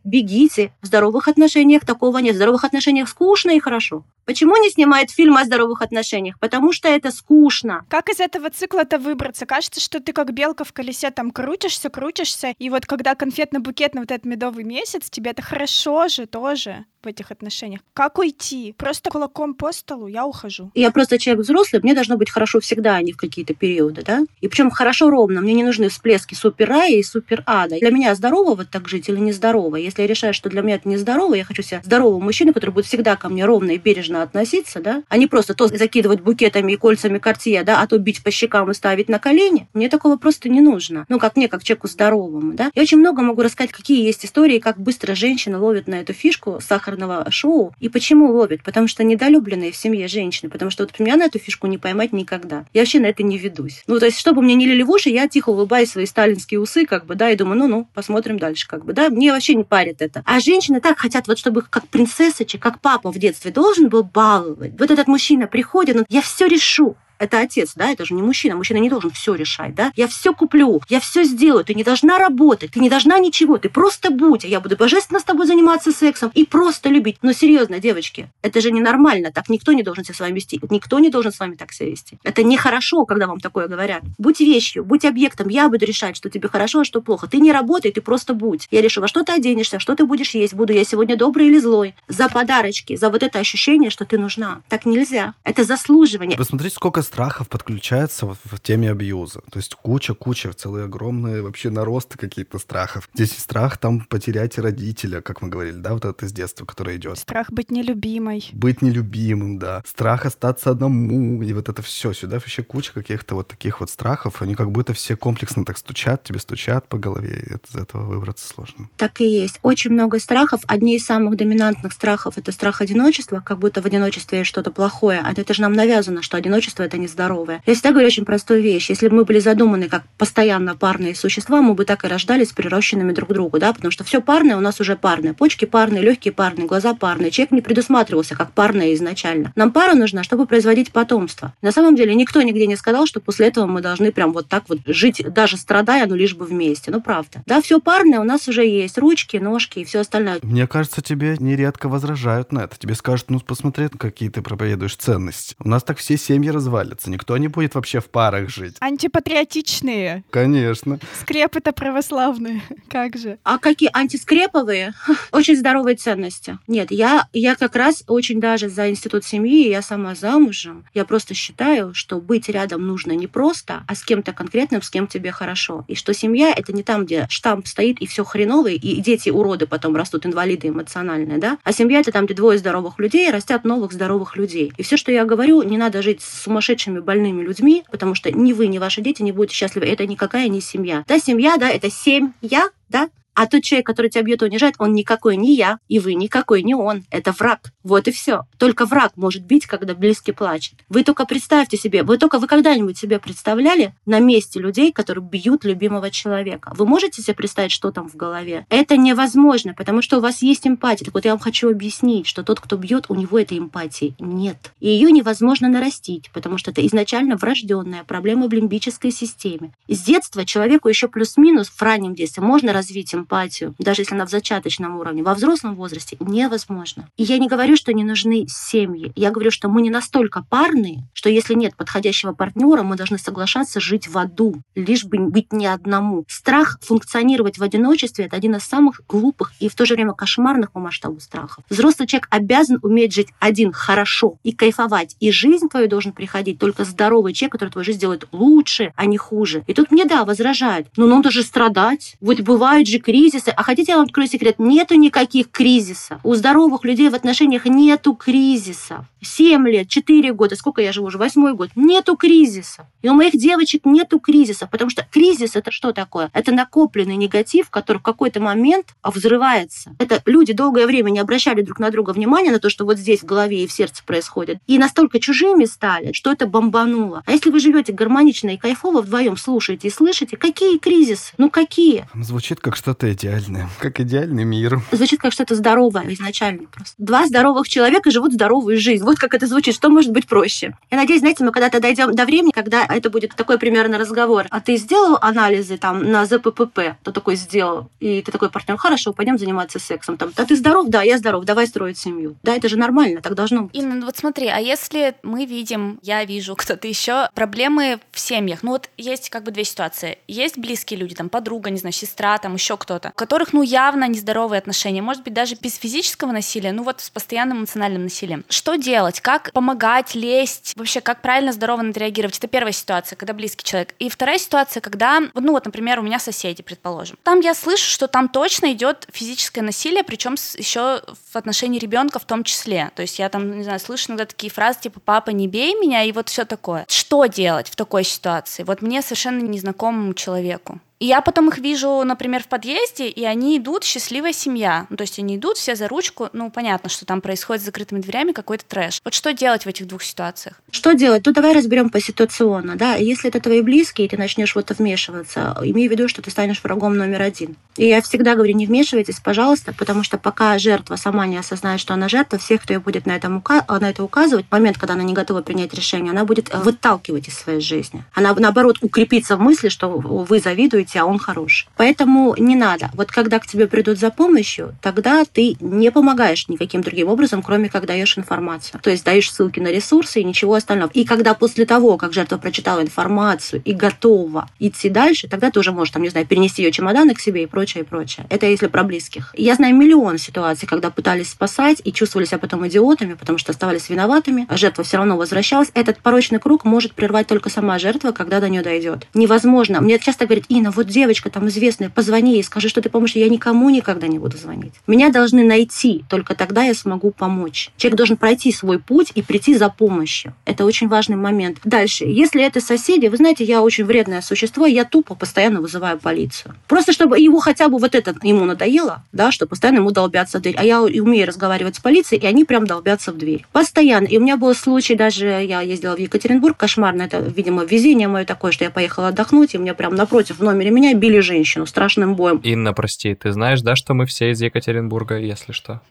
бегите, 0.04 0.72
в 0.82 0.86
здоровых 0.86 1.28
отношениях 1.28 1.84
такого 1.84 2.18
нет, 2.18 2.34
в 2.34 2.36
здоровых 2.36 2.64
отношениях 2.64 3.08
скучно 3.08 3.50
и 3.50 3.60
хорошо. 3.60 4.04
Почему 4.24 4.56
не 4.56 4.70
снимают 4.70 5.10
фильм 5.12 5.36
о 5.36 5.44
здоровых 5.44 5.82
отношениях? 5.82 6.36
Потому 6.40 6.72
что 6.72 6.88
это 6.88 7.12
скучно. 7.12 7.84
Как 7.88 8.08
из 8.08 8.18
этого 8.18 8.50
цикла-то 8.50 8.98
выбраться? 8.98 9.46
Кажется, 9.46 9.80
что 9.80 10.00
ты 10.00 10.12
как 10.12 10.32
белка 10.32 10.64
в 10.64 10.72
колесе 10.72 11.12
там 11.12 11.30
крутишься, 11.30 11.90
крутишься, 11.90 12.52
и 12.58 12.68
вот 12.68 12.86
когда 12.86 13.14
конфетно-букетный 13.14 14.02
вот 14.06 14.12
этот 14.12 14.24
медовый 14.24 14.64
месяц, 14.64 15.10
тебе 15.10 15.32
это 15.32 15.42
хорошо 15.42 16.08
же 16.08 16.26
тоже 16.26 16.84
в 17.02 17.06
этих 17.06 17.30
отношениях. 17.30 17.80
Как 17.94 18.18
уйти? 18.18 18.74
Просто 18.76 19.10
кулаком 19.10 19.54
по 19.54 19.72
столу 19.72 20.06
я 20.06 20.26
ухожу. 20.26 20.70
Я 20.74 20.90
просто 20.90 21.18
человек 21.18 21.44
взрослый, 21.44 21.82
мне 21.82 21.94
должно 21.94 22.16
быть 22.16 22.30
хорошо 22.30 22.60
всегда, 22.60 22.96
а 22.96 23.02
не 23.02 23.12
в 23.12 23.16
какие-то 23.16 23.54
периоды, 23.54 24.02
да? 24.02 24.22
И 24.40 24.48
причем 24.48 24.70
хорошо 24.70 25.10
ровно. 25.10 25.40
Мне 25.40 25.54
не 25.54 25.64
нужны 25.64 25.88
всплески 25.88 26.34
супер 26.34 26.68
рая 26.68 26.92
и 26.92 27.02
супер 27.02 27.42
ада. 27.46 27.78
Для 27.78 27.90
меня 27.90 28.14
здорово 28.14 28.54
вот 28.54 28.70
так 28.70 28.88
жить 28.88 29.08
или 29.08 29.18
нездорово? 29.18 29.76
Если 29.76 30.02
я 30.02 30.08
решаю, 30.08 30.34
что 30.34 30.50
для 30.50 30.62
меня 30.62 30.76
это 30.76 30.88
нездорово, 30.88 31.34
я 31.34 31.44
хочу 31.44 31.62
себе 31.62 31.80
здорового 31.84 32.20
мужчину, 32.20 32.52
который 32.52 32.70
будет 32.70 32.86
всегда 32.86 33.16
ко 33.16 33.28
мне 33.28 33.44
ровно 33.44 33.72
и 33.72 33.78
бережно 33.78 34.22
относиться, 34.22 34.80
да, 34.80 35.02
а 35.08 35.16
не 35.16 35.26
просто 35.26 35.54
то 35.54 35.68
закидывать 35.68 36.20
букетами 36.20 36.72
и 36.72 36.76
кольцами 36.76 37.18
кортье, 37.18 37.62
да, 37.62 37.80
а 37.80 37.86
то 37.86 37.98
бить 37.98 38.22
по 38.22 38.30
щекам 38.30 38.70
и 38.70 38.74
ставить 38.74 39.08
на 39.08 39.18
колени. 39.18 39.68
Мне 39.74 39.88
такого 39.88 40.16
просто 40.16 40.48
не 40.48 40.60
нужно. 40.60 41.06
Ну, 41.08 41.18
как 41.18 41.36
мне, 41.36 41.48
как 41.48 41.62
человеку 41.62 41.88
здоровому, 41.88 42.52
да. 42.52 42.70
Я 42.74 42.82
очень 42.82 42.98
много 42.98 43.22
могу 43.22 43.42
рассказать, 43.42 43.72
какие 43.72 44.04
есть 44.04 44.24
истории, 44.24 44.58
как 44.58 44.78
быстро 44.78 45.14
женщина 45.14 45.60
ловит 45.60 45.86
на 45.86 45.96
эту 45.96 46.12
фишку 46.12 46.58
сахар 46.60 46.95
сахарного 46.96 47.30
шоу. 47.30 47.74
И 47.78 47.88
почему 47.88 48.32
ловит? 48.32 48.62
Потому 48.62 48.88
что 48.88 49.04
недолюбленные 49.04 49.72
в 49.72 49.76
семье 49.76 50.08
женщины. 50.08 50.50
Потому 50.50 50.70
что 50.70 50.84
вот 50.84 50.98
меня 50.98 51.16
на 51.16 51.24
эту 51.24 51.38
фишку 51.38 51.66
не 51.66 51.78
поймать 51.78 52.12
никогда. 52.12 52.64
Я 52.72 52.82
вообще 52.82 53.00
на 53.00 53.06
это 53.06 53.22
не 53.22 53.38
ведусь. 53.38 53.82
Ну, 53.86 53.98
то 53.98 54.06
есть, 54.06 54.18
чтобы 54.18 54.42
мне 54.42 54.54
не 54.54 54.66
лили 54.66 54.82
в 54.82 54.90
уши, 54.90 55.10
я 55.10 55.28
тихо 55.28 55.50
улыбаюсь 55.50 55.90
свои 55.90 56.06
сталинские 56.06 56.60
усы, 56.60 56.86
как 56.86 57.06
бы, 57.06 57.14
да, 57.14 57.30
и 57.30 57.36
думаю, 57.36 57.58
ну-ну, 57.58 57.88
посмотрим 57.94 58.38
дальше, 58.38 58.66
как 58.66 58.84
бы, 58.84 58.92
да. 58.92 59.10
Мне 59.10 59.32
вообще 59.32 59.54
не 59.54 59.64
парит 59.64 60.02
это. 60.02 60.22
А 60.24 60.40
женщины 60.40 60.80
так 60.80 60.98
хотят, 60.98 61.28
вот 61.28 61.38
чтобы 61.38 61.62
как 61.62 61.88
принцессочек, 61.88 62.60
как 62.60 62.80
папа 62.80 63.12
в 63.12 63.18
детстве 63.18 63.50
должен 63.50 63.88
был 63.88 64.02
баловать. 64.02 64.72
Вот 64.78 64.90
этот 64.90 65.06
мужчина 65.06 65.46
приходит, 65.46 65.96
он, 65.96 66.06
я 66.08 66.22
все 66.22 66.46
решу 66.46 66.96
это 67.18 67.40
отец, 67.40 67.72
да, 67.74 67.90
это 67.90 68.04
же 68.04 68.14
не 68.14 68.22
мужчина. 68.22 68.56
Мужчина 68.56 68.78
не 68.78 68.90
должен 68.90 69.10
все 69.10 69.34
решать, 69.34 69.74
да. 69.74 69.92
Я 69.96 70.08
все 70.08 70.34
куплю, 70.34 70.80
я 70.88 71.00
все 71.00 71.24
сделаю. 71.24 71.64
Ты 71.64 71.74
не 71.74 71.84
должна 71.84 72.18
работать, 72.18 72.72
ты 72.72 72.80
не 72.80 72.90
должна 72.90 73.18
ничего, 73.18 73.58
ты 73.58 73.68
просто 73.68 74.10
будь. 74.10 74.44
Я 74.44 74.60
буду 74.60 74.76
божественно 74.76 75.20
с 75.20 75.24
тобой 75.24 75.46
заниматься 75.46 75.92
сексом 75.92 76.30
и 76.34 76.44
просто 76.44 76.88
любить. 76.88 77.18
Но 77.22 77.32
серьезно, 77.32 77.78
девочки, 77.78 78.30
это 78.42 78.60
же 78.60 78.70
ненормально. 78.70 79.32
Так 79.32 79.48
никто 79.48 79.72
не 79.72 79.82
должен 79.82 80.04
себя 80.04 80.14
с 80.14 80.20
вами 80.20 80.34
вести. 80.34 80.60
Никто 80.70 80.98
не 80.98 81.10
должен 81.10 81.32
с 81.32 81.38
вами 81.38 81.54
так 81.54 81.72
себя 81.72 81.90
вести. 81.90 82.18
Это 82.22 82.42
нехорошо, 82.42 83.04
когда 83.04 83.26
вам 83.26 83.40
такое 83.40 83.68
говорят. 83.68 84.02
Будь 84.18 84.40
вещью, 84.40 84.84
будь 84.84 85.04
объектом. 85.04 85.48
Я 85.48 85.68
буду 85.68 85.84
решать, 85.84 86.16
что 86.16 86.30
тебе 86.30 86.48
хорошо, 86.48 86.80
а 86.80 86.84
что 86.84 87.00
плохо. 87.00 87.26
Ты 87.26 87.38
не 87.38 87.52
работай, 87.52 87.92
ты 87.92 88.00
просто 88.00 88.34
будь. 88.34 88.68
Я 88.70 88.82
решу, 88.82 89.00
во 89.00 89.08
что 89.08 89.22
ты 89.22 89.32
оденешься, 89.32 89.78
что 89.78 89.94
ты 89.94 90.04
будешь 90.04 90.30
есть. 90.30 90.54
Буду 90.54 90.72
я 90.72 90.84
сегодня 90.84 91.16
добрый 91.16 91.46
или 91.48 91.58
злой. 91.58 91.94
За 92.08 92.28
подарочки, 92.28 92.96
за 92.96 93.10
вот 93.10 93.22
это 93.22 93.38
ощущение, 93.38 93.90
что 93.90 94.04
ты 94.04 94.18
нужна. 94.18 94.62
Так 94.68 94.86
нельзя. 94.86 95.34
Это 95.44 95.64
заслуживание. 95.64 96.36
Посмотрите, 96.36 96.76
сколько 96.76 97.02
страхов 97.06 97.48
подключается 97.48 98.26
в, 98.26 98.36
в 98.44 98.60
теме 98.60 98.90
абьюза. 98.90 99.40
То 99.50 99.58
есть 99.58 99.74
куча-куча, 99.74 100.52
целые 100.52 100.84
огромные 100.84 101.42
вообще 101.42 101.70
наросты 101.70 102.18
какие-то 102.18 102.58
страхов. 102.58 103.08
Здесь 103.14 103.36
и 103.36 103.40
страх 103.40 103.78
там 103.78 104.00
потерять 104.00 104.58
родителя, 104.58 105.20
как 105.20 105.42
мы 105.42 105.48
говорили, 105.48 105.76
да, 105.76 105.94
вот 105.94 106.04
это 106.04 106.26
из 106.26 106.32
детства, 106.32 106.64
которое 106.64 106.96
идет. 106.96 107.18
Страх 107.18 107.50
быть 107.52 107.70
нелюбимой. 107.70 108.48
Быть 108.52 108.82
нелюбимым, 108.82 109.58
да. 109.58 109.82
Страх 109.86 110.26
остаться 110.26 110.70
одному, 110.70 111.42
и 111.42 111.52
вот 111.52 111.68
это 111.68 111.82
все. 111.82 112.12
Сюда 112.12 112.36
вообще 112.36 112.62
куча 112.62 112.92
каких-то 112.92 113.34
вот 113.34 113.48
таких 113.48 113.80
вот 113.80 113.90
страхов. 113.90 114.42
Они 114.42 114.54
как 114.54 114.70
будто 114.70 114.92
все 114.92 115.16
комплексно 115.16 115.64
так 115.64 115.78
стучат, 115.78 116.24
тебе 116.24 116.38
стучат 116.38 116.88
по 116.88 116.98
голове, 116.98 117.44
и 117.46 117.54
из 117.54 117.80
этого 117.80 118.04
выбраться 118.04 118.46
сложно. 118.46 118.88
Так 118.96 119.20
и 119.20 119.28
есть. 119.28 119.58
Очень 119.62 119.92
много 119.92 120.18
страхов. 120.18 120.60
Одни 120.66 120.96
из 120.96 121.04
самых 121.04 121.36
доминантных 121.36 121.92
страхов— 121.92 122.34
это 122.38 122.52
страх 122.52 122.80
одиночества, 122.80 123.42
как 123.44 123.58
будто 123.58 123.80
в 123.80 123.86
одиночестве 123.86 124.38
есть 124.38 124.48
что-то 124.48 124.70
плохое. 124.70 125.20
А 125.24 125.32
это 125.32 125.54
же 125.54 125.62
нам 125.62 125.72
навязано, 125.72 126.22
что 126.22 126.36
одиночество— 126.36 126.82
это 126.84 126.95
нездорово 126.98 127.36
здоровые. 127.36 127.62
Я 127.66 127.74
всегда 127.74 127.90
говорю 127.90 128.06
очень 128.06 128.24
простую 128.24 128.62
вещь. 128.62 128.90
Если 128.90 129.08
бы 129.08 129.16
мы 129.16 129.24
были 129.24 129.38
задуманы 129.38 129.88
как 129.88 130.04
постоянно 130.18 130.76
парные 130.76 131.14
существа, 131.14 131.60
мы 131.60 131.74
бы 131.74 131.84
так 131.84 132.04
и 132.04 132.08
рождались 132.08 132.52
прирощенными 132.52 133.12
друг 133.12 133.30
к 133.30 133.32
другу, 133.32 133.58
да, 133.58 133.72
потому 133.72 133.90
что 133.90 134.04
все 134.04 134.20
парное 134.20 134.56
у 134.56 134.60
нас 134.60 134.80
уже 134.80 134.96
парное. 134.96 135.34
Почки 135.34 135.64
парные, 135.64 136.02
легкие 136.02 136.32
парные, 136.32 136.66
глаза 136.66 136.94
парные. 136.94 137.30
Человек 137.30 137.52
не 137.52 137.60
предусматривался 137.60 138.34
как 138.34 138.52
парное 138.52 138.94
изначально. 138.94 139.52
Нам 139.56 139.72
пара 139.72 139.94
нужна, 139.94 140.22
чтобы 140.22 140.46
производить 140.46 140.92
потомство. 140.92 141.52
На 141.62 141.72
самом 141.72 141.96
деле 141.96 142.14
никто 142.14 142.42
нигде 142.42 142.66
не 142.66 142.76
сказал, 142.76 143.06
что 143.06 143.20
после 143.20 143.48
этого 143.48 143.66
мы 143.66 143.80
должны 143.80 144.12
прям 144.12 144.32
вот 144.32 144.48
так 144.48 144.68
вот 144.68 144.78
жить, 144.86 145.22
даже 145.28 145.56
страдая, 145.56 146.06
но 146.06 146.14
лишь 146.14 146.34
бы 146.34 146.44
вместе. 146.44 146.90
Ну, 146.90 147.00
правда. 147.00 147.42
Да, 147.46 147.60
все 147.60 147.80
парное 147.80 148.20
у 148.20 148.24
нас 148.24 148.48
уже 148.48 148.64
есть. 148.64 148.98
Ручки, 148.98 149.36
ножки 149.36 149.80
и 149.80 149.84
все 149.84 150.00
остальное. 150.00 150.38
Мне 150.42 150.66
кажется, 150.66 151.02
тебе 151.02 151.36
нередко 151.38 151.88
возражают 151.88 152.52
на 152.52 152.60
это. 152.60 152.78
Тебе 152.78 152.94
скажут, 152.94 153.30
ну, 153.30 153.40
посмотри, 153.40 153.88
какие 153.88 154.28
ты 154.28 154.42
проповедуешь 154.42 154.96
ценности. 154.96 155.54
У 155.58 155.68
нас 155.68 155.82
так 155.82 155.98
все 155.98 156.16
семьи 156.16 156.50
развалятся. 156.50 156.85
Никто 157.06 157.26
никто 157.26 157.36
не 157.38 157.48
будет 157.48 157.74
вообще 157.74 158.00
в 158.00 158.06
парах 158.06 158.48
жить. 158.48 158.76
Антипатриотичные. 158.80 160.22
Конечно. 160.30 161.00
Скрепы-то 161.20 161.72
православные. 161.72 162.62
Как 162.88 163.16
же? 163.16 163.38
А 163.42 163.58
какие 163.58 163.90
антискреповые? 163.92 164.94
Очень 165.32 165.56
здоровые 165.56 165.96
ценности. 165.96 166.58
Нет, 166.68 166.90
я, 166.90 167.26
я 167.32 167.56
как 167.56 167.74
раз 167.74 168.04
очень 168.06 168.40
даже 168.40 168.68
за 168.68 168.88
институт 168.88 169.24
семьи, 169.24 169.68
я 169.68 169.82
сама 169.82 170.14
замужем. 170.14 170.84
Я 170.94 171.04
просто 171.04 171.34
считаю, 171.34 171.94
что 171.94 172.20
быть 172.20 172.48
рядом 172.48 172.86
нужно 172.86 173.12
не 173.12 173.26
просто, 173.26 173.82
а 173.88 173.94
с 173.94 174.04
кем-то 174.04 174.32
конкретным, 174.32 174.82
с 174.82 174.90
кем 174.90 175.06
тебе 175.06 175.32
хорошо. 175.32 175.84
И 175.88 175.94
что 175.94 176.14
семья— 176.14 176.52
это 176.56 176.72
не 176.72 176.82
там, 176.82 177.04
где 177.04 177.26
штамп 177.28 177.66
стоит, 177.66 177.98
и 178.00 178.06
все 178.06 178.24
хреново, 178.24 178.68
и 178.68 179.00
дети 179.00 179.30
уроды 179.30 179.66
потом 179.66 179.96
растут, 179.96 180.26
инвалиды 180.26 180.68
эмоциональные, 180.68 181.38
да? 181.38 181.58
А 181.64 181.72
семья— 181.72 182.00
это 182.00 182.12
там, 182.12 182.26
где 182.26 182.34
двое 182.34 182.58
здоровых 182.58 182.98
людей 182.98 183.30
растят 183.30 183.64
новых 183.64 183.92
здоровых 183.92 184.36
людей. 184.36 184.72
И 184.76 184.82
все, 184.82 184.96
что 184.96 185.10
я 185.10 185.24
говорю, 185.24 185.62
не 185.62 185.76
надо 185.76 186.02
жить 186.02 186.22
с 186.22 186.46
сумасшедшими 186.76 187.00
больными 187.00 187.42
людьми, 187.42 187.84
потому 187.90 188.14
что 188.14 188.30
ни 188.30 188.52
вы, 188.52 188.68
ни 188.68 188.78
ваши 188.78 189.00
дети 189.00 189.22
не 189.22 189.32
будете 189.32 189.54
счастливы. 189.54 189.86
Это 189.86 190.06
никакая 190.06 190.48
не 190.48 190.60
семья. 190.60 191.04
Да, 191.08 191.18
семья, 191.18 191.56
да, 191.56 191.68
это 191.68 191.90
семь 191.90 192.32
я, 192.40 192.68
да, 192.88 193.08
А 193.36 193.46
тот 193.46 193.62
человек, 193.62 193.86
который 193.86 194.10
тебя 194.10 194.22
бьет 194.22 194.40
и 194.40 194.46
унижает, 194.46 194.76
он 194.78 194.94
никакой 194.94 195.36
не 195.36 195.54
я, 195.54 195.78
и 195.88 195.98
вы 195.98 196.14
никакой 196.14 196.62
не 196.62 196.74
он. 196.74 197.04
Это 197.10 197.32
враг. 197.32 197.70
Вот 197.84 198.08
и 198.08 198.10
все. 198.10 198.44
Только 198.56 198.86
враг 198.86 199.12
может 199.16 199.44
бить, 199.44 199.66
когда 199.66 199.94
близкий 199.94 200.32
плачет. 200.32 200.74
Вы 200.88 201.04
только 201.04 201.26
представьте 201.26 201.76
себе, 201.76 202.02
вы 202.02 202.16
только 202.16 202.38
вы 202.38 202.46
когда-нибудь 202.46 202.96
себе 202.96 203.18
представляли 203.18 203.94
на 204.06 204.20
месте 204.20 204.58
людей, 204.58 204.90
которые 204.90 205.22
бьют 205.22 205.66
любимого 205.66 206.10
человека? 206.10 206.72
Вы 206.74 206.86
можете 206.86 207.20
себе 207.20 207.34
представить, 207.34 207.72
что 207.72 207.90
там 207.90 208.08
в 208.08 208.16
голове? 208.16 208.64
Это 208.70 208.96
невозможно, 208.96 209.74
потому 209.74 210.00
что 210.00 210.16
у 210.16 210.20
вас 210.22 210.40
есть 210.40 210.66
эмпатия. 210.66 211.04
Так 211.04 211.12
вот 211.12 211.26
я 211.26 211.32
вам 211.32 211.38
хочу 211.38 211.70
объяснить, 211.70 212.26
что 212.26 212.42
тот, 212.42 212.58
кто 212.58 212.78
бьет, 212.78 213.04
у 213.10 213.14
него 213.14 213.38
этой 213.38 213.58
эмпатии 213.58 214.16
нет. 214.18 214.72
И 214.80 214.88
ее 214.88 215.12
невозможно 215.12 215.68
нарастить, 215.68 216.30
потому 216.32 216.56
что 216.56 216.70
это 216.70 216.84
изначально 216.86 217.36
врожденная 217.36 218.02
проблема 218.04 218.48
в 218.48 218.52
лимбической 218.54 219.10
системе. 219.10 219.72
С 219.88 220.00
детства 220.00 220.46
человеку 220.46 220.88
еще 220.88 221.08
плюс-минус 221.08 221.68
в 221.68 221.82
раннем 221.82 222.14
детстве 222.14 222.42
можно 222.42 222.72
развить 222.72 223.14
эмпатию, 223.26 223.74
даже 223.78 224.02
если 224.02 224.14
она 224.14 224.26
в 224.26 224.30
зачаточном 224.30 224.96
уровне. 224.96 225.22
Во 225.22 225.34
взрослом 225.34 225.74
возрасте 225.74 226.16
невозможно. 226.20 227.08
И 227.16 227.24
я 227.24 227.38
не 227.38 227.48
говорю, 227.48 227.76
что 227.76 227.92
не 227.92 228.04
нужны 228.04 228.46
семьи. 228.48 229.12
Я 229.16 229.30
говорю, 229.30 229.50
что 229.50 229.68
мы 229.68 229.82
не 229.82 229.90
настолько 229.90 230.44
парные, 230.48 231.02
что 231.12 231.28
если 231.28 231.54
нет 231.54 231.74
подходящего 231.76 232.32
партнера, 232.32 232.82
мы 232.82 232.96
должны 232.96 233.18
соглашаться 233.18 233.80
жить 233.80 234.08
в 234.08 234.16
аду, 234.16 234.62
лишь 234.74 235.04
бы 235.04 235.18
быть 235.18 235.52
не 235.52 235.66
одному. 235.66 236.24
Страх 236.28 236.78
функционировать 236.82 237.58
в 237.58 237.62
одиночестве– 237.62 238.24
это 238.26 238.36
один 238.36 238.54
из 238.56 238.62
самых 238.62 239.00
глупых 239.08 239.52
и 239.60 239.68
в 239.68 239.74
то 239.74 239.84
же 239.84 239.94
время 239.94 240.12
кошмарных 240.12 240.72
по 240.72 240.80
масштабу 240.80 241.20
страхов. 241.20 241.64
Взрослый 241.68 242.06
человек 242.06 242.28
обязан 242.30 242.78
уметь 242.82 243.12
жить 243.12 243.28
один 243.40 243.72
хорошо 243.72 244.38
и 244.44 244.52
кайфовать. 244.52 245.16
И 245.20 245.30
жизнь 245.30 245.68
твою 245.68 245.88
должен 245.88 246.12
приходить 246.12 246.58
только 246.58 246.84
здоровый 246.84 247.32
человек, 247.32 247.52
который 247.52 247.70
твою 247.70 247.84
жизнь 247.84 248.00
делает 248.00 248.28
лучше, 248.32 248.92
а 248.96 249.06
не 249.06 249.16
хуже. 249.16 249.64
И 249.66 249.74
тут 249.74 249.90
мне, 249.90 250.04
да, 250.04 250.24
возражают. 250.24 250.88
Ну, 250.96 251.06
надо 251.06 251.30
же 251.30 251.42
страдать. 251.42 252.16
Вот 252.20 252.40
бывают 252.40 252.88
же 252.88 252.98
кризисы. 252.98 253.15
А 253.56 253.62
хотите, 253.62 253.92
я 253.92 253.96
вам 253.96 254.06
открою 254.06 254.28
секрет? 254.28 254.56
Нету 254.58 254.94
никаких 254.94 255.50
кризисов. 255.50 256.20
У 256.22 256.34
здоровых 256.34 256.84
людей 256.84 257.08
в 257.08 257.14
отношениях 257.14 257.64
нету 257.64 258.14
кризисов. 258.14 259.06
Семь 259.22 259.66
лет, 259.68 259.88
четыре 259.88 260.32
года, 260.32 260.54
сколько 260.54 260.82
я 260.82 260.92
живу 260.92 261.06
уже, 261.06 261.18
восьмой 261.18 261.54
год, 261.54 261.70
нету 261.74 262.16
кризиса. 262.16 262.86
И 263.02 263.08
у 263.08 263.14
моих 263.14 263.32
девочек 263.32 263.84
нету 263.84 264.20
кризиса, 264.20 264.66
потому 264.66 264.90
что 264.90 265.06
кризис 265.10 265.56
это 265.56 265.70
что 265.70 265.92
такое? 265.92 266.30
Это 266.32 266.52
накопленный 266.52 267.16
негатив, 267.16 267.70
который 267.70 267.98
в 267.98 268.02
какой-то 268.02 268.40
момент 268.40 268.94
взрывается. 269.02 269.94
Это 269.98 270.22
люди 270.26 270.52
долгое 270.52 270.86
время 270.86 271.10
не 271.10 271.18
обращали 271.18 271.62
друг 271.62 271.78
на 271.78 271.90
друга 271.90 272.10
внимания 272.10 272.52
на 272.52 272.58
то, 272.58 272.70
что 272.70 272.84
вот 272.84 272.98
здесь 272.98 273.20
в 273.20 273.24
голове 273.24 273.64
и 273.64 273.66
в 273.66 273.72
сердце 273.72 274.04
происходит. 274.04 274.58
И 274.66 274.78
настолько 274.78 275.18
чужими 275.18 275.64
стали, 275.64 276.12
что 276.12 276.32
это 276.32 276.46
бомбануло. 276.46 277.22
А 277.26 277.32
если 277.32 277.50
вы 277.50 277.60
живете 277.60 277.92
гармонично 277.92 278.50
и 278.50 278.56
кайфово 278.56 279.02
вдвоем 279.02 279.36
слушаете 279.36 279.88
и 279.88 279.90
слышите, 279.90 280.36
какие 280.36 280.78
кризисы? 280.78 281.32
Ну 281.38 281.50
какие? 281.50 282.06
Звучит 282.14 282.60
как 282.60 282.76
что-то 282.76 283.05
идеальное, 283.12 283.68
как 283.78 284.00
идеальный 284.00 284.44
мир. 284.44 284.80
Звучит 284.92 285.20
как 285.20 285.32
что-то 285.32 285.54
здоровое 285.54 286.12
изначально 286.14 286.66
просто. 286.68 286.94
Два 286.98 287.26
здоровых 287.26 287.68
человека 287.68 288.10
живут 288.10 288.32
здоровую 288.32 288.78
жизнь. 288.78 289.04
Вот 289.04 289.18
как 289.18 289.34
это 289.34 289.46
звучит. 289.46 289.74
Что 289.74 289.88
может 289.88 290.12
быть 290.12 290.26
проще? 290.26 290.76
Я 290.90 290.96
надеюсь, 290.98 291.20
знаете, 291.20 291.44
мы 291.44 291.52
когда-то 291.52 291.80
дойдем 291.80 292.14
до 292.14 292.24
времени, 292.24 292.52
когда 292.52 292.84
это 292.84 293.10
будет 293.10 293.34
такой 293.34 293.58
примерно 293.58 293.98
разговор. 293.98 294.46
А 294.50 294.60
ты 294.60 294.76
сделал 294.76 295.18
анализы 295.20 295.76
там 295.76 296.10
на 296.10 296.26
ЗППП? 296.26 296.96
Кто 297.02 297.12
такой 297.12 297.36
сделал? 297.36 297.90
И 298.00 298.22
ты 298.22 298.32
такой 298.32 298.50
партнер, 298.50 298.76
хорошо, 298.76 299.12
пойдем 299.12 299.38
заниматься 299.38 299.78
сексом. 299.78 300.16
Там, 300.16 300.32
а 300.36 300.44
ты 300.44 300.56
здоров? 300.56 300.88
Да, 300.88 301.02
я 301.02 301.18
здоров. 301.18 301.44
Давай 301.44 301.66
строить 301.66 301.98
семью. 301.98 302.36
Да, 302.42 302.54
это 302.54 302.68
же 302.68 302.76
нормально, 302.76 303.20
так 303.20 303.34
должно 303.34 303.62
быть. 303.62 303.76
Инна, 303.76 303.94
ну 303.94 304.06
вот 304.06 304.16
смотри, 304.16 304.48
а 304.48 304.58
если 304.58 305.14
мы 305.22 305.44
видим, 305.44 305.98
я 306.02 306.24
вижу, 306.24 306.54
кто-то 306.56 306.88
еще, 306.88 307.28
проблемы 307.34 308.00
в 308.10 308.18
семьях. 308.18 308.62
Ну 308.62 308.72
вот 308.72 308.90
есть 308.96 309.30
как 309.30 309.44
бы 309.44 309.50
две 309.50 309.64
ситуации. 309.64 310.18
Есть 310.28 310.58
близкие 310.58 310.98
люди, 310.98 311.14
там 311.14 311.28
подруга, 311.28 311.70
не 311.70 311.78
знаю, 311.78 311.92
сестра, 311.92 312.38
там 312.38 312.54
еще 312.54 312.76
кто-то, 312.96 313.12
у 313.14 313.18
которых, 313.18 313.52
ну, 313.52 313.62
явно 313.62 314.08
нездоровые 314.08 314.58
отношения. 314.58 315.02
Может 315.02 315.22
быть, 315.22 315.34
даже 315.34 315.56
без 315.56 315.76
физического 315.76 316.32
насилия, 316.32 316.72
ну 316.72 316.82
вот 316.82 317.00
с 317.00 317.10
постоянным 317.10 317.58
эмоциональным 317.58 318.04
насилием. 318.04 318.44
Что 318.48 318.76
делать? 318.76 319.20
Как 319.20 319.52
помогать, 319.52 320.14
лезть? 320.14 320.72
Вообще, 320.76 321.00
как 321.00 321.22
правильно, 321.22 321.52
здорово 321.52 321.88
отреагировать? 321.88 322.38
Это 322.38 322.48
первая 322.48 322.72
ситуация, 322.72 323.16
когда 323.16 323.32
близкий 323.32 323.64
человек. 323.64 323.94
И 323.98 324.08
вторая 324.08 324.38
ситуация, 324.38 324.80
когда, 324.80 325.20
ну 325.34 325.52
вот, 325.52 325.64
например, 325.64 325.98
у 325.98 326.02
меня 326.02 326.18
соседи, 326.18 326.62
предположим. 326.62 327.18
Там 327.22 327.40
я 327.40 327.54
слышу, 327.54 327.88
что 327.88 328.08
там 328.08 328.28
точно 328.28 328.72
идет 328.72 329.06
физическое 329.12 329.62
насилие, 329.62 330.04
причем 330.04 330.36
еще 330.56 331.02
в 331.32 331.36
отношении 331.36 331.78
ребенка 331.78 332.18
в 332.18 332.24
том 332.24 332.44
числе. 332.44 332.90
То 332.94 333.02
есть 333.02 333.18
я 333.18 333.28
там, 333.28 333.58
не 333.58 333.64
знаю, 333.64 333.80
слышу 333.80 334.08
иногда 334.08 334.24
такие 334.24 334.52
фразы 334.52 334.80
типа 334.82 335.00
«папа, 335.00 335.30
не 335.30 335.48
бей 335.48 335.74
меня» 335.74 336.02
и 336.02 336.12
вот 336.12 336.28
все 336.28 336.44
такое. 336.44 336.84
Что 336.88 337.26
делать 337.26 337.68
в 337.68 337.76
такой 337.76 338.04
ситуации? 338.04 338.62
Вот 338.62 338.82
мне 338.82 339.02
совершенно 339.02 339.40
незнакомому 339.40 340.14
человеку. 340.14 340.80
И 340.98 341.06
я 341.06 341.20
потом 341.20 341.50
их 341.50 341.58
вижу, 341.58 342.02
например, 342.04 342.42
в 342.42 342.48
подъезде, 342.48 343.08
и 343.08 343.24
они 343.24 343.58
идут, 343.58 343.84
счастливая 343.84 344.32
семья. 344.32 344.86
Ну, 344.88 344.96
то 344.96 345.02
есть 345.02 345.18
они 345.18 345.36
идут 345.36 345.58
все 345.58 345.76
за 345.76 345.88
ручку, 345.88 346.30
ну, 346.32 346.50
понятно, 346.50 346.88
что 346.88 347.04
там 347.04 347.20
происходит 347.20 347.62
с 347.62 347.66
закрытыми 347.66 348.00
дверями 348.00 348.32
какой-то 348.32 348.64
трэш. 348.64 349.00
Вот 349.04 349.12
что 349.12 349.34
делать 349.34 349.64
в 349.64 349.68
этих 349.68 349.86
двух 349.86 350.02
ситуациях? 350.02 350.60
Что 350.70 350.94
делать? 350.94 351.26
Ну, 351.26 351.32
давай 351.32 351.52
разберем 351.52 351.90
поситуационно, 351.90 352.76
да. 352.76 352.94
Если 352.94 353.28
это 353.28 353.40
твои 353.40 353.60
близкие, 353.60 354.06
и 354.06 354.10
ты 354.10 354.16
начнешь 354.16 354.54
в 354.54 354.58
это 354.58 354.72
вмешиваться, 354.72 355.56
имей 355.62 355.88
в 355.88 355.90
виду, 355.90 356.08
что 356.08 356.22
ты 356.22 356.30
станешь 356.30 356.62
врагом 356.62 356.96
номер 356.96 357.20
один. 357.20 357.56
И 357.76 357.86
я 357.86 358.00
всегда 358.00 358.34
говорю, 358.34 358.54
не 358.54 358.66
вмешивайтесь, 358.66 359.20
пожалуйста, 359.20 359.74
потому 359.74 360.02
что 360.02 360.16
пока 360.16 360.58
жертва 360.58 360.96
сама 360.96 361.26
не 361.26 361.36
осознает, 361.36 361.78
что 361.78 361.92
она 361.92 362.08
жертва, 362.08 362.38
всех, 362.38 362.62
кто 362.62 362.72
ей 362.72 362.78
будет 362.78 363.04
на, 363.04 363.12
этом 363.12 363.44
на 363.46 363.90
это 363.90 364.02
указывать, 364.02 364.46
в 364.46 364.52
момент, 364.52 364.78
когда 364.78 364.94
она 364.94 365.02
не 365.02 365.12
готова 365.12 365.42
принять 365.42 365.74
решение, 365.74 366.12
она 366.12 366.24
будет 366.24 366.54
выталкивать 366.54 367.28
из 367.28 367.34
своей 367.36 367.60
жизни. 367.60 368.02
Она, 368.14 368.34
наоборот, 368.34 368.78
укрепится 368.80 369.36
в 369.36 369.40
мысли, 369.40 369.68
что 369.68 369.90
вы 369.90 370.40
завидуете 370.40 370.85
быть, 370.86 370.96
а 370.96 371.04
он 371.04 371.18
хороший. 371.18 371.68
Поэтому 371.76 372.34
не 372.38 372.56
надо. 372.56 372.90
Вот 372.94 373.10
когда 373.10 373.38
к 373.38 373.46
тебе 373.46 373.66
придут 373.66 373.98
за 373.98 374.10
помощью, 374.10 374.74
тогда 374.80 375.24
ты 375.24 375.56
не 375.60 375.90
помогаешь 375.90 376.48
никаким 376.48 376.82
другим 376.82 377.08
образом, 377.08 377.42
кроме 377.42 377.68
как 377.68 377.86
даешь 377.86 378.16
информацию. 378.16 378.80
То 378.80 378.90
есть 378.90 379.04
даешь 379.04 379.30
ссылки 379.30 379.60
на 379.60 379.68
ресурсы 379.68 380.20
и 380.20 380.24
ничего 380.24 380.54
остального. 380.54 380.90
И 380.94 381.04
когда 381.04 381.34
после 381.34 381.66
того, 381.66 381.96
как 381.96 382.12
жертва 382.12 382.38
прочитала 382.38 382.82
информацию 382.82 383.62
и 383.64 383.72
готова 383.72 384.48
идти 384.58 384.88
дальше, 384.88 385.28
тогда 385.28 385.50
ты 385.50 385.60
уже 385.60 385.72
можешь, 385.72 385.92
там, 385.92 386.02
не 386.02 386.08
знаю, 386.08 386.26
перенести 386.26 386.62
ее 386.62 386.72
чемоданы 386.72 387.14
к 387.14 387.20
себе 387.20 387.42
и 387.42 387.46
прочее, 387.46 387.84
и 387.84 387.86
прочее. 387.86 388.26
Это 388.30 388.46
если 388.46 388.68
про 388.68 388.84
близких. 388.84 389.34
Я 389.36 389.54
знаю 389.54 389.74
миллион 389.74 390.18
ситуаций, 390.18 390.68
когда 390.68 390.90
пытались 390.90 391.30
спасать 391.30 391.80
и 391.84 391.92
чувствовали 391.92 392.26
себя 392.26 392.38
потом 392.38 392.66
идиотами, 392.66 393.14
потому 393.14 393.38
что 393.38 393.52
оставались 393.52 393.88
виноватыми, 393.88 394.46
а 394.48 394.56
жертва 394.56 394.84
все 394.84 394.98
равно 394.98 395.16
возвращалась. 395.16 395.70
Этот 395.74 395.98
порочный 395.98 396.38
круг 396.38 396.64
может 396.64 396.94
прервать 396.94 397.26
только 397.26 397.50
сама 397.50 397.78
жертва, 397.78 398.12
когда 398.12 398.40
до 398.40 398.48
нее 398.48 398.62
дойдет. 398.62 399.06
Невозможно. 399.14 399.80
Мне 399.80 399.98
часто 399.98 400.26
говорят, 400.26 400.44
Инна, 400.48 400.70
вот 400.76 400.86
девочка 400.86 401.30
там 401.30 401.48
известная, 401.48 401.90
позвони 401.90 402.34
ей, 402.34 402.44
скажи, 402.44 402.68
что 402.68 402.80
ты 402.80 402.88
поможешь. 402.88 403.16
Я 403.16 403.28
никому 403.28 403.70
никогда 403.70 404.06
не 404.06 404.18
буду 404.18 404.36
звонить. 404.36 404.72
Меня 404.86 405.10
должны 405.10 405.44
найти, 405.44 406.04
только 406.08 406.34
тогда 406.34 406.64
я 406.64 406.74
смогу 406.74 407.10
помочь. 407.10 407.70
Человек 407.76 407.96
должен 407.96 408.16
пройти 408.16 408.52
свой 408.52 408.78
путь 408.78 409.12
и 409.14 409.22
прийти 409.22 409.56
за 409.56 409.68
помощью. 409.68 410.34
Это 410.44 410.64
очень 410.64 410.88
важный 410.88 411.16
момент. 411.16 411.58
Дальше. 411.64 412.04
Если 412.04 412.42
это 412.42 412.60
соседи, 412.60 413.06
вы 413.06 413.16
знаете, 413.16 413.44
я 413.44 413.62
очень 413.62 413.84
вредное 413.84 414.20
существо, 414.20 414.66
я 414.66 414.84
тупо 414.84 415.14
постоянно 415.14 415.60
вызываю 415.60 415.98
полицию. 415.98 416.54
Просто 416.68 416.92
чтобы 416.92 417.18
его 417.18 417.40
хотя 417.40 417.68
бы 417.68 417.78
вот 417.78 417.94
это 417.94 418.14
ему 418.22 418.44
надоело, 418.44 419.02
да, 419.12 419.32
что 419.32 419.46
постоянно 419.46 419.78
ему 419.78 419.90
долбятся 419.90 420.38
в 420.38 420.42
дверь. 420.42 420.56
А 420.58 420.64
я 420.64 420.82
умею 420.82 421.26
разговаривать 421.26 421.76
с 421.76 421.80
полицией, 421.80 422.22
и 422.22 422.26
они 422.26 422.44
прям 422.44 422.66
долбятся 422.66 423.12
в 423.12 423.18
дверь. 423.18 423.44
Постоянно. 423.52 424.06
И 424.06 424.18
у 424.18 424.20
меня 424.20 424.36
был 424.36 424.54
случай, 424.54 424.94
даже 424.94 425.26
я 425.26 425.60
ездила 425.60 425.96
в 425.96 425.98
Екатеринбург, 425.98 426.56
кошмарно, 426.56 427.02
это, 427.02 427.18
видимо, 427.18 427.64
везение 427.64 428.08
мое 428.08 428.24
такое, 428.24 428.52
что 428.52 428.64
я 428.64 428.70
поехала 428.70 429.08
отдохнуть, 429.08 429.54
и 429.54 429.58
у 429.58 429.60
меня 429.60 429.74
прям 429.74 429.94
напротив 429.94 430.38
в 430.38 430.42
номере 430.42 430.65
номере 430.66 430.70
меня 430.70 430.94
били 430.94 431.20
женщину 431.20 431.66
страшным 431.66 432.14
боем. 432.14 432.40
Инна, 432.42 432.72
прости, 432.72 433.14
ты 433.14 433.32
знаешь, 433.32 433.60
да, 433.60 433.76
что 433.76 433.94
мы 433.94 434.06
все 434.06 434.30
из 434.30 434.40
Екатеринбурга, 434.40 435.18
если 435.18 435.52
что? 435.52 435.80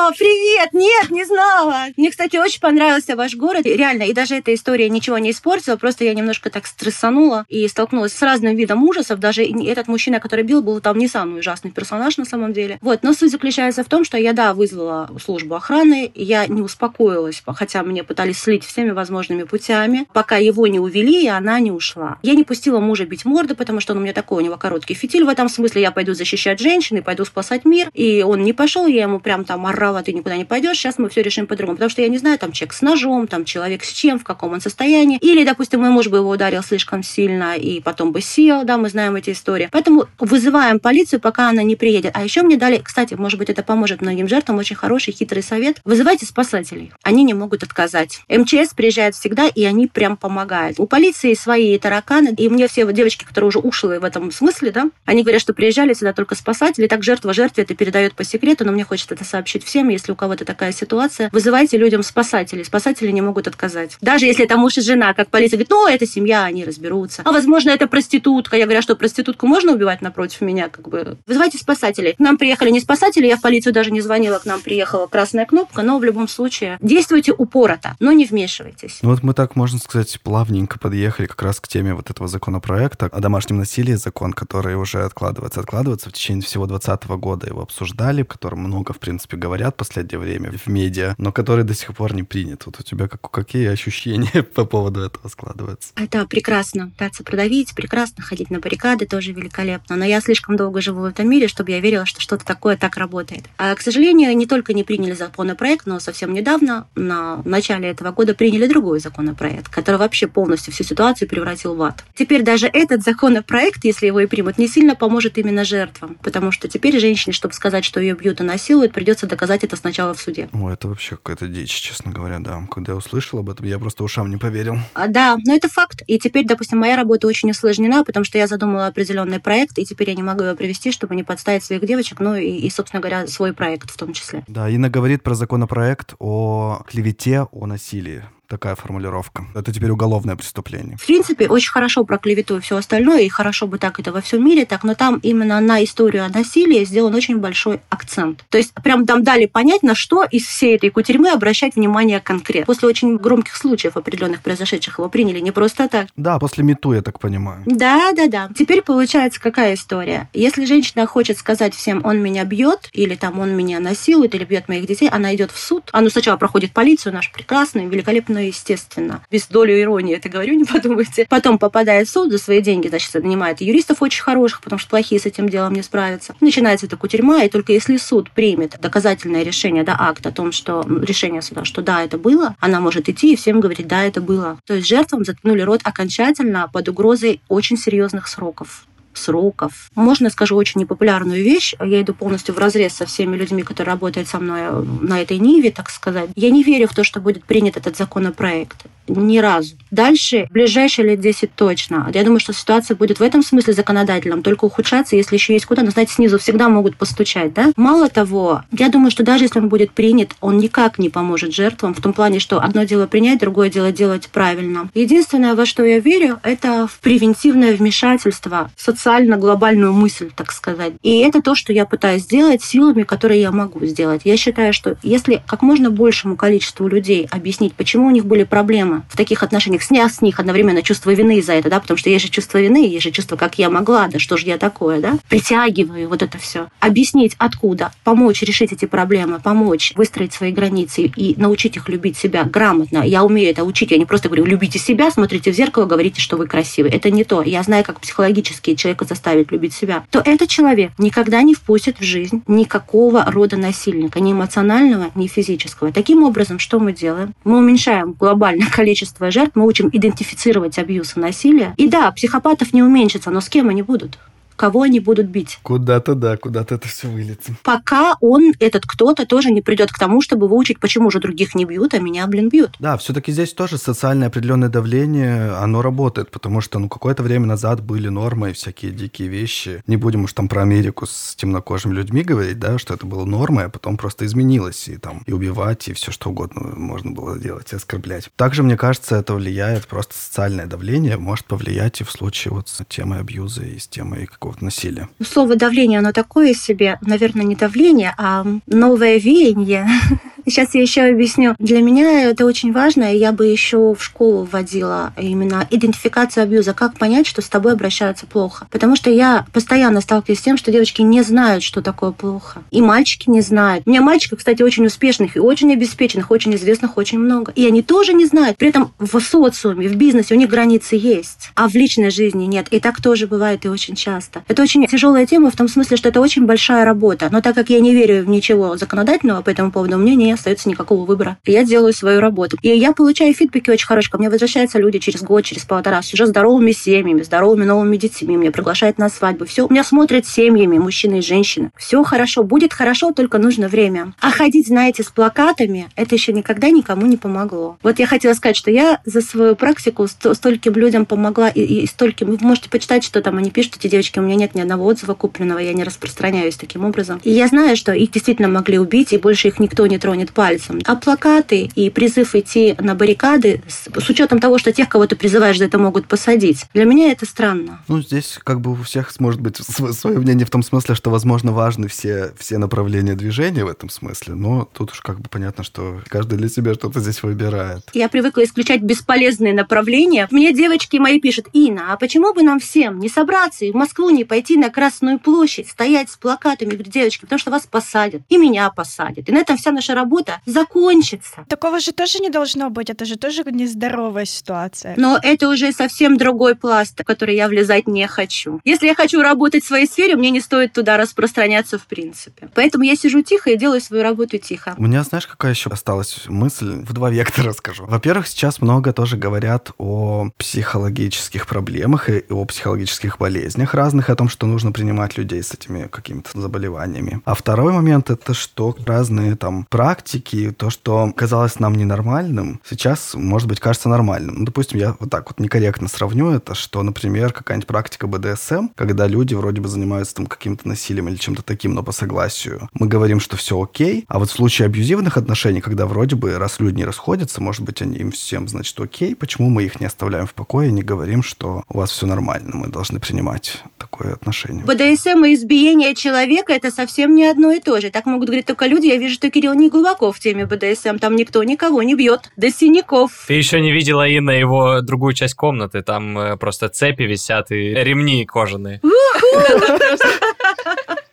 А, 0.00 0.12
привет! 0.12 0.72
Нет, 0.72 1.10
не 1.10 1.24
знала. 1.24 1.86
Мне, 1.96 2.10
кстати, 2.10 2.36
очень 2.36 2.60
понравился 2.60 3.16
ваш 3.16 3.34
город. 3.34 3.66
Реально, 3.66 4.04
и 4.04 4.12
даже 4.12 4.36
эта 4.36 4.54
история 4.54 4.88
ничего 4.88 5.18
не 5.18 5.30
испортила, 5.30 5.76
просто 5.76 6.04
я 6.04 6.14
немножко 6.14 6.48
так 6.48 6.66
стрессанула 6.66 7.44
и 7.48 7.66
столкнулась 7.68 8.12
с 8.12 8.22
разным 8.22 8.56
видом 8.56 8.82
ужасов. 8.82 9.20
Даже 9.20 9.42
этот 9.44 9.88
мужчина, 9.88 10.18
который 10.18 10.44
бил, 10.44 10.62
был 10.62 10.80
там 10.80 10.96
не 10.98 11.06
самый 11.06 11.40
ужасный 11.40 11.70
персонаж 11.70 12.16
на 12.16 12.24
самом 12.24 12.52
деле. 12.52 12.78
Вот, 12.80 13.02
но 13.02 13.12
суть 13.12 13.30
заключается 13.30 13.84
в 13.84 13.88
том, 13.88 14.04
что 14.04 14.16
я, 14.16 14.32
да, 14.32 14.54
вызвала 14.54 15.10
службу 15.22 15.54
охраны, 15.54 16.10
я 16.14 16.46
не 16.46 16.62
успокоилась, 16.62 17.42
хотя 17.46 17.82
мне 17.82 18.02
пытались 18.02 18.38
слить 18.38 18.64
всеми 18.64 18.90
возможными 18.90 19.42
путями, 19.42 20.06
пока 20.12 20.36
его 20.36 20.66
не 20.66 20.80
увели, 20.80 21.24
и 21.24 21.28
она 21.28 21.60
не 21.60 21.72
ушла. 21.72 22.18
Я 22.22 22.34
не 22.34 22.44
пустила 22.44 22.79
мужа 22.80 23.04
бить 23.04 23.24
морды, 23.24 23.54
потому 23.54 23.80
что 23.80 23.92
он 23.92 23.98
у 23.98 24.02
меня 24.02 24.12
такой, 24.12 24.42
у 24.42 24.44
него 24.44 24.56
короткий 24.56 24.94
фитиль 24.94 25.24
в 25.24 25.28
этом 25.28 25.48
смысле, 25.48 25.82
я 25.82 25.90
пойду 25.90 26.14
защищать 26.14 26.60
женщин 26.60 26.96
и 26.98 27.00
пойду 27.00 27.24
спасать 27.24 27.64
мир. 27.64 27.90
И 27.94 28.22
он 28.22 28.42
не 28.42 28.52
пошел, 28.52 28.86
я 28.86 29.02
ему 29.02 29.20
прям 29.20 29.44
там 29.44 29.66
орала, 29.66 30.02
ты 30.02 30.12
никуда 30.12 30.36
не 30.36 30.44
пойдешь, 30.44 30.78
сейчас 30.78 30.98
мы 30.98 31.08
все 31.08 31.22
решим 31.22 31.46
по-другому. 31.46 31.76
Потому 31.76 31.90
что 31.90 32.02
я 32.02 32.08
не 32.08 32.18
знаю, 32.18 32.38
там 32.38 32.52
человек 32.52 32.74
с 32.74 32.82
ножом, 32.82 33.26
там 33.26 33.44
человек 33.44 33.84
с 33.84 33.92
чем, 33.92 34.18
в 34.18 34.24
каком 34.24 34.52
он 34.52 34.60
состоянии. 34.60 35.18
Или, 35.18 35.44
допустим, 35.44 35.80
мой 35.80 35.90
муж 35.90 36.08
бы 36.08 36.18
его 36.18 36.30
ударил 36.30 36.62
слишком 36.62 37.02
сильно 37.02 37.56
и 37.56 37.80
потом 37.80 38.12
бы 38.12 38.20
сел, 38.20 38.64
да, 38.64 38.76
мы 38.78 38.88
знаем 38.88 39.16
эти 39.16 39.30
истории. 39.30 39.68
Поэтому 39.72 40.06
вызываем 40.18 40.80
полицию, 40.80 41.20
пока 41.20 41.48
она 41.48 41.62
не 41.62 41.76
приедет. 41.76 42.12
А 42.14 42.22
еще 42.22 42.42
мне 42.42 42.56
дали, 42.56 42.78
кстати, 42.78 43.14
может 43.14 43.38
быть, 43.38 43.50
это 43.50 43.62
поможет 43.62 44.00
многим 44.00 44.28
жертвам, 44.28 44.58
очень 44.58 44.76
хороший, 44.76 45.12
хитрый 45.12 45.42
совет. 45.42 45.80
Вызывайте 45.84 46.26
спасателей. 46.26 46.92
Они 47.02 47.24
не 47.24 47.34
могут 47.34 47.62
отказать. 47.62 48.20
МЧС 48.28 48.74
приезжает 48.74 49.14
всегда, 49.14 49.46
и 49.46 49.64
они 49.64 49.86
прям 49.86 50.16
помогают. 50.16 50.78
У 50.78 50.86
полиции 50.86 51.34
свои 51.34 51.78
тараканы, 51.78 52.34
и 52.36 52.48
мне 52.48 52.68
все 52.70 52.90
девочки, 52.92 53.24
которые 53.24 53.48
уже 53.48 53.58
ушлые 53.58 54.00
в 54.00 54.04
этом 54.04 54.30
смысле, 54.30 54.70
да, 54.70 54.90
они 55.04 55.22
говорят, 55.22 55.42
что 55.42 55.52
приезжали 55.52 55.92
сюда 55.92 56.12
только 56.12 56.34
спасатели, 56.34 56.86
так 56.86 57.02
жертва 57.02 57.34
жертве 57.34 57.64
это 57.64 57.74
передает 57.74 58.14
по 58.14 58.24
секрету, 58.24 58.64
но 58.64 58.72
мне 58.72 58.84
хочется 58.84 59.14
это 59.14 59.24
сообщить 59.24 59.64
всем, 59.64 59.88
если 59.88 60.12
у 60.12 60.14
кого-то 60.14 60.44
такая 60.44 60.72
ситуация, 60.72 61.28
вызывайте 61.32 61.76
людям 61.76 62.02
спасателей. 62.02 62.64
Спасатели 62.64 63.10
не 63.10 63.20
могут 63.20 63.48
отказать. 63.48 63.96
Даже 64.00 64.26
если 64.26 64.44
это 64.44 64.56
муж 64.56 64.78
и 64.78 64.80
жена, 64.80 65.14
как 65.14 65.28
полиция 65.30 65.56
говорит, 65.56 65.70
ну, 65.70 65.86
это 65.86 66.06
семья, 66.06 66.44
они 66.44 66.64
разберутся. 66.64 67.22
А 67.24 67.32
возможно, 67.32 67.70
это 67.70 67.86
проститутка. 67.86 68.56
Я 68.56 68.64
говорю, 68.64 68.78
а 68.78 68.82
что 68.82 68.96
проститутку 68.96 69.46
можно 69.46 69.72
убивать 69.72 70.00
напротив 70.00 70.40
меня, 70.40 70.68
как 70.68 70.88
бы. 70.88 71.18
Вызывайте 71.26 71.58
спасателей. 71.58 72.14
К 72.14 72.18
нам 72.18 72.38
приехали 72.38 72.70
не 72.70 72.80
спасатели, 72.80 73.26
я 73.26 73.36
в 73.36 73.40
полицию 73.40 73.72
даже 73.72 73.90
не 73.90 74.00
звонила, 74.00 74.38
к 74.38 74.44
нам 74.44 74.60
приехала 74.60 75.06
красная 75.06 75.46
кнопка, 75.46 75.82
но 75.82 75.98
в 75.98 76.04
любом 76.04 76.28
случае 76.28 76.78
действуйте 76.80 77.32
упорото, 77.32 77.96
но 77.98 78.12
не 78.12 78.24
вмешивайтесь. 78.24 78.98
Ну 79.02 79.10
вот 79.10 79.22
мы 79.22 79.34
так, 79.34 79.56
можно 79.56 79.78
сказать, 79.78 80.20
плавненько 80.22 80.78
подъехали 80.78 81.26
как 81.26 81.42
раз 81.42 81.60
к 81.60 81.68
теме 81.68 81.94
вот 81.94 82.10
этого 82.10 82.28
законопроекта 82.60 83.06
о 83.06 83.20
домашнем 83.20 83.58
насилии, 83.58 83.94
закон, 83.94 84.32
который 84.32 84.74
уже 84.74 85.02
откладывается, 85.02 85.60
откладывается 85.60 86.10
в 86.10 86.12
течение 86.12 86.42
всего 86.42 86.66
2020 86.66 87.10
года. 87.10 87.46
Его 87.46 87.62
обсуждали, 87.62 88.22
в 88.22 88.26
котором 88.26 88.60
много, 88.60 88.92
в 88.92 88.98
принципе, 88.98 89.36
говорят 89.36 89.74
в 89.74 89.76
последнее 89.78 90.18
время 90.18 90.52
в 90.52 90.66
медиа, 90.66 91.14
но 91.16 91.32
который 91.32 91.64
до 91.64 91.74
сих 91.74 91.94
пор 91.94 92.14
не 92.14 92.22
принят. 92.22 92.66
Вот 92.66 92.78
у 92.78 92.82
тебя 92.82 93.08
как, 93.08 93.22
какие 93.30 93.68
ощущения 93.68 94.42
по 94.54 94.66
поводу 94.66 95.00
этого 95.00 95.28
складываются? 95.28 95.92
Это 95.96 96.26
прекрасно. 96.26 96.90
Пытаться 96.90 97.24
продавить, 97.24 97.74
прекрасно 97.74 98.22
ходить 98.22 98.50
на 98.50 98.60
баррикады, 98.60 99.06
тоже 99.06 99.32
великолепно. 99.32 99.96
Но 99.96 100.04
я 100.04 100.20
слишком 100.20 100.56
долго 100.56 100.82
живу 100.82 101.00
в 101.00 101.04
этом 101.04 101.28
мире, 101.28 101.48
чтобы 101.48 101.70
я 101.70 101.80
верила, 101.80 102.04
что 102.04 102.20
что-то 102.20 102.44
такое 102.44 102.76
так 102.76 102.96
работает. 102.98 103.44
А, 103.56 103.74
к 103.74 103.80
сожалению, 103.80 104.36
не 104.36 104.46
только 104.46 104.74
не 104.74 104.84
приняли 104.84 105.12
законопроект, 105.12 105.86
но 105.86 105.98
совсем 105.98 106.34
недавно, 106.34 106.86
на 106.94 107.40
начале 107.44 107.88
этого 107.88 108.12
года, 108.12 108.34
приняли 108.34 108.66
другой 108.66 109.00
законопроект, 109.00 109.68
который 109.68 109.96
вообще 109.96 110.26
полностью 110.26 110.74
всю 110.74 110.84
ситуацию 110.84 111.28
превратил 111.28 111.74
в 111.74 111.82
ад. 111.82 112.04
Теперь 112.14 112.39
даже 112.42 112.66
этот 112.66 113.02
законопроект, 113.02 113.84
если 113.84 114.06
его 114.06 114.20
и 114.20 114.26
примут, 114.26 114.58
не 114.58 114.68
сильно 114.68 114.94
поможет 114.94 115.38
именно 115.38 115.64
жертвам, 115.64 116.16
потому 116.22 116.52
что 116.52 116.68
теперь 116.68 116.98
женщине, 116.98 117.32
чтобы 117.32 117.54
сказать, 117.54 117.84
что 117.84 118.00
ее 118.00 118.14
бьют 118.14 118.40
и 118.40 118.44
насилуют, 118.44 118.92
придется 118.92 119.26
доказать 119.26 119.64
это 119.64 119.76
сначала 119.76 120.14
в 120.14 120.20
суде. 120.20 120.48
О, 120.52 120.70
это 120.70 120.88
вообще 120.88 121.16
какая-то 121.16 121.48
дичь, 121.48 121.72
честно 121.72 122.12
говоря, 122.12 122.38
да. 122.38 122.66
Когда 122.70 122.92
я 122.92 122.98
услышал 122.98 123.38
об 123.38 123.50
этом, 123.50 123.66
я 123.66 123.78
просто 123.78 124.04
ушам 124.04 124.30
не 124.30 124.36
поверил. 124.36 124.78
А, 124.94 125.08
да, 125.08 125.36
но 125.44 125.54
это 125.54 125.68
факт. 125.68 126.02
И 126.06 126.18
теперь, 126.18 126.46
допустим, 126.46 126.78
моя 126.78 126.96
работа 126.96 127.26
очень 127.26 127.50
усложнена, 127.50 128.04
потому 128.04 128.24
что 128.24 128.38
я 128.38 128.46
задумала 128.46 128.86
определенный 128.86 129.40
проект, 129.40 129.78
и 129.78 129.84
теперь 129.84 130.10
я 130.10 130.16
не 130.16 130.22
могу 130.22 130.44
его 130.44 130.56
привести, 130.56 130.92
чтобы 130.92 131.14
не 131.14 131.22
подставить 131.22 131.64
своих 131.64 131.84
девочек, 131.86 132.20
ну 132.20 132.34
и, 132.34 132.48
и, 132.48 132.70
собственно 132.70 133.00
говоря, 133.00 133.26
свой 133.26 133.52
проект 133.52 133.90
в 133.90 133.96
том 133.96 134.12
числе. 134.12 134.44
Да, 134.48 134.68
Инна 134.68 134.90
говорит 134.90 135.22
про 135.22 135.34
законопроект 135.34 136.14
о 136.18 136.82
клевете, 136.88 137.46
о 137.50 137.66
насилии 137.66 138.24
такая 138.50 138.74
формулировка. 138.74 139.46
Это 139.54 139.72
теперь 139.72 139.90
уголовное 139.90 140.34
преступление. 140.34 140.96
В 140.96 141.06
принципе, 141.06 141.46
очень 141.48 141.70
хорошо 141.70 142.04
про 142.04 142.18
клевету 142.18 142.58
и 142.58 142.60
все 142.60 142.76
остальное, 142.76 143.22
и 143.22 143.28
хорошо 143.28 143.68
бы 143.68 143.78
так 143.78 144.00
это 144.00 144.12
во 144.12 144.20
всем 144.20 144.44
мире, 144.44 144.66
так, 144.66 144.82
но 144.82 144.94
там 144.94 145.20
именно 145.22 145.60
на 145.60 145.82
историю 145.84 146.24
о 146.24 146.28
насилии 146.28 146.84
сделан 146.84 147.14
очень 147.14 147.38
большой 147.38 147.80
акцент. 147.88 148.44
То 148.50 148.58
есть 148.58 148.74
прям 148.74 149.06
там 149.06 149.22
дали 149.22 149.46
понять, 149.46 149.84
на 149.84 149.94
что 149.94 150.24
из 150.24 150.44
всей 150.46 150.74
этой 150.76 150.90
кутерьмы 150.90 151.30
обращать 151.30 151.76
внимание 151.76 152.20
конкретно. 152.20 152.66
После 152.66 152.88
очень 152.88 153.16
громких 153.16 153.54
случаев 153.54 153.96
определенных 153.96 154.42
произошедших 154.42 154.98
его 154.98 155.08
приняли 155.08 155.38
не 155.38 155.52
просто 155.52 155.88
так. 155.88 156.08
Да, 156.16 156.38
после 156.40 156.64
мету, 156.64 156.92
я 156.92 157.02
так 157.02 157.20
понимаю. 157.20 157.62
Да, 157.66 158.12
да, 158.12 158.26
да. 158.26 158.50
Теперь 158.58 158.82
получается 158.82 159.40
какая 159.40 159.74
история? 159.74 160.28
Если 160.32 160.64
женщина 160.64 161.06
хочет 161.06 161.38
сказать 161.38 161.74
всем, 161.74 162.00
он 162.04 162.18
меня 162.20 162.44
бьет, 162.44 162.88
или 162.92 163.14
там 163.14 163.38
он 163.38 163.56
меня 163.56 163.78
насилует, 163.78 164.34
или 164.34 164.44
бьет 164.44 164.68
моих 164.68 164.86
детей, 164.86 165.08
она 165.08 165.32
идет 165.36 165.52
в 165.52 165.58
суд. 165.58 165.88
Она 165.92 166.10
сначала 166.10 166.36
проходит 166.36 166.72
полицию, 166.72 167.12
наш 167.12 167.30
прекрасный, 167.30 167.86
великолепный 167.86 168.39
ну, 168.40 168.46
естественно. 168.46 169.22
Без 169.30 169.46
доли 169.46 169.80
иронии 169.80 170.16
это 170.16 170.28
говорю, 170.28 170.54
не 170.54 170.64
подумайте. 170.72 171.26
Потом 171.28 171.58
попадает 171.58 172.08
в 172.08 172.10
суд 172.10 172.30
за 172.30 172.38
свои 172.38 172.60
деньги, 172.60 172.88
значит, 172.88 173.12
нанимает 173.14 173.60
юристов 173.60 174.02
очень 174.02 174.22
хороших, 174.22 174.62
потому 174.62 174.78
что 174.78 174.88
плохие 174.90 175.20
с 175.20 175.26
этим 175.26 175.48
делом 175.48 175.74
не 175.74 175.82
справятся. 175.82 176.34
Начинается 176.40 176.86
эта 176.86 176.96
кутерьма, 176.96 177.44
и 177.44 177.48
только 177.48 177.72
если 177.72 177.96
суд 177.96 178.30
примет 178.30 178.78
доказательное 178.80 179.42
решение, 179.42 179.84
да, 179.84 179.96
акт 179.98 180.26
о 180.26 180.32
том, 180.32 180.52
что 180.52 180.84
решение 181.02 181.42
суда, 181.42 181.64
что 181.64 181.82
да, 181.82 182.02
это 182.02 182.18
было, 182.18 182.56
она 182.60 182.80
может 182.80 183.08
идти 183.08 183.32
и 183.32 183.36
всем 183.36 183.60
говорить, 183.60 183.86
да, 183.86 184.04
это 184.04 184.20
было. 184.20 184.58
То 184.66 184.74
есть 184.74 184.88
жертвам 184.88 185.24
заткнули 185.24 185.60
рот 185.62 185.80
окончательно 185.84 186.68
под 186.72 186.88
угрозой 186.88 187.40
очень 187.48 187.76
серьезных 187.76 188.28
сроков 188.28 188.84
сроков. 189.14 189.90
Можно 189.94 190.30
скажу 190.30 190.56
очень 190.56 190.80
непопулярную 190.80 191.42
вещь. 191.42 191.74
Я 191.80 192.02
иду 192.02 192.14
полностью 192.14 192.54
в 192.54 192.58
разрез 192.58 192.94
со 192.94 193.06
всеми 193.06 193.36
людьми, 193.36 193.62
которые 193.62 193.92
работают 193.92 194.28
со 194.28 194.38
мной 194.38 194.84
на 195.00 195.20
этой 195.20 195.38
ниве, 195.38 195.70
так 195.70 195.90
сказать. 195.90 196.30
Я 196.36 196.50
не 196.50 196.62
верю 196.62 196.88
в 196.88 196.94
то, 196.94 197.04
что 197.04 197.20
будет 197.20 197.44
принят 197.44 197.76
этот 197.76 197.96
законопроект 197.96 198.86
ни 199.16 199.38
разу. 199.38 199.74
Дальше, 199.90 200.46
в 200.48 200.52
ближайшие 200.52 201.08
лет 201.08 201.20
10 201.20 201.54
точно. 201.54 202.10
Я 202.14 202.22
думаю, 202.22 202.40
что 202.40 202.52
ситуация 202.52 202.96
будет 202.96 203.18
в 203.18 203.22
этом 203.22 203.42
смысле 203.42 203.72
законодательном 203.72 204.42
только 204.42 204.64
ухудшаться, 204.64 205.16
если 205.16 205.34
еще 205.34 205.52
есть 205.52 205.66
куда, 205.66 205.82
но, 205.82 205.90
знаете, 205.90 206.14
снизу 206.14 206.38
всегда 206.38 206.68
могут 206.68 206.96
постучать, 206.96 207.52
да? 207.52 207.72
Мало 207.76 208.08
того, 208.08 208.62
я 208.70 208.88
думаю, 208.88 209.10
что 209.10 209.22
даже 209.22 209.44
если 209.44 209.58
он 209.58 209.68
будет 209.68 209.92
принят, 209.92 210.36
он 210.40 210.58
никак 210.58 210.98
не 210.98 211.08
поможет 211.08 211.54
жертвам, 211.54 211.94
в 211.94 212.00
том 212.00 212.12
плане, 212.12 212.38
что 212.38 212.60
одно 212.60 212.84
дело 212.84 213.06
принять, 213.06 213.40
другое 213.40 213.70
дело 213.70 213.92
делать 213.92 214.28
правильно. 214.28 214.88
Единственное, 214.94 215.54
во 215.54 215.66
что 215.66 215.84
я 215.84 215.98
верю, 215.98 216.38
это 216.42 216.86
в 216.86 217.00
превентивное 217.00 217.74
вмешательство, 217.74 218.70
социально-глобальную 219.00 219.92
мысль, 219.94 220.30
так 220.34 220.52
сказать. 220.52 220.92
И 221.02 221.20
это 221.20 221.40
то, 221.40 221.54
что 221.54 221.72
я 221.72 221.86
пытаюсь 221.86 222.22
сделать 222.22 222.62
силами, 222.62 223.04
которые 223.04 223.40
я 223.40 223.50
могу 223.50 223.84
сделать. 223.86 224.22
Я 224.24 224.36
считаю, 224.36 224.74
что 224.74 224.96
если 225.02 225.42
как 225.46 225.62
можно 225.62 225.90
большему 225.90 226.36
количеству 226.36 226.86
людей 226.86 227.26
объяснить, 227.30 227.72
почему 227.72 228.08
у 228.08 228.10
них 228.10 228.26
были 228.26 228.44
проблемы 228.44 229.02
в 229.08 229.16
таких 229.16 229.42
отношениях, 229.42 229.82
снять 229.82 230.12
с 230.12 230.20
них 230.20 230.38
одновременно 230.38 230.82
чувство 230.82 231.12
вины 231.12 231.40
за 231.40 231.54
это, 231.54 231.70
да, 231.70 231.80
потому 231.80 231.96
что 231.96 232.10
есть 232.10 232.26
же 232.26 232.30
чувство 232.30 232.58
вины, 232.58 232.86
есть 232.86 233.04
же 233.04 233.10
чувство, 233.10 233.36
как 233.36 233.58
я 233.58 233.70
могла, 233.70 234.08
да, 234.08 234.18
что 234.18 234.36
же 234.36 234.46
я 234.46 234.58
такое, 234.58 235.00
да, 235.00 235.18
притягиваю 235.28 236.08
вот 236.08 236.22
это 236.22 236.36
все. 236.36 236.68
Объяснить, 236.80 237.34
откуда, 237.38 237.92
помочь 238.04 238.42
решить 238.42 238.72
эти 238.72 238.84
проблемы, 238.84 239.40
помочь 239.40 239.92
выстроить 239.96 240.34
свои 240.34 240.52
границы 240.52 241.10
и 241.16 241.34
научить 241.40 241.76
их 241.76 241.88
любить 241.88 242.18
себя 242.18 242.44
грамотно. 242.44 243.02
Я 243.02 243.24
умею 243.24 243.50
это 243.50 243.64
учить, 243.64 243.92
я 243.92 243.98
не 243.98 244.04
просто 244.04 244.28
говорю, 244.28 244.44
любите 244.44 244.78
себя, 244.78 245.10
смотрите 245.10 245.52
в 245.52 245.54
зеркало, 245.54 245.86
говорите, 245.86 246.20
что 246.20 246.36
вы 246.36 246.46
красивый. 246.46 246.90
Это 246.90 247.10
не 247.10 247.24
то. 247.24 247.42
Я 247.42 247.62
знаю, 247.62 247.84
как 247.84 248.00
психологически 248.00 248.74
человека 248.90 249.04
заставить 249.04 249.52
любить 249.52 249.72
себя. 249.72 250.04
То 250.10 250.20
этот 250.24 250.48
человек 250.48 250.92
никогда 250.98 251.42
не 251.42 251.54
впустит 251.54 251.98
в 251.98 252.02
жизнь 252.02 252.42
никакого 252.46 253.24
рода 253.26 253.56
насильника, 253.56 254.20
ни 254.20 254.32
эмоционального, 254.32 255.10
ни 255.14 255.26
физического. 255.26 255.92
Таким 255.92 256.22
образом, 256.24 256.58
что 256.58 256.78
мы 256.78 256.92
делаем? 256.92 257.34
Мы 257.44 257.58
уменьшаем 257.58 258.12
глобальное 258.12 258.68
количество 258.72 259.30
жертв, 259.30 259.52
мы 259.54 259.66
учим 259.66 259.90
идентифицировать 259.92 260.78
абьюз 260.78 261.16
и 261.16 261.20
насилие. 261.20 261.74
И 261.76 261.88
да, 261.88 262.10
психопатов 262.10 262.72
не 262.72 262.82
уменьшится, 262.82 263.30
но 263.30 263.40
с 263.40 263.48
кем 263.48 263.68
они 263.68 263.82
будут? 263.82 264.18
Кого 264.60 264.82
они 264.82 265.00
будут 265.00 265.28
бить. 265.28 265.58
Куда-то, 265.62 266.14
да, 266.14 266.36
куда-то 266.36 266.74
это 266.74 266.86
все 266.86 267.08
выльется. 267.08 267.56
Пока 267.62 268.16
он, 268.20 268.52
этот 268.60 268.84
кто-то, 268.84 269.24
тоже 269.24 269.50
не 269.50 269.62
придет 269.62 269.90
к 269.90 269.98
тому, 269.98 270.20
чтобы 270.20 270.48
выучить, 270.48 270.78
почему 270.78 271.10
же 271.10 271.18
других 271.18 271.54
не 271.54 271.64
бьют, 271.64 271.94
а 271.94 271.98
меня, 271.98 272.26
блин, 272.26 272.50
бьют. 272.50 272.72
Да, 272.78 272.98
все-таки 272.98 273.32
здесь 273.32 273.54
тоже 273.54 273.78
социальное 273.78 274.28
определенное 274.28 274.68
давление, 274.68 275.52
оно 275.52 275.80
работает, 275.80 276.30
потому 276.30 276.60
что, 276.60 276.78
ну, 276.78 276.90
какое-то 276.90 277.22
время 277.22 277.46
назад 277.46 277.82
были 277.82 278.08
нормы 278.08 278.50
и 278.50 278.52
всякие 278.52 278.92
дикие 278.92 279.28
вещи. 279.28 279.82
Не 279.86 279.96
будем 279.96 280.24
уж 280.24 280.34
там 280.34 280.46
про 280.46 280.60
Америку 280.60 281.06
с 281.06 281.34
темнокожими 281.36 281.94
людьми 281.94 282.22
говорить, 282.22 282.58
да, 282.58 282.76
что 282.76 282.92
это 282.92 283.06
было 283.06 283.24
нормой, 283.24 283.64
а 283.64 283.70
потом 283.70 283.96
просто 283.96 284.26
изменилось, 284.26 284.88
и 284.88 284.98
там 284.98 285.22
и 285.24 285.32
убивать, 285.32 285.88
и 285.88 285.94
все 285.94 286.12
что 286.12 286.28
угодно 286.28 286.76
можно 286.76 287.12
было 287.12 287.38
делать, 287.38 287.72
и 287.72 287.76
оскорблять. 287.76 288.28
Также, 288.36 288.62
мне 288.62 288.76
кажется, 288.76 289.16
это 289.16 289.32
влияет 289.32 289.86
просто 289.86 290.14
социальное 290.14 290.66
давление, 290.66 291.16
может 291.16 291.46
повлиять 291.46 292.02
и 292.02 292.04
в 292.04 292.10
случае 292.10 292.52
вот 292.52 292.68
с 292.68 292.84
темой 292.90 293.20
абьюза 293.20 293.62
и 293.62 293.78
с 293.78 293.88
темой 293.88 294.26
какого 294.26 294.49
какого-то 294.50 294.64
насилия? 294.64 295.08
Слово 295.22 295.56
давление, 295.56 295.98
оно 296.00 296.12
такое 296.12 296.54
себе, 296.54 296.98
наверное, 297.02 297.44
не 297.44 297.54
давление, 297.54 298.14
а 298.18 298.44
новое 298.66 299.18
веяние. 299.18 299.88
Сейчас 300.46 300.74
я 300.74 300.82
еще 300.82 301.02
объясню. 301.02 301.54
Для 301.58 301.82
меня 301.82 302.22
это 302.22 302.44
очень 302.44 302.72
важно, 302.72 303.14
и 303.14 303.18
я 303.18 303.32
бы 303.32 303.46
еще 303.46 303.94
в 303.94 304.02
школу 304.02 304.48
вводила 304.50 305.12
именно 305.16 305.66
идентификацию 305.70 306.44
абьюза. 306.44 306.74
Как 306.74 306.98
понять, 306.98 307.26
что 307.26 307.42
с 307.42 307.48
тобой 307.48 307.72
обращаются 307.72 308.26
плохо? 308.26 308.66
Потому 308.70 308.96
что 308.96 309.10
я 309.10 309.46
постоянно 309.52 310.00
сталкиваюсь 310.00 310.40
с 310.40 310.42
тем, 310.42 310.56
что 310.56 310.72
девочки 310.72 311.02
не 311.02 311.22
знают, 311.22 311.62
что 311.62 311.82
такое 311.82 312.12
плохо. 312.12 312.62
И 312.70 312.80
мальчики 312.80 313.28
не 313.28 313.40
знают. 313.40 313.84
У 313.86 313.90
меня 313.90 314.00
мальчиков, 314.00 314.38
кстати, 314.38 314.62
очень 314.62 314.86
успешных 314.86 315.36
и 315.36 315.40
очень 315.40 315.72
обеспеченных, 315.72 316.30
очень 316.30 316.54
известных 316.54 316.96
очень 316.96 317.18
много. 317.18 317.52
И 317.54 317.66
они 317.66 317.82
тоже 317.82 318.12
не 318.12 318.26
знают. 318.26 318.56
При 318.56 318.68
этом 318.68 318.92
в 318.98 319.20
социуме, 319.20 319.88
в 319.88 319.96
бизнесе 319.96 320.34
у 320.34 320.38
них 320.38 320.48
границы 320.48 320.96
есть, 320.96 321.50
а 321.54 321.68
в 321.68 321.74
личной 321.74 322.10
жизни 322.10 322.44
нет. 322.44 322.68
И 322.70 322.80
так 322.80 323.00
тоже 323.00 323.26
бывает 323.26 323.64
и 323.64 323.68
очень 323.68 323.94
часто. 323.94 324.39
Это 324.48 324.62
очень 324.62 324.86
тяжелая 324.86 325.26
тема 325.26 325.50
в 325.50 325.56
том 325.56 325.68
смысле, 325.68 325.96
что 325.96 326.08
это 326.08 326.20
очень 326.20 326.46
большая 326.46 326.84
работа. 326.84 327.28
Но 327.30 327.40
так 327.40 327.54
как 327.54 327.70
я 327.70 327.80
не 327.80 327.94
верю 327.94 328.24
в 328.24 328.28
ничего 328.28 328.76
законодательного 328.76 329.42
по 329.42 329.50
этому 329.50 329.70
поводу, 329.70 329.96
у 329.96 329.98
меня 329.98 330.14
не 330.14 330.32
остается 330.32 330.68
никакого 330.68 331.04
выбора. 331.04 331.38
Я 331.44 331.64
делаю 331.64 331.92
свою 331.92 332.20
работу. 332.20 332.56
И 332.62 332.68
я 332.68 332.92
получаю 332.92 333.34
фидбэки 333.34 333.70
очень 333.70 333.86
хорошие. 333.86 334.10
Ко 334.10 334.18
мне 334.18 334.30
возвращаются 334.30 334.78
люди 334.78 334.98
через 334.98 335.22
год, 335.22 335.44
через 335.44 335.64
полтора, 335.64 336.02
с 336.02 336.12
уже 336.14 336.26
здоровыми 336.26 336.72
семьями, 336.72 337.22
здоровыми 337.22 337.64
новыми 337.64 337.96
детьми. 337.96 338.36
Меня 338.36 338.50
приглашают 338.50 338.98
на 338.98 339.08
свадьбу. 339.08 339.44
Все. 339.44 339.66
Меня 339.68 339.84
смотрят 339.84 340.26
семьями, 340.26 340.78
мужчины 340.78 341.18
и 341.18 341.22
женщины. 341.22 341.70
Все 341.76 342.02
хорошо. 342.02 342.44
Будет 342.44 342.72
хорошо, 342.72 343.12
только 343.12 343.38
нужно 343.38 343.68
время. 343.68 344.12
А 344.20 344.30
ходить, 344.30 344.68
знаете, 344.68 345.02
с 345.02 345.10
плакатами, 345.10 345.88
это 345.96 346.14
еще 346.14 346.32
никогда 346.32 346.70
никому 346.70 347.06
не 347.06 347.16
помогло. 347.16 347.78
Вот 347.82 347.98
я 347.98 348.06
хотела 348.06 348.34
сказать, 348.34 348.56
что 348.56 348.70
я 348.70 349.00
за 349.04 349.20
свою 349.20 349.56
практику 349.56 350.06
стольким 350.08 350.74
людям 350.74 351.06
помогла 351.06 351.48
и, 351.48 351.60
и 351.60 351.86
стольким... 351.86 352.28
Вы 352.28 352.38
можете 352.40 352.70
почитать, 352.70 353.04
что 353.04 353.20
там 353.22 353.38
они 353.38 353.50
пишут, 353.50 353.76
эти 353.76 353.88
девочки. 353.88 354.19
У 354.20 354.22
меня 354.22 354.36
нет 354.36 354.54
ни 354.54 354.60
одного 354.60 354.84
отзыва 354.86 355.14
купленного, 355.14 355.58
я 355.58 355.72
не 355.72 355.82
распространяюсь 355.82 356.56
таким 356.56 356.84
образом. 356.84 357.20
И 357.24 357.30
я 357.30 357.46
знаю, 357.48 357.76
что 357.76 357.92
их 357.92 358.10
действительно 358.10 358.48
могли 358.48 358.78
убить, 358.78 359.12
и 359.12 359.18
больше 359.18 359.48
их 359.48 359.58
никто 359.58 359.86
не 359.86 359.98
тронет 359.98 360.32
пальцем. 360.32 360.80
А 360.84 360.96
плакаты 360.96 361.70
и 361.74 361.90
призыв 361.90 362.34
идти 362.34 362.76
на 362.78 362.94
баррикады, 362.94 363.62
с, 363.66 363.88
с 363.88 364.08
учетом 364.10 364.38
того, 364.38 364.58
что 364.58 364.72
тех, 364.72 364.88
кого 364.88 365.06
ты 365.06 365.16
призываешь, 365.16 365.58
за 365.58 365.64
это 365.64 365.78
могут 365.78 366.06
посадить, 366.06 366.66
для 366.74 366.84
меня 366.84 367.10
это 367.12 367.24
странно. 367.24 367.80
Ну, 367.88 368.02
здесь 368.02 368.38
как 368.44 368.60
бы 368.60 368.72
у 368.72 368.82
всех 368.82 369.12
может 369.18 369.40
быть 369.40 369.56
свое 369.56 370.18
мнение 370.18 370.46
в 370.46 370.50
том 370.50 370.62
смысле, 370.62 370.94
что, 370.94 371.10
возможно, 371.10 371.52
важны 371.52 371.88
все, 371.88 372.32
все 372.38 372.58
направления 372.58 373.14
движения 373.14 373.64
в 373.64 373.68
этом 373.68 373.88
смысле, 373.88 374.34
но 374.34 374.68
тут 374.72 374.92
уж 374.92 375.00
как 375.00 375.20
бы 375.20 375.28
понятно, 375.30 375.64
что 375.64 376.00
каждый 376.08 376.36
для 376.36 376.48
себя 376.48 376.74
что-то 376.74 377.00
здесь 377.00 377.22
выбирает. 377.22 377.82
Я 377.94 378.08
привыкла 378.08 378.44
исключать 378.44 378.82
бесполезные 378.82 379.54
направления. 379.54 380.28
Мне 380.30 380.52
девочки 380.52 380.98
мои 380.98 381.20
пишут, 381.20 381.46
Ина, 381.52 381.92
а 381.92 381.96
почему 381.96 382.34
бы 382.34 382.42
нам 382.42 382.60
всем 382.60 382.98
не 382.98 383.08
собраться 383.08 383.64
и 383.64 383.72
в 383.72 383.74
Москву 383.74 384.09
не 384.10 384.24
пойти 384.24 384.56
на 384.56 384.70
Красную 384.70 385.18
площадь, 385.18 385.68
стоять 385.68 386.10
с 386.10 386.16
плакатами, 386.16 386.70
говорю, 386.70 386.90
девочки, 386.90 387.22
потому 387.22 387.38
что 387.38 387.50
вас 387.50 387.66
посадят, 387.66 388.22
и 388.28 388.36
меня 388.36 388.70
посадят. 388.70 389.28
И 389.28 389.32
на 389.32 389.38
этом 389.38 389.56
вся 389.56 389.72
наша 389.72 389.94
работа 389.94 390.40
закончится. 390.46 391.44
Такого 391.48 391.80
же 391.80 391.92
тоже 391.92 392.18
не 392.20 392.30
должно 392.30 392.70
быть, 392.70 392.90
это 392.90 393.04
же 393.04 393.16
тоже 393.16 393.42
нездоровая 393.44 394.24
ситуация. 394.24 394.94
Но 394.96 395.18
это 395.22 395.48
уже 395.48 395.72
совсем 395.72 396.16
другой 396.16 396.54
пласт, 396.54 397.00
в 397.00 397.04
который 397.04 397.36
я 397.36 397.48
влезать 397.48 397.86
не 397.86 398.06
хочу. 398.06 398.60
Если 398.64 398.86
я 398.86 398.94
хочу 398.94 399.20
работать 399.22 399.64
в 399.64 399.66
своей 399.66 399.86
сфере, 399.86 400.16
мне 400.16 400.30
не 400.30 400.40
стоит 400.40 400.72
туда 400.72 400.96
распространяться 400.96 401.78
в 401.78 401.86
принципе. 401.86 402.48
Поэтому 402.54 402.84
я 402.84 402.96
сижу 402.96 403.22
тихо 403.22 403.50
и 403.50 403.56
делаю 403.56 403.80
свою 403.80 404.02
работу 404.02 404.38
тихо. 404.38 404.74
У 404.76 404.82
меня, 404.82 405.02
знаешь, 405.02 405.26
какая 405.26 405.52
еще 405.52 405.70
осталась 405.70 406.24
мысль? 406.26 406.82
В 406.84 406.92
два 406.92 407.10
вектора 407.10 407.52
скажу. 407.52 407.86
Во-первых, 407.86 408.26
сейчас 408.26 408.60
много 408.60 408.92
тоже 408.92 409.16
говорят 409.16 409.72
о 409.78 410.30
психологических 410.38 411.46
проблемах 411.46 412.08
и 412.08 412.24
о 412.30 412.44
психологических 412.44 413.18
болезнях 413.18 413.74
разных, 413.74 413.99
о 414.08 414.16
том, 414.16 414.28
что 414.28 414.46
нужно 414.46 414.72
принимать 414.72 415.18
людей 415.18 415.42
с 415.42 415.52
этими 415.52 415.86
какими-то 415.88 416.40
заболеваниями. 416.40 417.20
А 417.24 417.34
второй 417.34 417.72
момент 417.72 418.10
это 418.10 418.34
что 418.34 418.74
разные 418.86 419.36
там 419.36 419.66
практики, 419.68 420.52
то, 420.56 420.70
что 420.70 421.12
казалось 421.16 421.58
нам 421.58 421.74
ненормальным, 421.74 422.60
сейчас, 422.68 423.14
может 423.14 423.48
быть, 423.48 423.60
кажется 423.60 423.88
нормальным. 423.88 424.36
Ну, 424.38 424.44
допустим, 424.44 424.78
я 424.78 424.96
вот 424.98 425.10
так 425.10 425.28
вот 425.28 425.40
некорректно 425.40 425.88
сравню 425.88 426.30
это, 426.30 426.54
что, 426.54 426.82
например, 426.82 427.32
какая-нибудь 427.32 427.66
практика 427.66 428.06
БДСМ, 428.06 428.68
когда 428.74 429.06
люди 429.06 429.34
вроде 429.34 429.60
бы 429.60 429.68
занимаются 429.68 430.14
там 430.14 430.26
каким-то 430.26 430.68
насилием 430.68 431.08
или 431.08 431.16
чем-то 431.16 431.42
таким, 431.42 431.74
но 431.74 431.82
по 431.82 431.92
согласию, 431.92 432.68
мы 432.72 432.86
говорим, 432.86 433.20
что 433.20 433.36
все 433.36 433.60
окей, 433.60 434.04
а 434.08 434.18
вот 434.18 434.30
в 434.30 434.32
случае 434.32 434.66
абьюзивных 434.66 435.16
отношений, 435.16 435.60
когда 435.60 435.86
вроде 435.86 436.16
бы, 436.16 436.38
раз 436.38 436.60
люди 436.60 436.76
не 436.76 436.84
расходятся, 436.84 437.42
может 437.42 437.62
быть, 437.62 437.82
они 437.82 437.98
им 437.98 438.10
всем, 438.12 438.48
значит, 438.48 438.78
окей, 438.80 439.14
почему 439.14 439.50
мы 439.50 439.64
их 439.64 439.80
не 439.80 439.86
оставляем 439.86 440.26
в 440.26 440.34
покое 440.34 440.68
и 440.68 440.72
не 440.72 440.82
говорим, 440.82 441.22
что 441.22 441.62
у 441.68 441.78
вас 441.78 441.90
все 441.90 442.06
нормально, 442.06 442.52
мы 442.54 442.68
должны 442.68 443.00
принимать 443.00 443.62
такое 443.78 443.89
отношение. 443.98 444.64
БДСМ 444.64 445.24
и 445.24 445.34
избиение 445.34 445.94
человека– 445.94 446.52
это 446.54 446.70
совсем 446.70 447.14
не 447.14 447.24
одно 447.26 447.52
и 447.52 447.60
то 447.60 447.80
же. 447.80 447.90
Так 447.90 448.06
могут 448.06 448.28
говорить 448.28 448.46
только 448.46 448.66
люди. 448.66 448.86
Я 448.86 448.96
вижу, 448.96 449.14
что 449.14 449.30
Кирилл 449.30 449.54
не 449.54 449.68
глубоко 449.68 450.12
в 450.12 450.18
теме 450.18 450.46
БДСМ. 450.46 450.98
Там 450.98 451.16
никто 451.16 451.42
никого 451.44 451.82
не 451.82 451.94
бьет. 451.94 452.30
До 452.36 452.50
синяков. 452.50 453.24
Ты 453.26 453.34
еще 453.34 453.60
не 453.60 453.72
видела, 453.72 454.06
Инна, 454.06 454.30
его 454.30 454.80
другую 454.80 455.12
часть 455.14 455.34
комнаты. 455.34 455.82
Там 455.82 456.18
э, 456.18 456.36
просто 456.36 456.68
цепи 456.68 457.02
висят 457.02 457.50
и 457.50 457.74
ремни 457.74 458.24
кожаные. 458.24 458.80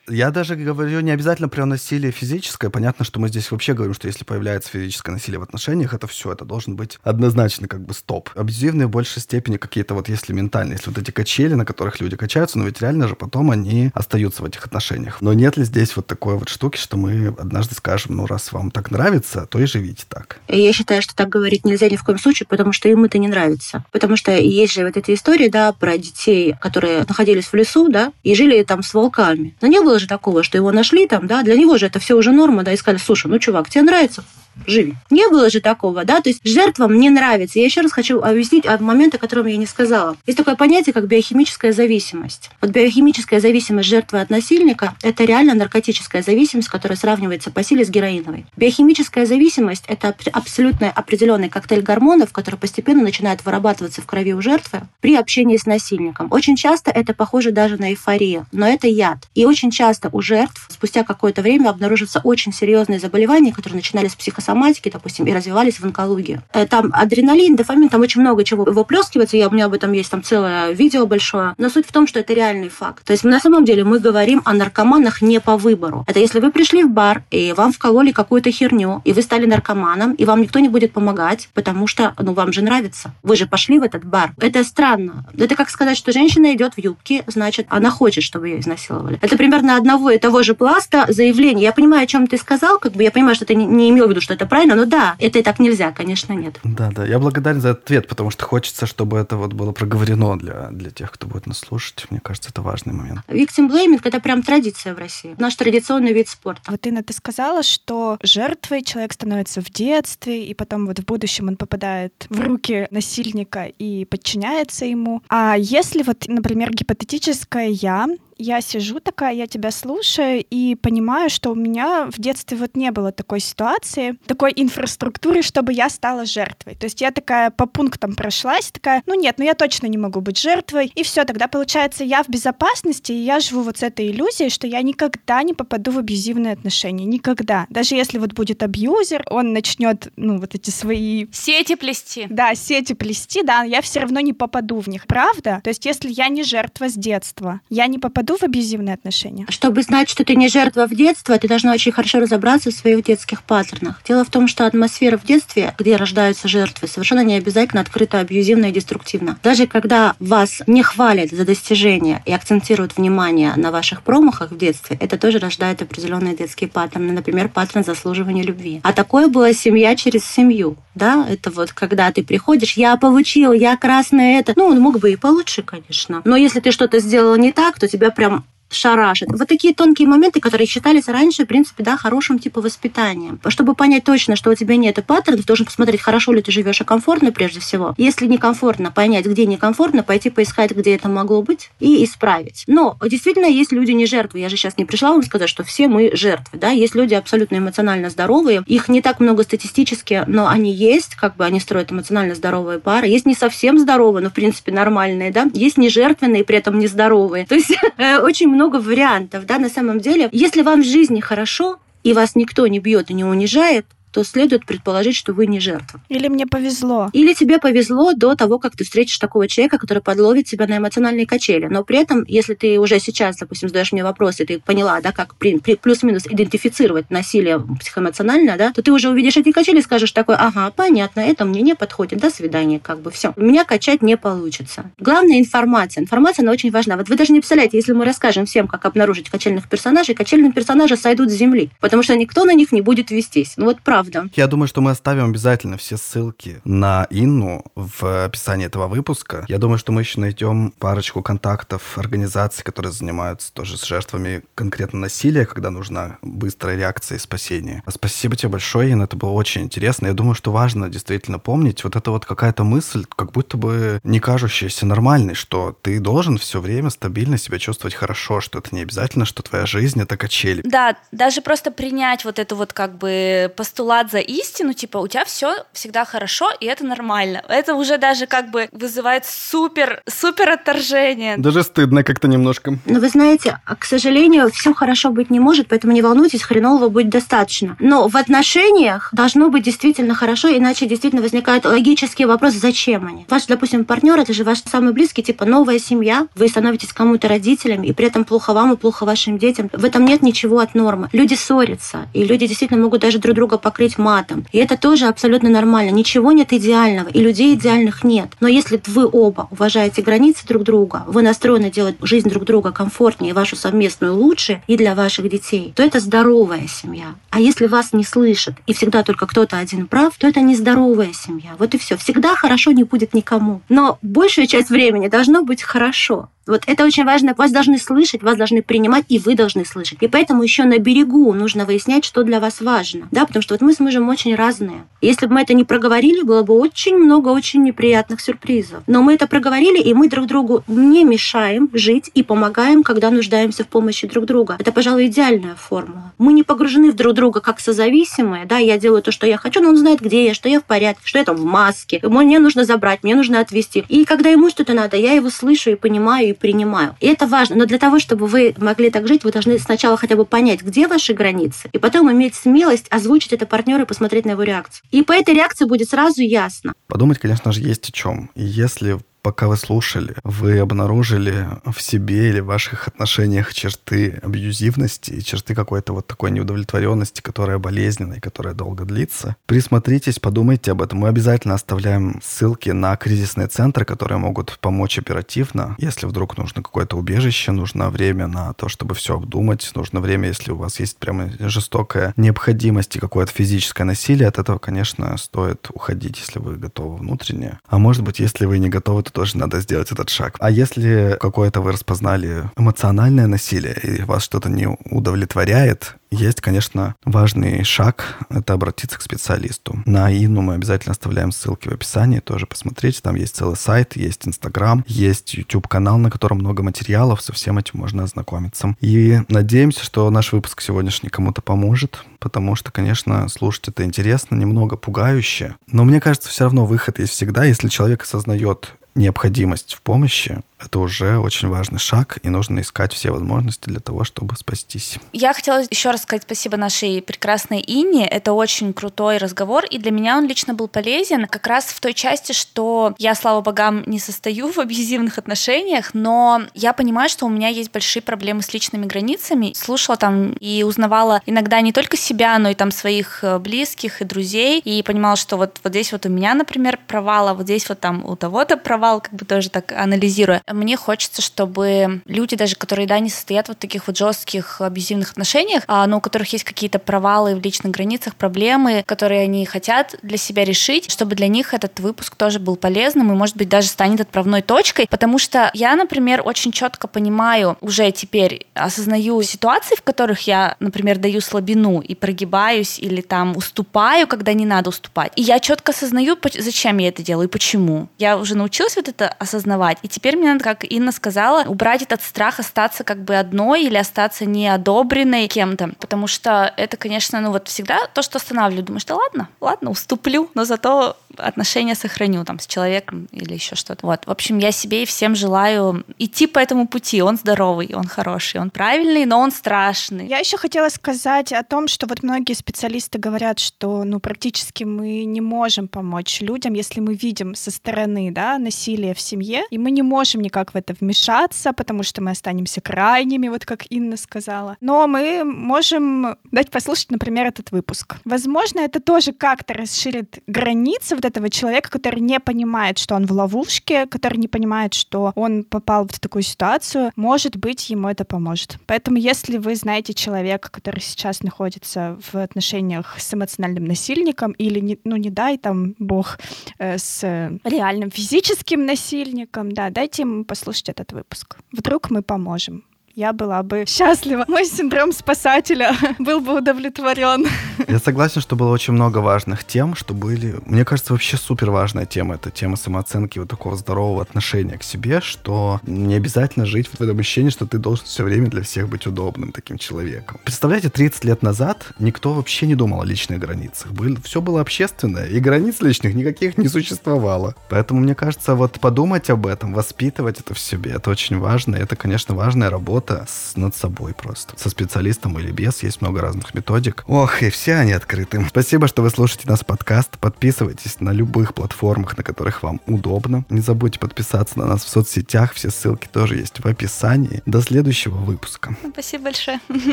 Я 0.08 0.30
даже 0.30 0.56
говорю 0.56 1.00
не 1.00 1.10
обязательно 1.10 1.48
про 1.48 1.66
насилие 1.66 2.12
физическое. 2.12 2.70
Понятно, 2.70 3.04
что 3.04 3.20
мы 3.20 3.28
здесь 3.28 3.50
вообще 3.50 3.74
говорим, 3.74 3.94
что 3.94 4.06
если 4.06 4.24
появляется 4.24 4.70
физическое 4.70 5.12
насилие 5.12 5.38
в 5.38 5.42
отношениях, 5.42 5.94
это 5.94 6.06
все, 6.06 6.32
это 6.32 6.44
должен 6.44 6.76
быть 6.76 6.98
однозначно 7.02 7.68
как 7.68 7.84
бы 7.84 7.94
стоп. 7.94 8.30
Абьюзивные 8.34 8.86
в 8.86 8.90
большей 8.90 9.20
степени 9.20 9.56
какие-то 9.56 9.94
вот 9.94 10.08
если 10.08 10.32
ментальные, 10.32 10.76
если 10.76 10.90
вот 10.90 10.98
эти 10.98 11.10
качели, 11.10 11.54
на 11.54 11.64
которых 11.64 12.00
люди 12.00 12.16
качаются, 12.16 12.58
но 12.58 12.64
ведь 12.64 12.80
реально 12.80 13.08
же 13.08 13.16
потом 13.16 13.50
они 13.50 13.90
остаются 13.94 14.42
в 14.42 14.46
этих 14.46 14.64
отношениях. 14.64 15.20
Но 15.20 15.32
нет 15.32 15.56
ли 15.56 15.64
здесь 15.64 15.94
вот 15.96 16.06
такой 16.06 16.36
вот 16.36 16.48
штуки, 16.48 16.76
что 16.76 16.96
мы 16.96 17.28
однажды 17.28 17.74
скажем, 17.74 18.16
ну 18.16 18.26
раз 18.26 18.52
вам 18.52 18.70
так 18.70 18.90
нравится, 18.90 19.46
то 19.46 19.58
и 19.58 19.66
живите 19.66 20.04
так. 20.08 20.40
Я 20.48 20.72
считаю, 20.72 21.02
что 21.02 21.14
так 21.14 21.28
говорить 21.28 21.64
нельзя 21.64 21.88
ни 21.88 21.96
в 21.96 22.04
коем 22.04 22.18
случае, 22.18 22.46
потому 22.46 22.72
что 22.72 22.88
им 22.88 23.04
это 23.04 23.18
не 23.18 23.28
нравится. 23.28 23.84
Потому 23.92 24.16
что 24.16 24.32
есть 24.32 24.72
же 24.72 24.84
вот 24.84 24.96
эта 24.96 25.12
история, 25.12 25.50
да, 25.50 25.72
про 25.72 25.98
детей, 25.98 26.54
которые 26.60 27.04
находились 27.06 27.46
в 27.46 27.54
лесу, 27.54 27.88
да, 27.88 28.12
и 28.22 28.34
жили 28.34 28.62
там 28.62 28.82
с 28.82 28.94
волками. 28.94 29.54
Но 29.60 29.68
не 29.68 29.80
было 29.80 29.97
же 29.98 30.06
такого, 30.06 30.42
что 30.42 30.56
его 30.56 30.72
нашли 30.72 31.06
там, 31.06 31.26
да, 31.26 31.42
для 31.42 31.56
него 31.56 31.78
же 31.78 31.86
это 31.86 31.98
все 31.98 32.16
уже 32.16 32.32
норма, 32.32 32.62
да, 32.62 32.72
и 32.72 32.76
сказали, 32.76 33.00
слушай, 33.00 33.26
ну, 33.28 33.38
чувак, 33.38 33.68
тебе 33.68 33.82
нравится? 33.82 34.24
Живи. 34.66 34.94
Не 35.10 35.28
было 35.28 35.50
же 35.50 35.60
такого, 35.60 36.04
да, 36.04 36.20
то 36.20 36.28
есть 36.28 36.40
жертвам 36.44 36.98
не 36.98 37.10
нравится. 37.10 37.58
Я 37.58 37.64
еще 37.64 37.80
раз 37.80 37.92
хочу 37.92 38.20
объяснить 38.20 38.64
момент, 38.80 39.14
о 39.14 39.18
котором 39.18 39.46
я 39.46 39.56
не 39.56 39.66
сказала. 39.66 40.16
Есть 40.26 40.38
такое 40.38 40.56
понятие, 40.56 40.92
как 40.92 41.06
биохимическая 41.06 41.72
зависимость. 41.72 42.50
Вот 42.60 42.70
биохимическая 42.70 43.40
зависимость 43.40 43.88
жертвы 43.88 44.20
от 44.20 44.30
насильника– 44.30 44.94
это 45.02 45.24
реально 45.24 45.54
наркотическая 45.54 46.22
зависимость, 46.22 46.68
которая 46.68 46.96
сравнивается 46.96 47.50
по 47.50 47.62
силе 47.62 47.84
с 47.84 47.90
героиновой. 47.90 48.46
Биохимическая 48.56 49.26
зависимость– 49.26 49.84
это 49.86 50.14
абсолютно 50.32 50.90
определенный 50.90 51.48
коктейль 51.48 51.82
гормонов, 51.82 52.32
который 52.32 52.56
постепенно 52.56 53.02
начинает 53.02 53.44
вырабатываться 53.44 54.02
в 54.02 54.06
крови 54.06 54.34
у 54.34 54.42
жертвы 54.42 54.82
при 55.00 55.16
общении 55.16 55.56
с 55.56 55.66
насильником. 55.66 56.28
Очень 56.30 56.56
часто 56.56 56.90
это 56.90 57.14
похоже 57.14 57.52
даже 57.52 57.76
на 57.76 57.90
эйфорию, 57.90 58.46
но 58.52 58.66
это 58.66 58.86
яд. 58.86 59.18
И 59.34 59.44
очень 59.44 59.70
часто 59.70 60.08
у 60.12 60.20
жертв 60.20 60.68
спустя 60.70 61.04
какое-то 61.04 61.42
время 61.42 61.70
обнаружатся 61.70 62.20
очень 62.24 62.52
серьезные 62.52 62.98
заболевания, 63.00 63.52
которые 63.52 63.76
начинались 63.76 64.12
с 64.12 64.16
психосоматики, 64.16 64.47
психосоматики, 64.48 64.90
допустим, 64.90 65.26
и 65.26 65.32
развивались 65.32 65.80
в 65.80 65.84
онкологии. 65.84 66.40
Э, 66.52 66.66
там 66.66 66.90
адреналин, 66.92 67.56
дофамин, 67.56 67.88
там 67.88 68.00
очень 68.00 68.20
много 68.20 68.44
чего 68.44 68.64
выплескивается, 68.64 69.36
я, 69.36 69.48
у 69.48 69.50
меня 69.50 69.66
об 69.66 69.74
этом 69.74 69.92
есть 69.92 70.10
там 70.10 70.22
целое 70.22 70.72
видео 70.72 71.06
большое. 71.06 71.54
Но 71.58 71.68
суть 71.68 71.86
в 71.86 71.92
том, 71.92 72.06
что 72.06 72.20
это 72.20 72.32
реальный 72.32 72.68
факт. 72.68 73.04
То 73.04 73.12
есть 73.12 73.24
на 73.24 73.40
самом 73.40 73.64
деле 73.64 73.84
мы 73.84 73.98
говорим 73.98 74.42
о 74.44 74.54
наркоманах 74.54 75.22
не 75.22 75.40
по 75.40 75.56
выбору. 75.56 76.04
Это 76.06 76.20
если 76.20 76.40
вы 76.40 76.50
пришли 76.50 76.82
в 76.82 76.90
бар, 76.90 77.22
и 77.30 77.52
вам 77.52 77.72
вкололи 77.72 78.12
какую-то 78.12 78.50
херню, 78.50 79.02
и 79.04 79.12
вы 79.12 79.22
стали 79.22 79.46
наркоманом, 79.46 80.14
и 80.14 80.24
вам 80.24 80.40
никто 80.40 80.58
не 80.58 80.68
будет 80.68 80.92
помогать, 80.92 81.48
потому 81.54 81.86
что, 81.86 82.14
ну, 82.18 82.32
вам 82.32 82.52
же 82.52 82.62
нравится. 82.62 83.12
Вы 83.22 83.36
же 83.36 83.46
пошли 83.46 83.78
в 83.78 83.82
этот 83.82 84.04
бар. 84.04 84.32
Это 84.40 84.64
странно. 84.64 85.26
Это 85.36 85.54
как 85.56 85.70
сказать, 85.70 85.96
что 85.96 86.12
женщина 86.12 86.54
идет 86.54 86.74
в 86.74 86.78
юбке, 86.78 87.24
значит, 87.26 87.66
она 87.68 87.90
хочет, 87.90 88.24
чтобы 88.24 88.48
ее 88.48 88.60
изнасиловали. 88.60 89.18
Это 89.20 89.36
примерно 89.36 89.76
одного 89.76 90.10
и 90.10 90.18
того 90.18 90.42
же 90.42 90.54
пласта 90.54 91.06
заявления. 91.08 91.62
Я 91.62 91.72
понимаю, 91.72 92.04
о 92.04 92.06
чем 92.06 92.26
ты 92.26 92.38
сказал, 92.38 92.78
как 92.78 92.92
бы 92.92 93.02
я 93.02 93.10
понимаю, 93.10 93.34
что 93.34 93.44
ты 93.44 93.54
не 93.54 93.90
имел 93.90 94.06
в 94.06 94.10
виду, 94.10 94.20
что 94.20 94.37
это 94.38 94.46
правильно, 94.46 94.76
но 94.76 94.84
да, 94.84 95.16
это 95.18 95.40
и 95.40 95.42
так 95.42 95.58
нельзя, 95.58 95.90
конечно, 95.90 96.32
нет. 96.32 96.60
Да, 96.62 96.90
да, 96.90 97.04
я 97.04 97.18
благодарен 97.18 97.60
за 97.60 97.70
ответ, 97.70 98.06
потому 98.06 98.30
что 98.30 98.44
хочется, 98.44 98.86
чтобы 98.86 99.18
это 99.18 99.36
вот 99.36 99.52
было 99.52 99.72
проговорено 99.72 100.38
для, 100.38 100.68
для 100.70 100.90
тех, 100.90 101.10
кто 101.10 101.26
будет 101.26 101.46
нас 101.46 101.58
слушать. 101.58 102.06
Мне 102.10 102.20
кажется, 102.20 102.50
это 102.50 102.62
важный 102.62 102.92
момент. 102.92 103.20
Victim 103.28 103.68
blaming– 103.68 104.00
это 104.04 104.20
прям 104.20 104.42
традиция 104.42 104.94
в 104.94 104.98
России. 104.98 105.34
Наш 105.38 105.56
традиционный 105.56 106.12
вид 106.12 106.28
спорта. 106.28 106.62
Вот, 106.68 106.86
Инна, 106.86 107.02
ты 107.02 107.12
сказала, 107.12 107.62
что 107.62 108.16
жертвой 108.22 108.82
человек 108.82 109.12
становится 109.12 109.60
в 109.60 109.70
детстве, 109.70 110.44
и 110.44 110.54
потом 110.54 110.86
вот 110.86 111.00
в 111.00 111.04
будущем 111.04 111.48
он 111.48 111.56
попадает 111.56 112.26
в 112.30 112.40
руки 112.40 112.86
насильника 112.90 113.64
и 113.64 114.04
подчиняется 114.04 114.84
ему. 114.84 115.22
А 115.28 115.56
если 115.58 116.02
вот, 116.04 116.24
например, 116.28 116.70
гипотетическая 116.70 117.68
я 117.68 118.06
я 118.38 118.60
сижу 118.60 119.00
такая, 119.00 119.34
я 119.34 119.46
тебя 119.46 119.70
слушаю 119.70 120.44
и 120.48 120.76
понимаю, 120.76 121.28
что 121.28 121.50
у 121.50 121.54
меня 121.54 122.08
в 122.10 122.20
детстве 122.20 122.56
вот 122.56 122.76
не 122.76 122.90
было 122.92 123.12
такой 123.12 123.40
ситуации, 123.40 124.16
такой 124.26 124.52
инфраструктуры, 124.54 125.42
чтобы 125.42 125.72
я 125.72 125.90
стала 125.90 126.24
жертвой. 126.24 126.76
То 126.76 126.84
есть 126.84 127.00
я 127.00 127.10
такая 127.10 127.50
по 127.50 127.66
пунктам 127.66 128.14
прошлась, 128.14 128.70
такая, 128.70 129.02
ну 129.06 129.14
нет, 129.14 129.36
ну 129.38 129.44
я 129.44 129.54
точно 129.54 129.86
не 129.86 129.98
могу 129.98 130.20
быть 130.20 130.38
жертвой. 130.38 130.92
И 130.94 131.02
все, 131.02 131.24
тогда 131.24 131.48
получается, 131.48 132.04
я 132.04 132.22
в 132.22 132.28
безопасности, 132.28 133.12
и 133.12 133.22
я 133.22 133.40
живу 133.40 133.62
вот 133.62 133.78
с 133.78 133.82
этой 133.82 134.10
иллюзией, 134.10 134.50
что 134.50 134.66
я 134.66 134.82
никогда 134.82 135.42
не 135.42 135.54
попаду 135.54 135.90
в 135.90 135.98
абьюзивные 135.98 136.52
отношения. 136.52 137.04
Никогда. 137.04 137.66
Даже 137.70 137.96
если 137.96 138.18
вот 138.18 138.32
будет 138.32 138.62
абьюзер, 138.62 139.24
он 139.30 139.52
начнет, 139.52 140.12
ну, 140.16 140.38
вот 140.38 140.54
эти 140.54 140.70
свои... 140.70 141.26
Сети 141.32 141.74
плести. 141.74 142.26
Да, 142.30 142.54
сети 142.54 142.94
плести, 142.94 143.42
да, 143.42 143.62
я 143.62 143.80
все 143.82 144.00
равно 144.00 144.20
не 144.20 144.32
попаду 144.32 144.78
в 144.78 144.88
них. 144.88 145.06
Правда? 145.06 145.60
То 145.64 145.70
есть 145.70 145.84
если 145.84 146.10
я 146.10 146.28
не 146.28 146.44
жертва 146.44 146.88
с 146.88 146.94
детства, 146.94 147.60
я 147.68 147.86
не 147.86 147.98
попаду 147.98 148.27
году 148.28 148.38
в 148.38 148.42
абьюзивные 148.42 148.94
отношения? 148.94 149.46
Чтобы 149.48 149.82
знать, 149.82 150.08
что 150.08 150.24
ты 150.24 150.36
не 150.36 150.48
жертва 150.48 150.86
в 150.86 150.94
детстве, 150.94 151.38
ты 151.38 151.48
должна 151.48 151.72
очень 151.72 151.92
хорошо 151.92 152.20
разобраться 152.20 152.70
в 152.70 152.74
своих 152.74 153.04
детских 153.04 153.42
паттернах. 153.42 154.02
Дело 154.06 154.24
в 154.24 154.30
том, 154.30 154.48
что 154.48 154.66
атмосфера 154.66 155.16
в 155.16 155.24
детстве, 155.24 155.74
где 155.78 155.96
рождаются 155.96 156.48
жертвы, 156.48 156.88
совершенно 156.88 157.24
не 157.24 157.36
обязательно 157.36 157.80
открыта 157.80 158.20
абьюзивна 158.20 158.66
и 158.66 158.72
деструктивна. 158.72 159.38
Даже 159.42 159.66
когда 159.66 160.14
вас 160.18 160.62
не 160.66 160.82
хвалят 160.82 161.30
за 161.30 161.44
достижения 161.44 162.22
и 162.26 162.32
акцентируют 162.32 162.96
внимание 162.96 163.54
на 163.56 163.70
ваших 163.70 164.02
промахах 164.02 164.50
в 164.50 164.58
детстве, 164.58 164.98
это 165.00 165.16
тоже 165.16 165.38
рождает 165.38 165.80
определенные 165.82 166.36
детские 166.36 166.68
паттерны. 166.68 167.12
Например, 167.12 167.48
паттерн 167.48 167.84
заслуживания 167.84 168.42
любви. 168.42 168.80
А 168.82 168.92
такое 168.92 169.28
была 169.28 169.52
семья 169.52 169.96
через 169.96 170.24
семью. 170.24 170.76
Да, 170.94 171.24
это 171.30 171.50
вот 171.50 171.72
когда 171.72 172.10
ты 172.10 172.24
приходишь, 172.24 172.76
я 172.76 172.96
получил, 172.96 173.52
я 173.52 173.76
красное 173.76 174.40
это. 174.40 174.52
Ну, 174.56 174.66
он 174.66 174.80
мог 174.80 174.98
бы 174.98 175.12
и 175.12 175.16
получше, 175.16 175.62
конечно. 175.62 176.22
Но 176.24 176.36
если 176.36 176.58
ты 176.58 176.72
что-то 176.72 176.98
сделала 176.98 177.36
не 177.36 177.52
так, 177.52 177.78
то 177.78 177.86
тебя 177.86 178.10
прям 178.18 178.44
шарашит. 178.70 179.28
Вот 179.30 179.48
такие 179.48 179.74
тонкие 179.74 180.08
моменты, 180.08 180.40
которые 180.40 180.66
считались 180.66 181.08
раньше, 181.08 181.44
в 181.44 181.48
принципе, 181.48 181.82
да, 181.82 181.96
хорошим 181.96 182.38
типа 182.38 182.60
воспитанием. 182.60 183.40
Чтобы 183.48 183.74
понять 183.74 184.04
точно, 184.04 184.36
что 184.36 184.50
у 184.50 184.54
тебя 184.54 184.76
нет 184.76 184.98
паттернов, 185.06 185.46
должен 185.46 185.66
посмотреть, 185.66 186.00
хорошо 186.00 186.32
ли 186.32 186.42
ты 186.42 186.52
живешь 186.52 186.80
и 186.80 186.84
комфортно 186.84 187.32
прежде 187.32 187.60
всего. 187.60 187.94
Если 187.96 188.26
некомфортно, 188.26 188.90
понять, 188.90 189.26
где 189.26 189.46
некомфортно, 189.46 190.02
пойти 190.02 190.30
поискать, 190.30 190.72
где 190.72 190.94
это 190.94 191.08
могло 191.08 191.42
быть, 191.42 191.70
и 191.80 192.04
исправить. 192.04 192.64
Но 192.66 192.96
действительно 193.04 193.46
есть 193.46 193.72
люди 193.72 193.92
не 193.92 194.06
жертвы. 194.06 194.40
Я 194.40 194.48
же 194.48 194.56
сейчас 194.56 194.76
не 194.76 194.84
пришла 194.84 195.12
вам 195.12 195.22
сказать, 195.22 195.48
что 195.48 195.64
все 195.64 195.88
мы 195.88 196.10
жертвы. 196.14 196.58
Да? 196.58 196.70
Есть 196.70 196.94
люди 196.94 197.14
абсолютно 197.14 197.56
эмоционально 197.56 198.10
здоровые. 198.10 198.62
Их 198.66 198.88
не 198.88 199.02
так 199.02 199.20
много 199.20 199.42
статистически, 199.42 200.24
но 200.26 200.48
они 200.48 200.72
есть, 200.72 201.14
как 201.14 201.36
бы 201.36 201.44
они 201.44 201.60
строят 201.60 201.92
эмоционально 201.92 202.34
здоровые 202.34 202.78
пары. 202.78 203.06
Есть 203.06 203.26
не 203.26 203.34
совсем 203.34 203.78
здоровые, 203.78 204.22
но 204.22 204.30
в 204.30 204.34
принципе 204.34 204.72
нормальные. 204.72 205.30
Да? 205.30 205.48
Есть 205.54 205.78
не 205.78 205.88
жертвенные, 205.88 206.44
при 206.44 206.58
этом 206.58 206.78
нездоровые. 206.78 207.46
То 207.46 207.54
есть 207.54 207.72
очень 208.22 208.48
много 208.58 208.80
вариантов, 208.80 209.46
да, 209.46 209.58
на 209.58 209.68
самом 209.68 210.00
деле. 210.00 210.28
Если 210.32 210.62
вам 210.62 210.82
в 210.82 210.84
жизни 210.84 211.20
хорошо, 211.20 211.78
и 212.02 212.12
вас 212.12 212.34
никто 212.34 212.66
не 212.66 212.80
бьет 212.80 213.10
и 213.10 213.14
не 213.14 213.24
унижает, 213.24 213.86
то 214.18 214.24
следует 214.24 214.66
предположить, 214.66 215.14
что 215.14 215.32
вы 215.32 215.46
не 215.46 215.60
жертва. 215.60 216.00
Или 216.08 216.26
мне 216.26 216.44
повезло. 216.44 217.08
Или 217.12 217.34
тебе 217.34 217.60
повезло 217.60 218.14
до 218.14 218.34
того, 218.34 218.58
как 218.58 218.74
ты 218.74 218.82
встретишь 218.82 219.16
такого 219.18 219.46
человека, 219.46 219.78
который 219.78 220.02
подловит 220.02 220.46
тебя 220.46 220.66
на 220.66 220.78
эмоциональные 220.78 221.24
качели. 221.24 221.66
Но 221.66 221.84
при 221.84 221.98
этом, 221.98 222.24
если 222.26 222.54
ты 222.54 222.80
уже 222.80 222.98
сейчас, 222.98 223.36
допустим, 223.36 223.68
задаешь 223.68 223.92
мне 223.92 224.02
вопрос, 224.02 224.40
и 224.40 224.44
ты 224.44 224.58
поняла, 224.58 225.00
да, 225.00 225.12
как 225.12 225.36
плюс-минус 225.36 226.26
идентифицировать 226.26 227.10
насилие 227.10 227.60
психоэмоционально, 227.78 228.56
да, 228.56 228.72
то 228.72 228.82
ты 228.82 228.90
уже 228.90 229.08
увидишь 229.08 229.36
эти 229.36 229.52
качели 229.52 229.78
и 229.78 229.82
скажешь 229.82 230.10
такой, 230.10 230.34
ага, 230.34 230.72
понятно, 230.74 231.20
это 231.20 231.44
мне 231.44 231.62
не 231.62 231.76
подходит, 231.76 232.18
до 232.18 232.30
свидания, 232.30 232.80
как 232.80 232.98
бы 232.98 233.12
все. 233.12 233.34
Меня 233.36 233.64
качать 233.64 234.02
не 234.02 234.16
получится. 234.16 234.90
Главная 234.98 235.38
информация. 235.38 236.02
Информация, 236.02 236.42
она 236.42 236.50
очень 236.50 236.72
важна. 236.72 236.96
Вот 236.96 237.08
вы 237.08 237.14
даже 237.14 237.32
не 237.32 237.38
представляете, 237.38 237.76
если 237.76 237.92
мы 237.92 238.04
расскажем 238.04 238.46
всем, 238.46 238.66
как 238.66 238.84
обнаружить 238.84 239.30
качельных 239.30 239.68
персонажей, 239.68 240.16
качельные 240.16 240.50
персонажи 240.50 240.96
сойдут 240.96 241.30
с 241.30 241.34
земли, 241.34 241.70
потому 241.78 242.02
что 242.02 242.16
никто 242.16 242.44
на 242.44 242.54
них 242.54 242.72
не 242.72 242.80
будет 242.80 243.12
вестись. 243.12 243.54
Ну 243.56 243.66
вот 243.66 243.80
правда 243.80 244.07
правда. 244.10 244.30
Я 244.34 244.46
думаю, 244.46 244.68
что 244.68 244.80
мы 244.80 244.90
оставим 244.90 245.26
обязательно 245.26 245.76
все 245.76 245.96
ссылки 245.96 246.60
на 246.64 247.06
Инну 247.10 247.64
в 247.74 248.24
описании 248.24 248.66
этого 248.66 248.86
выпуска. 248.86 249.44
Я 249.48 249.58
думаю, 249.58 249.78
что 249.78 249.92
мы 249.92 250.02
еще 250.02 250.20
найдем 250.20 250.72
парочку 250.78 251.22
контактов 251.22 251.98
организаций, 251.98 252.64
которые 252.64 252.92
занимаются 252.92 253.52
тоже 253.52 253.76
с 253.76 253.84
жертвами 253.84 254.42
конкретно 254.54 255.00
насилия, 255.00 255.46
когда 255.46 255.70
нужна 255.70 256.18
быстрая 256.22 256.76
реакция 256.76 257.16
и 257.16 257.20
спасение. 257.20 257.82
Спасибо 257.88 258.36
тебе 258.36 258.50
большое, 258.50 258.92
Инна, 258.92 259.04
это 259.04 259.16
было 259.16 259.30
очень 259.30 259.62
интересно. 259.62 260.06
Я 260.06 260.12
думаю, 260.12 260.34
что 260.34 260.52
важно 260.52 260.88
действительно 260.88 261.38
помнить 261.38 261.84
вот 261.84 261.96
это 261.96 262.10
вот 262.10 262.24
какая-то 262.24 262.64
мысль, 262.64 263.04
как 263.16 263.32
будто 263.32 263.56
бы 263.56 264.00
не 264.04 264.20
кажущаяся 264.20 264.86
нормальной, 264.86 265.34
что 265.34 265.76
ты 265.82 266.00
должен 266.00 266.38
все 266.38 266.60
время 266.60 266.90
стабильно 266.90 267.38
себя 267.38 267.58
чувствовать 267.58 267.94
хорошо, 267.94 268.40
что 268.40 268.58
это 268.58 268.74
не 268.74 268.82
обязательно, 268.82 269.24
что 269.24 269.42
твоя 269.42 269.66
жизнь— 269.66 270.00
это 270.02 270.16
качели. 270.16 270.62
Да, 270.64 270.96
даже 271.12 271.40
просто 271.42 271.70
принять 271.70 272.24
вот 272.24 272.38
эту 272.38 272.56
вот 272.56 272.72
как 272.72 272.98
бы 272.98 273.52
постулат 273.56 273.87
постулат 273.88 274.10
за 274.10 274.18
истину, 274.18 274.74
типа, 274.74 274.98
у 274.98 275.08
тебя 275.08 275.24
все 275.24 275.64
всегда 275.72 276.04
хорошо, 276.04 276.50
и 276.60 276.66
это 276.66 276.84
нормально. 276.84 277.42
Это 277.48 277.74
уже 277.74 277.96
даже 277.96 278.26
как 278.26 278.50
бы 278.50 278.68
вызывает 278.72 279.24
супер, 279.24 280.02
супер 280.06 280.50
отторжение. 280.50 281.36
Даже 281.38 281.62
стыдно 281.62 282.04
как-то 282.04 282.28
немножко. 282.28 282.78
Но 282.84 283.00
вы 283.00 283.08
знаете, 283.08 283.60
а, 283.64 283.76
к 283.76 283.84
сожалению, 283.84 284.50
все 284.50 284.74
хорошо 284.74 285.10
быть 285.10 285.30
не 285.30 285.40
может, 285.40 285.68
поэтому 285.68 285.94
не 285.94 286.02
волнуйтесь, 286.02 286.42
хренового 286.42 286.90
будет 286.90 287.08
достаточно. 287.08 287.76
Но 287.80 288.08
в 288.08 288.16
отношениях 288.16 289.08
должно 289.12 289.48
быть 289.48 289.62
действительно 289.62 290.14
хорошо, 290.14 290.48
иначе 290.48 290.86
действительно 290.86 291.22
возникает 291.22 291.64
логический 291.64 292.26
вопрос, 292.26 292.54
зачем 292.54 293.06
они. 293.06 293.24
Ваш, 293.30 293.46
допустим, 293.46 293.84
партнер, 293.84 294.18
это 294.18 294.34
же 294.34 294.44
ваш 294.44 294.58
самый 294.70 294.92
близкий, 294.92 295.22
типа 295.22 295.46
новая 295.46 295.78
семья, 295.78 296.26
вы 296.34 296.48
становитесь 296.48 296.92
кому-то 296.92 297.28
родителями, 297.28 297.86
и 297.86 297.92
при 297.94 298.06
этом 298.06 298.24
плохо 298.24 298.52
вам 298.52 298.74
и 298.74 298.76
плохо 298.76 299.06
вашим 299.06 299.38
детям. 299.38 299.70
В 299.72 299.84
этом 299.84 300.04
нет 300.04 300.22
ничего 300.22 300.58
от 300.58 300.74
нормы. 300.74 301.08
Люди 301.12 301.34
ссорятся, 301.34 302.08
и 302.12 302.24
люди 302.24 302.46
действительно 302.46 302.82
могут 302.82 303.00
даже 303.00 303.18
друг 303.18 303.34
друга 303.34 303.56
покрыть 303.56 303.77
покрыть 303.78 303.96
матом. 303.96 304.44
И 304.50 304.58
это 304.58 304.76
тоже 304.76 305.06
абсолютно 305.06 305.48
нормально. 305.48 305.90
Ничего 305.90 306.32
нет 306.32 306.52
идеального, 306.52 307.08
и 307.08 307.20
людей 307.20 307.54
идеальных 307.54 308.02
нет. 308.02 308.30
Но 308.40 308.48
если 308.48 308.80
вы 308.88 309.08
оба 309.10 309.46
уважаете 309.52 310.02
границы 310.02 310.44
друг 310.48 310.64
друга, 310.64 311.04
вы 311.06 311.22
настроены 311.22 311.70
делать 311.70 311.94
жизнь 312.02 312.28
друг 312.28 312.44
друга 312.44 312.72
комфортнее, 312.72 313.34
вашу 313.34 313.54
совместную 313.54 314.14
лучше 314.14 314.62
и 314.66 314.76
для 314.76 314.96
ваших 314.96 315.30
детей, 315.30 315.72
то 315.76 315.84
это 315.84 316.00
здоровая 316.00 316.66
семья. 316.66 317.14
А 317.30 317.38
если 317.38 317.66
вас 317.66 317.92
не 317.92 318.02
слышат 318.02 318.54
и 318.66 318.72
всегда 318.72 319.04
только 319.04 319.26
кто-то 319.26 319.58
один 319.58 319.86
прав, 319.86 320.16
то 320.18 320.26
это 320.26 320.40
нездоровая 320.40 321.12
семья. 321.12 321.50
Вот 321.58 321.74
и 321.74 321.78
все. 321.78 321.96
Всегда 321.96 322.34
хорошо 322.34 322.72
не 322.72 322.82
будет 322.82 323.14
никому. 323.14 323.60
Но 323.68 323.98
большую 324.02 324.48
часть 324.48 324.70
времени 324.70 325.06
должно 325.06 325.44
быть 325.44 325.62
хорошо. 325.62 326.30
Вот 326.48 326.62
это 326.66 326.84
очень 326.84 327.04
важно. 327.04 327.34
Вас 327.36 327.52
должны 327.52 327.78
слышать, 327.78 328.22
вас 328.22 328.36
должны 328.36 328.62
принимать, 328.62 329.04
и 329.08 329.18
вы 329.18 329.34
должны 329.34 329.64
слышать. 329.64 329.98
И 330.00 330.08
поэтому 330.08 330.42
еще 330.42 330.64
на 330.64 330.78
берегу 330.78 331.32
нужно 331.34 331.66
выяснять, 331.66 332.04
что 332.04 332.24
для 332.24 332.40
вас 332.40 332.60
важно. 332.60 333.06
Да, 333.10 333.26
потому 333.26 333.42
что 333.42 333.54
вот 333.54 333.60
мы 333.60 333.74
с 333.74 333.80
мужем 333.80 334.08
очень 334.08 334.34
разные. 334.34 334.84
Если 335.02 335.26
бы 335.26 335.34
мы 335.34 335.42
это 335.42 335.54
не 335.54 335.64
проговорили, 335.64 336.22
было 336.22 336.42
бы 336.42 336.54
очень 336.54 336.96
много 336.96 337.28
очень 337.28 337.62
неприятных 337.62 338.20
сюрпризов. 338.20 338.82
Но 338.86 339.02
мы 339.02 339.14
это 339.14 339.26
проговорили, 339.26 339.80
и 339.80 339.92
мы 339.92 340.08
друг 340.08 340.26
другу 340.26 340.64
не 340.66 341.04
мешаем 341.04 341.68
жить 341.74 342.10
и 342.14 342.22
помогаем, 342.22 342.82
когда 342.82 343.10
нуждаемся 343.10 343.64
в 343.64 343.68
помощи 343.68 344.08
друг 344.08 344.24
друга. 344.24 344.56
Это, 344.58 344.72
пожалуй, 344.72 345.06
идеальная 345.06 345.54
формула. 345.54 346.12
Мы 346.16 346.32
не 346.32 346.42
погружены 346.42 346.90
в 346.90 346.96
друг 346.96 347.14
друга 347.14 347.40
как 347.40 347.60
созависимые. 347.60 348.46
Да, 348.46 348.56
я 348.56 348.78
делаю 348.78 349.02
то, 349.02 349.12
что 349.12 349.26
я 349.26 349.36
хочу, 349.36 349.60
но 349.60 349.68
он 349.68 349.76
знает, 349.76 350.00
где 350.00 350.24
я, 350.24 350.34
что 350.34 350.48
я 350.48 350.60
в 350.60 350.64
порядке, 350.64 351.02
что 351.04 351.18
я 351.18 351.24
там 351.24 351.36
в 351.36 351.44
маске. 351.44 352.00
Мне 352.02 352.38
нужно 352.38 352.64
забрать, 352.64 353.02
мне 353.02 353.14
нужно 353.14 353.40
отвезти. 353.40 353.84
И 353.88 354.04
когда 354.04 354.30
ему 354.30 354.48
что-то 354.48 354.72
надо, 354.72 354.96
я 354.96 355.12
его 355.12 355.28
слышу 355.30 355.70
и 355.70 355.74
понимаю, 355.76 356.28
и 356.28 356.37
принимаю. 356.38 356.96
И 357.00 357.06
это 357.06 357.26
важно. 357.26 357.56
Но 357.56 357.66
для 357.66 357.78
того, 357.78 357.98
чтобы 357.98 358.26
вы 358.26 358.54
могли 358.58 358.90
так 358.90 359.06
жить, 359.06 359.24
вы 359.24 359.32
должны 359.32 359.58
сначала 359.58 359.96
хотя 359.96 360.16
бы 360.16 360.24
понять, 360.24 360.62
где 360.62 360.86
ваши 360.88 361.12
границы, 361.12 361.68
и 361.72 361.78
потом 361.78 362.10
иметь 362.12 362.34
смелость 362.34 362.86
озвучить 362.90 363.32
это 363.32 363.46
партнеру 363.46 363.82
и 363.82 363.86
посмотреть 363.86 364.24
на 364.24 364.32
его 364.32 364.42
реакцию. 364.42 364.82
И 364.90 365.02
по 365.02 365.12
этой 365.12 365.34
реакции 365.34 365.64
будет 365.64 365.88
сразу 365.88 366.22
ясно. 366.22 366.72
Подумать, 366.86 367.18
конечно 367.18 367.52
же, 367.52 367.60
есть 367.60 367.88
о 367.88 367.92
чем. 367.92 368.30
И 368.34 368.42
если 368.42 368.98
пока 369.28 369.46
вы 369.46 369.58
слушали, 369.58 370.16
вы 370.24 370.58
обнаружили 370.58 371.46
в 371.66 371.82
себе 371.82 372.30
или 372.30 372.40
в 372.40 372.46
ваших 372.46 372.88
отношениях 372.88 373.52
черты 373.52 374.18
абьюзивности 374.22 375.10
и 375.10 375.22
черты 375.22 375.54
какой-то 375.54 375.92
вот 375.92 376.06
такой 376.06 376.30
неудовлетворенности, 376.30 377.20
которая 377.20 377.58
болезненная 377.58 378.16
и 378.16 378.20
которая 378.20 378.54
долго 378.54 378.86
длится, 378.86 379.36
присмотритесь, 379.44 380.18
подумайте 380.18 380.72
об 380.72 380.80
этом. 380.80 381.00
Мы 381.00 381.08
обязательно 381.08 381.52
оставляем 381.52 382.22
ссылки 382.24 382.70
на 382.70 382.96
кризисные 382.96 383.48
центры, 383.48 383.84
которые 383.84 384.16
могут 384.16 384.58
помочь 384.60 384.98
оперативно, 384.98 385.76
если 385.76 386.06
вдруг 386.06 386.38
нужно 386.38 386.62
какое-то 386.62 386.96
убежище, 386.96 387.52
нужно 387.52 387.90
время 387.90 388.28
на 388.28 388.54
то, 388.54 388.70
чтобы 388.70 388.94
все 388.94 389.16
обдумать, 389.16 389.70
нужно 389.74 390.00
время, 390.00 390.28
если 390.28 390.52
у 390.52 390.56
вас 390.56 390.80
есть 390.80 390.96
прямо 390.96 391.30
жестокая 391.38 392.14
необходимость 392.16 392.96
и 392.96 392.98
какое-то 392.98 393.30
физическое 393.30 393.84
насилие, 393.84 394.26
от 394.26 394.38
этого, 394.38 394.56
конечно, 394.56 395.18
стоит 395.18 395.68
уходить, 395.68 396.18
если 396.18 396.38
вы 396.38 396.56
готовы 396.56 396.96
внутренне. 396.96 397.58
А 397.68 397.76
может 397.76 398.02
быть, 398.02 398.20
если 398.20 398.46
вы 398.46 398.58
не 398.58 398.70
готовы, 398.70 399.02
то 399.02 399.17
тоже 399.18 399.36
надо 399.36 399.60
сделать 399.60 399.90
этот 399.90 400.10
шаг. 400.10 400.36
А 400.38 400.48
если 400.48 401.16
какое-то 401.20 401.60
вы 401.60 401.72
распознали 401.72 402.48
эмоциональное 402.56 403.26
насилие, 403.26 403.76
и 403.82 404.02
вас 404.02 404.22
что-то 404.22 404.48
не 404.48 404.68
удовлетворяет, 404.68 405.96
есть, 406.12 406.40
конечно, 406.40 406.94
важный 407.04 407.64
шаг— 407.64 408.16
это 408.30 408.52
обратиться 408.52 408.96
к 408.96 409.02
специалисту. 409.02 409.82
На 409.86 410.08
Ину 410.08 410.40
мы 410.40 410.54
обязательно 410.54 410.92
оставляем 410.92 411.32
ссылки 411.32 411.68
в 411.68 411.72
описании, 411.72 412.20
тоже 412.20 412.46
посмотреть. 412.46 413.02
Там 413.02 413.16
есть 413.16 413.36
целый 413.36 413.56
сайт, 413.56 413.96
есть 413.96 414.26
Инстаграм, 414.26 414.84
есть 414.86 415.34
YouTube-канал, 415.34 415.98
на 415.98 416.10
котором 416.10 416.38
много 416.38 416.62
материалов, 416.62 417.20
со 417.20 417.32
всем 417.32 417.58
этим 417.58 417.80
можно 417.80 418.04
ознакомиться. 418.04 418.76
И 418.80 419.20
надеемся, 419.28 419.84
что 419.84 420.08
наш 420.10 420.32
выпуск 420.32 420.60
сегодняшний 420.62 421.10
кому-то 421.10 421.42
поможет, 421.42 422.04
потому 422.20 422.54
что, 422.54 422.70
конечно, 422.70 423.28
слушать 423.28 423.68
это 423.68 423.84
интересно, 423.84 424.36
немного 424.36 424.76
пугающе. 424.76 425.56
Но 425.66 425.84
мне 425.84 426.00
кажется, 426.00 426.28
все 426.28 426.44
равно 426.44 426.64
выход 426.64 427.00
есть 427.00 427.12
всегда, 427.12 427.44
если 427.44 427.68
человек 427.68 428.04
осознает 428.04 428.76
необходимость 428.98 429.74
в 429.74 429.82
помощи, 429.82 430.42
это 430.58 430.80
уже 430.80 431.18
очень 431.18 431.48
важный 431.48 431.78
шаг, 431.78 432.18
и 432.22 432.28
нужно 432.28 432.60
искать 432.60 432.92
все 432.92 433.12
возможности 433.12 433.68
для 433.68 433.78
того, 433.78 434.02
чтобы 434.02 434.36
спастись. 434.36 434.98
Я 435.12 435.32
хотела 435.32 435.62
еще 435.70 435.90
раз 435.90 436.02
сказать 436.02 436.24
спасибо 436.24 436.56
нашей 436.56 437.00
прекрасной 437.00 437.62
Инне. 437.64 438.08
Это 438.08 438.32
очень 438.32 438.72
крутой 438.72 439.18
разговор, 439.18 439.64
и 439.64 439.78
для 439.78 439.92
меня 439.92 440.18
он 440.18 440.26
лично 440.26 440.54
был 440.54 440.66
полезен 440.66 441.26
как 441.26 441.46
раз 441.46 441.66
в 441.66 441.80
той 441.80 441.94
части, 441.94 442.32
что 442.32 442.94
я, 442.98 443.14
слава 443.14 443.40
богам, 443.40 443.84
не 443.86 444.00
состою 444.00 444.50
в 444.50 444.58
абьюзивных 444.58 445.18
отношениях, 445.18 445.90
но 445.94 446.42
я 446.54 446.72
понимаю, 446.72 447.08
что 447.08 447.26
у 447.26 447.28
меня 447.28 447.48
есть 447.48 447.70
большие 447.70 448.02
проблемы 448.02 448.42
с 448.42 448.52
личными 448.52 448.86
границами. 448.86 449.52
Слушала 449.54 449.96
там 449.96 450.32
и 450.32 450.64
узнавала 450.64 451.22
иногда 451.26 451.60
не 451.60 451.72
только 451.72 451.96
себя, 451.96 452.36
но 452.38 452.50
и 452.50 452.54
там 452.54 452.72
своих 452.72 453.22
э, 453.22 453.38
близких 453.38 454.02
и 454.02 454.04
друзей, 454.04 454.58
и 454.58 454.82
понимала, 454.82 455.16
что 455.16 455.36
вот, 455.36 455.60
вот 455.62 455.70
здесь 455.70 455.92
вот 455.92 456.04
у 456.06 456.08
меня, 456.08 456.34
например, 456.34 456.80
провал, 456.88 457.28
а 457.28 457.34
вот 457.34 457.44
здесь 457.44 457.68
вот 457.68 457.78
там 457.78 458.04
у 458.04 458.16
того-то 458.16 458.56
провал, 458.56 458.87
как 458.96 459.12
бы 459.12 459.24
тоже 459.24 459.50
так 459.50 459.72
анализируя. 459.72 460.42
Мне 460.50 460.76
хочется, 460.76 461.22
чтобы 461.22 462.02
люди, 462.06 462.36
даже 462.36 462.56
которые, 462.56 462.86
да, 462.86 462.98
не 462.98 463.10
состоят 463.10 463.48
вот 463.48 463.58
таких 463.58 463.86
вот 463.86 463.96
жестких 463.96 464.60
абьюзивных 464.60 465.12
отношениях, 465.12 465.62
а, 465.66 465.86
но 465.86 465.98
у 465.98 466.00
которых 466.00 466.32
есть 466.32 466.44
какие-то 466.44 466.78
провалы 466.78 467.34
в 467.36 467.42
личных 467.42 467.72
границах, 467.72 468.14
проблемы, 468.14 468.82
которые 468.86 469.22
они 469.22 469.44
хотят 469.46 469.96
для 470.02 470.16
себя 470.16 470.44
решить, 470.44 470.90
чтобы 470.90 471.14
для 471.14 471.28
них 471.28 471.54
этот 471.54 471.80
выпуск 471.80 472.16
тоже 472.16 472.38
был 472.38 472.56
полезным 472.56 473.12
и, 473.12 473.14
может 473.14 473.36
быть, 473.36 473.48
даже 473.48 473.68
станет 473.68 474.00
отправной 474.00 474.42
точкой, 474.42 474.86
потому 474.88 475.18
что 475.18 475.50
я, 475.54 475.76
например, 475.76 476.22
очень 476.24 476.52
четко 476.52 476.88
понимаю, 476.88 477.56
уже 477.60 477.90
теперь 477.92 478.46
осознаю 478.54 479.22
ситуации, 479.22 479.74
в 479.76 479.82
которых 479.82 480.26
я, 480.26 480.56
например, 480.60 480.98
даю 480.98 481.20
слабину 481.20 481.80
и 481.80 481.94
прогибаюсь 481.94 482.78
или 482.78 483.00
там 483.00 483.36
уступаю, 483.36 484.06
когда 484.06 484.32
не 484.32 484.46
надо 484.46 484.70
уступать. 484.70 485.12
И 485.16 485.22
я 485.22 485.40
четко 485.40 485.72
осознаю, 485.72 486.16
зачем 486.38 486.78
я 486.78 486.88
это 486.88 487.02
делаю 487.02 487.28
и 487.28 487.30
почему. 487.30 487.88
Я 487.98 488.16
уже 488.16 488.36
научилась 488.36 488.76
вот 488.78 488.88
это 488.88 489.08
осознавать, 489.18 489.78
и 489.82 489.88
теперь 489.88 490.16
мне 490.16 490.32
надо, 490.32 490.44
как 490.44 490.64
Инна 490.64 490.92
сказала, 490.92 491.44
убрать 491.44 491.82
этот 491.82 492.02
страх 492.02 492.40
остаться 492.40 492.84
как 492.84 493.02
бы 493.02 493.16
одной 493.16 493.64
или 493.64 493.76
остаться 493.76 494.24
неодобренной 494.24 495.28
кем-то, 495.28 495.70
потому 495.78 496.06
что 496.06 496.52
это, 496.56 496.76
конечно, 496.76 497.20
ну 497.20 497.30
вот 497.30 497.48
всегда 497.48 497.86
то, 497.92 498.02
что 498.02 498.18
останавливает. 498.18 498.66
Думаешь, 498.66 498.84
да 498.84 498.96
ладно, 498.96 499.28
ладно, 499.40 499.70
уступлю, 499.70 500.30
но 500.34 500.44
зато 500.44 500.96
отношения 501.16 501.74
сохраню 501.74 502.24
там 502.24 502.38
с 502.38 502.46
человеком 502.46 503.08
или 503.12 503.34
еще 503.34 503.56
что-то. 503.56 503.86
Вот. 503.86 504.06
В 504.06 504.10
общем, 504.10 504.38
я 504.38 504.52
себе 504.52 504.82
и 504.82 504.86
всем 504.86 505.14
желаю 505.14 505.84
идти 505.98 506.26
по 506.26 506.38
этому 506.38 506.66
пути. 506.68 507.02
Он 507.02 507.16
здоровый, 507.16 507.74
он 507.74 507.86
хороший, 507.86 508.40
он 508.40 508.50
правильный, 508.50 509.04
но 509.04 509.18
он 509.18 509.30
страшный. 509.30 510.06
Я 510.06 510.18
еще 510.18 510.36
хотела 510.36 510.68
сказать 510.68 511.32
о 511.32 511.42
том, 511.42 511.68
что 511.68 511.86
вот 511.86 512.02
многие 512.02 512.34
специалисты 512.34 512.98
говорят, 512.98 513.38
что 513.38 513.84
ну 513.84 514.00
практически 514.00 514.64
мы 514.64 515.04
не 515.04 515.20
можем 515.20 515.68
помочь 515.68 516.20
людям, 516.20 516.54
если 516.54 516.80
мы 516.80 516.94
видим 516.94 517.34
со 517.34 517.50
стороны 517.50 518.10
да, 518.10 518.38
насилие 518.38 518.57
в 518.66 519.00
семье, 519.00 519.42
и 519.50 519.58
мы 519.58 519.70
не 519.70 519.82
можем 519.82 520.20
никак 520.20 520.54
в 520.54 520.56
это 520.56 520.74
вмешаться, 520.80 521.52
потому 521.52 521.82
что 521.82 522.02
мы 522.02 522.10
останемся 522.10 522.60
крайними, 522.60 523.28
вот 523.28 523.44
как 523.44 523.70
Инна 523.70 523.96
сказала. 523.96 524.56
Но 524.60 524.86
мы 524.86 525.24
можем 525.24 526.16
дать 526.30 526.50
послушать, 526.50 526.90
например, 526.90 527.26
этот 527.26 527.50
выпуск. 527.52 527.96
Возможно, 528.04 528.60
это 528.60 528.80
тоже 528.80 529.12
как-то 529.12 529.54
расширит 529.54 530.22
границы 530.26 530.94
вот 530.94 531.04
этого 531.04 531.30
человека, 531.30 531.70
который 531.70 532.00
не 532.00 532.20
понимает, 532.20 532.78
что 532.78 532.94
он 532.94 533.06
в 533.06 533.12
ловушке, 533.12 533.86
который 533.86 534.18
не 534.18 534.28
понимает, 534.28 534.74
что 534.74 535.12
он 535.14 535.44
попал 535.44 535.86
в 535.86 536.00
такую 536.00 536.22
ситуацию, 536.22 536.90
может 536.96 537.36
быть, 537.36 537.70
ему 537.70 537.88
это 537.88 538.04
поможет. 538.04 538.58
Поэтому, 538.66 538.96
если 538.96 539.38
вы 539.38 539.54
знаете 539.54 539.94
человека, 539.94 540.50
который 540.50 540.80
сейчас 540.80 541.22
находится 541.22 541.98
в 542.12 542.16
отношениях 542.16 542.96
с 542.98 543.14
эмоциональным 543.14 543.64
насильником 543.64 544.32
или, 544.32 544.60
не, 544.60 544.78
ну, 544.84 544.96
не 544.96 545.10
дай 545.10 545.38
там 545.38 545.74
бог, 545.78 546.18
э, 546.58 546.78
с 546.78 547.02
реальным 547.44 547.90
физическим 547.90 548.47
насильником, 548.56 549.52
да, 549.52 549.70
дайте 549.70 550.02
ему 550.02 550.24
послушать 550.24 550.68
этот 550.68 550.92
выпуск. 550.92 551.38
Вдруг 551.52 551.90
мы 551.90 552.02
поможем 552.02 552.64
я 552.98 553.12
была 553.12 553.44
бы 553.44 553.64
счастлива. 553.64 554.24
Мой 554.26 554.44
синдром 554.44 554.92
спасателя 554.92 555.72
был 556.00 556.20
бы 556.20 556.38
удовлетворен. 556.38 557.26
Я 557.68 557.78
согласен, 557.78 558.20
что 558.20 558.34
было 558.34 558.50
очень 558.50 558.72
много 558.72 558.98
важных 558.98 559.44
тем, 559.44 559.76
что 559.76 559.94
были... 559.94 560.34
Мне 560.46 560.64
кажется, 560.64 560.92
вообще 560.92 561.16
супер 561.16 561.52
важная 561.52 561.86
тема. 561.86 562.16
Это 562.16 562.32
тема 562.32 562.56
самооценки, 562.56 563.20
вот 563.20 563.28
такого 563.28 563.56
здорового 563.56 564.02
отношения 564.02 564.58
к 564.58 564.64
себе, 564.64 565.00
что 565.00 565.60
не 565.62 565.94
обязательно 565.94 566.44
жить 566.44 566.66
в 566.66 566.80
этом 566.80 566.98
ощущении, 566.98 567.30
что 567.30 567.46
ты 567.46 567.58
должен 567.58 567.84
все 567.84 568.02
время 568.02 568.30
для 568.30 568.42
всех 568.42 568.68
быть 568.68 568.84
удобным 568.88 569.30
таким 569.30 569.58
человеком. 569.58 570.18
Представляете, 570.24 570.68
30 570.68 571.04
лет 571.04 571.22
назад 571.22 571.68
никто 571.78 572.14
вообще 572.14 572.48
не 572.48 572.56
думал 572.56 572.82
о 572.82 572.84
личных 572.84 573.20
границах. 573.20 573.70
Был, 573.70 573.96
все 574.02 574.20
было 574.20 574.40
общественное, 574.40 575.06
и 575.06 575.20
границ 575.20 575.60
личных 575.60 575.94
никаких 575.94 576.36
не 576.36 576.48
существовало. 576.48 577.36
Поэтому, 577.48 577.78
мне 577.78 577.94
кажется, 577.94 578.34
вот 578.34 578.58
подумать 578.58 579.08
об 579.08 579.28
этом, 579.28 579.54
воспитывать 579.54 580.18
это 580.18 580.34
в 580.34 580.40
себе, 580.40 580.72
это 580.72 580.90
очень 580.90 581.20
важно. 581.20 581.54
Это, 581.54 581.76
конечно, 581.76 582.16
важная 582.16 582.50
работа 582.50 582.87
работа 582.88 583.06
с, 583.08 583.36
над 583.36 583.54
собой 583.54 583.94
просто. 583.94 584.38
Со 584.38 584.50
специалистом 584.50 585.18
или 585.18 585.30
без. 585.30 585.62
Есть 585.62 585.80
много 585.80 586.00
разных 586.00 586.34
методик. 586.34 586.84
Ох, 586.86 587.22
и 587.22 587.30
все 587.30 587.54
они 587.54 587.72
открыты. 587.72 588.24
Спасибо, 588.28 588.68
что 588.68 588.82
вы 588.82 588.90
слушаете 588.90 589.28
нас 589.28 589.44
подкаст. 589.44 589.98
Подписывайтесь 589.98 590.80
на 590.80 590.90
любых 590.90 591.34
платформах, 591.34 591.96
на 591.96 592.02
которых 592.02 592.42
вам 592.42 592.60
удобно. 592.66 593.24
Не 593.30 593.40
забудьте 593.40 593.78
подписаться 593.78 594.38
на 594.38 594.46
нас 594.46 594.64
в 594.64 594.68
соцсетях. 594.68 595.34
Все 595.34 595.50
ссылки 595.50 595.88
тоже 595.90 596.16
есть 596.16 596.40
в 596.40 596.46
описании. 596.46 597.22
До 597.26 597.40
следующего 597.40 597.96
выпуска. 597.96 598.56
Спасибо 598.72 599.04
большое. 599.04 599.40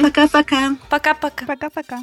Пока-пока. 0.02 0.76
Пока-пока. 0.90 1.46
Пока-пока. 1.46 2.00